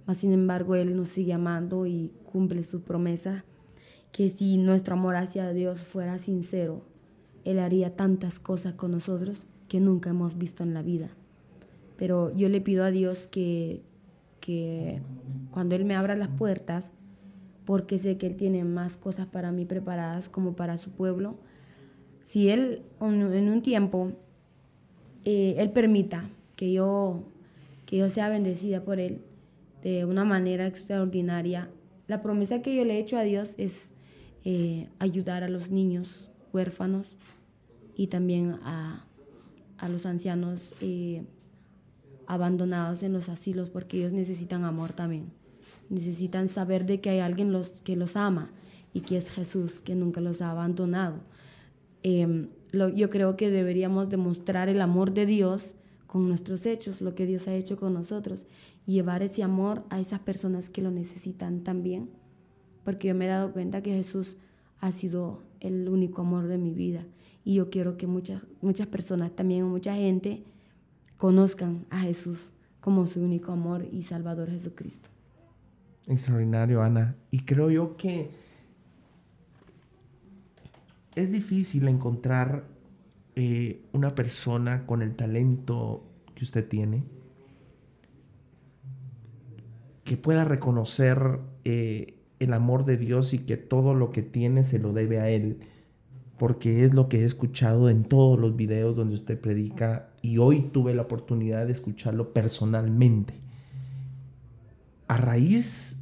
Mas 0.05 0.17
sin 0.17 0.33
embargo, 0.33 0.75
Él 0.75 0.97
nos 0.97 1.07
sigue 1.07 1.31
amando 1.31 1.85
y 1.85 2.11
cumple 2.25 2.63
su 2.63 2.81
promesa, 2.81 3.45
que 4.11 4.27
si 4.27 4.57
nuestro 4.57 4.95
amor 4.95 5.15
hacia 5.15 5.53
Dios 5.53 5.79
fuera 5.79 6.19
sincero, 6.19 6.81
Él 7.45 7.59
haría 7.59 7.95
tantas 7.95 8.37
cosas 8.37 8.73
con 8.73 8.91
nosotros 8.91 9.45
que 9.69 9.79
nunca 9.79 10.09
hemos 10.09 10.37
visto 10.37 10.63
en 10.63 10.73
la 10.73 10.81
vida. 10.81 11.09
Pero 11.95 12.35
yo 12.35 12.49
le 12.49 12.59
pido 12.59 12.83
a 12.83 12.91
Dios 12.91 13.27
que, 13.27 13.81
que 14.41 15.01
cuando 15.51 15.75
Él 15.75 15.85
me 15.85 15.95
abra 15.95 16.17
las 16.17 16.29
puertas, 16.29 16.91
porque 17.69 17.99
sé 17.99 18.17
que 18.17 18.25
Él 18.25 18.35
tiene 18.35 18.63
más 18.63 18.97
cosas 18.97 19.27
para 19.27 19.51
mí 19.51 19.63
preparadas 19.63 20.27
como 20.27 20.55
para 20.55 20.79
su 20.79 20.89
pueblo. 20.89 21.37
Si 22.23 22.49
Él 22.49 22.81
en 22.99 23.47
un 23.47 23.61
tiempo, 23.61 24.11
eh, 25.23 25.53
Él 25.59 25.69
permita 25.69 26.27
que 26.55 26.73
yo, 26.73 27.25
que 27.85 27.97
yo 27.97 28.09
sea 28.09 28.27
bendecida 28.27 28.83
por 28.83 28.99
Él 28.99 29.21
de 29.83 30.03
una 30.05 30.23
manera 30.23 30.65
extraordinaria, 30.65 31.69
la 32.07 32.23
promesa 32.23 32.63
que 32.63 32.75
yo 32.75 32.83
le 32.85 32.95
he 32.95 32.99
hecho 33.01 33.19
a 33.19 33.21
Dios 33.21 33.53
es 33.59 33.91
eh, 34.45 34.89
ayudar 34.97 35.43
a 35.43 35.47
los 35.47 35.69
niños 35.69 36.31
huérfanos 36.51 37.17
y 37.95 38.07
también 38.07 38.57
a, 38.63 39.05
a 39.77 39.89
los 39.89 40.07
ancianos 40.07 40.73
eh, 40.81 41.21
abandonados 42.25 43.03
en 43.03 43.13
los 43.13 43.29
asilos 43.29 43.69
porque 43.69 43.97
ellos 43.99 44.11
necesitan 44.11 44.63
amor 44.63 44.93
también 44.93 45.37
necesitan 45.89 46.47
saber 46.47 46.85
de 46.85 47.01
que 47.01 47.09
hay 47.09 47.19
alguien 47.19 47.51
los, 47.51 47.69
que 47.81 47.95
los 47.95 48.15
ama 48.15 48.51
y 48.93 49.01
que 49.01 49.17
es 49.17 49.29
Jesús, 49.29 49.81
que 49.81 49.95
nunca 49.95 50.21
los 50.21 50.41
ha 50.41 50.51
abandonado. 50.51 51.19
Em, 52.03 52.49
yo 52.71 53.09
creo 53.09 53.35
que 53.35 53.49
deberíamos 53.49 54.09
demostrar 54.09 54.69
el 54.69 54.81
amor 54.81 55.13
de 55.13 55.25
Dios 55.25 55.73
con 56.07 56.27
nuestros 56.27 56.65
hechos, 56.65 57.01
lo 57.01 57.13
que 57.15 57.25
Dios 57.25 57.47
ha 57.47 57.53
hecho 57.53 57.77
con 57.77 57.93
nosotros, 57.93 58.45
y 58.85 58.93
llevar 58.93 59.21
ese 59.21 59.43
amor 59.43 59.83
a 59.89 59.99
esas 59.99 60.19
personas 60.19 60.69
que 60.69 60.81
lo 60.81 60.91
necesitan 60.91 61.63
también, 61.63 62.09
porque 62.83 63.09
yo 63.09 63.15
me 63.15 63.25
he 63.25 63.29
dado 63.29 63.51
cuenta 63.51 63.83
que 63.83 63.93
Jesús 63.93 64.37
ha 64.79 64.91
sido 64.91 65.43
el 65.59 65.89
único 65.89 66.21
amor 66.21 66.47
de 66.47 66.57
mi 66.57 66.73
vida, 66.73 67.05
y 67.43 67.55
yo 67.55 67.69
quiero 67.69 67.97
que 67.97 68.07
muchas, 68.07 68.43
muchas 68.61 68.87
personas, 68.87 69.35
también 69.35 69.65
mucha 69.65 69.95
gente, 69.95 70.43
conozcan 71.17 71.85
a 71.89 71.99
Jesús 71.99 72.51
como 72.79 73.05
su 73.05 73.21
único 73.21 73.51
amor 73.51 73.87
y 73.91 74.03
Salvador 74.03 74.49
Jesucristo. 74.49 75.09
Extraordinario, 76.09 76.83
Ana. 76.83 77.15
Y 77.31 77.45
creo 77.45 77.69
yo 77.69 77.95
que 77.95 78.29
es 81.15 81.31
difícil 81.31 81.87
encontrar 81.87 82.65
eh, 83.35 83.85
una 83.93 84.13
persona 84.15 84.85
con 84.85 85.01
el 85.01 85.15
talento 85.15 86.03
que 86.35 86.43
usted 86.43 86.67
tiene 86.67 87.03
que 90.09 90.17
pueda 90.17 90.43
reconocer 90.43 91.39
eh, 91.65 92.15
el 92.39 92.53
amor 92.53 92.83
de 92.83 92.97
Dios 92.97 93.31
y 93.35 93.45
que 93.45 93.57
todo 93.57 93.93
lo 93.93 94.11
que 94.11 94.23
tiene 94.23 94.63
se 94.63 94.79
lo 94.79 94.91
debe 94.91 95.19
a 95.19 95.29
Él, 95.29 95.59
porque 96.39 96.83
es 96.83 96.95
lo 96.95 97.09
que 97.09 97.21
he 97.21 97.25
escuchado 97.25 97.91
en 97.91 98.05
todos 98.05 98.39
los 98.39 98.55
videos 98.55 98.95
donde 98.95 99.13
usted 99.13 99.39
predica 99.39 100.09
y 100.23 100.39
hoy 100.39 100.61
tuve 100.73 100.95
la 100.95 101.03
oportunidad 101.03 101.67
de 101.67 101.73
escucharlo 101.73 102.33
personalmente. 102.33 103.35
A 105.07 105.17
raíz 105.17 105.98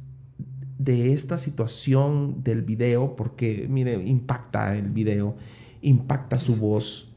de 0.78 1.12
esta 1.12 1.36
situación 1.36 2.42
del 2.44 2.62
video, 2.62 3.16
porque 3.16 3.66
mire, 3.68 3.94
impacta 4.06 4.76
el 4.76 4.90
video, 4.90 5.36
impacta 5.82 6.38
su 6.38 6.56
voz 6.56 7.12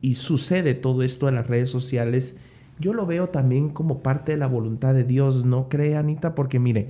y 0.00 0.14
sucede 0.14 0.74
todo 0.74 1.02
esto 1.02 1.28
en 1.28 1.34
las 1.34 1.46
redes 1.46 1.70
sociales, 1.70 2.38
yo 2.78 2.92
lo 2.92 3.06
veo 3.06 3.28
también 3.28 3.68
como 3.68 4.02
parte 4.02 4.32
de 4.32 4.38
la 4.38 4.46
voluntad 4.46 4.94
de 4.94 5.04
Dios, 5.04 5.44
¿no 5.44 5.68
cree 5.68 5.96
Anita? 5.96 6.34
Porque 6.34 6.58
mire, 6.58 6.88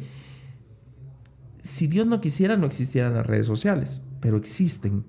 si 1.63 1.87
Dios 1.87 2.07
no 2.07 2.21
quisiera 2.21 2.57
no 2.57 2.67
existieran 2.67 3.15
las 3.15 3.27
redes 3.27 3.47
sociales, 3.47 4.03
pero 4.21 4.37
existen. 4.37 5.05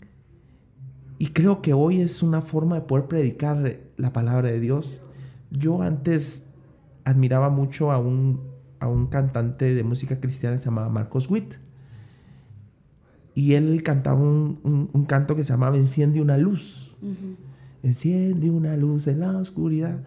Y 1.17 1.27
creo 1.27 1.61
que 1.61 1.73
hoy 1.73 2.01
es 2.01 2.21
una 2.23 2.41
forma 2.41 2.75
de 2.75 2.81
poder 2.81 3.07
predicar 3.07 3.79
la 3.97 4.13
palabra 4.13 4.49
de 4.49 4.59
Dios. 4.59 5.01
Yo 5.49 5.81
antes 5.81 6.53
admiraba 7.05 7.49
mucho 7.49 7.91
a 7.91 7.99
un 7.99 8.54
a 8.79 8.87
un 8.87 9.07
cantante 9.07 9.73
de 9.73 9.83
música 9.83 10.19
cristiana 10.19 10.55
que 10.55 10.59
se 10.59 10.65
llamaba 10.65 10.89
Marcos 10.89 11.29
Witt. 11.29 11.55
Y 13.33 13.53
él 13.53 13.83
cantaba 13.83 14.19
un, 14.19 15.05
canto 15.07 15.35
que 15.35 15.43
se 15.43 15.53
llamaba 15.53 15.77
Enciende 15.77 16.21
una 16.21 16.37
luz. 16.37 16.95
Enciende 17.83 18.49
una 18.49 18.77
luz 18.77 19.07
en 19.07 19.19
la 19.19 19.37
oscuridad. 19.37 19.99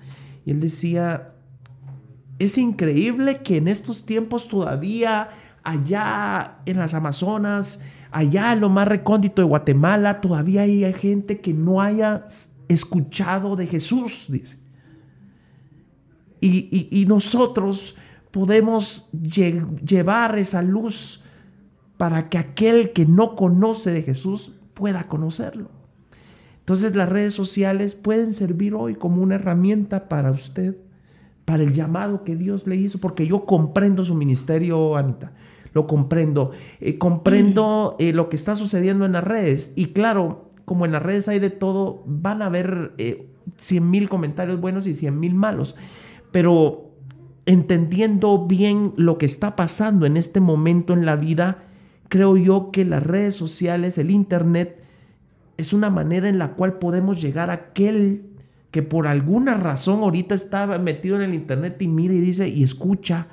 Y 0.46 0.50
él 0.50 0.60
decía, 0.60 1.34
es 2.38 2.56
increíble 2.56 3.42
que 3.42 3.58
en 3.58 3.68
estos 3.68 4.06
tiempos 4.06 4.48
todavía 4.48 5.28
allá 5.62 6.58
en 6.64 6.78
las 6.78 6.94
Amazonas, 6.94 7.82
allá 8.10 8.54
en 8.54 8.60
lo 8.60 8.70
más 8.70 8.88
recóndito 8.88 9.42
de 9.42 9.48
Guatemala, 9.48 10.22
todavía 10.22 10.62
hay 10.62 10.90
gente 10.94 11.40
que 11.40 11.52
no 11.52 11.82
haya 11.82 12.24
escuchado 12.68 13.56
de 13.56 13.66
Jesús, 13.66 14.26
dice. 14.28 14.56
y, 16.40 17.04
nosotros 17.06 17.96
podemos 18.30 19.10
llevar 19.12 20.38
esa 20.38 20.62
luz 20.62 21.24
para 21.96 22.28
que 22.28 22.38
aquel 22.38 22.92
que 22.92 23.06
no 23.06 23.34
conoce 23.34 23.90
de 23.90 24.02
Jesús 24.02 24.52
pueda 24.74 25.09
conocerlo. 25.09 25.70
Entonces 26.60 26.94
las 26.94 27.09
redes 27.09 27.34
sociales 27.34 27.94
pueden 27.94 28.32
servir 28.32 28.74
hoy 28.74 28.94
como 28.94 29.22
una 29.22 29.36
herramienta 29.36 30.09
para 30.09 30.30
usted, 30.30 30.76
para 31.44 31.62
el 31.62 31.72
llamado 31.72 32.24
que 32.24 32.36
Dios 32.36 32.66
le 32.66 32.76
hizo, 32.76 32.98
porque 32.98 33.26
yo 33.26 33.46
comprendo 33.46 34.05
su 34.05 34.14
ministerio, 34.14 34.96
Anita, 34.96 35.32
lo 35.72 35.86
comprendo, 35.86 36.52
eh, 36.80 36.98
comprendo 36.98 37.96
eh, 37.98 38.12
lo 38.12 38.28
que 38.28 38.36
está 38.36 38.55
sucediendo 38.55 39.06
en 39.06 39.12
las 39.12 39.24
redes 39.24 39.72
y 39.76 39.86
claro, 39.86 40.50
como 40.64 40.84
en 40.84 40.92
las 40.92 41.02
redes 41.02 41.28
hay 41.28 41.38
de 41.38 41.50
todo, 41.50 42.02
van 42.06 42.42
a 42.42 42.46
haber 42.46 42.92
eh, 42.98 43.30
cien 43.56 43.90
mil 43.90 44.09
comentarios 44.09 44.60
buenos 44.60 44.86
y 44.86 44.92
cien 44.92 45.18
mil 45.18 45.34
malos, 45.34 45.74
pero 46.32 46.88
entendiendo 47.48 48.46
bien 48.46 48.92
lo 48.98 49.16
que 49.16 49.24
está 49.24 49.56
pasando 49.56 50.04
en 50.04 50.18
este 50.18 50.38
momento 50.38 50.92
en 50.92 51.06
la 51.06 51.16
vida, 51.16 51.64
creo 52.10 52.36
yo 52.36 52.70
que 52.70 52.84
las 52.84 53.02
redes 53.02 53.36
sociales, 53.36 53.96
el 53.96 54.10
Internet, 54.10 54.82
es 55.56 55.72
una 55.72 55.88
manera 55.88 56.28
en 56.28 56.38
la 56.38 56.52
cual 56.52 56.74
podemos 56.74 57.22
llegar 57.22 57.48
a 57.48 57.54
aquel 57.54 58.26
que 58.70 58.82
por 58.82 59.06
alguna 59.06 59.54
razón 59.54 60.02
ahorita 60.02 60.34
está 60.34 60.66
metido 60.78 61.16
en 61.16 61.22
el 61.22 61.32
internet 61.32 61.80
y 61.80 61.88
mira 61.88 62.12
y 62.12 62.20
dice 62.20 62.50
y 62.50 62.62
escucha 62.62 63.28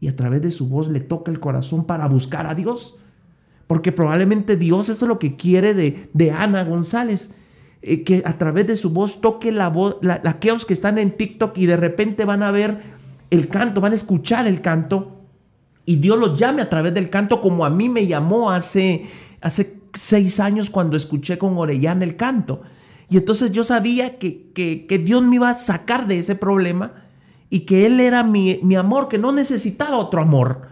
y 0.00 0.08
a 0.08 0.16
través 0.16 0.42
de 0.42 0.50
su 0.50 0.68
voz 0.68 0.88
le 0.88 0.98
toca 0.98 1.30
el 1.30 1.38
corazón 1.38 1.84
para 1.84 2.08
buscar 2.08 2.48
a 2.48 2.56
Dios. 2.56 2.98
Porque 3.68 3.92
probablemente 3.92 4.56
Dios, 4.56 4.88
esto 4.88 5.04
es 5.04 5.08
lo 5.08 5.20
que 5.20 5.36
quiere 5.36 5.74
de, 5.74 6.10
de 6.12 6.32
Ana 6.32 6.64
González, 6.64 7.36
eh, 7.82 8.02
que 8.02 8.22
a 8.26 8.36
través 8.36 8.66
de 8.66 8.74
su 8.74 8.90
voz 8.90 9.20
toque 9.20 9.52
la 9.52 9.68
voz, 9.70 9.98
la, 10.02 10.20
aquellos 10.24 10.66
que 10.66 10.74
están 10.74 10.98
en 10.98 11.16
TikTok 11.16 11.56
y 11.56 11.66
de 11.66 11.76
repente 11.76 12.24
van 12.24 12.42
a 12.42 12.50
ver 12.50 12.93
el 13.30 13.48
canto, 13.48 13.80
van 13.80 13.92
a 13.92 13.96
escuchar 13.96 14.46
el 14.46 14.60
canto 14.60 15.14
y 15.86 15.96
Dios 15.96 16.18
los 16.18 16.38
llame 16.38 16.62
a 16.62 16.70
través 16.70 16.94
del 16.94 17.10
canto 17.10 17.40
como 17.40 17.64
a 17.64 17.70
mí 17.70 17.88
me 17.88 18.06
llamó 18.06 18.50
hace, 18.50 19.06
hace 19.40 19.80
seis 19.94 20.40
años 20.40 20.70
cuando 20.70 20.96
escuché 20.96 21.38
con 21.38 21.56
Orellana 21.58 22.04
el 22.04 22.16
canto. 22.16 22.62
Y 23.10 23.18
entonces 23.18 23.52
yo 23.52 23.64
sabía 23.64 24.18
que, 24.18 24.50
que, 24.54 24.98
Dios 24.98 25.22
me 25.22 25.36
iba 25.36 25.50
a 25.50 25.54
sacar 25.54 26.06
de 26.06 26.18
ese 26.18 26.34
problema 26.34 27.04
y 27.50 27.60
que 27.60 27.86
Él 27.86 28.00
era 28.00 28.24
mi, 28.24 28.58
mi, 28.62 28.76
amor, 28.76 29.08
que 29.08 29.18
no 29.18 29.30
necesitaba 29.30 29.98
otro 29.98 30.22
amor, 30.22 30.68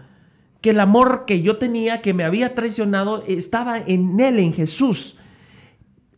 que 0.59 0.71
el 0.71 0.79
amor 0.79 1.25
que 1.27 1.41
yo 1.41 1.57
tenía, 1.57 2.01
que 2.01 2.13
me 2.13 2.23
había 2.23 2.55
traicionado, 2.55 3.23
estaba 3.27 3.77
en 3.77 4.19
Él, 4.19 4.39
en 4.39 4.53
Jesús. 4.53 5.17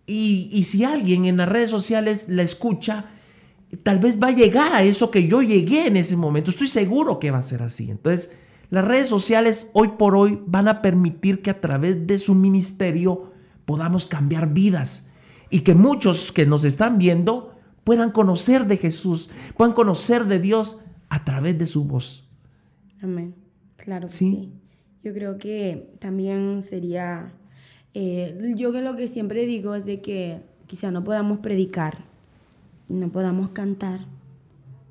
Y, 0.07 0.49
y 0.51 0.63
si 0.63 0.85
alguien 0.85 1.25
en 1.25 1.37
las 1.37 1.49
redes 1.49 1.69
sociales 1.69 2.29
la 2.29 2.43
escucha, 2.43 3.05
tal 3.83 3.99
vez 3.99 4.21
va 4.21 4.27
a 4.27 4.31
llegar 4.31 4.73
a 4.73 4.83
eso 4.83 5.11
que 5.11 5.27
yo 5.27 5.41
llegué 5.41 5.87
en 5.87 5.97
ese 5.97 6.15
momento. 6.15 6.49
Estoy 6.49 6.67
seguro 6.67 7.19
que 7.19 7.31
va 7.31 7.39
a 7.39 7.43
ser 7.43 7.61
así. 7.61 7.91
Entonces, 7.91 8.37
las 8.69 8.85
redes 8.85 9.07
sociales 9.07 9.71
hoy 9.73 9.89
por 9.97 10.15
hoy 10.15 10.39
van 10.45 10.67
a 10.67 10.81
permitir 10.81 11.41
que 11.41 11.51
a 11.51 11.61
través 11.61 12.07
de 12.07 12.17
su 12.17 12.35
ministerio 12.35 13.31
podamos 13.65 14.05
cambiar 14.05 14.53
vidas 14.53 15.11
y 15.49 15.61
que 15.61 15.75
muchos 15.75 16.31
que 16.31 16.45
nos 16.45 16.63
están 16.63 16.97
viendo 16.97 17.55
puedan 17.83 18.11
conocer 18.11 18.65
de 18.65 18.77
Jesús, 18.77 19.29
puedan 19.55 19.73
conocer 19.73 20.25
de 20.25 20.39
Dios 20.39 20.83
a 21.09 21.23
través 21.23 21.57
de 21.57 21.65
su 21.65 21.85
voz. 21.85 22.27
Amén. 23.01 23.35
Claro 23.77 24.07
que 24.07 24.13
sí. 24.13 24.53
Yo 25.03 25.13
creo 25.13 25.37
que 25.37 25.93
también 25.99 26.63
sería, 26.67 27.33
eh, 27.93 28.53
yo 28.55 28.71
que 28.71 28.81
lo 28.81 28.95
que 28.95 29.07
siempre 29.07 29.45
digo 29.45 29.75
es 29.75 29.85
de 29.85 30.01
que 30.01 30.41
quizá 30.65 30.89
no 30.89 31.03
podamos 31.03 31.39
predicar, 31.39 32.05
no 32.89 33.09
podamos 33.09 33.49
cantar, 33.49 34.05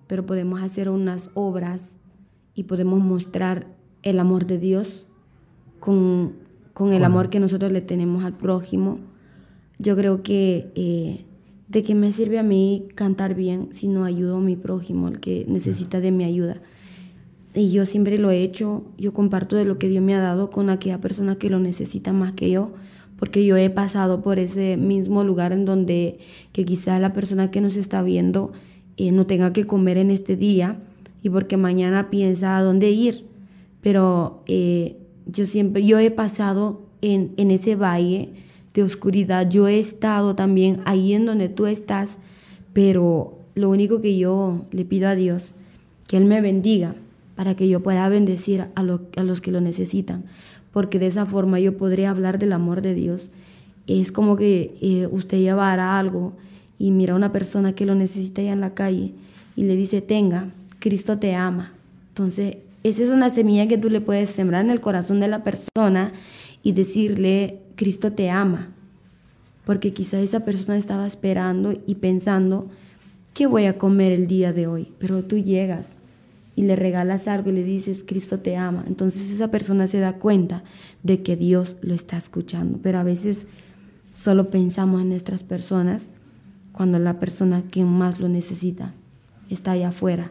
pero 0.06 0.26
podemos 0.26 0.62
hacer 0.62 0.88
unas 0.88 1.30
obras 1.34 1.96
y 2.54 2.64
podemos 2.64 3.00
mostrar 3.00 3.66
el 4.02 4.18
amor 4.18 4.46
de 4.46 4.58
Dios 4.58 5.06
con, 5.80 6.34
el 6.78 7.04
amor 7.04 7.30
que 7.30 7.40
nosotros 7.40 7.72
le 7.72 7.80
tenemos 7.80 8.24
al 8.24 8.36
prójimo. 8.36 8.98
Yo 9.78 9.96
creo 9.96 10.22
que 10.22 10.70
eh, 10.74 11.24
de 11.68 11.82
qué 11.82 11.94
me 11.94 12.12
sirve 12.12 12.38
a 12.38 12.42
mí 12.42 12.88
cantar 12.94 13.34
bien 13.34 13.70
si 13.72 13.88
no 13.88 14.04
ayudo 14.04 14.36
a 14.36 14.40
mi 14.40 14.56
prójimo, 14.56 15.08
el 15.08 15.20
que 15.20 15.44
necesita 15.48 16.00
de 16.00 16.10
mi 16.10 16.24
ayuda. 16.24 16.60
Y 17.54 17.70
yo 17.70 17.86
siempre 17.86 18.18
lo 18.18 18.30
he 18.30 18.42
hecho, 18.42 18.84
yo 18.98 19.12
comparto 19.12 19.56
de 19.56 19.64
lo 19.64 19.78
que 19.78 19.88
Dios 19.88 20.02
me 20.02 20.14
ha 20.14 20.20
dado 20.20 20.50
con 20.50 20.70
aquella 20.70 21.00
persona 21.00 21.36
que 21.36 21.50
lo 21.50 21.60
necesita 21.60 22.12
más 22.12 22.32
que 22.32 22.50
yo, 22.50 22.72
porque 23.18 23.44
yo 23.44 23.56
he 23.56 23.70
pasado 23.70 24.22
por 24.22 24.38
ese 24.38 24.76
mismo 24.76 25.24
lugar 25.24 25.52
en 25.52 25.64
donde 25.64 26.18
que 26.52 26.64
quizá 26.64 26.98
la 26.98 27.12
persona 27.12 27.50
que 27.50 27.60
nos 27.60 27.76
está 27.76 28.02
viendo 28.02 28.52
eh, 28.96 29.12
no 29.12 29.26
tenga 29.26 29.52
que 29.52 29.66
comer 29.66 29.98
en 29.98 30.10
este 30.10 30.36
día 30.36 30.78
y 31.22 31.30
porque 31.30 31.56
mañana 31.56 32.10
piensa 32.10 32.56
a 32.56 32.62
dónde 32.62 32.90
ir. 32.90 33.24
Pero 33.80 34.42
eh, 34.46 34.98
yo 35.26 35.46
siempre, 35.46 35.84
yo 35.84 35.98
he 35.98 36.10
pasado 36.10 36.82
en, 37.02 37.32
en 37.36 37.50
ese 37.50 37.76
valle 37.76 38.30
de 38.72 38.82
oscuridad, 38.82 39.48
yo 39.48 39.68
he 39.68 39.78
estado 39.78 40.34
también 40.34 40.80
ahí 40.84 41.12
en 41.12 41.26
donde 41.26 41.48
tú 41.48 41.66
estás, 41.66 42.18
pero 42.72 43.38
lo 43.54 43.70
único 43.70 44.00
que 44.00 44.18
yo 44.18 44.64
le 44.72 44.84
pido 44.84 45.08
a 45.08 45.14
Dios, 45.14 45.52
que 46.08 46.16
Él 46.16 46.24
me 46.24 46.40
bendiga 46.40 46.96
para 47.36 47.54
que 47.54 47.68
yo 47.68 47.82
pueda 47.82 48.08
bendecir 48.08 48.62
a, 48.62 48.70
a 48.74 48.82
los 49.22 49.40
que 49.40 49.50
lo 49.52 49.60
necesitan, 49.60 50.24
porque 50.74 50.98
de 50.98 51.06
esa 51.06 51.24
forma 51.24 51.60
yo 51.60 51.78
podré 51.78 52.04
hablar 52.04 52.40
del 52.40 52.52
amor 52.52 52.82
de 52.82 52.94
Dios. 52.94 53.30
Es 53.86 54.10
como 54.10 54.34
que 54.34 54.76
eh, 54.82 55.08
usted 55.08 55.38
llevará 55.38 56.00
algo 56.00 56.32
y 56.80 56.90
mira 56.90 57.12
a 57.12 57.16
una 57.16 57.30
persona 57.30 57.76
que 57.76 57.86
lo 57.86 57.94
necesita 57.94 58.42
allá 58.42 58.52
en 58.52 58.60
la 58.60 58.74
calle 58.74 59.12
y 59.54 59.62
le 59.62 59.76
dice, 59.76 60.02
tenga, 60.02 60.50
Cristo 60.80 61.16
te 61.18 61.36
ama. 61.36 61.74
Entonces, 62.08 62.56
esa 62.82 63.04
es 63.04 63.10
una 63.10 63.30
semilla 63.30 63.68
que 63.68 63.78
tú 63.78 63.88
le 63.88 64.00
puedes 64.00 64.30
sembrar 64.30 64.64
en 64.64 64.70
el 64.72 64.80
corazón 64.80 65.20
de 65.20 65.28
la 65.28 65.44
persona 65.44 66.12
y 66.64 66.72
decirle, 66.72 67.60
Cristo 67.76 68.12
te 68.12 68.30
ama. 68.30 68.70
Porque 69.64 69.92
quizá 69.92 70.18
esa 70.18 70.40
persona 70.40 70.76
estaba 70.76 71.06
esperando 71.06 71.72
y 71.86 71.94
pensando, 71.94 72.68
¿qué 73.32 73.46
voy 73.46 73.66
a 73.66 73.78
comer 73.78 74.10
el 74.10 74.26
día 74.26 74.52
de 74.52 74.66
hoy? 74.66 74.88
Pero 74.98 75.22
tú 75.22 75.38
llegas 75.38 75.98
y 76.56 76.62
le 76.62 76.76
regalas 76.76 77.28
algo 77.28 77.50
y 77.50 77.54
le 77.54 77.64
dices, 77.64 78.04
Cristo 78.06 78.40
te 78.40 78.56
ama. 78.56 78.84
Entonces 78.86 79.30
esa 79.30 79.50
persona 79.50 79.86
se 79.86 79.98
da 79.98 80.14
cuenta 80.14 80.62
de 81.02 81.22
que 81.22 81.36
Dios 81.36 81.76
lo 81.80 81.94
está 81.94 82.16
escuchando. 82.16 82.78
Pero 82.82 82.98
a 82.98 83.02
veces 83.04 83.46
solo 84.12 84.50
pensamos 84.50 85.02
en 85.02 85.08
nuestras 85.08 85.42
personas 85.42 86.10
cuando 86.72 86.98
la 86.98 87.20
persona 87.20 87.62
que 87.70 87.84
más 87.84 88.20
lo 88.20 88.28
necesita 88.28 88.94
está 89.50 89.72
allá 89.72 89.88
afuera 89.88 90.30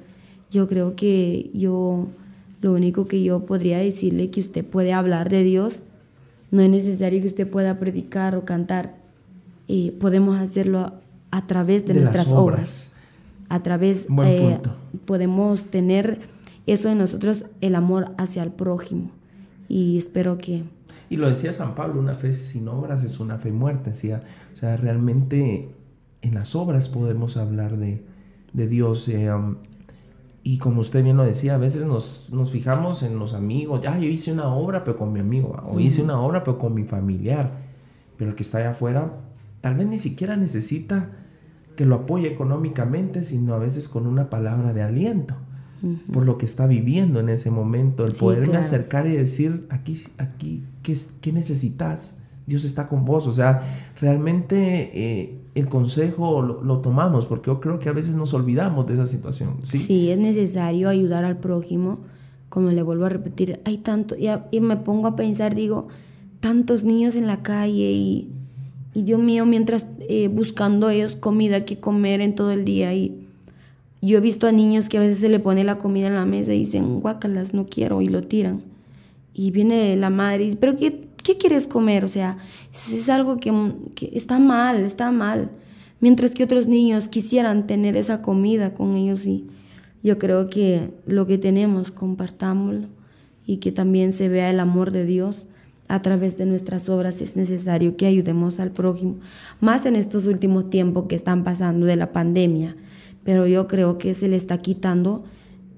yo 0.54 0.68
creo 0.68 0.95
que 0.95 1.50
yo, 1.54 2.08
lo 2.62 2.74
único 2.74 3.06
que 3.06 3.24
yo 3.24 3.45
podría 3.45 3.80
decirle 3.80 4.30
que 4.30 4.40
usted 4.40 4.64
puede 4.64 4.94
hablar 4.94 5.30
de 5.30 5.44
Dios, 5.44 5.80
no 6.52 6.62
es 6.62 6.70
necesario 6.70 7.22
que 7.22 7.28
usted 7.28 7.50
pueda 7.50 7.80
predicar 7.80 8.36
o 8.36 8.45
cantar, 8.45 8.95
eh, 9.68 9.91
podemos 10.00 10.40
hacerlo 10.40 10.94
a, 11.32 11.48
través 11.48 11.86
de, 11.86 11.95
nuestras 11.95 12.28
obras. 12.32 12.93
A 13.54 13.62
través, 13.62 14.08
eh, 14.26 14.60
podemos 15.06 15.66
tener 15.66 16.22
eso 16.66 16.90
en 16.90 16.98
nosotros, 16.98 17.46
el 17.62 17.76
amor 17.76 18.16
hacia 18.18 18.42
el 18.42 18.50
prójimo. 18.50 19.12
Y 19.70 20.00
espero 20.00 20.40
que... 20.40 20.64
Y 21.12 21.18
lo 21.18 21.30
decía 21.30 21.54
San 21.54 21.76
Pablo, 21.76 22.02
una 22.02 22.16
fe 22.16 22.34
sin 22.34 22.68
obras 22.68 23.04
es 23.04 23.20
una 23.20 23.38
fe 23.38 23.52
muerta. 23.52 23.92
Decía, 23.92 24.22
o 24.56 24.58
sea, 24.58 24.76
realmente 24.76 25.70
en 26.24 26.34
las 26.34 26.56
obras 26.56 26.90
podemos 26.90 27.38
hablar 27.38 27.78
de, 27.78 28.04
de 28.54 28.68
Dios. 28.68 29.08
Eh, 29.08 29.32
um, 29.32 29.58
y 30.42 30.58
como 30.58 30.82
usted 30.82 31.04
bien 31.04 31.18
lo 31.18 31.24
decía, 31.24 31.54
a 31.54 31.60
veces 31.60 31.86
nos, 31.86 32.32
nos 32.32 32.50
fijamos 32.50 33.04
en 33.04 33.20
los 33.20 33.36
amigos. 33.36 33.82
Ah, 33.88 34.00
yo 34.00 34.08
hice 34.08 34.34
una 34.34 34.48
obra, 34.48 34.84
pero 34.84 34.98
con 34.98 35.14
mi 35.14 35.20
amigo. 35.20 35.62
O 35.70 35.80
hice 35.80 36.02
una 36.02 36.20
obra, 36.20 36.44
pero 36.44 36.58
con 36.58 36.74
mi 36.74 36.86
familiar. 36.86 37.52
Pero 38.18 38.32
el 38.32 38.36
que 38.36 38.42
está 38.42 38.58
allá 38.58 38.72
afuera, 38.72 39.14
tal 39.62 39.76
vez 39.76 39.86
ni 39.86 39.98
siquiera 39.98 40.38
necesita 40.38 41.12
que 41.76 41.86
lo 41.86 41.95
apoye 41.95 42.28
económicamente, 42.28 43.24
sino 43.24 43.54
a 43.54 43.60
veces 43.60 43.88
con 43.88 44.08
una 44.08 44.30
palabra 44.30 44.74
de 44.74 44.84
aliento. 44.84 45.36
Por 46.14 46.26
lo 46.26 46.38
que 46.38 46.45
está 46.45 46.66
viviendo 46.66 47.20
en 47.20 47.28
ese 47.28 47.52
momento. 47.52 48.06
El 48.06 48.14
poderme 48.14 48.56
acercar 48.56 49.06
y 49.06 49.18
decir, 49.18 49.68
aquí, 49.70 50.02
aquí, 50.18 50.64
¿qué, 50.82 50.98
qué 51.20 51.34
necesitas? 51.34 52.16
Dios 52.45 52.64
está 52.64 52.88
con 52.88 53.04
vos. 53.04 53.28
O 53.28 53.34
sea, 53.34 53.64
realmente 54.00 54.91
eh, 54.94 55.41
el 55.56 55.68
consejo 55.68 56.41
lo, 56.41 56.78
tomamos, 56.80 57.26
porque 57.26 57.48
yo 57.48 57.60
creo 57.60 57.80
que 57.80 57.90
a 57.90 57.94
veces 57.94 58.16
nos 58.16 58.34
olvidamos 58.34 58.88
de 58.88 58.94
esa 58.94 59.08
situación. 59.08 59.58
Sí, 59.64 59.78
sí 59.80 60.10
es 60.10 60.18
necesario 60.18 60.90
ayudar 60.90 61.26
al 61.26 61.38
prójimo. 61.38 62.00
Como 62.50 62.70
le 62.70 62.84
vuelvo 62.84 63.06
a 63.06 63.10
repetir, 63.10 63.60
hay 63.66 63.80
tanto, 63.80 64.16
y, 64.16 64.60
me 64.60 64.78
pongo 64.78 65.08
a 65.08 65.16
pensar, 65.16 65.56
digo, 65.56 65.88
tantos 66.40 66.84
niños 66.84 67.16
en 67.16 67.26
la 67.26 67.41
calle 67.41 67.91
y, 67.91 68.32
y 68.94 69.03
Dios 69.03 69.20
mío, 69.20 69.45
mientras 69.45 69.88
eh, 70.02 70.28
buscando 70.28 70.90
ellos 70.90 71.15
comida 71.15 71.65
que 71.65 71.80
comer 71.80 72.22
en 72.22 72.36
todo 72.36 72.52
el 72.52 72.65
día. 72.65 72.94
Y 72.94 73.28
yo 74.02 74.18
he 74.18 74.22
visto 74.22 74.48
a 74.48 74.52
niños 74.52 74.90
que 74.90 74.98
a 74.98 75.02
veces 75.02 75.20
se 75.20 75.30
le 75.30 75.40
pone 75.40 75.64
la 75.64 75.78
comida 75.78 76.07
en 76.07 76.15
la 76.15 76.26
mesa 76.26 76.53
y 76.53 76.60
dicen, 76.60 76.99
guácalas, 76.99 77.53
no 77.53 77.65
quiero, 77.65 78.02
y 78.02 78.07
lo 78.07 78.22
tiran. 78.22 78.61
Y 79.34 79.52
viene 79.52 79.95
la 79.95 80.10
madre 80.10 80.44
y 80.44 80.45
dice, 80.48 80.57
pero 80.60 80.78
¿qué, 80.78 81.07
¿qué 81.24 81.38
quieres 81.38 81.68
comer? 81.68 82.06
O 82.06 82.10
sea, 82.10 82.38
es 82.72 83.10
algo 83.10 83.38
que, 83.40 83.52
está 84.14 84.40
mal, 84.40 84.84
está 84.84 85.11
mal. 85.11 85.49
Mientras 85.99 86.32
que 86.32 86.44
otros 86.44 86.68
niños 86.68 87.07
quisieran 87.07 87.65
tener 87.65 87.98
esa 87.98 88.22
comida 88.22 88.74
con 88.74 88.95
ellos 88.95 89.26
y, 89.26 89.48
yo 90.03 90.20
creo 90.20 90.49
que 90.49 90.91
lo 91.07 91.26
que 91.26 91.38
tenemos, 91.38 91.90
compartámoslo 91.90 92.90
y 93.48 93.57
que 93.57 93.72
también 93.72 94.11
se 94.11 94.28
vea 94.28 94.49
el 94.49 94.60
amor 94.60 94.91
de 94.91 95.06
Dios 95.06 95.48
a 95.94 96.02
través 96.02 96.40
de 96.40 96.48
nuestras 96.48 96.90
obras. 96.90 97.22
Es 97.22 97.36
necesario 97.36 97.95
que 97.95 98.07
ayudemos 98.07 98.60
al 98.60 98.72
prójimo, 98.72 99.18
más 99.61 99.86
en 99.86 99.95
estos 99.95 100.26
últimos 100.26 100.72
tiempos 100.72 101.06
que 101.07 101.15
están 101.15 101.44
pasando 101.44 101.86
de 101.86 101.95
la 101.95 102.11
pandemia. 102.11 102.76
Pero 103.24 103.45
yo 103.45 103.68
creo 103.68 103.99
que 103.99 104.15
se 104.15 104.28
le 104.28 104.36
está 104.36 104.57
quitando 104.57 105.24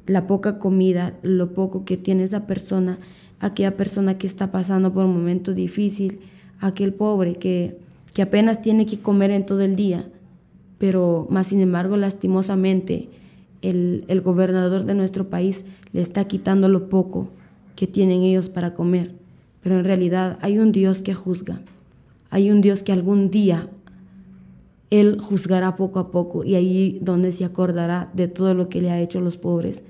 la 0.08 0.26
poca 0.26 0.58
comida, 0.58 1.16
lo 1.22 1.52
poco 1.54 1.84
que 1.84 1.98
tiene 1.98 2.24
esa 2.24 2.48
persona, 2.48 2.98
aquella 3.42 3.76
persona 3.76 4.18
que 4.18 4.26
está 4.26 4.54
pasando 4.54 4.94
por 4.94 5.04
un 5.06 5.16
momento 5.16 5.54
difícil, 5.54 6.22
aquel 6.62 6.94
pobre 6.94 7.36
que, 7.36 7.78
que 8.14 8.22
apenas 8.22 8.62
tiene 8.62 8.86
que 8.86 9.00
comer 9.00 9.32
en 9.32 9.46
todo 9.46 9.60
el 9.62 9.76
día. 9.76 10.08
Pero 10.78 11.28
más 11.30 11.48
sin 11.48 11.60
embargo, 11.60 11.98
lastimosamente, 11.98 13.10
el, 13.62 14.06
el 14.08 14.22
gobernador 14.22 14.86
de 14.86 14.96
nuestro 14.96 15.28
país 15.30 15.66
le 15.92 16.00
está 16.00 16.24
quitando 16.26 16.70
lo 16.70 16.88
poco 16.88 17.32
que 17.76 17.86
tienen 17.86 18.22
ellos 18.22 18.48
para 18.48 18.74
comer. 18.74 19.25
Pero 19.66 19.80
en 19.80 19.84
realidad 19.84 20.38
hay 20.44 20.60
un 20.60 20.72
Dios 20.72 21.02
que 21.02 21.16
juzga. 21.16 21.60
Hay 22.30 22.52
un 22.52 22.62
Dios 22.62 22.84
que 22.84 22.92
algún 22.92 23.32
día 23.32 23.68
Él 24.92 25.18
juzgará 25.20 25.76
poco 25.76 25.98
a 25.98 26.12
poco 26.12 26.44
y 26.44 26.54
ahí 26.54 27.00
donde 27.02 27.32
se 27.32 27.46
acordará 27.46 28.12
de 28.14 28.28
todo 28.28 28.54
lo 28.54 28.70
que 28.70 28.80
le 28.80 28.92
ha 28.92 29.02
hecho 29.02 29.18
a 29.18 29.22
los 29.24 29.38
pobres. 29.38 29.82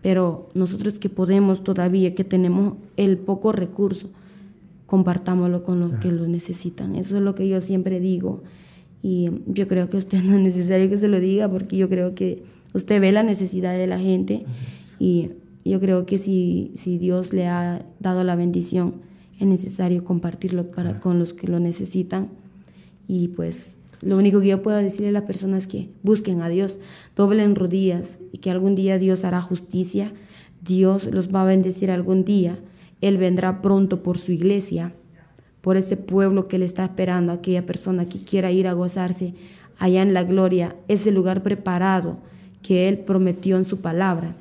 Pero 0.00 0.48
nosotros 0.54 0.98
que 0.98 1.10
podemos 1.10 1.62
todavía, 1.62 2.14
que 2.14 2.24
tenemos 2.24 2.78
el 2.96 3.18
poco 3.18 3.52
recurso, 3.52 4.08
compartámoslo 4.86 5.64
con 5.64 5.80
los 5.80 5.92
que 6.00 6.10
lo 6.10 6.26
necesitan. 6.26 6.96
Eso 6.96 7.18
es 7.18 7.22
lo 7.22 7.34
que 7.34 7.46
yo 7.46 7.60
siempre 7.60 8.00
digo. 8.00 8.42
Y 9.02 9.28
yo 9.48 9.68
creo 9.68 9.90
que 9.90 9.98
usted 9.98 10.22
no 10.24 10.34
es 10.36 10.40
necesario 10.40 10.88
que 10.88 10.96
se 10.96 11.08
lo 11.08 11.20
diga 11.20 11.46
porque 11.46 11.76
yo 11.76 11.90
creo 11.90 12.14
que 12.14 12.42
usted 12.72 12.98
ve 13.02 13.12
la 13.12 13.22
necesidad 13.22 13.74
de 13.74 13.86
la 13.86 13.98
gente 13.98 14.46
y 14.98 15.32
yo 15.62 15.78
creo 15.78 16.06
que 16.06 16.16
si, 16.16 16.72
si 16.74 16.96
Dios 16.96 17.34
le 17.34 17.48
ha 17.48 17.84
dado 17.98 18.24
la 18.24 18.34
bendición, 18.34 19.09
es 19.40 19.46
necesario 19.46 20.04
compartirlo 20.04 20.66
para, 20.66 21.00
con 21.00 21.18
los 21.18 21.32
que 21.32 21.48
lo 21.48 21.58
necesitan. 21.58 22.28
Y 23.08 23.28
pues 23.28 23.74
lo 24.02 24.18
único 24.18 24.40
que 24.40 24.48
yo 24.48 24.62
puedo 24.62 24.76
decirle 24.76 25.08
a 25.08 25.12
las 25.12 25.22
personas 25.22 25.64
es 25.64 25.66
que 25.66 25.88
busquen 26.02 26.42
a 26.42 26.48
Dios, 26.50 26.76
doblen 27.16 27.56
rodillas 27.56 28.18
y 28.32 28.38
que 28.38 28.50
algún 28.50 28.74
día 28.74 28.98
Dios 28.98 29.24
hará 29.24 29.40
justicia, 29.40 30.12
Dios 30.62 31.06
los 31.06 31.34
va 31.34 31.42
a 31.42 31.46
bendecir 31.46 31.90
algún 31.90 32.24
día, 32.24 32.58
Él 33.00 33.16
vendrá 33.16 33.62
pronto 33.62 34.02
por 34.02 34.18
su 34.18 34.30
iglesia, 34.32 34.92
por 35.62 35.78
ese 35.78 35.96
pueblo 35.96 36.46
que 36.46 36.58
le 36.58 36.66
está 36.66 36.84
esperando, 36.84 37.32
aquella 37.32 37.64
persona 37.64 38.04
que 38.06 38.18
quiera 38.18 38.52
ir 38.52 38.68
a 38.68 38.74
gozarse 38.74 39.34
allá 39.78 40.02
en 40.02 40.12
la 40.12 40.22
gloria, 40.22 40.76
ese 40.88 41.10
lugar 41.12 41.42
preparado 41.42 42.18
que 42.62 42.88
Él 42.88 42.98
prometió 42.98 43.56
en 43.56 43.64
su 43.64 43.80
palabra, 43.80 44.36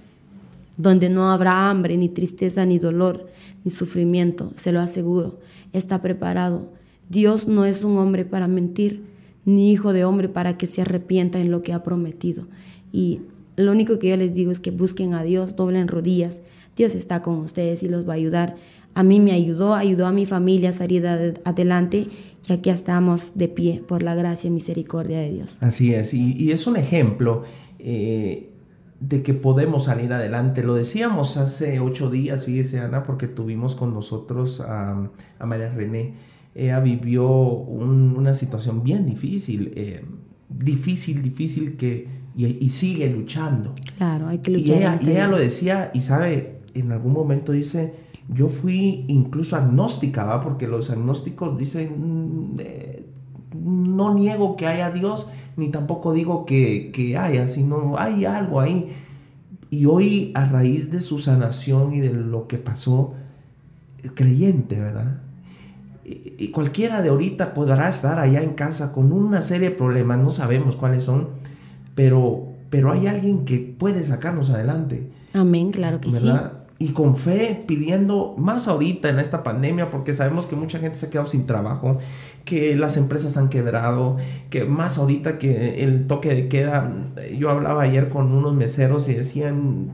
donde 0.75 1.09
no 1.09 1.31
habrá 1.31 1.69
hambre, 1.69 1.95
ni 1.95 2.09
tristeza, 2.09 2.65
ni 2.65 2.79
dolor, 2.79 3.29
ni 3.63 3.71
sufrimiento, 3.71 4.53
se 4.55 4.71
lo 4.71 4.79
aseguro, 4.79 5.39
está 5.73 6.01
preparado. 6.01 6.71
Dios 7.09 7.47
no 7.47 7.65
es 7.65 7.83
un 7.83 7.97
hombre 7.97 8.25
para 8.25 8.47
mentir, 8.47 9.03
ni 9.45 9.71
hijo 9.71 9.93
de 9.93 10.05
hombre 10.05 10.29
para 10.29 10.57
que 10.57 10.67
se 10.67 10.81
arrepienta 10.81 11.39
en 11.39 11.51
lo 11.51 11.61
que 11.61 11.73
ha 11.73 11.83
prometido. 11.83 12.47
Y 12.91 13.21
lo 13.55 13.71
único 13.71 13.99
que 13.99 14.09
yo 14.09 14.17
les 14.17 14.33
digo 14.33 14.51
es 14.51 14.59
que 14.59 14.71
busquen 14.71 15.13
a 15.13 15.23
Dios, 15.23 15.55
doblen 15.55 15.87
rodillas. 15.87 16.41
Dios 16.75 16.95
está 16.95 17.21
con 17.21 17.35
ustedes 17.39 17.83
y 17.83 17.89
los 17.89 18.07
va 18.07 18.13
a 18.13 18.15
ayudar. 18.15 18.55
A 18.93 19.03
mí 19.03 19.19
me 19.19 19.31
ayudó, 19.31 19.75
ayudó 19.75 20.05
a 20.05 20.11
mi 20.11 20.25
familia 20.25 20.69
a 20.69 20.73
salir 20.73 21.07
adelante 21.07 22.07
y 22.47 22.53
aquí 22.53 22.69
estamos 22.69 23.33
de 23.35 23.47
pie 23.47 23.83
por 23.85 24.01
la 24.03 24.15
gracia 24.15 24.47
y 24.47 24.51
misericordia 24.51 25.19
de 25.19 25.31
Dios. 25.31 25.57
Así 25.59 25.93
es, 25.93 26.13
y, 26.13 26.51
es 26.51 26.67
un 26.67 26.77
ejemplo 26.77 27.43
eh, 27.79 28.49
de 28.99 29.23
que 29.23 29.33
podemos 29.33 29.85
salir 29.85 30.11
adelante. 30.13 30.63
Lo 30.63 30.75
decíamos 30.75 31.37
hace 31.37 31.79
ocho 31.79 32.09
días, 32.09 32.45
fíjese 32.45 32.79
Ana, 32.79 33.03
porque 33.03 33.27
tuvimos 33.27 33.75
con 33.75 33.93
nosotros 33.93 34.61
a, 34.61 35.09
a 35.39 35.45
María 35.45 35.69
René 35.69 36.15
ella 36.55 36.79
vivió 36.79 37.29
una 37.29 38.33
situación 38.33 38.83
bien 38.83 39.05
difícil, 39.05 39.71
eh, 39.75 40.03
difícil, 40.49 41.21
difícil 41.21 41.77
que, 41.77 42.07
y, 42.35 42.69
sigue 42.69 43.09
luchando. 43.09 43.73
Claro, 43.97 44.27
hay 44.27 44.39
que 44.39 44.51
luchar. 44.51 44.69
Y 44.69 44.79
ella, 44.79 44.99
y 45.01 45.09
ella 45.11 45.27
lo 45.27 45.37
decía, 45.37 45.91
y 45.93 46.01
sabe, 46.01 46.59
en 46.73 46.91
algún 46.91 47.13
momento 47.13 47.51
dice, 47.51 47.93
yo 48.29 48.47
fui 48.47 49.05
incluso 49.07 49.55
agnóstica, 49.55 50.23
¿va? 50.23 50.41
Porque 50.41 50.67
los 50.67 50.89
agnósticos 50.89 51.57
dicen, 51.57 52.55
mm, 52.55 52.59
eh, 52.59 53.05
no 53.53 54.13
niego 54.13 54.55
que 54.55 54.67
haya 54.67 54.91
Dios, 54.91 55.29
ni 55.59 55.69
tampoco 55.69 56.13
digo 56.13 56.45
que, 56.45 56.91
que 56.91 57.17
haya, 57.17 57.47
sino 57.47 57.97
hay 57.97 58.25
algo 58.25 58.59
ahí. 58.59 58.89
Y 59.69 59.85
hoy, 59.85 60.31
a 60.33 60.45
raíz 60.45 60.89
de 60.91 60.99
su 60.99 61.19
sanación 61.19 61.93
y 61.93 61.99
de 61.99 62.11
lo 62.11 62.47
que 62.47 62.57
pasó, 62.57 63.13
creyente, 64.15 64.79
¿verdad? 64.79 65.21
y 66.39 66.49
cualquiera 66.49 67.01
de 67.01 67.09
ahorita 67.09 67.53
podrá 67.53 67.87
estar 67.87 68.19
allá 68.19 68.41
en 68.41 68.53
casa 68.53 68.93
con 68.93 69.11
una 69.11 69.41
serie 69.41 69.69
de 69.69 69.75
problemas, 69.75 70.17
no 70.17 70.31
sabemos 70.31 70.75
cuáles 70.75 71.03
son, 71.03 71.29
pero, 71.93 72.47
pero 72.69 72.91
hay 72.91 73.07
alguien 73.07 73.45
que 73.45 73.59
puede 73.59 74.03
sacarnos 74.03 74.49
adelante. 74.49 75.11
Amén, 75.33 75.71
claro 75.71 76.01
que 76.01 76.11
sí. 76.11 76.31
Y 76.81 76.89
con 76.89 77.17
fe 77.17 77.61
pidiendo 77.67 78.35
más 78.37 78.69
ahorita 78.69 79.09
en 79.09 79.19
esta 79.19 79.43
pandemia, 79.43 79.91
porque 79.91 80.13
sabemos 80.13 80.45
que 80.45 80.55
mucha 80.55 80.79
gente 80.79 80.97
se 80.97 81.07
ha 81.07 81.09
quedado 81.09 81.27
sin 81.27 81.45
trabajo, 81.45 81.97
que 82.45 82.75
las 82.77 82.95
empresas 82.95 83.35
han 83.35 83.49
quebrado, 83.49 84.15
que 84.49 84.63
más 84.63 84.97
ahorita 84.97 85.37
que 85.39 85.83
el 85.83 86.07
toque 86.07 86.33
de 86.33 86.47
queda, 86.47 86.89
yo 87.37 87.49
hablaba 87.49 87.83
ayer 87.83 88.07
con 88.07 88.31
unos 88.31 88.53
meseros 88.53 89.09
y 89.09 89.13
decían, 89.13 89.91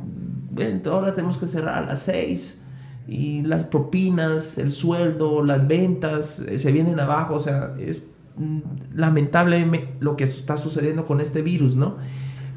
ahora 0.86 1.16
tenemos 1.16 1.40
que 1.40 1.48
cerrar 1.48 1.84
a 1.84 1.86
las 1.88 2.04
seis 2.04 2.66
y 3.08 3.42
las 3.44 3.66
propinas, 3.66 4.58
el 4.58 4.72
sueldo, 4.72 5.44
las 5.44 5.68
ventas 5.68 6.40
eh, 6.40 6.58
se 6.58 6.72
vienen 6.72 7.00
abajo, 7.00 7.36
o 7.36 7.40
sea, 7.40 7.76
es 7.80 8.12
mm, 8.38 8.60
lamentable 8.96 9.90
lo 10.00 10.16
que 10.16 10.24
está 10.24 10.58
sucediendo 10.58 11.06
con 11.06 11.22
este 11.22 11.42
virus, 11.42 11.76
¿no? 11.76 11.98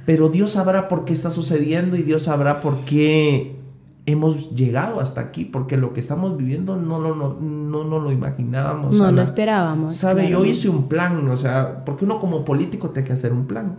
Pero 0.06 0.30
Dios 0.30 0.52
sabrá 0.52 0.88
por 0.88 1.05
qué 1.05 1.12
está 1.12 1.30
sucediendo 1.30 1.96
y 1.96 2.02
Dios 2.02 2.24
sabrá 2.24 2.60
por 2.60 2.84
qué 2.86 3.56
hemos 4.12 4.55
llegado 4.55 5.01
hasta 5.01 5.20
aquí, 5.20 5.44
porque 5.44 5.76
lo 5.76 5.93
que 5.93 6.01
estamos 6.01 6.36
viviendo 6.36 6.76
no, 6.76 6.98
no, 6.98 7.14
no, 7.14 7.35
no, 7.39 7.85
no 7.85 7.98
lo 7.98 8.10
imaginábamos. 8.10 8.97
No 8.97 9.12
lo 9.12 9.20
esperábamos. 9.20 9.97
Sabe, 9.97 10.30
yo 10.30 10.47
hice 10.47 10.70
un 10.70 10.89
plan, 10.89 11.28
o 11.28 11.36
sea, 11.36 11.85
porque 11.85 12.06
uno 12.06 12.18
como 12.18 12.43
político 12.44 12.89
tiene 12.89 13.06
que 13.06 13.12
hacer 13.12 13.35
un 13.35 13.47
plan. 13.47 13.76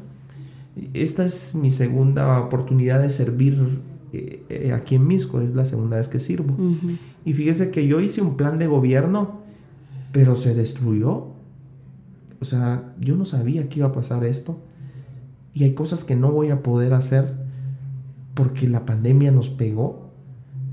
Esta 0.94 1.26
es 1.26 1.56
mi 1.56 1.72
segunda 1.72 2.40
oportunidad 2.42 3.02
de 3.02 3.10
servir 3.10 3.82
eh, 4.14 4.44
eh, 4.50 4.72
aquí 4.72 4.96
en 4.96 5.08
Misco, 5.08 5.42
es 5.42 5.56
la 5.56 5.66
segunda 5.66 5.98
vez 5.98 6.10
que 6.10 6.20
sirvo. 6.20 6.56
Y 7.26 7.34
fíjese 7.34 7.72
que 7.72 7.88
yo 7.88 8.00
hice 8.00 8.22
un 8.22 8.38
plan 8.38 8.60
de 8.60 8.68
gobierno, 8.68 9.40
pero 10.12 10.36
se 10.36 10.54
destruyó. 10.54 11.30
O 12.40 12.46
sea, 12.46 12.94
yo 13.00 13.16
no 13.16 13.26
sabía 13.26 13.68
que 13.68 13.80
iba 13.80 13.88
a 13.88 13.94
pasar 13.94 14.24
esto. 14.26 14.60
Y 15.56 15.64
hay 15.64 15.74
cosas 15.74 16.04
que 16.04 16.16
no 16.16 16.32
voy 16.32 16.52
a 16.52 16.62
poder 16.62 16.94
hacer 16.94 17.34
porque 18.36 18.70
la 18.70 18.86
pandemia 18.86 19.32
nos 19.32 19.50
pegó 19.50 20.09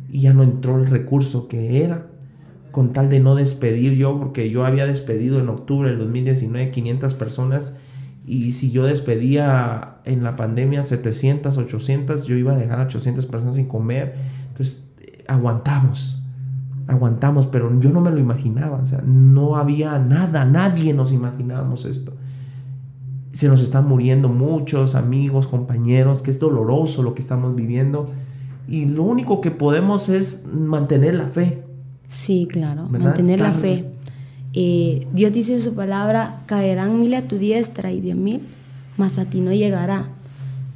y 0.09 0.20
ya 0.20 0.33
no 0.33 0.43
entró 0.43 0.78
el 0.78 0.87
recurso 0.87 1.49
que 1.49 1.83
era 1.83 2.07
con 2.77 2.93
tal 2.93 3.09
de 3.09 3.20
no 3.20 3.35
despedir 3.35 3.95
yo, 3.95 4.19
porque 4.19 4.51
yo 4.51 4.66
había 4.66 4.85
despedido 4.85 5.41
en 5.41 5.49
octubre 5.49 5.89
del 5.89 5.99
2019 5.99 6.70
500 6.73 7.15
personas 7.15 7.74
y 8.27 8.51
si 8.53 8.70
yo 8.70 8.85
despedía 8.85 9.99
en 10.05 10.24
la 10.24 10.37
pandemia 10.37 10.83
700, 10.83 11.57
800, 11.57 12.27
yo 12.27 12.37
iba 12.37 12.53
a 12.53 12.59
dejar 12.59 12.81
a 12.81 12.83
800 12.83 13.24
personas 13.27 13.55
sin 13.55 13.66
comer. 13.66 14.16
Entonces, 14.49 14.91
aguantamos, 15.28 16.23
aguantamos, 16.89 17.47
pero 17.47 17.81
yo 17.81 17.91
no 17.91 18.01
me 18.01 18.11
lo 18.11 18.19
imaginaba. 18.19 18.78
O 18.83 18.87
sea, 18.87 19.01
no 19.07 19.57
había 19.57 19.99
nada, 19.99 20.45
nadie 20.45 20.93
nos 20.93 21.12
imaginábamos 21.12 21.85
esto. 21.85 22.12
Se 23.33 23.49
nos 23.49 23.62
están 23.62 23.87
muriendo 23.87 24.28
muchos 24.28 24.97
amigos, 24.97 25.47
compañeros, 25.47 26.20
que 26.20 26.31
es 26.31 26.41
doloroso 26.41 27.03
lo 27.03 27.15
que 27.15 27.23
estamos 27.23 27.55
viviendo. 27.55 28.11
Y 28.69 28.87
lo 28.87 29.05
único 29.05 29.41
que 29.41 29.51
podemos 29.51 30.09
es 30.09 30.47
mantener 30.47 31.15
la 31.15 31.27
fe. 31.27 31.63
Sí, 32.09 32.47
claro, 32.51 32.89
mantener 32.89 33.41
la 33.41 33.53
fe. 33.53 33.85
Eh, 34.53 35.07
Dios 35.13 35.33
dice 35.33 35.55
en 35.55 35.61
su 35.61 35.75
palabra, 35.75 36.43
caerán 36.47 36.99
mil 37.01 37.15
a 37.15 37.23
tu 37.23 37.37
diestra 37.37 37.93
y 37.93 38.01
diez 38.01 38.17
mil, 38.17 38.41
mas 38.97 39.19
a 39.19 39.27
ti 39.27 39.41
no 39.41 39.53
llegará. 39.53 40.09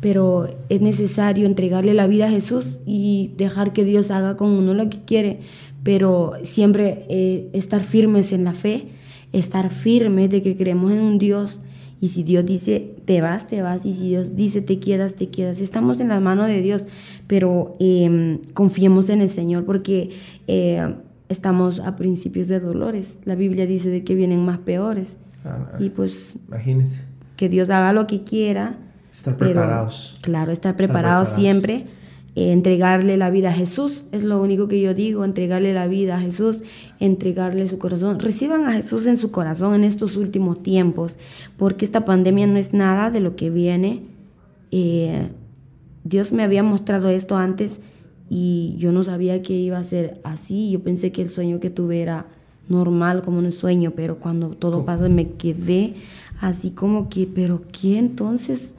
Pero 0.00 0.48
es 0.68 0.80
necesario 0.80 1.46
entregarle 1.46 1.94
la 1.94 2.06
vida 2.06 2.26
a 2.26 2.30
Jesús 2.30 2.64
y 2.86 3.32
dejar 3.36 3.72
que 3.72 3.84
Dios 3.84 4.10
haga 4.10 4.36
con 4.36 4.50
uno 4.50 4.74
lo 4.74 4.88
que 4.88 4.98
quiere. 5.00 5.40
Pero 5.82 6.32
siempre 6.42 7.06
eh, 7.08 7.48
estar 7.52 7.82
firmes 7.84 8.32
en 8.32 8.44
la 8.44 8.52
fe, 8.52 8.88
estar 9.32 9.70
firmes 9.70 10.30
de 10.30 10.42
que 10.42 10.56
creemos 10.56 10.92
en 10.92 11.00
un 11.00 11.18
Dios. 11.18 11.60
Y 12.02 12.08
si 12.08 12.22
Dios 12.22 12.46
dice, 12.46 12.94
te 13.04 13.20
vas, 13.20 13.46
te 13.46 13.60
vas. 13.60 13.84
Y 13.84 13.94
si 13.94 14.08
Dios 14.08 14.36
dice, 14.36 14.62
te 14.62 14.78
quedas, 14.78 15.16
te 15.16 15.28
quedas. 15.28 15.60
Estamos 15.60 16.00
en 16.00 16.08
las 16.08 16.22
manos 16.22 16.48
de 16.48 16.62
Dios, 16.62 16.86
pero 17.30 17.76
em, 17.78 18.40
confiemos 18.54 19.08
en 19.08 19.20
el 19.20 19.30
Señor 19.30 19.64
porque 19.64 20.10
eh, 20.48 20.96
estamos 21.28 21.78
a 21.78 21.94
principios 21.94 22.48
de 22.48 22.58
dolores. 22.58 23.20
La 23.24 23.36
Biblia 23.36 23.66
dice 23.66 23.88
de 23.88 24.02
que 24.02 24.16
vienen 24.16 24.44
más 24.44 24.58
peores. 24.58 25.16
Ah, 25.44 25.76
y 25.78 25.90
pues 25.90 26.36
imagínese. 26.48 27.02
Que 27.36 27.48
Dios 27.48 27.70
haga 27.70 27.92
lo 27.92 28.08
que 28.08 28.24
quiera, 28.24 28.78
Estar 29.12 29.36
preparados. 29.36 30.18
claro, 30.22 30.50
estar 30.50 30.74
preparados, 30.74 31.28
siempre. 31.28 31.86
Eh, 32.34 32.50
entregarle 32.50 33.16
la 33.16 33.30
vida 33.30 33.50
a 33.50 33.52
Jesús, 33.52 34.02
es 34.10 34.24
lo 34.24 34.42
único 34.42 34.66
que 34.66 34.80
yo 34.80 34.92
digo, 34.92 35.24
entregarle 35.24 35.72
la 35.72 35.86
vida 35.86 36.16
a 36.16 36.20
Jesús, 36.20 36.64
entregarle 36.98 37.68
su 37.68 37.78
corazón. 37.78 38.18
Reciban 38.18 38.64
a 38.64 38.72
Jesús 38.72 39.06
en 39.06 39.16
su 39.16 39.30
corazón 39.30 39.76
en 39.76 39.84
estos 39.84 40.16
últimos 40.16 40.64
tiempos, 40.64 41.16
porque 41.56 41.84
esta 41.84 42.04
pandemia 42.04 42.48
no 42.48 42.56
es 42.56 42.74
nada 42.74 43.12
de 43.12 43.20
lo 43.20 43.36
que 43.36 43.50
viene. 43.50 44.02
Eh, 44.72 45.28
Dios 46.04 46.32
me 46.32 46.42
había 46.42 46.62
mostrado 46.62 47.08
esto 47.08 47.36
antes 47.36 47.80
y 48.28 48.76
yo 48.78 48.92
no 48.92 49.04
sabía 49.04 49.42
que 49.42 49.54
iba 49.54 49.78
a 49.78 49.84
ser 49.84 50.20
así. 50.24 50.70
Yo 50.70 50.80
pensé 50.80 51.12
que 51.12 51.22
el 51.22 51.28
sueño 51.28 51.60
que 51.60 51.70
tuve 51.70 52.00
era 52.00 52.26
normal, 52.68 53.22
como 53.22 53.38
un 53.38 53.52
sueño, 53.52 53.92
pero 53.94 54.18
cuando 54.18 54.50
todo 54.50 54.84
pasó 54.84 55.10
me 55.10 55.30
quedé 55.30 55.94
así 56.40 56.70
como 56.70 57.08
que, 57.08 57.26
pero 57.26 57.62
¿qué 57.72 57.98
entonces? 57.98 58.72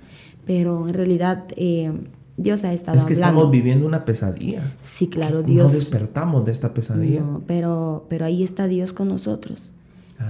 Pero 0.46 0.88
en 0.88 0.94
realidad 0.94 1.46
eh, 1.58 1.92
Dios 2.38 2.64
ha 2.64 2.74
estado 2.74 2.98
Es 2.98 3.04
que 3.04 3.14
estamos 3.14 3.52
viviendo 3.52 3.86
una 3.86 4.06
pesadilla. 4.06 4.74
Sí, 4.82 5.08
claro, 5.08 5.44
Dios. 5.44 5.68
No 5.68 5.74
despertamos 5.74 6.46
de 6.46 6.52
esta 6.52 6.74
pesadilla. 6.74 7.20
No, 7.20 7.42
pero, 7.46 8.06
pero 8.10 8.26
ahí 8.26 8.44
está 8.44 8.68
Dios 8.68 8.94
con 8.94 9.10
nosotros. 9.10 9.72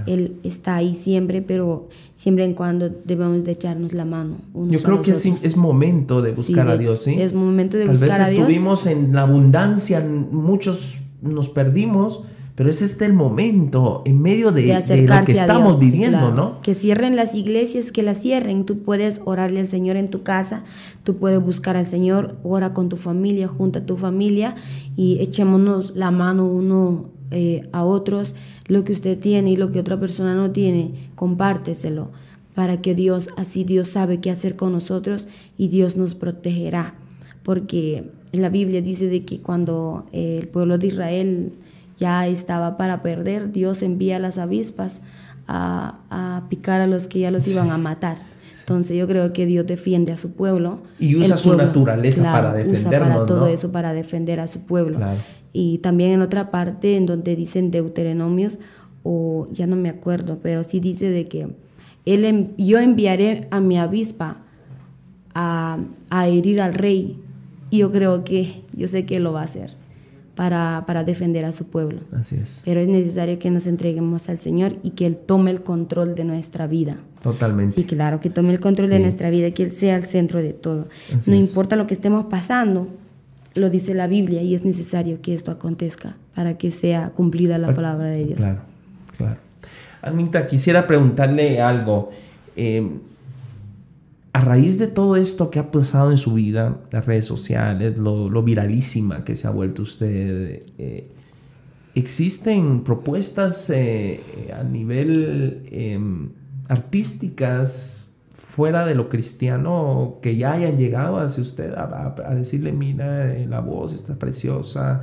Él 0.06 0.36
está 0.42 0.76
ahí 0.76 0.94
siempre, 0.94 1.42
pero 1.42 1.88
siempre 2.14 2.44
en 2.44 2.54
cuando 2.54 2.88
debemos 2.88 3.44
de 3.44 3.52
echarnos 3.52 3.92
la 3.92 4.04
mano. 4.04 4.36
Yo 4.68 4.82
creo 4.82 5.02
que 5.02 5.12
es, 5.12 5.24
es, 5.24 5.56
momento 5.56 6.22
de 6.22 6.32
buscar 6.32 6.68
a 6.68 6.76
Dios, 6.76 7.02
¿sí? 7.02 7.20
Es 7.20 7.32
momento 7.32 7.76
de 7.76 7.86
buscar 7.86 8.10
a 8.10 8.14
Dios. 8.14 8.18
Tal 8.18 8.30
vez 8.30 8.38
estuvimos 8.40 8.86
en 8.86 9.12
la 9.12 9.22
abundancia, 9.22 10.00
muchos 10.00 11.02
nos 11.22 11.48
perdimos, 11.48 12.24
pero 12.54 12.68
es 12.68 12.82
este 12.82 13.06
el 13.06 13.14
momento 13.14 14.02
en 14.04 14.20
medio 14.20 14.52
de, 14.52 14.66
lo 14.66 15.24
que 15.24 15.32
estamos 15.32 15.78
viviendo, 15.78 16.32
¿no? 16.32 16.60
Que 16.60 16.74
cierren 16.74 17.16
las 17.16 17.34
iglesias, 17.34 17.92
que 17.92 18.02
las 18.02 18.20
cierren. 18.20 18.66
Tú 18.66 18.82
puedes 18.82 19.20
orarle 19.24 19.60
al 19.60 19.68
Señor 19.68 19.96
en 19.96 20.10
tu 20.10 20.22
casa, 20.22 20.62
tú 21.02 21.16
puedes 21.16 21.42
buscar 21.42 21.76
al 21.76 21.86
Señor, 21.86 22.36
ora 22.42 22.74
con 22.74 22.88
tu 22.88 22.98
familia, 22.98 23.48
junta 23.48 23.80
a 23.80 23.86
tu 23.86 23.96
familia 23.96 24.54
y 24.96 25.18
echémonos 25.20 25.96
la 25.96 26.10
mano 26.10 26.46
uno 26.46 27.10
eh, 27.32 27.68
a 27.72 27.84
otros. 27.84 28.34
Lo 28.66 28.84
que 28.84 28.92
usted 28.92 29.18
tiene 29.18 29.50
y 29.50 29.56
lo 29.56 29.72
que 29.72 29.80
otra 29.80 29.98
persona 29.98 30.34
no 30.34 30.50
tiene, 30.50 31.10
compárteselo 31.14 32.10
para 32.54 32.82
que 32.82 32.94
Dios, 32.94 33.28
así 33.36 33.64
Dios 33.64 33.88
sabe 33.88 34.20
qué 34.20 34.30
hacer 34.30 34.56
con 34.56 34.72
nosotros 34.72 35.26
y 35.56 35.68
Dios 35.68 35.96
nos 35.96 36.14
protegerá. 36.14 36.94
Porque 37.42 38.10
la 38.32 38.50
Biblia 38.50 38.82
dice 38.82 39.08
de 39.08 39.24
que 39.24 39.40
cuando 39.40 40.06
el 40.12 40.48
pueblo 40.48 40.78
de 40.78 40.86
Israel 40.86 41.52
ya 41.98 42.26
estaba 42.26 42.76
para 42.76 43.02
perder, 43.02 43.52
Dios 43.52 43.82
envía 43.82 44.16
a 44.16 44.18
las 44.18 44.38
avispas 44.38 45.00
a, 45.48 46.42
picar 46.48 46.80
a 46.80 46.86
los 46.86 47.08
que 47.08 47.20
ya 47.20 47.30
los 47.30 47.48
iban 47.48 47.70
a 47.70 47.78
matar. 47.78 48.18
Entonces 48.60 48.96
yo 48.96 49.08
creo 49.08 49.32
que 49.32 49.44
Dios 49.44 49.66
defiende 49.66 50.12
a 50.12 50.16
su 50.16 50.32
pueblo. 50.32 50.78
Y 50.98 51.16
usa 51.16 51.36
su 51.36 51.56
naturaleza 51.56 52.30
para 52.32 52.52
defenderlo. 52.54 52.88
Usa 52.88 53.14
para 53.14 53.26
todo 53.26 53.46
eso, 53.48 53.72
para 53.72 53.92
defender 53.92 54.38
a 54.40 54.46
su 54.46 54.60
pueblo. 54.60 55.00
Y 55.52 55.78
también 55.78 56.12
en 56.12 56.22
otra 56.22 56.50
parte 56.50 56.96
en 56.96 57.06
donde 57.06 57.36
dicen 57.36 57.70
Deuteronomios, 57.70 58.58
o 59.02 59.48
ya 59.52 59.66
no 59.66 59.76
me 59.76 59.88
acuerdo, 59.88 60.38
pero 60.42 60.62
sí 60.62 60.80
dice 60.80 61.10
de 61.10 61.26
que 61.26 61.48
él, 62.04 62.54
yo 62.56 62.78
enviaré 62.78 63.46
a 63.50 63.60
mi 63.60 63.78
avispa 63.78 64.38
a, 65.34 65.78
a 66.10 66.28
herir 66.28 66.60
al 66.60 66.74
rey. 66.74 67.18
Y 67.70 67.78
yo 67.78 67.92
creo 67.92 68.24
que, 68.24 68.62
yo 68.74 68.88
sé 68.88 69.06
que 69.06 69.18
lo 69.18 69.32
va 69.32 69.42
a 69.42 69.44
hacer 69.44 69.74
para, 70.34 70.84
para, 70.86 71.04
defender 71.04 71.44
a 71.44 71.52
su 71.52 71.66
pueblo. 71.66 72.00
Así 72.12 72.36
es. 72.36 72.62
Pero 72.64 72.80
es 72.80 72.88
necesario 72.88 73.38
que 73.38 73.50
nos 73.50 73.66
entreguemos 73.66 74.28
al 74.28 74.38
Señor 74.38 74.76
y 74.82 74.90
que 74.90 75.06
Él 75.06 75.16
tome 75.16 75.50
el 75.50 75.62
control 75.62 76.14
de 76.14 76.24
nuestra 76.24 76.66
vida. 76.66 76.96
Totalmente. 77.22 77.74
Sí, 77.74 77.84
claro, 77.84 78.20
que 78.20 78.30
tome 78.30 78.52
el 78.52 78.60
control 78.60 78.90
de 78.90 78.98
nuestra 78.98 79.30
vida, 79.30 79.50
que 79.52 79.64
Él 79.64 79.70
sea 79.70 79.96
el 79.96 80.04
centro 80.04 80.42
de 80.42 80.52
todo. 80.52 80.88
no 81.26 81.34
importa 81.34 81.76
lo 81.76 81.86
que 81.86 81.94
estemos 81.94 82.26
pasando, 82.26 82.88
lo 83.54 83.70
dice 83.70 83.94
la 83.94 84.06
Biblia 84.06 84.42
y 84.42 84.54
es 84.54 84.64
necesario 84.64 85.20
que 85.20 85.34
esto 85.34 85.50
acontezca 85.50 86.16
para 86.34 86.56
que 86.56 86.70
sea 86.70 87.10
cumplida 87.10 87.58
la 87.58 87.74
palabra 87.74 88.06
de 88.06 88.24
Dios. 88.24 88.38
Claro, 88.38 88.60
claro. 89.16 89.36
Anita, 90.02 90.46
quisiera 90.46 90.86
preguntarle 90.86 91.60
algo. 91.60 92.10
Eh, 92.56 92.88
a 94.32 94.40
raíz 94.40 94.78
de 94.78 94.86
todo 94.86 95.16
esto 95.16 95.50
que 95.50 95.58
ha 95.58 95.70
pasado 95.70 96.10
en 96.10 96.16
su 96.16 96.34
vida, 96.34 96.80
las 96.90 97.04
redes 97.04 97.26
sociales, 97.26 97.98
lo, 97.98 98.42
viralísima 98.42 99.24
que 99.24 99.36
se 99.36 99.46
ha 99.46 99.50
vuelto 99.50 99.82
usted, 99.82 100.62
eh, 100.78 101.08
¿existen 101.94 102.82
propuestas 102.82 103.68
eh, 103.68 104.20
a 104.58 104.62
nivel 104.62 105.68
em, 105.70 106.30
artísticas 106.68 108.01
fuera 108.54 108.84
de 108.84 108.94
lo 108.94 109.08
cristiano 109.08 110.18
que 110.20 110.36
ya 110.36 110.52
hayan 110.52 110.76
llegado 110.76 111.16
hacia 111.16 111.42
usted 111.42 111.72
a, 111.72 112.34
decirle, 112.34 112.70
mira, 112.72 113.32
eh, 113.32 113.46
la 113.46 113.60
voz 113.60 113.94
está 113.94 114.14
preciosa? 114.16 115.00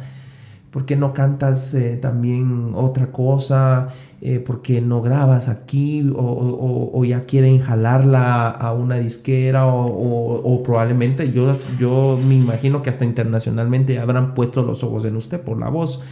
¿Por 0.69 0.85
qué 0.85 0.95
no 0.95 1.15
cantas 1.15 1.73
eh, 1.73 1.97
también 1.99 2.73
otra 2.75 3.07
cosa? 3.07 3.87
Eh, 4.21 4.37
¿Por 4.37 4.61
qué 4.61 4.81
no 4.81 5.01
grabas 5.01 5.49
aquí? 5.49 6.13
O, 6.15 7.03
ya 7.05 7.25
quieren 7.25 7.59
jalarla 7.59 8.49
a 8.51 8.71
una 8.73 8.97
disquera? 8.97 9.65
O, 9.65 10.61
probablemente 10.63 11.31
yo, 11.31 11.57
yo 11.79 12.19
me 12.23 12.35
imagino 12.35 12.83
que 12.83 12.91
hasta 12.91 13.03
internacionalmente 13.03 13.97
habrán 13.97 14.35
puesto 14.35 14.61
los 14.61 14.83
ojos 14.83 15.05
en 15.05 15.15
usted 15.15 15.41
por 15.41 15.57
la 15.57 15.69
voz. 15.69 16.03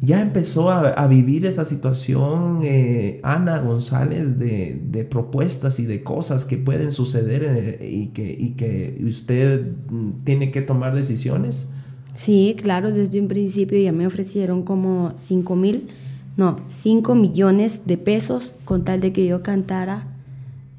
Ya 0.00 0.22
empezó 0.22 0.70
a, 0.70 1.06
vivir 1.08 1.44
esa 1.44 1.64
situación 1.64 2.60
eh, 2.62 3.18
Ana 3.24 3.58
González 3.58 4.38
de, 4.38 5.06
propuestas 5.10 5.80
y 5.80 5.86
de 5.86 6.04
cosas 6.04 6.44
que 6.44 6.56
pueden 6.56 6.92
suceder 6.92 7.80
y, 7.82 8.08
que, 8.08 8.30
y 8.30 8.50
que 8.50 9.02
usted 9.04 9.72
mm, 9.90 10.18
tiene 10.24 10.52
que 10.52 10.62
tomar 10.62 10.94
decisiones. 10.94 11.68
Sí, 12.14 12.54
claro, 12.60 12.92
desde 12.92 13.20
un 13.20 13.28
principio 13.28 13.78
ya 13.80 13.92
me 13.92 14.06
ofrecieron 14.06 14.62
como 14.62 15.14
5 15.16 15.56
mil, 15.56 15.88
no, 16.36 16.60
5 16.68 17.14
millones 17.16 17.82
de 17.86 17.96
pesos 17.96 18.54
con 18.64 18.84
tal 18.84 19.00
de 19.00 19.12
que 19.12 19.26
yo 19.26 19.42
cantara 19.42 20.06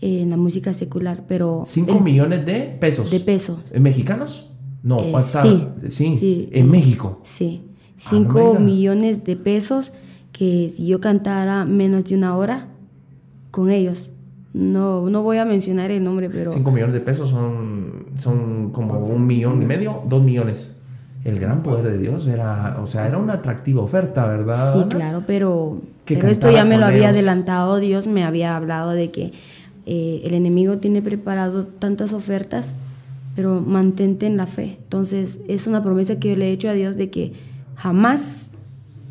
en 0.02 0.30
la 0.30 0.38
música 0.38 0.74
secular, 0.74 1.26
pero... 1.28 1.66
¿5 1.66 2.02
millones 2.02 2.46
de 2.46 2.78
pesos? 2.80 3.12
De 3.12 3.20
pesos. 3.20 3.60
¿En 3.72 3.84
mexicanos? 3.84 4.50
No, 4.82 5.02
eh, 5.02 5.14
sí, 5.90 6.16
sí, 6.18 6.50
en 6.54 6.72
México. 6.72 7.20
Sí, 7.24 7.64
5 8.00 8.56
ah, 8.58 8.60
millones 8.60 9.24
de 9.24 9.36
pesos 9.36 9.92
que 10.32 10.72
si 10.76 10.88
yo 10.88 11.00
cantara 11.00 11.66
menos 11.66 12.06
de 12.06 12.16
una 12.16 12.36
hora 12.36 12.68
con 13.52 13.70
ellos. 13.70 14.10
No, 14.52 15.10
no 15.10 15.22
voy 15.22 15.38
a 15.38 15.46
mencionar 15.46 15.92
el 15.92 16.04
nombre, 16.04 16.30
pero... 16.30 16.52
5 16.52 16.72
millones 16.72 16.94
de 16.94 17.02
pesos 17.02 17.30
son, 17.30 18.08
son 18.18 18.72
como 18.72 18.98
un 19.00 19.28
millón 19.28 19.62
y 19.62 19.66
medio, 19.66 20.02
dos 20.08 20.24
millones 20.24 20.80
el 21.26 21.40
gran 21.40 21.64
poder 21.64 21.92
de 21.92 21.98
Dios 21.98 22.28
era, 22.28 22.78
o 22.82 22.88
sea, 22.88 23.08
era 23.08 23.18
una 23.18 23.34
atractiva 23.34 23.82
oferta, 23.82 24.26
¿verdad? 24.26 24.74
Sí, 24.74 24.86
claro, 24.90 25.24
pero, 25.28 25.82
esto 26.08 26.50
ya 26.50 26.64
me 26.64 26.78
lo 26.78 26.86
había 26.86 27.10
adelantado, 27.10 27.78
Dios 27.78 28.08
me 28.08 28.24
había 28.24 28.56
hablado 28.56 28.92
de 28.92 29.12
que 29.12 29.34
eh, 29.86 30.22
el 30.24 30.34
enemigo 30.34 30.78
tiene 30.78 31.02
preparado 31.02 31.66
tantas 31.66 32.14
ofertas, 32.14 32.74
pero 33.36 33.62
mantente 33.62 34.28
en 34.28 34.38
la 34.38 34.48
fe. 34.48 34.78
Entonces, 34.84 35.40
es 35.48 35.68
una 35.68 35.84
promesa 35.84 36.20
que 36.20 36.30
yo 36.30 36.36
le 36.36 36.50
he 36.50 36.52
hecho 36.52 36.70
a 36.70 36.74
Dios 36.74 36.96
de 36.96 37.10
que 37.10 37.34
jamás 37.80 38.52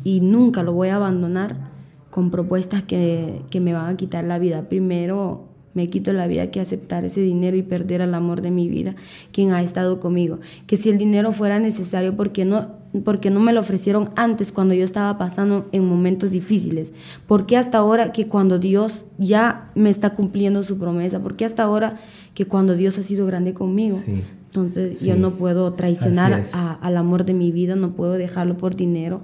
y 0.03 0.21
nunca 0.21 0.63
lo 0.63 0.73
voy 0.73 0.89
a 0.89 0.95
abandonar 0.95 1.69
con 2.11 2.31
propuestas 2.31 2.83
que, 2.83 3.41
que 3.49 3.59
me 3.59 3.73
van 3.73 3.87
a 3.87 3.97
quitar 3.97 4.23
la 4.23 4.39
vida. 4.39 4.69
Primero, 4.69 5.45
me 5.73 5.89
quito 5.89 6.13
la 6.13 6.27
vida 6.27 6.51
que 6.51 6.59
aceptar 6.59 7.03
ese 7.05 7.21
dinero 7.21 7.57
y 7.57 7.63
perder 7.63 8.01
al 8.01 8.13
amor 8.13 8.41
de 8.41 8.51
mi 8.51 8.67
vida, 8.67 8.95
quien 9.31 9.53
ha 9.53 9.61
estado 9.61 9.99
conmigo. 9.99 10.39
Que 10.67 10.77
si 10.77 10.89
el 10.89 10.97
dinero 10.97 11.31
fuera 11.31 11.59
necesario, 11.59 12.15
porque 12.15 12.45
no, 12.45 12.79
porque 13.03 13.29
no 13.29 13.39
me 13.39 13.53
lo 13.53 13.59
ofrecieron 13.59 14.09
antes 14.15 14.51
cuando 14.51 14.73
yo 14.73 14.83
estaba 14.83 15.17
pasando 15.17 15.67
en 15.71 15.85
momentos 15.85 16.31
difíciles? 16.31 16.91
porque 17.27 17.57
hasta 17.57 17.77
ahora 17.77 18.11
que 18.11 18.27
cuando 18.27 18.59
Dios 18.59 19.05
ya 19.17 19.71
me 19.75 19.89
está 19.89 20.15
cumpliendo 20.15 20.63
su 20.63 20.77
promesa? 20.77 21.19
porque 21.19 21.45
hasta 21.45 21.63
ahora 21.63 21.97
que 22.33 22.45
cuando 22.45 22.75
Dios 22.75 22.97
ha 22.97 23.03
sido 23.03 23.25
grande 23.25 23.53
conmigo? 23.53 24.01
Entonces 24.49 25.01
yo 25.01 25.15
no 25.15 25.35
puedo 25.35 25.73
traicionar 25.73 26.43
al 26.53 26.97
amor 26.97 27.23
de 27.23 27.33
mi 27.33 27.51
vida, 27.51 27.75
no 27.75 27.93
puedo 27.93 28.13
dejarlo 28.13 28.57
por 28.57 28.75
dinero. 28.75 29.21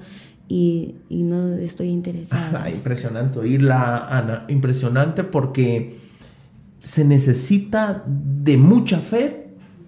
Y, 0.48 0.96
y 1.10 1.24
no 1.24 1.56
estoy 1.56 1.88
interesada. 1.88 2.70
impresionante 2.70 3.40
oírla, 3.40 4.08
Ana. 4.08 4.46
Impresionante 4.48 5.24
porque 5.24 5.98
se 6.78 7.04
necesita 7.04 8.04
de 8.06 8.58
mucha 8.58 9.00
fe 9.00 9.48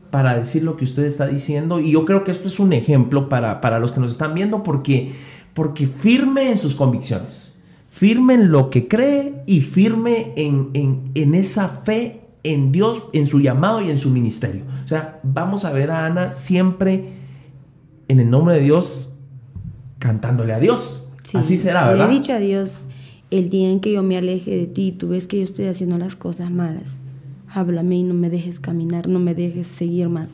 para 0.09 0.35
decir 0.35 0.63
lo 0.63 0.75
que 0.75 0.85
usted 0.85 1.03
está 1.05 1.27
diciendo. 1.27 1.79
Y 1.79 1.91
yo 1.91 2.05
creo 2.05 2.23
que 2.23 2.31
esto 2.31 2.47
es 2.47 2.59
un 2.59 2.73
ejemplo 2.73 3.29
para, 3.29 3.61
para 3.61 3.77
los 3.77 3.91
que 3.91 3.99
nos 3.99 4.13
están 4.13 4.33
viendo 4.33 4.63
porque, 4.63 5.11
porque 5.53 5.85
firme 5.85 6.49
en 6.49 6.57
sus 6.57 6.73
convicciones, 6.73 7.59
firme 7.87 8.33
en 8.33 8.51
lo 8.51 8.71
que 8.71 8.87
cree 8.87 9.43
y 9.45 9.61
firme 9.61 10.33
en, 10.35 10.71
en, 10.73 11.11
en 11.13 11.35
esa 11.35 11.69
fe 11.69 12.21
en 12.51 12.71
Dios, 12.71 13.03
en 13.13 13.27
su 13.27 13.39
llamado 13.39 13.81
y 13.81 13.89
en 13.89 13.99
su 13.99 14.09
ministerio. 14.09 14.63
O 14.83 14.87
sea, 14.87 15.19
vamos 15.23 15.65
a 15.65 15.71
ver 15.71 15.91
a 15.91 16.05
Ana 16.05 16.31
siempre 16.31 17.09
en 18.07 18.19
el 18.19 18.29
nombre 18.29 18.55
de 18.55 18.61
Dios 18.61 19.19
cantándole 19.99 20.53
a 20.53 20.59
Dios. 20.59 21.13
Así 21.33 21.57
será, 21.57 21.87
¿verdad? 21.87 22.07
Le 22.07 22.15
he 22.15 22.19
dicho 22.19 22.33
a 22.33 22.39
Dios 22.39 22.71
el 23.31 23.49
día 23.49 23.69
en 23.69 23.79
que 23.79 23.91
yo 23.91 24.03
me 24.03 24.17
aleje 24.17 24.55
de 24.55 24.67
ti, 24.67 24.93
tú 24.93 25.09
ves 25.09 25.27
que 25.27 25.37
yo 25.37 25.43
estoy 25.43 25.65
haciendo 25.65 25.97
las 25.97 26.15
cosas 26.15 26.49
malas. 26.51 26.95
háblame 27.49 27.97
y 27.97 28.03
no 28.03 28.13
me 28.13 28.29
dejes 28.29 28.59
caminar, 28.59 29.07
no 29.07 29.19
me 29.19 29.33
dejes 29.33 29.67
seguir 29.67 30.09
más. 30.09 30.29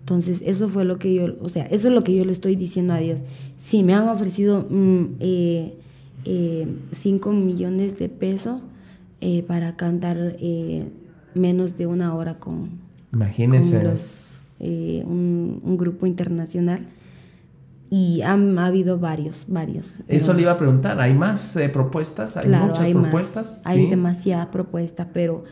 Entonces, 0.00 0.42
eso 0.44 0.68
fue 0.68 0.84
lo 0.84 0.98
que 0.98 1.14
yo, 1.14 1.34
o 1.40 1.48
sea, 1.48 1.64
eso 1.64 1.88
es 1.88 1.94
lo 1.94 2.04
que 2.04 2.14
yo 2.14 2.24
le 2.24 2.32
estoy 2.32 2.54
diciendo 2.54 2.92
a 2.92 2.98
Dios. 2.98 3.20
Sí, 3.56 3.82
me 3.82 3.94
han 3.94 4.08
ofrecido 4.08 4.60
5 4.60 4.70
mm, 4.70 5.16
eh, 5.20 5.74
eh, 6.24 6.66
millones 7.32 7.98
de 7.98 8.08
pesos 8.08 8.60
eh, 9.20 9.42
para 9.42 9.76
cantar 9.76 10.36
menos 11.36 11.76
de 11.76 11.86
una 11.86 12.14
hora 12.14 12.34
con, 12.38 12.70
Imagínese. 13.12 13.78
un, 15.04 15.60
un, 15.62 15.76
grupo 15.76 16.06
internacional. 16.06 16.86
Y 17.88 18.22
han 18.22 18.58
ha 18.58 18.66
habido 18.66 18.98
varios, 18.98 19.44
varios. 19.46 19.98
Eso 20.08 20.34
le 20.34 20.42
iba 20.42 20.52
a 20.52 20.58
preguntar, 20.58 21.00
¿hay 21.00 21.14
más 21.14 21.56
propuestas? 21.72 22.36
¿Hay 22.36 22.48
muchas 22.48 22.90
propuestas? 22.90 23.60
Hay 23.62 23.86
demasiadas 23.86 24.48
propuestas, 24.48 25.06
pero 25.12 25.44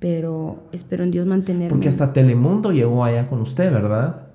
pero 0.00 0.64
espero 0.72 1.04
en 1.04 1.10
Dios 1.12 1.26
mantenerme. 1.26 1.68
Porque 1.68 1.88
hasta 1.88 2.12
Telemundo 2.12 2.72
llegó 2.72 3.04
allá 3.04 3.28
con 3.28 3.40
usted, 3.42 3.70
¿verdad? 3.70 4.29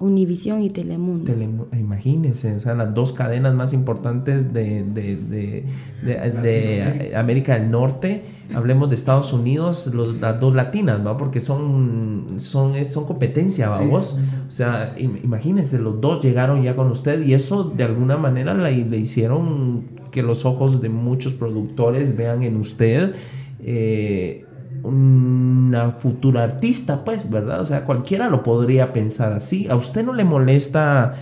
Univisión 0.00 0.62
y 0.62 0.70
Telemundo. 0.70 1.30
imagínense, 1.78 2.56
o 2.56 2.60
sea, 2.60 2.74
las 2.74 2.94
dos 2.94 3.12
cadenas 3.12 3.54
más 3.54 3.74
importantes 3.74 4.50
de, 4.50 4.82
de, 4.82 5.64
de, 6.02 7.12
América 7.14 7.58
del 7.58 7.70
Norte, 7.70 8.22
hablemos 8.54 8.88
de 8.88 8.94
Estados 8.94 9.34
Unidos, 9.34 9.92
las 10.18 10.40
dos 10.40 10.54
latinas, 10.54 11.06
¿va? 11.06 11.18
Porque 11.18 11.40
son, 11.40 12.28
son, 12.38 12.82
son 12.86 13.04
competencia, 13.04 13.68
vamos. 13.68 14.18
O 14.48 14.50
sea, 14.50 14.94
imagínense, 14.98 15.78
los 15.78 16.00
dos 16.00 16.24
llegaron 16.24 16.62
ya 16.62 16.74
con 16.74 16.90
usted 16.90 17.22
y 17.22 17.34
eso 17.34 17.64
de 17.64 17.84
alguna 17.84 18.16
manera 18.16 18.54
le, 18.54 18.84
le 18.86 18.96
hicieron 18.96 19.84
que 20.10 20.22
los 20.22 20.46
ojos 20.46 20.80
de 20.80 20.88
muchos 20.88 21.34
productores 21.34 22.16
vean 22.16 22.42
en 22.42 22.56
usted. 22.56 23.14
Eh, 23.62 24.46
una 24.82 25.90
futura 25.92 26.44
artista, 26.44 27.04
pues, 27.04 27.28
¿verdad? 27.28 27.60
O 27.60 27.66
sea, 27.66 27.84
cualquiera 27.84 28.28
lo 28.28 28.42
podría 28.42 28.92
pensar 28.92 29.32
así. 29.32 29.68
¿A 29.68 29.76
usted 29.76 30.04
no 30.04 30.12
le 30.12 30.24
molesta, 30.24 31.14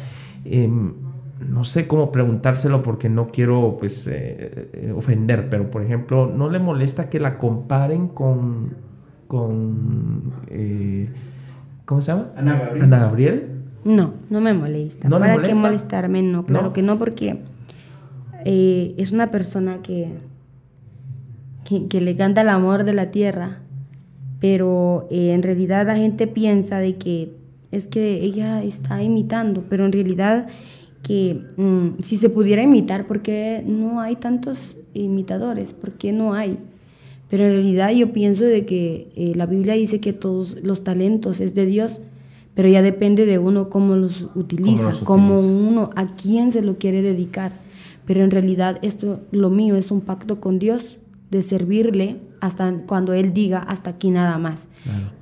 em, 0.44 0.94
no 1.48 1.64
sé 1.64 1.86
cómo 1.86 2.12
preguntárselo 2.12 2.82
porque 2.82 3.08
no 3.08 3.28
quiero, 3.28 3.76
pues, 3.78 4.06
eh, 4.06 4.70
eh, 4.72 4.92
ofender, 4.96 5.48
pero, 5.48 5.70
por 5.70 5.82
ejemplo, 5.82 6.26
¿no 6.26 6.50
le 6.50 6.58
molesta 6.58 7.10
que 7.10 7.20
la 7.20 7.38
comparen 7.38 8.08
con, 8.08 8.74
con, 9.26 10.32
eh, 10.48 11.08
¿cómo 11.84 12.00
se 12.00 12.12
llama? 12.12 12.32
Ana 12.36 12.58
Gabriel. 12.58 12.82
Ana 12.84 12.98
Gabriel. 12.98 13.48
No, 13.84 14.14
no 14.30 14.40
me 14.40 14.54
molesta. 14.54 15.08
¿No 15.08 15.18
¿Para 15.18 15.40
qué 15.42 15.54
molestarme? 15.54 16.22
No, 16.22 16.44
claro 16.44 16.72
que 16.72 16.82
no, 16.82 16.98
porque 16.98 17.42
es 18.44 19.12
una 19.12 19.30
persona 19.30 19.82
que 19.82 20.12
que, 21.88 22.00
le 22.00 22.16
canta 22.16 22.40
el 22.40 22.48
amor 22.48 22.84
de 22.84 22.94
la 22.94 23.10
tierra, 23.10 23.58
pero 24.40 25.06
eh, 25.10 25.32
en 25.32 25.42
realidad 25.42 25.86
la 25.86 25.96
gente 25.96 26.26
piensa 26.26 26.78
de 26.78 26.96
que 26.96 27.32
es 27.70 27.86
que 27.86 28.22
ella 28.22 28.62
está 28.62 29.02
imitando, 29.02 29.64
pero 29.68 29.84
en 29.84 29.92
realidad 29.92 30.48
que 31.02 31.42
mm, 31.56 32.02
si 32.02 32.16
se 32.16 32.30
pudiera 32.30 32.62
imitar, 32.62 33.06
¿por 33.06 33.20
qué 33.20 33.62
no 33.66 34.00
hay 34.00 34.16
tantos 34.16 34.76
imitadores? 34.94 35.72
¿Por 35.72 35.92
qué 35.92 36.12
no 36.12 36.32
hay? 36.32 36.58
Pero 37.28 37.44
en 37.44 37.52
realidad 37.52 37.90
yo 37.90 38.12
pienso 38.12 38.46
de 38.46 38.64
que 38.64 39.12
eh, 39.16 39.34
la 39.36 39.44
Biblia 39.44 39.74
dice 39.74 40.00
que 40.00 40.14
todos 40.14 40.56
los 40.62 40.82
talentos 40.82 41.40
es 41.40 41.54
de 41.54 41.66
Dios, 41.66 42.00
pero 42.54 42.68
ya 42.68 42.80
depende 42.80 43.26
de 43.26 43.38
uno 43.38 43.68
cómo 43.68 43.96
los 43.96 44.28
utiliza, 44.34 44.92
cómo, 45.04 45.34
cómo 45.34 45.40
uno, 45.40 45.90
a 45.94 46.16
quién 46.16 46.50
se 46.50 46.62
lo 46.62 46.78
quiere 46.78 47.02
dedicar. 47.02 47.52
Pero 48.06 48.24
en 48.24 48.30
realidad 48.30 48.78
esto, 48.80 49.20
lo 49.30 49.50
mío 49.50 49.76
es 49.76 49.90
un 49.90 50.00
pacto 50.00 50.40
con 50.40 50.58
Dios 50.58 50.96
de 51.30 51.42
servirle 51.42 52.20
hasta 52.40 52.72
cuando 52.86 53.12
él 53.12 53.34
diga 53.34 53.58
hasta 53.58 53.90
aquí 53.90 54.10
nada 54.10 54.38
más. 54.38 54.66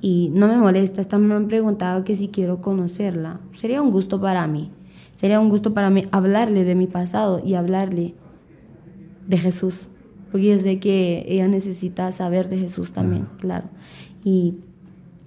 Y 0.01 0.31
no 0.33 0.47
me 0.47 0.57
molesta, 0.57 1.01
hasta 1.01 1.17
me 1.17 1.33
han 1.33 1.47
preguntado 1.47 2.03
que 2.03 2.15
si 2.15 2.29
quiero 2.29 2.61
conocerla. 2.61 3.39
Sería 3.53 3.81
un 3.81 3.91
gusto 3.91 4.21
para 4.21 4.47
mí. 4.47 4.71
Sería 5.13 5.39
un 5.39 5.49
gusto 5.49 5.73
para 5.73 5.89
mí 5.89 6.05
hablarle 6.11 6.63
de 6.63 6.75
mi 6.75 6.87
pasado 6.87 7.41
y 7.43 7.55
hablarle 7.55 8.13
de 9.27 9.37
Jesús. 9.37 9.89
Porque 10.31 10.47
yo 10.47 10.59
sé 10.59 10.79
que 10.79 11.25
ella 11.27 11.47
necesita 11.47 12.11
saber 12.11 12.49
de 12.49 12.57
Jesús 12.57 12.91
también, 12.91 13.27
claro. 13.39 13.65
Y 14.23 14.55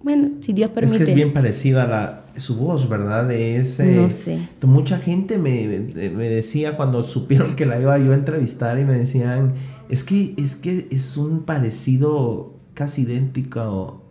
bueno, 0.03 0.31
si 0.41 0.53
Dios 0.53 0.71
permite. 0.71 0.97
Es 0.97 1.05
que 1.05 1.11
es 1.11 1.17
bien 1.17 1.33
parecida 1.33 1.85
a 1.85 1.87
la, 1.87 2.25
su 2.37 2.57
voz, 2.57 2.89
¿verdad? 2.89 3.27
De 3.27 3.57
ese, 3.57 3.97
no 3.97 4.11
sé. 4.11 4.39
Mucha 4.63 4.99
gente 4.99 5.39
me, 5.39 5.67
me 5.67 6.29
decía 6.29 6.77
cuando 6.77 7.03
supieron 7.03 7.57
que 7.57 7.67
la 7.67 7.81
iba 7.81 7.99
yo 7.99 8.13
a 8.13 8.15
entrevistar 8.15 8.79
y 8.79 8.85
me 8.85 8.95
decían 8.95 9.55
es 9.91 10.05
que, 10.05 10.35
es 10.39 10.57
que 10.57 10.87
es 10.91 11.17
un 11.17 11.43
parecido 11.43 12.55
casi 12.75 13.03
idéntico. 13.03 14.03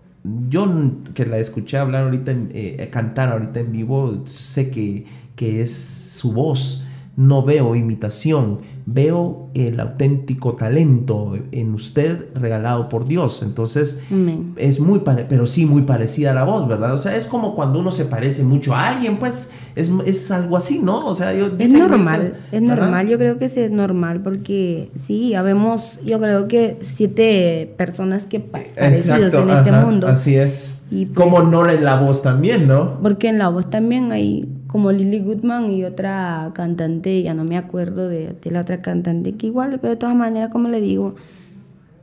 Yo 0.49 0.67
que 1.13 1.25
la 1.25 1.37
escuché 1.39 1.77
hablar 1.77 2.03
ahorita, 2.03 2.33
eh, 2.51 2.89
cantar 2.91 3.31
ahorita 3.31 3.61
en 3.61 3.71
vivo, 3.71 4.23
sé 4.25 4.69
que, 4.69 5.05
que 5.35 5.61
es 5.61 5.73
su 5.73 6.33
voz. 6.33 6.83
No 7.19 7.43
veo 7.43 7.75
imitación, 7.75 8.59
veo 8.85 9.49
el 9.53 9.77
auténtico 9.81 10.53
talento 10.53 11.37
en 11.51 11.73
usted 11.73 12.29
regalado 12.33 12.87
por 12.87 13.05
Dios. 13.05 13.43
Entonces, 13.43 14.03
es 14.55 14.79
muy, 14.79 15.01
pero 15.27 15.45
sí 15.45 15.65
muy 15.65 15.81
parecida 15.81 16.31
a 16.31 16.33
la 16.33 16.45
voz, 16.45 16.65
¿verdad? 16.65 16.93
O 16.93 16.97
sea, 16.97 17.17
es 17.17 17.25
como 17.25 17.55
cuando 17.55 17.81
uno 17.81 17.91
se 17.91 18.05
parece 18.05 18.43
mucho 18.43 18.73
a 18.73 18.87
alguien, 18.87 19.19
pues 19.19 19.51
es, 19.75 19.91
es 20.05 20.31
algo 20.31 20.55
así, 20.55 20.79
¿no? 20.79 21.05
O 21.05 21.13
sea, 21.13 21.33
yo... 21.33 21.49
Es 21.59 21.73
normal, 21.73 22.35
es 22.53 22.61
normal, 22.61 23.09
yo 23.09 23.17
creo 23.17 23.37
que 23.37 23.49
sí 23.49 23.59
es 23.59 23.71
normal 23.71 24.21
porque 24.21 24.89
sí, 24.95 25.35
habemos, 25.35 25.99
yo 26.05 26.19
creo 26.19 26.47
que 26.47 26.77
siete 26.79 27.73
personas 27.75 28.27
que 28.27 28.39
parecidos 28.39 29.33
en 29.33 29.49
este 29.49 29.73
mundo. 29.73 30.07
Así 30.07 30.35
es. 30.35 30.75
Y 30.89 31.05
como 31.07 31.37
pues 31.37 31.47
no 31.49 31.69
en 31.69 31.83
la 31.83 31.99
voz 31.99 32.23
también, 32.23 32.65
¿no? 32.65 32.99
Porque 33.01 33.27
en 33.27 33.37
la 33.37 33.49
voz 33.49 33.69
también 33.69 34.11
hay 34.11 34.47
como 34.69 34.91
Lily 34.91 35.21
Goodman 35.21 35.71
y 35.71 35.83
otra 35.83 36.51
cantante, 36.53 37.23
ya 37.23 37.33
no 37.33 37.43
me 37.43 37.57
acuerdo 37.57 38.07
de, 38.07 38.35
la 38.43 38.61
otra 38.61 38.83
cantante, 38.83 39.33
que 39.33 39.47
igual, 39.47 39.79
pero 39.81 39.89
de 39.89 39.97
todas 39.97 40.15
maneras, 40.15 40.51
como 40.51 40.69
le 40.69 40.79
digo, 40.79 41.15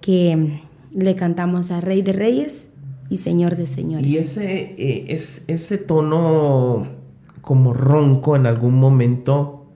que 0.00 0.62
le 0.92 1.14
cantamos 1.14 1.70
a 1.70 1.80
Rey 1.80 2.02
de 2.02 2.12
Reyes 2.12 2.66
y 3.08 3.18
Señor 3.18 3.56
de 3.56 3.68
Señores. 3.68 4.04
Y 4.04 4.18
ese, 4.18 4.74
eh, 4.78 5.06
es, 5.10 5.44
ese 5.46 5.78
tono 5.78 6.88
como 7.40 7.72
ronco 7.72 8.34
en 8.34 8.46
algún 8.46 8.74
momento, 8.74 9.66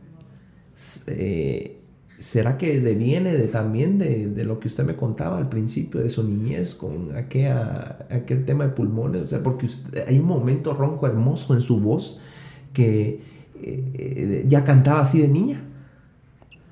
eh, 1.07 1.79
¿será 2.19 2.59
que 2.59 2.81
deviene 2.81 3.37
de, 3.37 3.47
también 3.47 3.99
de, 3.99 4.45
lo 4.45 4.59
que 4.59 4.67
usted 4.67 4.85
me 4.85 4.97
contaba 4.97 5.39
al 5.39 5.49
principio 5.49 6.01
de 6.01 6.11
su 6.11 6.25
niñez 6.25 6.75
con 6.75 7.15
aquella, 7.15 8.05
aquel 8.11 8.45
tema 8.45 8.65
de 8.65 8.71
pulmones? 8.71 9.23
O 9.23 9.27
sea, 9.29 9.45
porque 9.45 9.69
hay 10.09 10.19
un 10.19 10.27
momento 10.27 10.75
ronco 10.75 11.07
hermoso 11.07 11.55
en 11.55 11.62
su 11.62 11.79
voz 11.79 12.21
que 12.73 13.21
eh, 13.63 14.45
ya 14.49 14.65
cantaba 14.65 15.01
así 15.01 15.21
de 15.21 15.29
niña? 15.29 15.61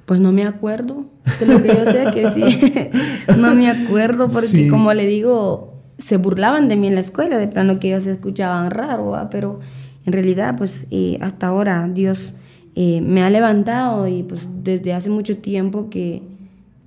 Pues 0.07 0.21
no 0.21 0.33
me 0.33 0.47
acuerdo, 0.47 1.05
de 1.39 1.47
lo 1.47 1.63
que 1.63 1.69
yo 1.69 1.85
sé 1.85 2.07
que 2.15 2.31
sí, 2.33 2.91
no 3.39 3.55
me 3.55 3.69
acuerdo 3.71 4.29
porque 4.29 4.69
como 4.69 4.95
le 4.95 5.07
digo, 5.07 5.75
se 5.99 6.17
burlaban 6.17 6.69
de 6.69 6.77
mí 6.77 6.87
en 6.87 6.95
la 6.95 7.03
escuela, 7.03 7.37
de 7.37 7.47
plano 7.47 7.79
que 7.79 7.89
ellos 7.89 8.05
se 8.05 8.13
escuchaban 8.13 8.71
raro, 8.71 9.15
pero 9.31 9.61
en 10.07 10.13
realidad 10.13 10.57
pues 10.57 10.87
eh, 10.91 11.19
hasta 11.21 11.49
ahora 11.49 11.87
Dios 11.89 12.33
eh, 12.75 13.01
me 13.03 13.23
ha 13.23 13.29
levantado 13.29 14.09
y 14.09 14.23
pues 14.23 14.49
desde 14.63 14.95
hace 14.95 15.11
mucho 15.11 15.37
tiempo 15.39 15.91
que, 15.91 16.23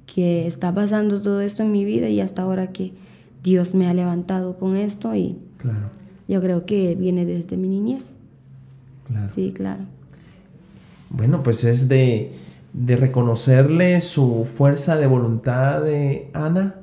que 0.07 0.47
está 0.47 0.73
pasando 0.73 1.21
todo 1.21 1.41
esto 1.41 1.61
en 1.63 1.71
mi 1.71 1.85
vida 1.85 2.09
y 2.09 2.21
hasta 2.21 2.41
ahora 2.41 2.71
que 2.71 2.93
Dios 3.43 3.75
me 3.75 3.87
ha 3.87 3.93
levantado 3.93 4.57
con 4.57 4.75
esto 4.75 5.13
y 5.15 5.37
claro. 5.57 5.89
yo 6.27 6.41
creo 6.41 6.65
que 6.65 6.95
viene 6.95 7.25
desde 7.25 7.57
mi 7.57 7.67
niñez. 7.67 8.05
Sí, 9.33 9.53
claro. 9.55 9.83
Bueno, 11.09 11.43
pues 11.43 11.63
es 11.63 11.87
de, 11.87 12.31
reconocerle 12.73 13.99
su 14.01 14.45
fuerza 14.45 14.95
de 14.97 15.07
voluntad 15.07 15.81
de 15.81 16.29
Ana. 16.33 16.75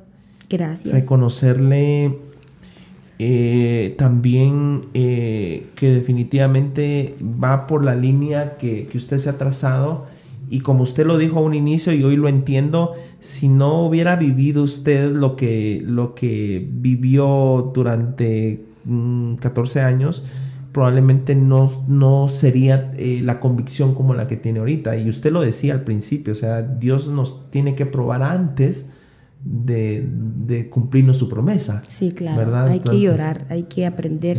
Gracias. 0.51 0.93
Reconocerle 0.93 2.19
eh, 3.19 3.95
también 3.99 4.87
eh, 4.95 5.67
que 5.75 5.91
definitivamente 5.91 7.17
va 7.23 7.67
por 7.67 7.85
la 7.85 7.95
línea 7.95 8.57
que, 8.59 8.87
que, 8.87 8.99
usted 8.99 9.19
se 9.19 9.31
ha 9.31 9.39
trazado 9.39 10.07
y 10.51 10.61
como 10.61 10.83
usted 10.83 11.07
lo 11.07 11.19
dijo 11.19 11.39
a 11.39 11.43
un 11.43 11.55
inicio 11.55 11.93
y 11.93 12.03
hoy 12.03 12.17
lo 12.17 12.29
entiendo, 12.29 12.95
si 13.21 13.49
no 13.49 13.83
hubiera 13.83 14.17
vivido 14.17 14.63
usted 14.63 15.13
lo 15.13 15.37
que, 15.37 15.83
lo 15.85 16.15
que 16.15 16.67
vivió 16.71 17.71
durante 17.75 18.65
14 19.41 19.81
mm, 19.81 19.85
años, 19.85 20.25
probablemente 20.73 21.35
no, 21.35 21.85
no 21.89 22.29
sería 22.29 22.93
eh, 22.97 23.21
la 23.23 23.41
convicción 23.41 23.95
como 23.95 24.15
la 24.15 24.29
que 24.29 24.37
tiene 24.37 24.59
ahorita. 24.59 24.97
Y 24.97 25.09
usted 25.09 25.33
lo 25.33 25.41
decía 25.41 25.75
al 25.75 25.83
principio, 25.83 26.33
o 26.33 26.37
sea, 26.37 26.63
Dios 26.63 27.09
nos 27.09 27.51
tiene 27.51 27.75
que 27.75 27.87
probar 27.87 28.23
antes 28.23 28.91
de, 29.45 30.07
de 30.47 30.69
cumplirnos 30.69 31.17
su 31.17 31.29
promesa. 31.29 31.83
Sí, 31.89 32.13
claro. 32.13 32.55
Hay 32.57 32.81
que 32.81 33.01
llorar, 33.01 33.47
hay 33.49 33.65
que 33.65 33.87
aprender 33.87 34.39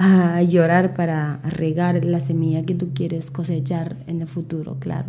a 0.00 0.42
llorar 0.42 0.94
para 0.94 1.40
regar 1.42 2.04
la 2.04 2.20
semilla 2.20 2.64
que 2.64 2.74
tú 2.74 2.90
quieres 2.94 3.32
cosechar 3.32 3.96
en 4.06 4.20
el 4.20 4.28
futuro, 4.28 4.76
claro. 4.78 5.08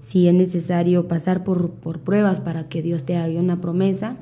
Si 0.00 0.28
es 0.28 0.34
necesario 0.34 1.08
pasar 1.08 1.44
por, 1.44 1.70
por 1.70 2.00
pruebas 2.00 2.40
para 2.40 2.68
que 2.68 2.82
Dios 2.82 3.04
te 3.04 3.16
haga 3.16 3.40
una 3.40 3.60
promesa, 3.60 4.16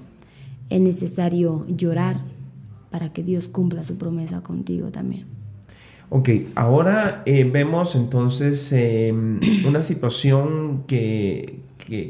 es 0.71 0.81
necesario 0.81 1.67
llorar 1.69 2.21
para 2.91 3.13
que 3.13 3.23
Dios 3.23 3.49
cumpla 3.49 3.85
su 3.85 3.99
promesa 3.99 4.43
contigo 4.43 4.89
también. 4.89 5.36
Ok, 6.09 6.29
ahora 6.55 7.23
eh, 7.27 7.43
vemos 7.45 7.97
entonces 7.97 8.73
em, 8.73 9.41
una 9.67 9.83
situación 9.83 10.85
que, 10.87 11.61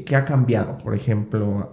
que, 0.05 0.15
ha 0.15 0.23
cambiado. 0.23 0.77
Por 0.77 0.93
ejemplo, 0.93 1.71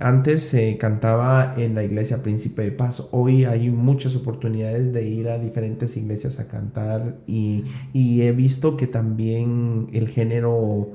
antes 0.00 0.42
se 0.42 0.76
cantaba 0.78 1.54
en 1.56 1.76
la 1.76 1.84
iglesia 1.84 2.22
Príncipe 2.24 2.62
de 2.62 2.72
Paz. 2.72 3.08
Hoy 3.12 3.44
hay 3.44 3.70
muchas 3.70 4.16
oportunidades 4.16 4.92
de 4.92 5.08
ir 5.08 5.28
a 5.28 5.38
diferentes 5.38 5.96
iglesias 5.96 6.40
a 6.40 6.48
cantar 6.48 7.18
y, 7.26 7.64
y 7.92 8.22
he 8.22 8.32
visto 8.32 8.76
que 8.76 8.88
también 8.88 9.88
el 9.92 10.08
género, 10.08 10.94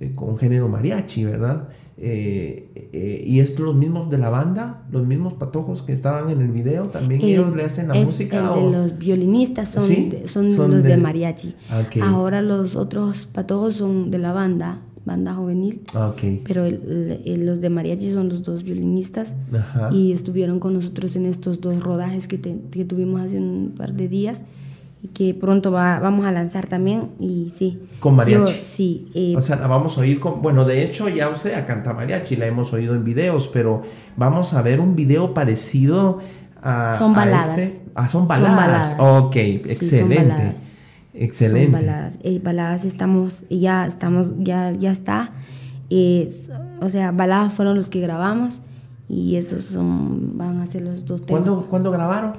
eh, 0.00 0.12
con 0.14 0.36
género 0.36 0.68
mariachi, 0.68 1.24
¿verdad? 1.24 1.68
Eh, 2.00 2.90
eh, 2.92 3.24
y 3.26 3.40
esto 3.40 3.64
los 3.64 3.74
mismos 3.74 4.08
de 4.08 4.18
la 4.18 4.30
banda, 4.30 4.84
los 4.92 5.04
mismos 5.04 5.34
patojos 5.34 5.82
que 5.82 5.92
estaban 5.92 6.30
en 6.30 6.40
el 6.40 6.52
video, 6.52 6.90
también 6.90 7.20
eh, 7.22 7.32
ellos 7.32 7.54
le 7.56 7.64
hacen 7.64 7.88
la 7.88 7.94
música. 7.94 8.54
El 8.54 8.70
de 8.70 8.78
los 8.78 8.98
violinistas 8.98 9.70
son, 9.70 9.84
son, 10.26 10.70
los 10.70 10.84
de, 10.84 10.96
mariachi. 10.96 11.56
Ahora 12.00 12.40
los 12.40 12.76
otros 12.76 13.26
patojos 13.26 13.74
son 13.74 14.12
de 14.12 14.18
la 14.18 14.32
banda, 14.32 14.78
banda 15.04 15.34
juvenil. 15.34 15.82
Pero 16.44 16.66
los 16.68 17.60
de 17.60 17.68
mariachi 17.68 18.12
son 18.12 18.28
los 18.28 18.44
dos 18.44 18.62
violinistas 18.62 19.32
y 19.90 20.12
estuvieron 20.12 20.60
con 20.60 20.74
nosotros 20.74 21.16
en 21.16 21.26
estos 21.26 21.60
dos 21.60 21.82
rodajes 21.82 22.28
que, 22.28 22.40
que 22.40 22.84
tuvimos 22.84 23.22
hace 23.22 23.38
un 23.38 23.74
par 23.76 23.92
de 23.94 24.06
días 24.06 24.44
que 25.14 25.32
pronto 25.32 25.70
va, 25.70 26.00
vamos 26.00 26.26
a 26.26 26.32
lanzar 26.32 26.66
también 26.66 27.10
y 27.20 27.50
sí. 27.50 27.80
Con 28.00 28.16
mariachi. 28.16 28.52
sí. 28.64 29.10
Eh, 29.14 29.34
o 29.36 29.42
sea, 29.42 29.56
la 29.56 29.68
vamos 29.68 29.96
a 29.96 30.00
oír 30.00 30.18
con, 30.18 30.42
bueno, 30.42 30.64
de 30.64 30.84
hecho 30.84 31.08
ya 31.08 31.28
usted 31.28 31.54
a 31.54 31.64
canta 31.64 31.94
mariachi, 31.94 32.36
la 32.36 32.46
hemos 32.46 32.72
oído 32.72 32.94
en 32.94 33.04
videos, 33.04 33.48
pero 33.48 33.82
vamos 34.16 34.54
a 34.54 34.62
ver 34.62 34.80
un 34.80 34.96
video 34.96 35.34
parecido 35.34 36.18
a... 36.62 36.96
Son 36.98 37.14
baladas. 37.14 37.58
Este. 37.58 37.82
Ah, 37.94 38.08
son 38.08 38.26
baladas. 38.26 38.90
Son 38.96 39.06
baladas. 39.06 39.24
Ok, 39.26 39.36
excelente. 39.36 40.16
son 40.16 40.28
baladas. 40.28 40.62
Excelente. 41.14 41.64
Son 41.64 41.72
baladas. 41.72 42.18
Eh, 42.22 42.40
baladas 42.42 42.84
estamos, 42.84 43.44
ya 43.50 43.86
estamos, 43.86 44.32
ya, 44.38 44.72
ya 44.72 44.90
está. 44.90 45.32
o 46.80 46.90
sea, 46.90 47.12
baladas 47.12 47.52
fueron 47.52 47.76
los 47.76 47.88
que 47.88 48.00
grabamos 48.00 48.60
y 49.08 49.36
esos 49.36 49.64
son, 49.64 50.36
van 50.36 50.60
a 50.60 50.66
ser 50.66 50.82
los 50.82 51.04
dos 51.04 51.24
temas. 51.24 51.42
¿Cuándo, 51.42 51.66
¿cuándo 51.66 51.90
grabaron? 51.90 52.34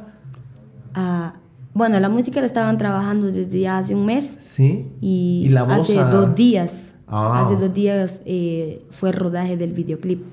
Ah, 0.94 1.34
bueno, 1.74 2.00
la 2.00 2.10
música 2.10 2.40
la 2.40 2.46
estaban 2.46 2.78
trabajando 2.78 3.28
desde 3.28 3.60
ya 3.60 3.78
hace 3.78 3.96
un 3.96 4.06
mes. 4.06 4.38
Sí. 4.40 4.88
Y, 5.02 5.50
la 5.50 5.64
hace 5.64 5.96
dos 5.96 6.36
días. 6.36 6.96
Ah. 7.08 7.42
Hace 7.42 7.56
dos 7.56 7.74
días 7.74 8.22
eh, 8.26 8.86
fue 8.92 9.10
el 9.10 9.16
rodaje 9.16 9.58
del 9.58 9.74
videoclip. 9.74 10.24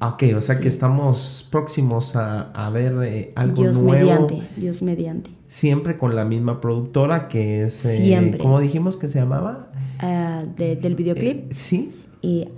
Ok, 0.00 0.24
o 0.36 0.40
sea 0.40 0.60
que 0.60 0.68
estamos 0.68 1.48
próximos 1.50 2.14
a, 2.14 2.70
ver 2.72 2.94
eh, 3.02 3.32
algo 3.34 3.62
Dios 3.62 3.76
nuevo. 3.76 3.90
mediante, 3.90 4.42
Dios 4.56 4.80
mediante. 4.80 5.30
Siempre 5.48 5.98
con 5.98 6.14
la 6.14 6.24
misma 6.24 6.60
productora 6.60 7.28
que 7.28 7.64
es... 7.64 7.84
Eh, 7.84 7.96
Siempre. 7.96 8.38
¿Cómo 8.38 8.60
dijimos 8.60 8.96
que 8.96 9.08
se 9.08 9.18
llamaba? 9.18 9.70
Ah, 9.98 10.44
del 10.56 10.94
videoclip. 10.94 11.52
sí. 11.52 11.92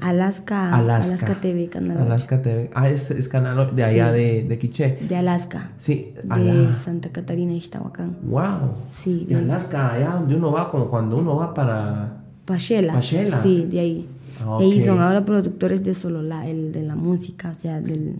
Alaska, 0.00 0.74
Alaska, 0.74 1.34
TV, 1.34 1.68
Canal 1.68 1.98
Alaska 1.98 2.40
TV. 2.40 2.70
Ah, 2.74 2.88
es, 2.88 3.10
es 3.10 3.28
canal 3.28 3.74
de 3.74 3.84
allá 3.84 4.10
de, 4.10 4.44
de 4.44 4.58
Quiché. 4.58 4.98
De 5.06 5.16
Alaska. 5.16 5.70
Sí. 5.78 6.14
De 6.24 6.72
Santa 6.74 7.10
Catarina, 7.10 7.52
Ixtahuacán. 7.52 8.16
Wow. 8.22 8.72
Sí. 8.90 9.26
De, 9.28 9.36
Alaska, 9.36 9.92
allá 9.92 10.10
donde 10.12 10.36
uno 10.36 10.52
va, 10.52 10.70
como 10.70 10.88
cuando 10.88 11.18
uno 11.18 11.36
va 11.36 11.52
para... 11.52 12.22
Pachela. 12.46 12.94
Pachela. 12.94 13.38
Sí, 13.40 13.66
de 13.70 13.80
ahí. 13.80 14.08
Ah, 14.40 14.56
okay. 14.56 14.80
son 14.80 15.00
ahora 15.00 15.24
productores 15.24 15.84
de 15.84 15.94
solo 15.94 16.22
la, 16.22 16.48
el, 16.48 16.72
de 16.72 16.82
la 16.82 16.96
música, 16.96 17.50
o 17.50 17.60
sea, 17.60 17.80
del, 17.80 18.16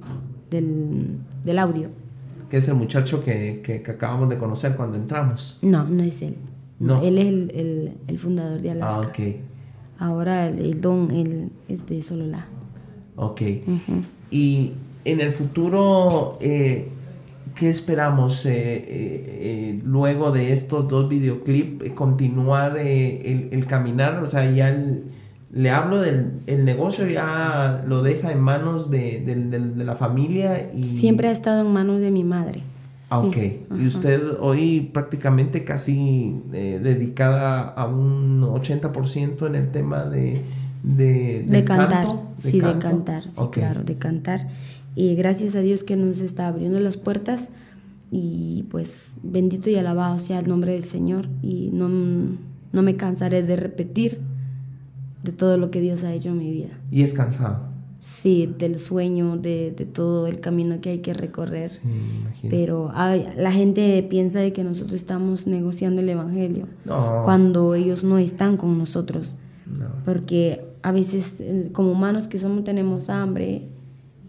del, 0.50 1.18
del 1.42 1.58
audio. 1.58 1.88
Que 2.50 2.58
es 2.58 2.68
el 2.68 2.74
muchacho 2.74 3.24
que, 3.24 3.62
que, 3.64 3.80
que, 3.80 3.90
acabamos 3.92 4.28
de 4.28 4.36
conocer 4.36 4.76
cuando 4.76 4.98
entramos. 4.98 5.58
No, 5.62 5.84
no 5.84 6.02
es 6.02 6.20
él. 6.20 6.36
No. 6.78 7.00
Él 7.02 7.16
es 7.16 7.26
el, 7.26 7.52
el, 7.54 7.92
el 8.06 8.18
fundador 8.18 8.60
de 8.60 8.72
Alaska. 8.72 9.02
Ah, 9.02 9.08
ok. 9.08 9.36
Ahora 10.00 10.48
el, 10.48 10.80
don 10.80 11.10
el, 11.10 11.50
es 11.68 11.86
de 11.86 12.02
Solola. 12.02 12.46
Ok. 13.16 13.42
Y 14.30 14.72
en 15.04 15.20
el 15.20 15.30
futuro, 15.30 16.38
eh, 16.40 16.88
¿qué 17.54 17.68
esperamos 17.68 18.46
eh, 18.46 18.52
eh, 18.54 19.80
luego 19.84 20.32
de 20.32 20.54
estos 20.54 20.88
dos 20.88 21.06
videoclips? 21.06 21.90
¿Continuar 21.90 22.78
el, 22.78 23.50
el, 23.52 23.66
caminar? 23.66 24.22
O 24.22 24.26
sea, 24.26 24.50
ya 24.50 24.74
le 25.52 25.70
hablo 25.70 26.00
del 26.00 26.32
el 26.46 26.64
negocio, 26.64 27.06
ya 27.06 27.84
lo 27.86 28.02
deja 28.02 28.32
en 28.32 28.40
manos 28.40 28.90
de, 28.90 29.20
de 29.20 29.84
la 29.84 29.96
familia. 29.96 30.72
y 30.74 30.96
Siempre 30.96 31.28
ha 31.28 31.32
estado 31.32 31.60
en 31.60 31.72
manos 31.74 32.00
de 32.00 32.10
mi 32.10 32.24
madre. 32.24 32.62
Ah, 33.10 33.18
ok. 33.18 33.36
Y 33.76 33.86
usted 33.88 34.22
hoy 34.38 34.90
prácticamente 34.92 35.64
casi 35.64 36.40
eh, 36.52 36.80
dedicada 36.82 37.62
a 37.62 37.86
un 37.86 38.42
80% 38.42 39.46
en 39.46 39.54
el 39.56 39.70
tema 39.72 40.04
de... 40.04 40.44
De, 40.82 41.44
de 41.46 41.62
cantar, 41.62 42.06
sí, 42.38 42.58
de 42.58 42.78
cantar, 42.78 43.24
sí, 43.24 43.42
claro, 43.52 43.84
de 43.84 43.96
cantar. 43.96 44.48
Y 44.94 45.14
gracias 45.14 45.54
a 45.54 45.60
Dios 45.60 45.84
que 45.84 45.94
nos 45.94 46.20
está 46.20 46.48
abriendo 46.48 46.80
las 46.80 46.96
puertas 46.96 47.50
y 48.10 48.64
pues 48.70 49.12
bendito 49.22 49.68
y 49.68 49.76
alabado 49.76 50.18
sea 50.18 50.38
el 50.40 50.48
nombre 50.48 50.72
del 50.72 50.84
Señor 50.84 51.28
y 51.42 51.68
no, 51.72 51.90
no 52.72 52.82
me 52.82 52.96
cansaré 52.96 53.42
de 53.42 53.56
repetir 53.56 54.20
de 55.22 55.32
todo 55.32 55.58
lo 55.58 55.70
que 55.70 55.82
Dios 55.82 56.02
ha 56.02 56.14
hecho 56.14 56.30
en 56.30 56.38
mi 56.38 56.50
vida. 56.50 56.70
¿Y 56.90 57.02
es 57.02 57.12
cansado? 57.12 57.69
Sí, 58.00 58.52
del 58.58 58.78
sueño, 58.78 59.36
de, 59.36 59.72
de, 59.76 59.84
todo 59.84 60.26
el 60.26 60.40
camino 60.40 60.80
que 60.80 60.88
hay 60.88 60.98
que 61.00 61.12
recorrer. 61.12 61.70
Pero 62.48 62.90
la 62.90 63.52
gente 63.52 64.02
piensa 64.08 64.40
de 64.40 64.54
que 64.54 64.64
nosotros 64.64 64.94
estamos 64.94 65.46
negociando 65.46 66.00
el 66.00 66.08
Evangelio 66.08 66.66
cuando 66.84 67.74
ellos 67.74 68.02
no 68.02 68.16
están 68.16 68.56
con 68.56 68.78
nosotros. 68.78 69.36
Porque 70.06 70.64
a 70.82 70.92
veces 70.92 71.36
eh, 71.40 71.68
como 71.72 71.92
humanos 71.92 72.26
que 72.26 72.38
somos 72.38 72.64
tenemos 72.64 73.10
hambre 73.10 73.68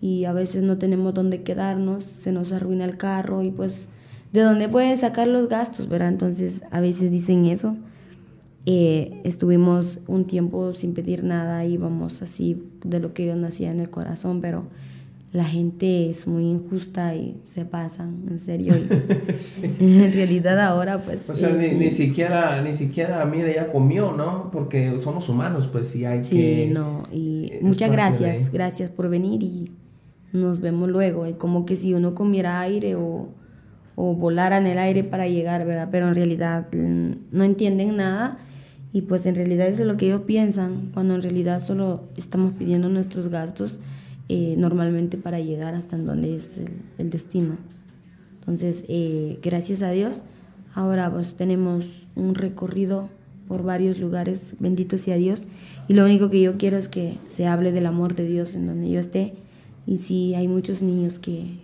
y 0.01 0.25
a 0.25 0.33
veces 0.33 0.63
no 0.63 0.77
tenemos 0.77 1.13
dónde 1.13 1.41
quedarnos, 1.41 2.03
se 2.03 2.31
nos 2.31 2.51
arruina 2.51 2.85
el 2.85 2.97
carro 2.97 3.41
y 3.41 3.51
pues 3.51 3.87
de 4.33 4.41
dónde 4.41 4.67
pueden 4.67 4.97
sacar 4.97 5.27
los 5.27 5.47
gastos, 5.47 5.87
¿verdad? 5.87 6.09
Entonces 6.09 6.61
a 6.71 6.81
veces 6.81 7.09
dicen 7.09 7.45
eso 7.45 7.77
eh, 8.65 9.21
estuvimos 9.23 9.99
un 10.07 10.25
tiempo 10.25 10.73
sin 10.73 10.93
pedir 10.93 11.23
nada, 11.23 11.65
íbamos 11.65 12.21
así 12.21 12.63
de 12.83 12.99
lo 12.99 13.13
que 13.13 13.25
yo 13.25 13.35
nacía 13.35 13.71
en 13.71 13.79
el 13.79 13.89
corazón, 13.89 14.39
pero 14.39 14.65
la 15.33 15.45
gente 15.45 16.09
es 16.09 16.27
muy 16.27 16.43
injusta 16.43 17.15
y 17.15 17.37
se 17.47 17.65
pasan, 17.65 18.25
en 18.29 18.39
serio. 18.39 18.75
Pues, 18.87 19.63
en 19.79 20.13
realidad 20.13 20.59
ahora 20.59 20.99
pues... 20.99 21.27
O 21.27 21.33
sea, 21.33 21.49
ni, 21.49 21.89
siquiera, 21.89 22.61
ni 22.61 22.75
siquiera, 22.75 23.25
mire, 23.25 23.55
ya 23.55 23.71
comió, 23.71 24.11
¿no? 24.11 24.51
Porque 24.51 24.93
somos 25.01 25.27
humanos, 25.27 25.67
pues 25.67 25.87
sí 25.87 26.05
hay 26.05 26.23
sí, 26.23 26.35
que... 26.35 26.65
Sí, 26.67 26.73
no, 26.73 27.03
y 27.11 27.53
muchas 27.61 27.91
gracias, 27.91 28.51
gracias 28.51 28.91
por 28.91 29.09
venir 29.09 29.41
y 29.41 29.71
nos 30.33 30.59
vemos 30.59 30.87
luego. 30.87 31.25
Y 31.25 31.33
como 31.33 31.65
que 31.65 31.75
si 31.77 31.95
uno 31.95 32.13
comiera 32.13 32.59
aire 32.59 32.95
o, 32.95 33.29
o 33.95 34.13
volara 34.13 34.57
en 34.57 34.67
el 34.67 34.77
aire 34.77 35.03
para 35.03 35.27
llegar, 35.27 35.65
¿verdad? 35.65 35.89
Pero 35.91 36.09
en 36.09 36.15
realidad 36.15 36.67
mm, 36.71 37.11
no 37.31 37.43
entienden 37.43 37.95
nada 37.95 38.37
y 38.93 39.01
pues 39.01 39.25
en 39.25 39.35
realidad 39.35 39.67
eso 39.67 39.81
es 39.81 39.87
lo 39.87 39.97
que 39.97 40.07
ellos 40.07 40.21
piensan, 40.21 40.91
cuando 40.93 41.15
en 41.15 41.21
realidad 41.21 41.63
solo 41.65 42.03
estamos 42.17 42.53
pidiendo 42.53 42.89
nuestros 42.89 43.29
gastos 43.29 43.73
eh, 44.27 44.55
normalmente 44.57 45.17
para 45.17 45.39
llegar 45.39 45.75
hasta 45.75 45.97
donde 45.97 46.35
es 46.35 46.57
el, 46.97 47.09
destino. 47.09 47.57
Entonces, 48.39 48.83
eh, 48.87 49.39
gracias 49.41 49.81
a 49.81 49.91
Dios, 49.91 50.21
ahora 50.73 51.11
pues 51.11 51.35
tenemos 51.35 51.85
un 52.15 52.35
recorrido 52.35 53.09
por 53.47 53.63
varios 53.63 53.99
lugares, 53.99 54.55
bendito 54.59 54.97
sea 54.97 55.15
Dios, 55.15 55.47
y 55.87 55.93
lo 55.93 56.05
único 56.05 56.29
que 56.29 56.41
yo 56.41 56.57
quiero 56.57 56.77
es 56.77 56.87
que 56.87 57.17
se 57.27 57.47
hable 57.47 57.71
del 57.71 57.85
amor 57.85 58.15
de 58.15 58.27
Dios 58.27 58.55
en 58.55 58.67
donde 58.67 58.89
yo 58.89 58.99
esté, 58.99 59.33
y 59.85 59.97
si 59.97 60.35
hay 60.35 60.47
muchos 60.47 60.81
niños 60.81 61.17
que, 61.19 61.60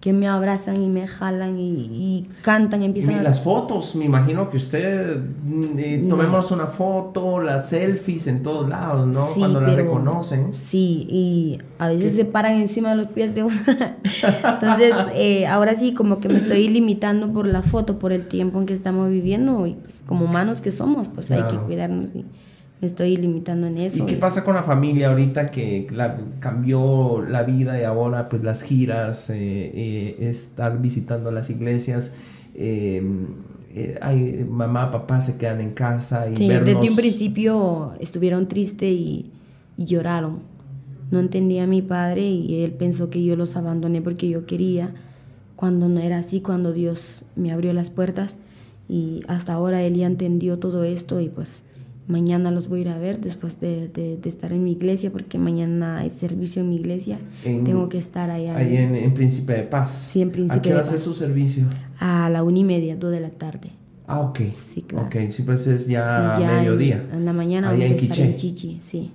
que 0.00 0.12
me 0.12 0.28
abrazan 0.28 0.80
y 0.80 0.88
me 0.88 1.08
jalan 1.08 1.58
y, 1.58 2.28
cantan 2.42 2.82
y 2.82 2.84
empiezan 2.84 3.16
y 3.16 3.20
las 3.20 3.42
fotos, 3.42 3.96
me 3.96 4.04
imagino 4.04 4.48
que 4.48 4.56
usted 4.56 5.18
mm, 5.18 5.78
eh, 5.78 6.06
tomemos 6.08 6.52
una 6.52 6.66
foto, 6.66 7.40
las 7.40 7.70
selfies 7.70 8.28
en 8.28 8.44
todos 8.44 8.68
lados, 8.68 9.08
¿no? 9.08 9.26
Cuando 9.36 9.60
la 9.60 9.74
reconocen. 9.74 10.54
Sí, 10.54 11.06
y 11.10 11.58
a 11.80 11.88
veces 11.88 12.14
se 12.14 12.24
paran 12.24 12.54
encima 12.54 12.90
de 12.90 12.96
los 12.96 13.08
pies 13.08 13.34
de 13.34 13.42
una. 13.42 13.56
Entonces, 14.44 14.94
eh, 15.14 15.48
ahora 15.48 15.74
sí, 15.74 15.94
como 15.94 16.20
que 16.20 16.28
me 16.28 16.38
estoy 16.38 16.68
limitando 16.68 17.32
por 17.32 17.46
la 17.46 17.62
foto, 17.62 17.98
por 17.98 18.12
el 18.12 18.26
tiempo 18.26 18.60
en 18.60 18.66
que 18.66 18.74
estamos 18.74 19.10
viviendo 19.10 19.66
y 19.66 19.76
como 20.06 20.26
humanos 20.26 20.60
que 20.60 20.70
somos, 20.70 21.08
pues 21.08 21.28
hay 21.32 21.42
que 21.42 21.56
cuidarnos 21.56 22.14
y 22.14 22.24
me 22.80 22.86
estoy 22.86 23.16
limitando 23.16 23.66
en 23.66 23.78
eso. 23.78 24.04
¿Y 24.04 24.06
qué 24.06 24.16
pasa 24.16 24.44
con 24.44 24.54
la 24.54 24.62
familia 24.62 25.10
ahorita 25.10 25.50
que 25.50 25.86
la, 25.90 26.18
cambió 26.38 27.22
la 27.22 27.42
vida 27.42 27.80
y 27.80 27.84
ahora 27.84 28.28
pues 28.28 28.42
las 28.42 28.62
giras, 28.62 29.30
eh, 29.30 29.36
eh, 29.36 30.16
estar 30.20 30.80
visitando 30.80 31.30
las 31.30 31.50
iglesias? 31.50 32.14
Eh, 32.54 33.02
hay, 34.00 34.46
mamá, 34.48 34.90
papá 34.90 35.20
se 35.20 35.38
quedan 35.38 35.60
en 35.60 35.70
casa 35.72 36.28
y 36.28 36.36
sí, 36.36 36.48
desde 36.48 36.74
un 36.74 36.96
principio 36.96 37.92
estuvieron 38.00 38.48
tristes 38.48 38.90
y, 38.90 39.30
lloraron. 39.76 40.40
no 41.12 41.20
entendía 41.20 41.62
a 41.62 41.66
mi 41.68 41.82
padre 41.82 42.22
y 42.28 42.64
él 42.64 42.72
pensó 42.72 43.10
que 43.10 43.22
yo 43.22 43.36
los 43.36 43.54
abandoné 43.54 44.02
porque 44.02 44.28
yo 44.28 44.44
quería, 44.44 44.92
cuando 45.54 45.88
no 45.88 46.00
era 46.00 46.18
así, 46.18 46.40
cuando 46.40 46.72
Dios 46.72 47.22
me 47.36 47.52
abrió 47.52 47.72
las 47.72 47.90
puertas 47.90 48.34
y 48.88 49.20
hasta 49.28 49.52
ahora 49.52 49.82
él 49.82 49.94
ya 49.94 50.08
entendió 50.08 50.58
todo 50.58 50.82
esto 50.82 51.20
y 51.20 51.28
pues 51.28 51.62
mañana 52.08 52.50
los 52.50 52.68
voy 52.68 52.80
a 52.80 52.82
ir 52.82 52.88
a 52.88 52.98
ver 52.98 53.20
después 53.20 53.60
de, 53.60 53.88
de, 53.88 54.18
estar 54.28 54.52
en 54.52 54.64
mi 54.64 54.72
iglesia 54.72 55.10
porque 55.12 55.38
mañana 55.38 55.98
hay 55.98 56.10
servicio 56.10 56.62
en 56.62 56.70
mi 56.70 56.76
iglesia. 56.76 57.18
Tengo 57.44 57.88
que 57.88 57.98
estar 57.98 58.30
allá. 58.30 58.56
Ahí 58.56 58.76
en, 58.76 59.14
Príncipe 59.14 59.52
de 59.52 59.62
Paz. 59.62 60.08
Sí, 60.10 60.22
en 60.22 60.30
Príncipe 60.30 60.58
¿A 60.58 60.62
qué 60.62 60.72
hora 60.72 60.80
hace 60.80 60.98
su 60.98 61.14
servicio? 61.14 61.66
A 62.00 62.28
la 62.30 62.42
una 62.42 62.58
y 62.58 62.64
media, 62.64 62.96
dos 62.96 63.12
de 63.12 63.20
la 63.20 63.30
tarde. 63.30 63.70
Ah, 64.06 64.20
ok. 64.20 64.40
Sí, 64.56 64.82
claro. 64.82 65.06
Ok, 65.06 65.16
sí, 65.30 65.42
pues 65.42 65.66
es 65.66 65.86
ya, 65.86 66.38
mediodía. 66.38 67.06
En, 67.12 67.26
la 67.26 67.34
mañana 67.34 67.68
vamos 67.68 67.84
en 67.84 67.92
a 67.92 67.96
estar 67.96 68.18
en 68.20 68.36
Chichi, 68.36 68.78
sí. 68.80 69.12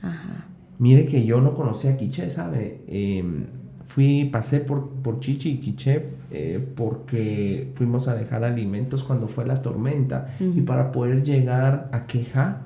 Ajá. 0.00 0.46
Mire 0.78 1.04
que 1.04 1.26
yo 1.26 1.42
no 1.42 1.54
conocía 1.54 1.92
a 1.92 1.96
Quiché, 1.98 2.30
¿sabe? 2.30 2.80
Em, 2.88 3.44
fui, 3.90 4.26
pasé 4.26 4.60
por, 4.60 4.88
por 4.88 5.18
Chichi 5.18 5.50
y 5.50 5.56
Quiché 5.58 6.10
eh, 6.30 6.64
porque 6.76 7.72
fuimos 7.74 8.06
a 8.06 8.14
dejar 8.14 8.44
alimentos 8.44 9.02
cuando 9.02 9.26
fue 9.26 9.44
la 9.44 9.62
tormenta 9.62 10.28
y 10.38 10.60
para 10.60 10.92
poder 10.92 11.24
llegar 11.24 11.88
a 11.90 12.06
Queja, 12.06 12.62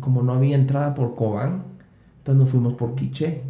como 0.00 0.22
no 0.22 0.34
había 0.34 0.54
entrada 0.54 0.94
por 0.94 1.14
Cobán, 1.14 1.62
entonces 2.18 2.38
nos 2.38 2.50
fuimos 2.50 2.74
por 2.74 2.94
Quiché. 2.94 3.40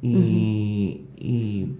Y, 0.00 1.06
y 1.16 1.72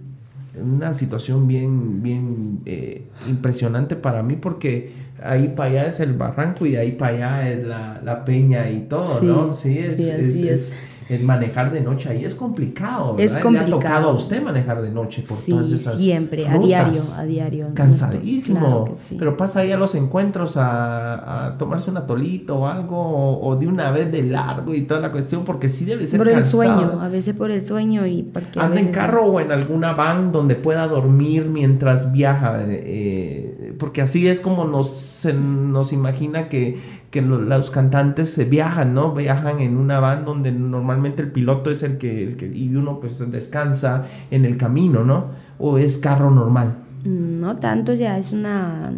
una 0.61 0.93
situación 0.93 1.47
bien, 1.47 2.03
bien 2.03 2.59
eh, 2.65 3.03
impresionante 3.29 3.95
para 3.95 4.23
mí 4.23 4.35
porque 4.35 4.91
ahí 5.23 5.53
para 5.55 5.69
allá 5.69 5.87
es 5.87 6.01
el 6.01 6.15
barranco 6.15 6.65
y 6.65 6.71
de 6.71 6.79
ahí 6.79 6.91
para 6.91 7.15
allá 7.15 7.49
es 7.49 7.65
la, 7.65 8.01
la 8.03 8.25
peña 8.25 8.69
y 8.69 8.81
todo, 8.89 9.21
¿no? 9.21 9.53
Sí, 9.53 9.79
es, 9.79 9.97
es 10.01 10.83
el 11.09 11.23
manejar 11.23 11.71
de 11.71 11.81
noche 11.81 12.09
ahí 12.09 12.23
es 12.23 12.35
complicado. 12.35 13.15
Es 13.17 13.35
complicado. 13.37 13.67
Le 13.67 13.75
ha 13.75 13.79
tocado 13.79 14.09
a 14.11 14.13
usted 14.13 14.43
manejar 14.43 14.79
de 14.79 14.91
noche 14.91 15.23
por 15.27 15.39
sí, 15.39 15.51
todas 15.51 15.71
esas 15.71 15.97
siempre, 15.97 16.47
a 16.47 16.59
diario, 16.59 17.01
a 17.17 17.23
diario. 17.23 17.67
Cansadísimo. 17.73 18.93
Pero 19.17 19.35
pasa 19.35 19.61
ahí 19.61 19.71
a 19.71 19.77
los 19.77 19.95
encuentros 19.95 20.55
a, 20.55 21.47
a 21.47 21.57
tomarse 21.57 21.89
un 21.89 21.97
atolito 21.97 22.57
o 22.57 22.67
algo, 22.67 23.39
o, 23.41 23.55
de 23.55 23.65
una 23.65 23.89
vez 23.89 24.11
de 24.11 24.21
largo 24.21 24.75
y 24.75 24.83
toda 24.83 24.99
la 24.99 25.11
cuestión, 25.11 25.43
porque 25.45 25.67
sí 25.67 25.85
debe 25.85 26.05
ser 26.05 26.19
Por 26.19 26.29
el 26.29 26.43
sueño, 26.43 27.01
a 27.01 27.09
veces 27.09 27.33
por 27.35 27.49
el 27.49 27.65
sueño 27.65 28.05
y 28.05 28.21
porque... 28.21 28.59
Anda 28.59 28.79
en 28.79 28.91
carro 28.91 29.25
o 29.25 29.39
en 29.39 29.51
alguna 29.51 29.93
van 29.93 30.31
donde 30.31 30.53
pueda 30.53 30.87
dormir 30.87 31.45
mientras 31.45 32.11
viaja, 32.11 32.59
eh, 32.67 33.73
porque 33.79 34.03
así 34.03 34.27
es 34.27 34.41
como 34.41 34.65
nos, 34.65 35.08
se 35.19 35.33
nos 35.33 35.91
imagina 35.91 36.47
que 36.47 36.77
que 37.11 37.21
los 37.21 37.71
cantantes 37.71 38.29
se 38.29 38.45
viajan, 38.45 38.93
¿no? 38.93 39.13
Viajan 39.13 39.59
en 39.59 39.77
una 39.77 39.99
van 39.99 40.25
donde 40.25 40.51
normalmente 40.51 41.23
el 41.23 41.31
piloto 41.31 41.71
es 41.71 41.81
el 41.81 41.97
que, 41.97 42.23
el 42.23 42.37
que, 42.37 42.47
y 42.47 42.75
uno 42.75 42.99
pues 42.99 43.19
descansa 43.31 44.05
en 44.29 44.45
el 44.45 44.57
camino, 44.57 45.03
¿no? 45.03 45.27
O 45.57 45.77
es 45.77 45.97
carro 45.97 46.29
normal. 46.29 46.75
No 47.03 47.55
tanto, 47.55 47.93
ya 47.93 48.17
es 48.17 48.31
una, 48.31 48.91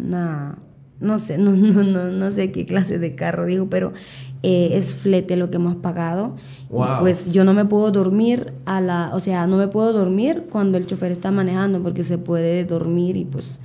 no 1.00 1.18
sé, 1.18 1.38
no, 1.38 1.52
no, 1.52 1.82
no, 1.82 2.10
no, 2.10 2.30
sé 2.30 2.52
qué 2.52 2.66
clase 2.66 2.98
de 2.98 3.14
carro 3.14 3.46
dijo, 3.46 3.68
pero 3.70 3.92
eh, 4.42 4.70
es 4.72 4.94
flete 4.96 5.36
lo 5.36 5.50
que 5.50 5.56
hemos 5.56 5.76
pagado. 5.76 6.36
pues 7.00 7.32
yo 7.32 7.44
no 7.44 7.54
me 7.54 7.64
puedo 7.64 7.90
dormir 7.92 8.52
a 8.66 8.82
la, 8.82 9.10
o 9.14 9.20
sea, 9.20 9.46
no 9.46 9.56
me 9.56 9.68
puedo 9.68 9.92
dormir 9.94 10.48
cuando 10.50 10.76
el 10.76 10.86
chofer 10.86 11.12
está 11.12 11.30
manejando 11.30 11.82
porque 11.82 12.04
se 12.04 12.18
puede 12.18 12.64
dormir 12.64 13.16
y 13.16 13.24
pues 13.24 13.58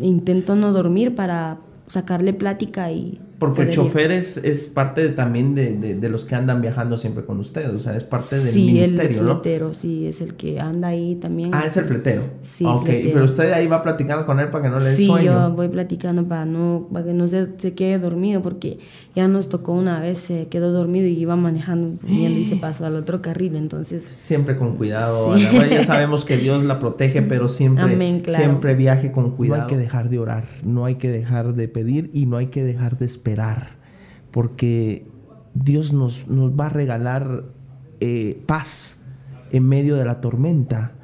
intento 0.00 0.56
no 0.56 0.72
dormir 0.72 1.14
para 1.14 1.58
sacarle 1.86 2.32
plática 2.32 2.90
y 2.90 3.20
porque 3.38 3.62
el 3.62 3.70
chofer 3.70 4.10
es, 4.10 4.38
es 4.38 4.68
parte 4.68 5.08
también 5.10 5.54
de, 5.54 5.74
de, 5.76 6.08
los 6.08 6.24
que 6.24 6.34
andan 6.34 6.62
viajando 6.62 6.96
siempre 6.96 7.24
con 7.24 7.40
ustedes, 7.40 7.70
o 7.70 7.78
sea, 7.78 7.96
es 7.96 8.04
parte 8.04 8.38
del 8.38 8.54
ministerio, 8.54 9.22
¿no? 9.22 9.28
Sí, 9.28 9.32
el 9.32 9.34
fletero, 9.34 9.74
sí, 9.74 10.06
es 10.06 10.20
el 10.20 10.34
que 10.34 10.60
anda 10.60 10.88
ahí 10.88 11.16
también. 11.16 11.50
Ah, 11.52 11.64
es 11.66 11.76
el 11.76 11.84
fletero. 11.84 12.22
Sí, 12.42 12.64
ah, 12.66 12.80
pero 12.86 13.24
usted 13.24 13.52
ahí 13.52 13.66
va 13.66 13.82
platicando 13.82 14.24
con 14.24 14.40
él 14.40 14.48
para 14.48 14.64
que 14.64 14.70
no 14.70 14.78
le 14.78 14.86
dé 14.86 14.96
sí, 14.96 15.06
sueño. 15.06 15.32
Sí, 15.32 15.38
yo 15.50 15.56
voy 15.56 15.68
platicando 15.68 16.26
para, 16.26 16.46
no, 16.46 16.88
para 16.92 17.06
que 17.06 17.12
no 17.12 17.28
se, 17.28 17.48
se, 17.58 17.74
quede 17.74 17.98
dormido, 17.98 18.40
porque 18.40 18.78
ya 19.14 19.28
nos 19.28 19.48
tocó 19.48 19.72
una 19.72 20.00
vez, 20.00 20.18
se 20.18 20.48
quedó 20.48 20.72
dormido 20.72 21.06
y 21.06 21.18
iba 21.18 21.36
manejando 21.36 22.04
y 22.08 22.44
se 22.44 22.56
pasó 22.56 22.86
al 22.86 22.96
otro 22.96 23.22
carril, 23.22 23.56
entonces... 23.56 24.04
Siempre 24.20 24.56
con 24.56 24.76
cuidado, 24.76 25.36
ya 25.36 25.84
sabemos 25.84 26.24
que 26.24 26.36
Dios 26.36 26.64
la 26.64 26.78
protege, 26.78 27.22
pero 27.22 27.48
siempre, 27.48 28.22
siempre 28.34 28.74
viaje 28.74 29.12
con 29.12 29.30
cuidado. 29.30 29.62
No 29.62 29.64
hay 29.64 29.70
que 29.70 29.78
dejar 29.78 30.08
de 30.08 30.18
orar, 30.18 30.44
no 30.64 30.84
hay 30.84 30.94
que 30.96 31.10
dejar 31.10 31.54
de 31.54 31.68
pedir 31.68 32.10
y 32.12 32.26
no 32.26 32.36
hay 32.36 32.48
que 32.48 32.64
dejar 32.64 32.98
de 32.98 33.06
esperar 33.06 33.84
porque 34.34 35.06
Dios 35.54 35.92
nos, 35.92 36.26
nos 36.26 36.58
va 36.58 36.66
a 36.66 36.68
regalar 36.68 37.44
eh, 38.00 38.42
paz 38.46 39.04
en 39.52 39.68
medio 39.68 39.94
de 39.94 40.04
la 40.04 40.20
tormenta. 40.20 40.94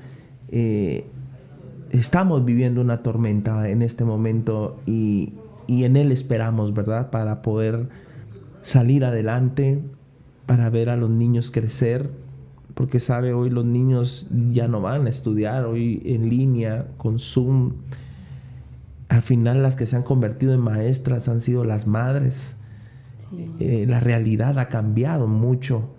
Eh, 0.49 1.07
estamos 1.91 2.45
viviendo 2.45 2.81
una 2.81 3.05
tormenta 3.05 3.69
en 3.69 3.82
este 3.82 4.05
momento 4.05 4.81
y, 4.85 5.35
y, 5.71 5.85
en 5.85 5.97
Él 5.97 6.13
esperamos, 6.13 6.75
¿verdad? 6.75 7.11
Para 7.11 7.43
poder 7.43 7.89
salir 8.63 9.05
adelante, 9.05 9.81
para 10.47 10.71
ver 10.71 10.91
a 10.91 10.97
los 10.97 11.11
niños 11.11 11.51
crecer, 11.51 12.11
porque 12.75 13.01
sabe, 13.01 13.33
hoy 13.33 13.51
los 13.51 13.65
niños 13.65 14.27
ya 14.51 14.69
no 14.69 14.81
van 14.81 15.07
a 15.07 15.11
estudiar, 15.11 15.65
hoy 15.65 16.03
en 16.05 16.29
línea, 16.29 16.87
con 16.97 17.19
Zoom 17.19 17.73
al 19.11 19.23
final 19.23 19.61
las 19.63 19.75
que 19.75 19.87
se 19.87 19.97
han 19.97 20.05
convertido 20.05 20.55
en 20.55 20.61
maestras 20.61 21.29
han 21.29 21.41
sido 21.43 21.65
las 21.65 21.89
madres. 21.89 22.55
Eh, 23.59 23.85
la 23.89 23.99
realidad 23.99 24.57
ha 24.61 24.69
cambiado 24.69 25.27
mucho. 25.27 25.91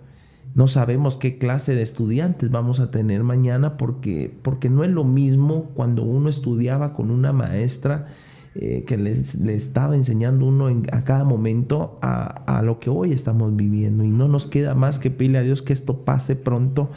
No 0.54 0.66
sabemos 0.66 1.18
qué 1.18 1.36
clase 1.36 1.74
de 1.74 1.82
estudiantes 1.82 2.50
vamos 2.50 2.80
a 2.80 2.90
tener 2.90 3.22
mañana 3.22 3.76
porque, 3.76 4.34
porque 4.42 4.70
no 4.70 4.82
es 4.82 4.90
lo 4.90 5.04
mismo 5.04 5.70
cuando 5.74 6.02
uno 6.04 6.30
estudiaba 6.30 6.94
con 6.94 7.10
una 7.10 7.34
maestra 7.34 8.08
eh, 8.54 8.84
que 8.86 8.96
le, 8.96 9.12
estaba 9.54 9.96
enseñando 9.96 10.46
uno 10.46 10.68
a 10.92 11.04
cada 11.04 11.24
momento 11.24 11.98
a, 12.02 12.58
a, 12.58 12.62
lo 12.62 12.80
que 12.80 12.90
hoy 12.90 13.12
estamos 13.12 13.56
viviendo. 13.56 14.04
Y 14.04 14.08
no 14.08 14.28
nos 14.28 14.46
queda 14.46 14.74
más 14.74 14.98
que 14.98 15.10
pedirle 15.10 15.38
a 15.38 15.42
Dios 15.42 15.62
que 15.62 15.72
esto 15.72 16.04
pase 16.04 16.36
pronto 16.36 16.90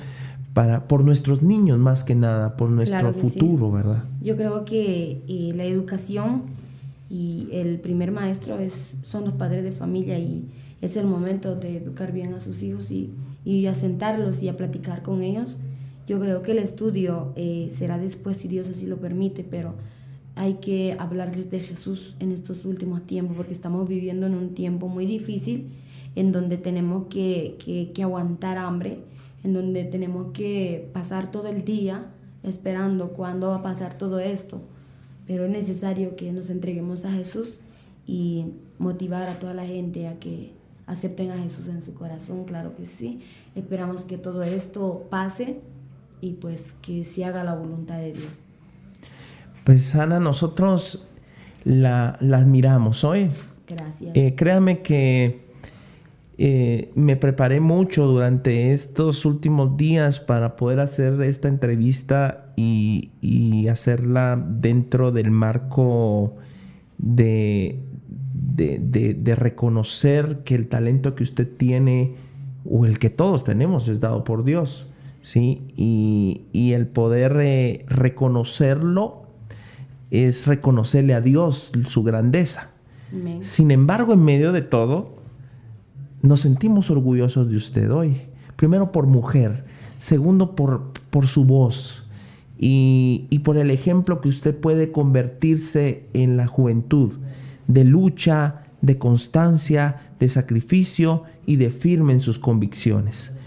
para, 0.56 0.88
por 0.88 1.04
nuestros 1.04 1.44
niños 1.44 1.78
más 1.78 2.06
que 2.06 2.16
nada, 2.16 2.56
por 2.56 2.70
nuestro 2.70 3.14
futuro, 3.14 3.72
¿verdad? 3.74 4.06
Yo 4.22 4.38
creo 4.38 4.64
que 4.64 5.22
eh, 5.28 5.52
la 5.54 5.66
educación 5.66 6.44
y 7.10 7.50
el 7.52 7.80
primer 7.82 8.12
maestro 8.12 8.58
es, 8.58 8.96
son 9.02 9.26
los 9.26 9.34
padres 9.34 9.64
de 9.64 9.74
familia 9.74 10.18
y 10.18 10.50
es 10.82 10.96
el 10.96 11.08
momento 11.08 11.56
de 11.56 11.78
educar 11.78 12.14
bien 12.14 12.34
a 12.34 12.40
sus 12.40 12.64
hijos 12.64 12.90
y, 12.90 13.12
y 13.44 13.66
a 13.66 13.76
sentarlos 13.76 14.42
y 14.42 14.48
a 14.48 14.56
platicar 14.56 15.04
con 15.04 15.24
ellos. 15.24 15.58
Yo 16.08 16.22
creo 16.22 16.42
que 16.42 16.54
el 16.54 16.60
estudio 16.60 17.34
eh, 17.36 17.68
será 17.70 17.98
después 17.98 18.38
si 18.38 18.48
Dios 18.48 18.68
así 18.70 18.86
lo 18.86 18.96
permite, 18.96 19.44
pero 19.44 19.74
hay 20.36 20.56
que 20.56 20.96
hablarles 21.00 21.50
de 21.50 21.60
Jesús 21.60 22.16
en 22.20 22.32
estos 22.32 22.66
últimos 22.66 23.08
tiempos 23.08 23.38
porque 23.38 23.54
estamos 23.54 23.88
viviendo 23.88 24.28
en 24.28 24.36
un 24.36 24.54
tiempo 24.54 24.88
muy 24.88 25.06
difícil 25.06 25.72
en 26.16 26.32
donde 26.32 26.58
tenemos 26.58 27.08
que, 27.08 27.58
que, 27.64 27.92
que 27.94 28.04
aguantar 28.04 28.58
hambre 28.58 29.00
en 29.46 29.54
donde 29.54 29.84
tenemos 29.84 30.32
que 30.34 30.90
pasar 30.92 31.30
todo 31.30 31.48
el 31.48 31.64
día 31.64 32.08
esperando 32.42 33.10
cuándo 33.10 33.50
va 33.50 33.58
a 33.58 33.64
pasar 33.64 33.96
todo 33.96 34.20
esto. 34.20 34.60
Pero 35.28 35.46
es 35.46 35.52
necesario 35.52 36.16
que 36.16 36.32
nos 36.32 36.50
entreguemos 36.50 37.06
a 37.06 37.12
Jesús 37.12 37.60
y 38.08 38.46
motivar 38.80 39.30
a 39.30 39.38
toda 39.38 39.54
la 39.54 39.66
gente 39.66 40.08
a 40.08 40.20
que 40.20 40.52
acepten 40.88 41.30
a 41.30 41.38
Jesús 41.38 41.68
en 41.68 41.84
su 41.84 41.94
corazón, 41.94 42.46
claro 42.46 42.76
que 42.76 42.88
sí. 42.88 43.20
Esperamos 43.54 44.04
que 44.06 44.18
todo 44.18 44.42
esto 44.42 45.06
pase 45.12 45.60
y 46.22 46.34
pues 46.34 46.76
que 46.82 47.04
se 47.04 47.24
haga 47.24 47.44
la 47.44 47.54
voluntad 47.54 47.98
de 47.98 48.14
Dios. 48.14 48.45
Pues 49.66 49.96
Ana, 49.96 50.20
nosotros 50.20 51.08
la, 51.64 52.20
admiramos 52.22 53.04
hoy. 53.04 53.30
Gracias. 53.68 54.16
Eh, 54.16 54.36
créame 54.38 54.84
que 54.84 55.42
eh, 56.38 56.92
me 56.94 57.16
preparé 57.16 57.60
mucho 57.60 58.06
durante 58.06 58.74
estos 58.74 59.26
últimos 59.26 59.76
días 59.76 60.20
para 60.20 60.56
poder 60.56 60.82
hacer 60.82 61.20
esta 61.24 61.48
entrevista 61.48 62.54
y, 62.56 63.10
hacerla 63.68 64.40
dentro 64.48 65.12
del 65.12 65.32
marco 65.32 66.36
de, 67.00 67.80
de, 68.22 69.36
reconocer 69.36 70.44
que 70.46 70.54
el 70.54 70.68
talento 70.68 71.16
que 71.16 71.24
usted 71.24 71.50
tiene 71.58 72.14
o 72.70 72.86
el 72.86 73.00
que 73.00 73.10
todos 73.10 73.44
tenemos 73.44 73.88
es 73.88 74.00
dado 74.00 74.24
por 74.24 74.44
Dios. 74.44 74.92
¿sí? 75.22 75.74
Y, 75.76 76.74
el 76.74 76.86
poder 76.86 77.36
eh, 77.40 77.86
reconocerlo 77.90 79.25
es 80.12 80.48
reconocerle 80.48 81.14
a 81.14 81.22
Dios 81.22 81.72
su 81.86 82.04
grandeza. 82.04 82.72
Sin 83.40 83.72
embargo, 83.72 84.14
en 84.14 84.24
medio 84.24 84.52
de 84.52 84.62
todo, 84.62 85.16
nos 86.22 86.42
sentimos 86.42 86.90
orgullosos 86.90 87.50
de 87.50 87.56
usted 87.56 87.92
hoy. 87.92 88.22
Primero 88.56 88.92
por 88.92 89.08
mujer, 89.08 89.64
segundo 89.98 90.56
por, 90.56 90.92
por 91.10 91.28
su 91.28 91.46
voz 91.46 92.08
y, 92.58 93.28
y 93.30 93.40
por 93.40 93.58
el 93.58 93.70
ejemplo 93.72 94.22
que 94.22 94.30
usted 94.30 94.56
puede 94.56 94.92
convertirse 94.92 96.08
en 96.14 96.36
la 96.36 96.48
juventud, 96.48 97.14
de 97.68 97.84
lucha, 97.84 98.64
de 98.82 98.98
constancia, 98.98 100.12
de 100.20 100.30
sacrificio 100.30 101.24
y 101.46 101.56
de 101.58 101.70
firme 101.70 102.14
en 102.14 102.20
sus 102.20 102.40
convicciones. 102.40 103.38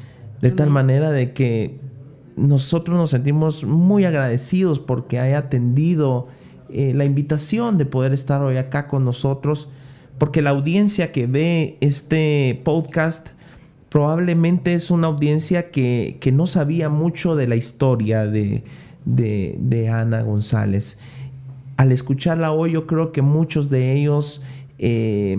De 0.40 0.50
tal 0.50 0.70
manera 0.70 1.10
de 1.10 1.32
que 1.32 1.80
nosotros 2.36 2.96
nos 2.96 3.10
sentimos 3.10 3.64
muy 3.64 4.04
agradecidos 4.04 4.78
porque 4.78 5.18
haya 5.18 5.38
atendido 5.38 6.28
eh, 6.70 6.92
la 6.94 7.04
invitación 7.04 7.78
de 7.78 7.86
poder 7.86 8.12
estar 8.12 8.42
hoy 8.42 8.56
acá 8.56 8.88
con 8.88 9.04
nosotros, 9.04 9.70
porque 10.18 10.42
la 10.42 10.50
audiencia 10.50 11.12
que 11.12 11.26
ve 11.26 11.76
este 11.80 12.60
podcast 12.64 13.28
probablemente 13.88 14.74
es 14.74 14.90
una 14.90 15.06
audiencia 15.06 15.70
que, 15.70 16.18
no 16.32 16.46
sabía 16.46 16.88
mucho 16.88 17.36
de 17.36 17.48
la 17.48 17.56
historia 17.56 18.26
de, 18.26 18.64
de, 19.04 19.88
Ana 19.88 20.22
González. 20.22 20.98
Al 21.76 21.92
escucharla 21.92 22.52
hoy 22.52 22.72
yo 22.72 22.86
creo 22.86 23.12
que 23.12 23.22
muchos 23.22 23.70
de 23.70 23.94
ellos 23.94 24.42
eh, 24.78 25.38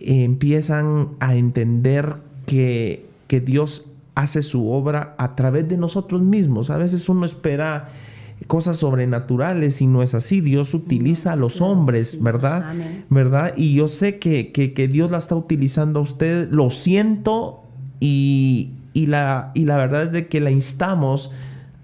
empiezan 0.00 1.10
a 1.20 1.34
entender 1.34 2.16
que, 2.46 3.06
que 3.26 3.40
Dios 3.40 3.92
hace 4.14 4.42
su 4.42 4.70
obra 4.70 5.14
a 5.16 5.36
través 5.36 5.68
de 5.68 5.78
nosotros 5.78 6.20
mismos. 6.20 6.70
A 6.70 6.76
veces 6.76 7.08
uno 7.08 7.24
espera 7.24 7.88
cosas 8.46 8.78
sobrenaturales 8.78 9.80
y 9.82 9.86
no 9.86 10.02
es 10.02 10.14
así. 10.14 10.40
Dios 10.40 10.74
utiliza 10.74 11.32
a 11.32 11.36
los 11.36 11.60
hombres, 11.60 12.22
¿verdad? 12.22 12.72
¿Verdad? 13.10 13.54
Y 13.56 13.74
yo 13.74 13.88
sé 13.88 14.18
que, 14.18 14.52
que, 14.52 14.88
Dios 14.88 15.10
la 15.10 15.18
está 15.18 15.34
utilizando 15.34 16.00
a 16.00 16.02
usted. 16.02 16.48
Lo 16.50 16.70
siento 16.70 17.62
y, 18.00 18.70
y, 18.92 19.06
la, 19.06 19.50
y 19.54 19.64
la 19.64 19.76
verdad 19.76 20.04
es 20.04 20.12
de 20.12 20.28
que 20.28 20.40
la 20.40 20.50
instamos 20.50 21.32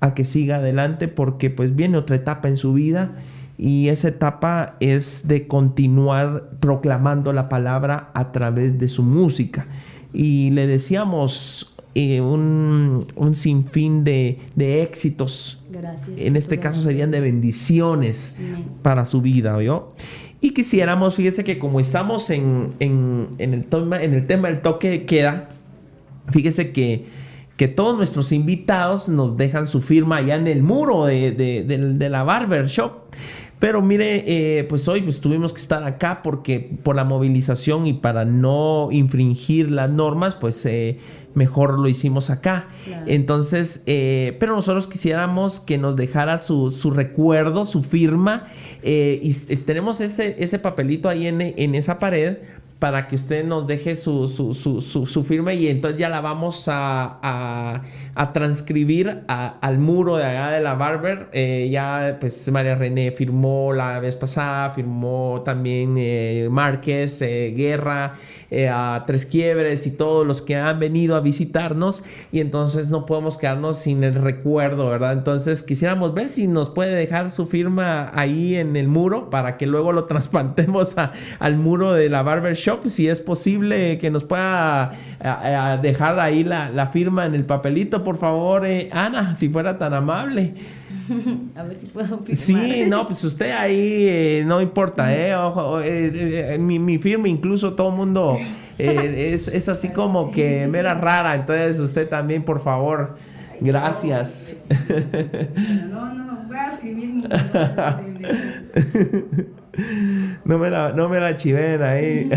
a 0.01 0.15
que 0.15 0.25
siga 0.25 0.57
adelante 0.57 1.09
porque 1.09 1.51
pues 1.51 1.75
viene 1.75 1.97
otra 1.97 2.17
etapa 2.17 2.49
en 2.49 2.57
su 2.57 2.73
vida 2.73 3.13
y 3.57 3.89
esa 3.89 4.09
etapa 4.09 4.77
es 4.81 5.29
de 5.29 5.47
continuar 5.47 6.51
proclamando 6.61 7.33
la 7.33 7.49
palabra 7.49 8.11
a 8.15 8.33
través 8.33 8.79
de 8.79 8.89
su 8.89 9.03
música. 9.03 9.67
Y 10.13 10.51
le 10.51 10.67
decíamos 10.67 11.74
un, 11.95 13.33
sinfín 13.35 14.05
de, 14.05 14.39
éxitos. 14.57 15.63
En 16.17 16.37
este 16.37 16.59
caso 16.59 16.81
serían 16.81 17.11
de 17.11 17.21
bendiciones 17.21 18.37
para 18.83 19.05
su 19.05 19.21
vida, 19.21 19.57
¿oyó? 19.57 19.91
Y 20.41 20.53
quisiéramos, 20.53 21.15
fíjese 21.15 21.43
que 21.45 21.59
como 21.59 21.81
estamos 21.81 22.29
en, 22.31 22.73
el, 22.79 23.65
tema, 23.65 24.03
en 24.03 24.15
el 24.15 24.27
tema 24.27 24.49
del 24.49 24.61
toque 24.61 24.91
de 24.91 25.07
queda, 25.07 25.49
fíjese 26.31 26.73
que, 26.73 27.07
que 27.57 27.69
todos 27.69 27.97
nuestros 27.97 28.31
invitados 28.33 29.09
nos 29.09 29.37
dejan 29.37 29.67
su 29.67 29.81
firma 29.81 30.17
allá 30.17 30.35
en 30.35 30.47
el 30.47 30.63
muro 30.63 31.07
de, 31.07 31.33
de 31.33 32.09
la 32.11 32.25
barber 32.25 32.67
shop. 32.67 32.93
Pero 33.65 33.81
mire, 33.81 34.25
eh, 34.27 34.65
pues 34.65 34.89
hoy 34.89 35.01
pues, 35.01 35.23
tuvimos 35.23 35.55
que 35.55 35.59
estar 35.59 35.85
acá 35.85 36.21
porque 36.23 36.77
por 36.83 36.97
la 36.97 37.05
movilización 37.05 37.87
y 37.87 37.95
para 37.95 38.27
no 38.27 38.91
infringir 38.93 39.71
las 39.71 39.89
normas, 39.89 40.35
pues 40.35 40.67
eh, 40.67 40.99
mejor 41.33 41.79
lo 41.79 41.89
hicimos 41.89 42.29
acá. 42.29 42.69
Entonces, 43.07 43.83
eh, 43.87 44.37
pero 44.39 44.55
nosotros 44.55 44.87
quisiéramos 44.87 45.61
que 45.61 45.79
nos 45.79 45.97
dejara 45.97 46.37
su, 46.37 46.69
recuerdo, 46.95 47.65
su 47.65 47.83
firma, 47.83 48.49
y 48.83 49.33
tenemos 49.65 50.03
ese, 50.03 50.37
ese 50.41 50.59
papelito 50.59 51.09
ahí 51.09 51.27
en, 51.27 51.41
en 51.41 51.75
esa 51.75 51.99
pared 51.99 52.37
para 52.79 53.07
que 53.07 53.15
usted 53.15 53.45
nos 53.45 53.67
deje 53.67 53.95
su, 53.95 54.27
su, 54.27 55.25
firma 55.25 55.55
y 55.55 55.69
entonces 55.69 55.99
ya 55.99 56.09
la 56.09 56.21
vamos 56.21 56.67
a, 56.69 57.81
transcribir 58.33 59.23
al 59.27 59.79
muro 59.79 60.17
de 60.17 60.25
allá 60.25 60.51
de 60.51 60.61
la 60.61 60.75
Barber. 60.75 61.29
Eh, 61.33 61.69
ya 61.71 62.19
pues 62.21 62.51
María 62.51 62.75
René 62.75 63.13
firmó 63.13 63.73
la 63.73 64.01
vez 64.01 64.17
pasada, 64.17 64.71
firmó 64.71 65.43
también 65.45 65.95
eh, 65.97 66.49
Márquez, 66.51 67.23
eh, 67.23 67.55
Guerra, 67.57 68.13
a 68.71 69.05
Tres 69.07 69.27
Quiebres 69.27 69.87
y 69.87 69.97
todos 69.97 70.27
los 70.27 70.43
que 70.43 70.57
han 70.57 70.79
venido 70.79 71.17
a 71.17 71.21
visitarnos 71.21 72.03
y 72.33 72.41
entonces 72.41 72.91
no 72.91 73.07
podemos 73.07 73.39
quedarnos 73.39 73.79
sin 73.79 74.05
el 74.05 74.15
recuerdo, 74.15 74.89
¿verdad? 74.91 75.13
Entonces 75.13 75.63
quisiéramos 75.63 76.15
ver 76.15 76.29
si 76.29 76.47
nos 76.47 76.71
puede 76.71 76.95
dejar 76.95 77.31
su 77.31 77.47
firma 77.47 78.11
ahí 78.15 78.57
en 78.57 78.77
el 78.77 78.89
muro 78.89 79.31
para 79.31 79.57
que 79.57 79.67
luego 79.67 79.93
lo 79.93 80.05
trasplantemos 80.07 80.97
al 81.39 81.57
muro 81.57 81.95
de 81.95 82.09
la 82.09 82.23
Barber 82.23 82.55
Shop 82.65 82.87
si 82.87 83.09
es 83.09 83.21
posible 83.21 83.99
que 83.99 84.11
nos 84.11 84.25
pueda 84.25 84.93
dejar 85.83 86.19
ahí 86.19 86.45
la, 86.45 86.89
firma 86.93 87.27
en 87.27 87.35
el 87.35 87.45
papelito, 87.45 88.03
por 88.03 88.17
favor, 88.17 88.65
eh, 88.65 88.89
Ana, 88.91 89.37
si 89.37 89.51
fuera 89.51 89.77
tan 89.77 89.93
amable. 89.93 90.55
A 91.57 91.63
ver 91.63 91.77
si 91.77 91.89
puedo 91.89 92.21
firmar. 92.21 92.37
Sí, 92.37 92.85
no, 92.87 93.05
pues 93.07 93.23
usted 93.25 93.51
ahí 93.51 94.07
eh, 94.09 94.45
no 94.47 94.63
importa, 94.63 95.15
¿eh? 95.15 95.37
Ojo, 95.37 95.83
eh, 95.83 96.57
mi, 96.59 96.97
firma 96.97 97.29
incluso 97.29 97.75
todo 97.75 97.91
el 97.91 97.97
mundo 97.97 98.39
es, 98.79 99.69
así 99.69 99.91
como 99.91 100.31
que 100.31 100.67
mera 100.67 100.95
rara, 100.95 101.35
entonces 101.35 101.81
usted 101.81 102.09
también, 102.09 102.45
por 102.45 102.61
favor, 102.61 103.19
gracias. 103.61 104.57
No, 105.91 106.15
no, 106.15 106.45
voy 106.47 106.57
a 106.57 106.73
escribir 106.73 107.09
mi... 107.11 107.25
No 110.45 110.59
me 110.59 110.71
la, 110.71 110.93
no 110.93 111.09
me 111.09 111.19
la 111.21 111.37
chiven 111.37 111.83
ahí. 111.83 112.29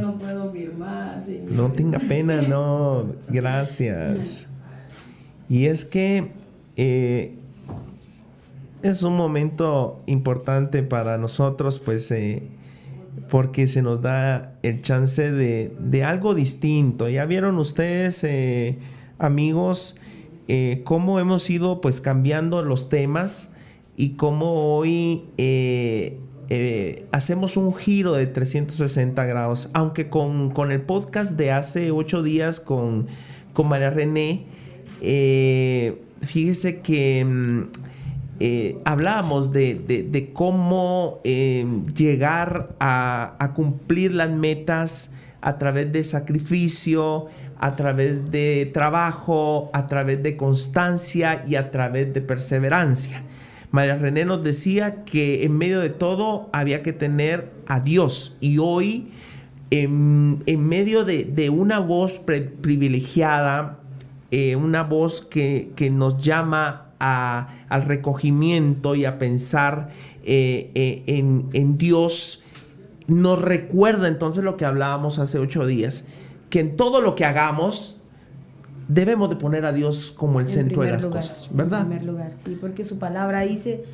no 0.00 0.18
puedo 0.18 0.52
firmar. 0.52 1.22
No 1.50 1.72
tenga 1.72 1.98
pena, 1.98 2.42
no. 2.48 3.06
Gracias. 3.28 4.48
Y 5.48 5.66
es 5.66 5.84
que 5.84 6.30
eh, 6.76 7.34
es 8.82 9.02
un 9.02 9.16
momento 9.16 10.02
importante 10.06 10.82
para 10.82 11.18
nosotros, 11.18 11.80
pues, 11.80 12.10
eh, 12.10 12.42
porque 13.30 13.66
se 13.66 13.82
nos 13.82 14.02
da 14.02 14.54
el 14.62 14.82
chance 14.82 15.32
de, 15.32 15.74
de 15.78 16.04
algo 16.04 16.34
distinto. 16.34 17.08
Ya 17.08 17.26
vieron 17.26 17.58
ustedes, 17.58 18.22
eh, 18.24 18.78
amigos, 19.18 19.96
eh, 20.50 20.80
cómo 20.84 21.20
hemos 21.20 21.50
ido 21.50 21.82
pues 21.82 22.00
cambiando 22.00 22.62
los 22.62 22.88
temas 22.88 23.50
y 23.98 24.10
cómo 24.10 24.74
hoy 24.74 25.24
eh, 25.36 26.18
eh, 26.48 27.04
hacemos 27.12 27.58
un 27.58 27.74
giro 27.74 28.14
de 28.14 28.26
360 28.26 29.26
grados, 29.26 29.68
aunque 29.74 30.08
con, 30.08 30.54
el 30.70 30.80
podcast 30.80 31.32
de 31.32 31.52
hace 31.52 31.90
ocho 31.90 32.22
días 32.22 32.60
con, 32.60 33.08
con 33.52 33.68
María 33.68 33.90
René, 33.90 34.46
fíjese 36.22 36.80
que 36.80 37.26
mm, 37.26 37.62
hablábamos 38.86 39.52
de, 39.52 40.30
cómo 40.32 41.20
llegar 41.22 42.74
a, 42.80 43.36
a 43.38 43.52
cumplir 43.52 44.14
las 44.14 44.30
metas 44.30 45.12
a 45.40 45.58
través 45.58 45.92
de 45.92 46.02
sacrificio, 46.04 47.26
a 47.58 47.74
través 47.76 48.30
de 48.30 48.70
trabajo, 48.72 49.70
a 49.72 49.86
través 49.86 50.22
de 50.22 50.36
constancia 50.36 51.44
y 51.46 51.56
a 51.56 51.70
través 51.70 52.12
de 52.14 52.20
perseverancia. 52.20 53.22
María 53.70 53.96
René 53.96 54.24
nos 54.24 54.42
decía 54.42 55.04
que 55.04 55.44
en 55.44 55.58
medio 55.58 55.80
de 55.80 55.90
todo 55.90 56.48
había 56.52 56.82
que 56.82 56.92
tener 56.92 57.50
a 57.66 57.80
Dios 57.80 58.38
y 58.40 58.58
hoy 58.58 59.10
en, 59.70 60.68
medio 60.68 61.04
de, 61.04 61.50
una 61.50 61.78
voz 61.80 62.20
privilegiada, 62.20 63.80
eh, 64.30 64.56
una 64.56 64.84
voz 64.84 65.20
que, 65.20 65.70
nos 65.92 66.22
llama 66.22 66.86
al 66.98 67.82
recogimiento 67.82 68.94
y 68.94 69.04
a 69.04 69.18
pensar 69.18 69.90
eh, 70.24 70.70
eh, 70.74 71.02
en, 71.06 71.48
en 71.52 71.76
Dios, 71.76 72.44
nos 73.06 73.40
recuerda 73.40 74.08
entonces 74.08 74.44
lo 74.44 74.56
que 74.56 74.64
hablábamos 74.64 75.18
hace 75.18 75.38
ocho 75.38 75.66
días 75.66 76.04
que 76.50 76.60
en 76.60 76.76
todo 76.76 77.00
lo 77.00 77.14
que 77.14 77.24
hagamos 77.24 77.98
debemos 78.88 79.28
de 79.28 79.36
poner 79.36 79.64
a 79.64 79.72
Dios 79.72 80.14
como 80.16 80.40
el 80.40 80.48
centro 80.48 80.82
de 80.82 80.92
las 80.92 81.04
cosas, 81.04 81.48
¿verdad? 81.52 81.82
En 81.82 81.88
primer 81.88 82.04
lugar, 82.04 82.32
sí, 82.42 82.56
porque 82.58 82.84
su 82.84 82.98
palabra 82.98 83.42
dice, 83.42 83.84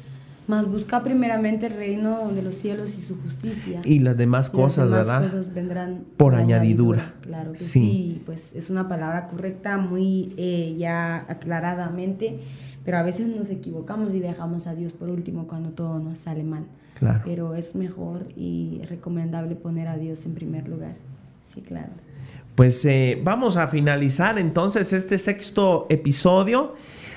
más 0.46 0.70
busca 0.70 1.02
primeramente 1.02 1.66
el 1.66 1.74
reino 1.74 2.30
de 2.32 2.42
los 2.42 2.54
cielos 2.54 2.96
y 2.96 3.02
su 3.02 3.20
justicia. 3.20 3.80
Y 3.84 3.98
las 3.98 4.16
demás 4.16 4.50
cosas, 4.50 4.88
las 4.88 5.06
demás 5.06 5.24
cosas 5.24 5.52
vendrán 5.52 6.04
por, 6.16 6.34
añadidura. 6.34 7.14
Claro 7.22 7.52
que 7.52 7.58
sí. 7.58 8.22
pues 8.24 8.54
es 8.54 8.70
una 8.70 8.88
palabra 8.88 9.26
correcta, 9.26 9.78
muy 9.78 10.32
eh, 10.36 10.76
ya 10.78 11.26
aclaradamente, 11.28 12.38
pero 12.84 12.98
a 12.98 13.02
veces 13.02 13.26
nos 13.26 13.50
equivocamos 13.50 14.14
y 14.14 14.20
dejamos 14.20 14.68
a 14.68 14.74
Dios 14.74 14.92
por 14.92 15.08
último 15.08 15.48
cuando 15.48 15.70
todo 15.70 15.98
nos 15.98 16.18
sale 16.18 16.44
mal. 16.44 16.66
Claro. 16.98 17.22
Pero 17.24 17.54
es 17.56 17.74
mejor 17.74 18.28
y 18.36 18.80
recomendable 18.88 19.56
poner 19.56 19.88
a 19.88 19.96
Dios 19.96 20.24
en 20.26 20.34
primer 20.34 20.68
lugar. 20.68 20.94
Sí, 21.42 21.60
claro. 21.60 21.90
Pues 22.54 22.84
eh, 22.84 23.20
vamos 23.22 23.56
a 23.56 23.66
finalizar 23.66 24.38
entonces 24.38 24.92
este 24.92 25.18
sexto 25.18 25.86
episodio 25.88 26.74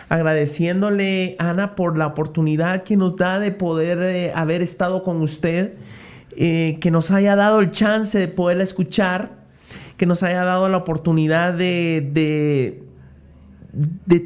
agradeciéndole 0.10 1.36
Ana 1.38 1.76
por 1.76 1.96
la 1.96 2.08
oportunidad 2.08 2.84
que 2.84 2.98
nos 2.98 3.18
da 3.18 3.38
de 3.38 3.52
poder 3.52 4.02
eh, 4.02 4.32
haber 4.34 4.64
estado 4.64 5.04
con 5.04 5.22
usted, 5.22 5.76
eh, 6.36 6.78
que 6.82 6.90
nos 6.90 7.12
haya 7.12 7.36
dado 7.36 7.60
el 7.60 7.72
chance 7.72 8.18
de 8.18 8.28
poderla 8.28 8.64
escuchar, 8.64 9.32
que 9.98 10.08
nos 10.08 10.24
haya 10.24 10.44
dado 10.44 10.70
la 10.70 10.78
oportunidad 10.78 11.54
de, 11.54 12.10
de 12.14 12.87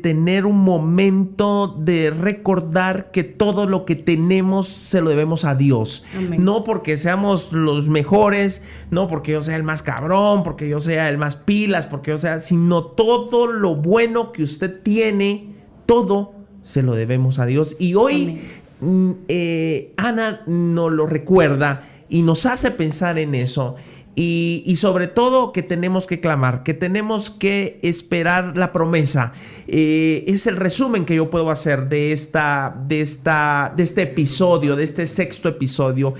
tener 0.01 0.45
un 0.45 0.59
momento 0.59 1.75
de 1.79 2.09
recordar 2.09 3.11
que 3.11 3.23
todo 3.23 3.65
lo 3.65 3.85
que 3.85 3.95
tenemos 3.95 4.67
se 4.67 5.01
lo 5.01 5.09
debemos 5.09 5.45
a 5.45 5.55
Dios. 5.55 6.05
No 6.37 6.63
porque 6.63 6.97
seamos 6.97 7.51
los 7.51 7.89
mejores, 7.89 8.65
no 8.89 9.07
porque 9.07 9.33
yo 9.33 9.41
sea 9.41 9.55
el 9.55 9.63
más 9.63 9.83
cabrón, 9.83 10.43
porque 10.43 10.69
yo 10.69 10.79
sea 10.79 11.09
el 11.09 11.17
más 11.17 11.35
pilas, 11.35 11.87
porque 11.87 12.11
yo 12.11 12.17
sea, 12.17 12.39
sino 12.39 12.83
todo 12.83 13.47
lo 13.47 13.75
bueno 13.75 14.31
que 14.31 14.43
usted 14.43 14.81
tiene, 14.81 15.55
todo 15.85 16.33
se 16.61 16.83
lo 16.83 16.95
debemos 16.95 17.39
a 17.39 17.45
Dios. 17.45 17.75
Y 17.79 17.95
hoy 17.95 18.41
mm, 18.79 19.11
eh, 19.27 19.93
Ana 19.97 20.41
nos 20.45 20.91
lo 20.91 21.07
recuerda 21.07 21.87
y 22.07 22.21
nos 22.21 22.45
hace 22.45 22.71
pensar 22.71 23.17
en 23.17 23.35
eso. 23.35 23.75
Y, 24.13 24.75
sobre 24.75 25.07
todo 25.07 25.53
que 25.53 25.63
tenemos 25.63 26.05
que 26.05 26.19
clamar, 26.19 26.63
que 26.63 26.73
tenemos 26.73 27.29
que 27.29 27.79
esperar 27.81 28.57
la 28.57 28.73
promesa. 28.73 29.31
Eh, 29.67 30.25
es 30.27 30.47
el 30.47 30.57
resumen 30.57 31.05
que 31.05 31.15
yo 31.15 31.29
puedo 31.29 31.49
hacer 31.49 31.87
de, 31.87 32.11
esta, 32.11 32.75
de, 32.87 33.01
esta, 33.01 33.73
de 33.75 33.83
este 33.83 34.01
episodio, 34.03 34.75
de 34.75 34.83
este 34.83 35.07
sexto 35.07 35.47
episodio. 35.47 36.13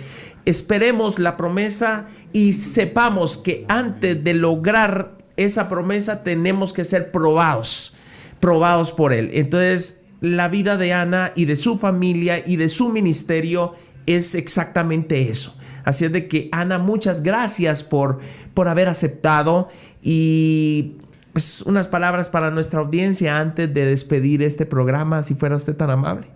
Esperemos 0.45 1.19
la 1.19 1.35
promesa 1.35 2.07
y 2.31 2.53
sepamos 2.53 3.37
que 3.37 3.65
antes 3.67 4.23
de 4.23 4.33
lograr 4.35 5.17
esa 5.35 5.67
promesa 5.67 6.23
tenemos 6.23 6.71
que 6.71 6.85
ser 6.85 7.11
probados, 7.11 7.93
probados 8.39 8.93
por 8.93 9.11
Él. 9.11 9.31
Entonces, 9.33 10.03
la 10.21 10.47
vida 10.47 10.77
de 10.77 10.93
Ana 10.93 11.33
y 11.35 11.45
de 11.45 11.57
su 11.57 11.77
familia 11.77 12.41
y 12.45 12.55
de 12.55 12.69
su 12.69 12.89
ministerio 12.89 13.73
es 14.05 14.33
exactamente 14.33 15.29
eso 15.29 15.55
Así 15.83 16.05
es 16.05 16.11
de 16.11 16.27
que, 16.27 16.49
Ana, 16.51 16.77
muchas 16.77 17.23
gracias 17.23 17.83
por, 17.83 18.19
por 18.53 18.67
haber 18.67 18.87
aceptado 18.87 19.69
y 20.01 20.97
pues 21.33 21.61
unas 21.61 21.87
palabras 21.87 22.29
para 22.29 22.51
nuestra 22.51 22.79
audiencia 22.79 23.39
antes 23.39 23.73
de 23.73 23.85
despedir 23.85 24.41
este 24.43 24.65
programa, 24.65 25.23
si 25.23 25.35
fuera 25.35 25.55
usted 25.55 25.75
tan 25.75 25.89
amable. 25.89 26.27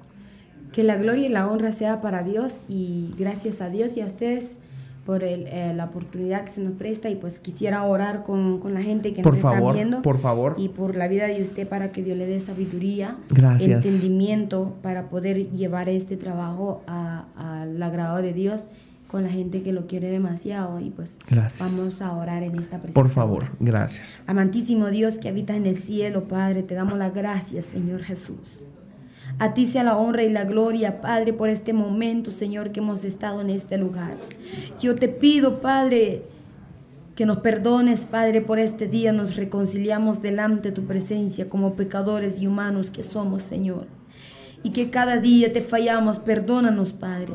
Que 0.71 0.83
la 0.83 0.95
gloria 0.95 1.25
y 1.25 1.29
la 1.29 1.47
honra 1.47 1.71
sea 1.71 2.01
para 2.01 2.23
Dios 2.23 2.57
y 2.67 3.13
gracias 3.17 3.61
a 3.61 3.69
Dios 3.69 3.97
y 3.97 4.01
a 4.01 4.05
ustedes 4.05 4.59
por 5.05 5.23
eh, 5.23 5.71
la 5.75 5.85
oportunidad 5.85 6.45
que 6.45 6.51
se 6.51 6.61
nos 6.61 6.73
presta 6.73 7.09
y 7.09 7.15
pues 7.15 7.39
quisiera 7.39 7.83
orar 7.83 8.23
con, 8.23 8.59
la 8.73 8.81
gente 8.81 9.13
que 9.13 9.21
nos 9.21 9.35
está 9.35 9.61
viendo. 9.71 10.01
Por 10.01 10.17
favor. 10.17 10.55
Y 10.57 10.69
por 10.69 10.95
la 10.95 11.07
vida 11.07 11.27
de 11.27 11.43
usted 11.43 11.67
para 11.67 11.91
que 11.91 12.01
Dios 12.01 12.17
le 12.17 12.25
dé 12.25 12.41
sabiduría, 12.41 13.17
Gracias. 13.29 13.85
entendimiento 13.85 14.75
para 14.81 15.09
poder 15.09 15.51
llevar 15.51 15.89
este 15.89 16.17
trabajo 16.17 16.81
al 16.87 17.81
agrado 17.81 18.21
de 18.21 18.33
Dios 18.33 18.63
con 19.07 19.23
la 19.23 19.29
gente 19.29 19.61
que 19.61 19.71
lo 19.71 19.87
quiere 19.87 20.09
demasiado 20.09 20.79
y 20.79 20.89
pues 20.89 21.11
vamos 21.59 22.01
a 22.01 22.13
orar 22.13 22.43
en 22.43 22.55
esta 22.55 22.77
presencia. 22.77 22.93
Por 22.93 23.09
favor, 23.09 23.45
gracias. 23.59 24.23
Amantísimo 24.27 24.87
Dios 24.87 25.17
que 25.17 25.29
habita 25.29 25.55
en 25.55 25.65
el 25.65 25.77
cielo, 25.77 26.27
Padre, 26.27 26.63
te 26.63 26.75
damos 26.75 26.97
las 26.97 27.13
gracias, 27.13 27.65
Señor 27.65 28.01
Jesús. 28.01 28.65
A 29.37 29.53
ti 29.53 29.67
sea 29.67 29.83
la 29.83 29.97
honra 29.97 30.23
y 30.23 30.31
la 30.31 30.45
gloria, 30.45 31.01
Padre, 31.01 31.33
por 31.33 31.49
este 31.49 31.73
momento, 31.73 32.31
Señor, 32.31 32.71
que 32.71 32.79
hemos 32.79 33.03
estado 33.03 33.41
en 33.41 33.49
este 33.49 33.77
lugar. 33.77 34.15
Yo 34.79 34.95
te 34.95 35.09
pido, 35.09 35.59
Padre, 35.59 36.23
que 37.15 37.25
nos 37.25 37.37
perdones, 37.37 38.05
Padre, 38.05 38.41
por 38.41 38.59
este 38.59 38.87
día. 38.87 39.11
Nos 39.11 39.35
reconciliamos 39.35 40.21
delante 40.21 40.69
de 40.69 40.75
tu 40.75 40.85
presencia 40.85 41.49
como 41.49 41.75
pecadores 41.75 42.39
y 42.39 42.47
humanos 42.47 42.91
que 42.91 43.03
somos, 43.03 43.41
Señor. 43.41 43.87
Y 44.63 44.71
que 44.71 44.89
cada 44.89 45.17
día 45.17 45.51
te 45.51 45.61
fallamos. 45.61 46.19
Perdónanos, 46.19 46.93
Padre. 46.93 47.33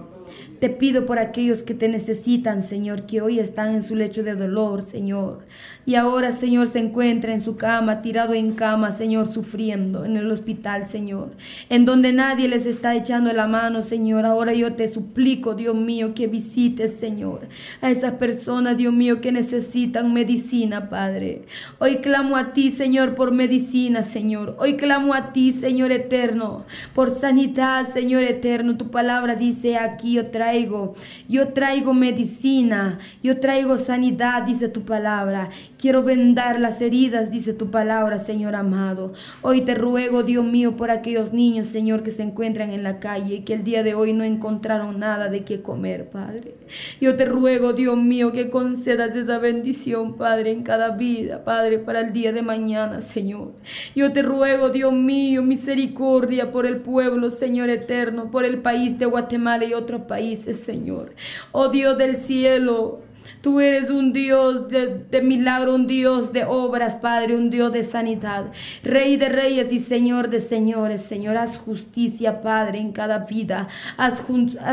Te 0.61 0.69
pido 0.69 1.07
por 1.07 1.19
aquellos 1.19 1.63
que 1.63 1.73
te 1.73 1.89
necesitan, 1.89 2.63
Señor, 2.63 3.07
que 3.07 3.23
hoy 3.23 3.39
están 3.39 3.75
en 3.75 3.83
su 3.83 3.97
lecho 3.97 4.23
de 4.23 4.35
dolor, 4.35 4.83
Señor. 4.83 5.41
Y 5.87 5.95
ahora, 5.95 6.33
Señor, 6.33 6.67
se 6.67 6.81
encuentra 6.81 7.33
en 7.33 7.41
su 7.41 7.57
cama, 7.57 8.03
tirado 8.03 8.35
en 8.35 8.53
cama, 8.53 8.93
Señor, 8.93 9.27
sufriendo 9.27 10.05
en 10.05 10.19
el 10.19 10.31
hospital, 10.31 10.85
Señor. 10.85 11.31
En 11.71 11.87
donde 11.87 12.13
nadie 12.13 12.47
les 12.47 12.67
está 12.67 12.95
echando 12.95 13.33
la 13.33 13.47
mano, 13.47 13.81
Señor. 13.81 14.27
Ahora 14.27 14.53
yo 14.53 14.75
te 14.75 14.87
suplico, 14.87 15.55
Dios 15.55 15.75
mío, 15.75 16.13
que 16.15 16.27
visites, 16.27 16.93
Señor, 16.93 17.49
a 17.81 17.91
esas 17.91 18.13
personas, 18.13 18.77
Dios 18.77 18.93
mío, 18.93 19.23
que 19.23 19.33
necesitan 19.33 20.13
medicina, 20.13 20.91
Padre. 20.91 21.47
Hoy 21.79 21.97
clamo 21.97 22.37
a 22.37 22.53
ti, 22.53 22.71
Señor, 22.71 23.15
por 23.15 23.33
medicina, 23.33 24.03
Señor. 24.03 24.57
Hoy 24.59 24.77
clamo 24.77 25.15
a 25.15 25.33
ti, 25.33 25.53
Señor 25.53 25.91
eterno, 25.91 26.67
por 26.95 27.15
sanidad, 27.15 27.89
Señor 27.89 28.25
eterno. 28.25 28.77
Tu 28.77 28.91
palabra 28.91 29.37
dice 29.37 29.79
aquí, 29.79 30.13
yo 30.13 30.27
yo 31.29 31.49
traigo 31.49 31.95
medicina, 31.95 32.99
yo 33.23 33.39
traigo 33.39 33.77
sanidad, 33.77 34.43
dice 34.43 34.69
tu 34.69 34.83
palabra. 34.83 35.51
Quiero 35.79 36.03
vendar 36.03 36.61
las 36.61 36.81
heridas, 36.81 37.31
dice 37.31 37.55
tu 37.55 37.71
palabra, 37.71 38.19
Señor 38.19 38.57
amado. 38.57 39.13
Hoy 39.43 39.63
te 39.63 39.75
ruego, 39.75 40.23
Dios 40.23 40.45
mío, 40.45 40.77
por 40.77 40.91
aquellos 40.91 41.33
niños, 41.33 41.67
Señor, 41.67 42.03
que 42.03 42.11
se 42.11 42.23
encuentran 42.23 42.71
en 42.71 42.83
la 42.83 42.99
calle 42.99 43.37
y 43.37 43.41
que 43.41 43.55
el 43.55 43.65
día 43.65 43.83
de 43.83 43.95
hoy 43.95 44.13
no 44.13 44.25
encontraron 44.25 44.99
nada 44.99 45.29
de 45.29 45.45
qué 45.45 45.63
comer, 45.63 46.09
Padre. 46.11 46.60
Yo 47.01 47.17
te 47.17 47.25
ruego, 47.25 47.73
Dios 47.73 47.97
mío, 47.97 48.33
que 48.33 48.51
concedas 48.51 49.15
esa 49.17 49.39
bendición, 49.39 50.17
Padre, 50.17 50.53
en 50.53 50.63
cada 50.63 50.91
vida, 50.91 51.45
Padre, 51.45 51.79
para 51.79 52.01
el 52.01 52.13
día 52.13 52.33
de 52.33 52.43
mañana, 52.43 53.01
Señor. 53.01 53.53
Yo 53.95 54.13
te 54.13 54.23
ruego, 54.23 54.71
Dios 54.71 54.93
mío, 54.93 55.43
misericordia 55.43 56.51
por 56.51 56.67
el 56.67 56.79
pueblo, 56.79 57.31
Señor 57.31 57.71
eterno, 57.71 58.31
por 58.31 58.45
el 58.45 58.59
país 58.59 58.99
de 58.99 59.07
Guatemala 59.07 59.65
y 59.65 59.75
otros 59.75 60.03
países, 60.03 60.61
Señor. 60.61 61.15
Oh 61.53 61.69
Dios 61.69 61.99
del 61.99 62.17
cielo, 62.17 63.01
Tú 63.41 63.61
eres 63.61 63.89
un 63.89 64.13
Dios 64.13 64.69
de, 64.69 65.23
milagro, 65.23 65.75
un 65.75 65.87
Dios 65.87 66.31
de 66.31 66.45
obras, 66.45 66.97
Padre, 66.97 67.37
un 67.37 67.49
Dios 67.49 67.73
de 67.73 67.85
sanidad. 67.85 68.53
Rey 68.85 69.17
de 69.17 69.31
reyes 69.31 69.73
y 69.73 69.79
Señor 69.79 70.29
de 70.29 70.41
señores. 70.41 71.01
Señor, 71.01 71.39
haz 71.39 71.57
justicia, 71.57 72.43
Padre, 72.43 72.81
en 72.81 72.93
cada 72.93 73.21
vida. 73.21 73.67
Haz, 73.97 74.21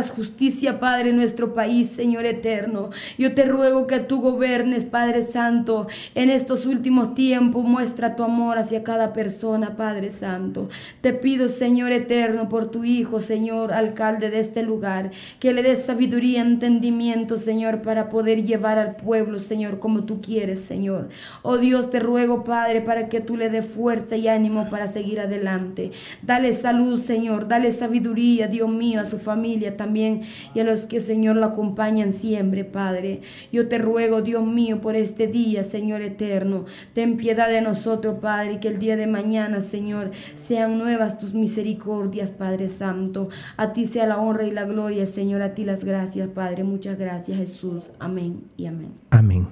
justicia, 0.09 0.81
Padre, 0.81 1.11
en 1.11 1.15
nuestro 1.15 1.53
país, 1.53 1.91
Señor 1.91 2.25
eterno. 2.25 2.89
Yo 3.17 3.33
te 3.33 3.45
ruego 3.45 3.87
que 3.87 3.99
tú 3.99 4.19
gobernes, 4.19 4.83
Padre 4.83 5.21
Santo, 5.21 5.87
en 6.13 6.29
estos 6.29 6.65
últimos 6.65 7.15
tiempos. 7.15 7.63
Muestra 7.63 8.17
tu 8.17 8.23
amor 8.23 8.57
hacia 8.57 8.83
cada 8.83 9.13
persona, 9.13 9.77
Padre 9.77 10.09
Santo. 10.09 10.67
Te 10.99 11.13
pido, 11.13 11.47
Señor 11.47 11.93
eterno, 11.93 12.49
por 12.49 12.69
tu 12.69 12.83
Hijo, 12.83 13.21
Señor, 13.21 13.71
alcalde 13.71 14.29
de 14.29 14.41
este 14.41 14.61
lugar, 14.61 15.11
que 15.39 15.53
le 15.53 15.63
des 15.63 15.85
sabiduría, 15.85 16.41
entendimiento, 16.41 17.37
Señor, 17.37 17.81
para 17.81 18.09
poder 18.09 18.43
llevar 18.43 18.56
llevar 18.57 18.79
al 18.79 18.95
pueblo, 18.95 19.39
Señor, 19.39 19.79
como 19.79 20.05
tú 20.05 20.19
quieres, 20.19 20.61
Señor. 20.61 21.09
Oh 21.43 21.57
Dios, 21.57 21.89
te 21.89 21.99
ruego, 21.99 22.43
Padre, 22.43 22.81
para 22.81 23.07
que 23.07 23.21
tú 23.21 23.37
le 23.37 23.49
des 23.49 23.65
fuerza 23.65 24.17
y 24.17 24.27
ánimo 24.27 24.67
para 24.69 24.87
seguir 24.87 25.19
adelante. 25.19 25.91
Dale 26.23 26.53
salud, 26.53 26.99
Señor, 26.99 27.47
dale 27.47 27.71
sabiduría, 27.71 28.47
Dios 28.47 28.69
mío, 28.69 29.01
a 29.01 29.05
su 29.05 29.19
familia 29.19 29.77
también 29.77 30.21
y 30.53 30.59
a 30.59 30.63
los 30.63 30.87
que, 30.87 30.99
Señor, 30.99 31.35
lo 31.35 31.45
acompañan 31.45 32.13
siempre, 32.13 32.65
Padre. 32.65 33.21
Yo 33.51 33.67
te 33.67 33.77
ruego, 33.77 34.21
Dios 34.21 34.45
mío, 34.45 34.81
por 34.81 34.95
este 34.95 35.27
día, 35.27 35.63
Señor 35.63 36.01
eterno. 36.01 36.65
Ten 36.93 37.17
piedad 37.17 37.49
de 37.49 37.61
nosotros, 37.61 38.17
Padre, 38.19 38.53
y 38.53 38.57
que 38.57 38.69
el 38.69 38.79
día 38.79 38.95
de 38.95 39.07
mañana, 39.07 39.61
Señor, 39.61 40.11
sean 40.35 40.79
nuevas 40.79 41.19
tus 41.19 41.35
misericordias, 41.35 42.31
Padre 42.31 42.69
Santo. 42.69 43.29
A 43.55 43.73
ti 43.73 43.85
sea 43.85 44.07
la 44.07 44.17
honra 44.17 44.45
y 44.45 44.51
la 44.51 44.65
gloria, 44.65 45.05
Señor, 45.05 45.41
a 45.43 45.53
ti 45.53 45.63
las 45.63 45.83
gracias, 45.83 46.27
Padre. 46.29 46.63
Muchas 46.63 46.97
gracias, 46.97 47.37
Jesús. 47.37 47.91
Amén 47.99 48.46
y 48.55 48.67
amén. 48.67 48.93
Amén. 49.09 49.47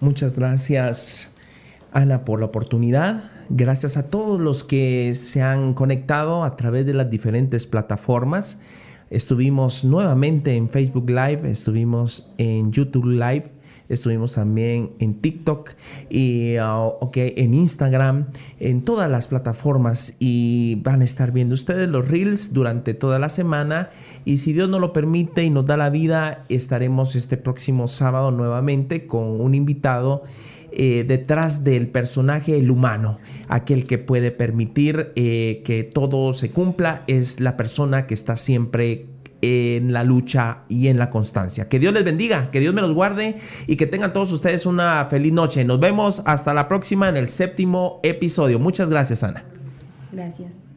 Muchas 0.00 0.34
gracias, 0.34 1.32
Ana, 1.92 2.24
por 2.24 2.40
la 2.40 2.46
oportunidad. 2.46 3.24
Gracias 3.50 3.96
a 3.96 4.08
todos 4.10 4.40
los 4.40 4.64
que 4.64 5.14
se 5.14 5.42
han 5.42 5.74
conectado 5.74 6.44
a 6.44 6.56
través 6.56 6.86
de 6.86 6.94
las 6.94 7.10
diferentes 7.10 7.66
plataformas. 7.66 8.62
Estuvimos 9.10 9.84
nuevamente 9.84 10.54
en 10.54 10.70
Facebook 10.70 11.10
Live, 11.10 11.50
estuvimos 11.50 12.32
en 12.38 12.72
YouTube 12.72 13.06
Live 13.06 13.50
Estuvimos 13.90 14.34
también 14.34 14.92
en 15.00 15.20
TikTok 15.20 15.72
y 16.08 16.56
uh, 16.58 17.10
en 17.14 17.54
Instagram, 17.54 18.28
en 18.60 18.82
todas 18.82 19.10
las 19.10 19.26
plataformas 19.26 20.16
y 20.20 20.76
van 20.84 21.02
a 21.02 21.04
estar 21.04 21.32
viendo 21.32 21.54
ustedes 21.54 21.88
los 21.88 22.08
reels 22.08 22.52
durante 22.52 22.94
toda 22.94 23.18
la 23.18 23.28
semana 23.28 23.90
y 24.24 24.38
si 24.38 24.52
Dios 24.52 24.68
nos 24.68 24.80
lo 24.80 24.92
permite 24.92 25.44
y 25.44 25.50
nos 25.50 25.66
da 25.66 25.76
la 25.76 25.90
vida, 25.90 26.44
estaremos 26.48 27.16
este 27.16 27.36
próximo 27.36 27.88
sábado 27.88 28.30
nuevamente 28.30 29.06
con 29.06 29.40
un 29.40 29.54
invitado. 29.54 30.22
Eh, 30.72 31.02
detrás 31.02 31.64
del 31.64 31.88
personaje, 31.88 32.56
el 32.56 32.70
humano, 32.70 33.18
aquel 33.48 33.86
que 33.86 33.98
puede 33.98 34.30
permitir 34.30 35.12
eh, 35.16 35.62
que 35.64 35.82
todo 35.82 36.32
se 36.32 36.52
cumpla, 36.52 37.02
es 37.08 37.40
la 37.40 37.56
persona 37.56 38.06
que 38.06 38.14
está 38.14 38.36
siempre 38.36 39.06
en 39.42 39.92
la 39.92 40.04
lucha 40.04 40.62
y 40.68 40.88
en 40.88 40.98
la 40.98 41.10
constancia. 41.10 41.68
Que 41.68 41.78
Dios 41.78 41.92
les 41.92 42.04
bendiga, 42.04 42.50
que 42.50 42.60
Dios 42.60 42.74
me 42.74 42.82
los 42.82 42.94
guarde 42.94 43.36
y 43.66 43.76
que 43.76 43.86
tengan 43.86 44.12
todos 44.12 44.32
ustedes 44.32 44.66
una 44.66 45.06
feliz 45.06 45.32
noche. 45.32 45.64
Nos 45.64 45.80
vemos 45.80 46.22
hasta 46.26 46.54
la 46.54 46.68
próxima 46.68 47.08
en 47.08 47.16
el 47.16 47.28
séptimo 47.28 48.00
episodio. 48.02 48.58
Muchas 48.58 48.90
gracias, 48.90 49.22
Ana. 49.22 49.44
Gracias. 50.12 50.69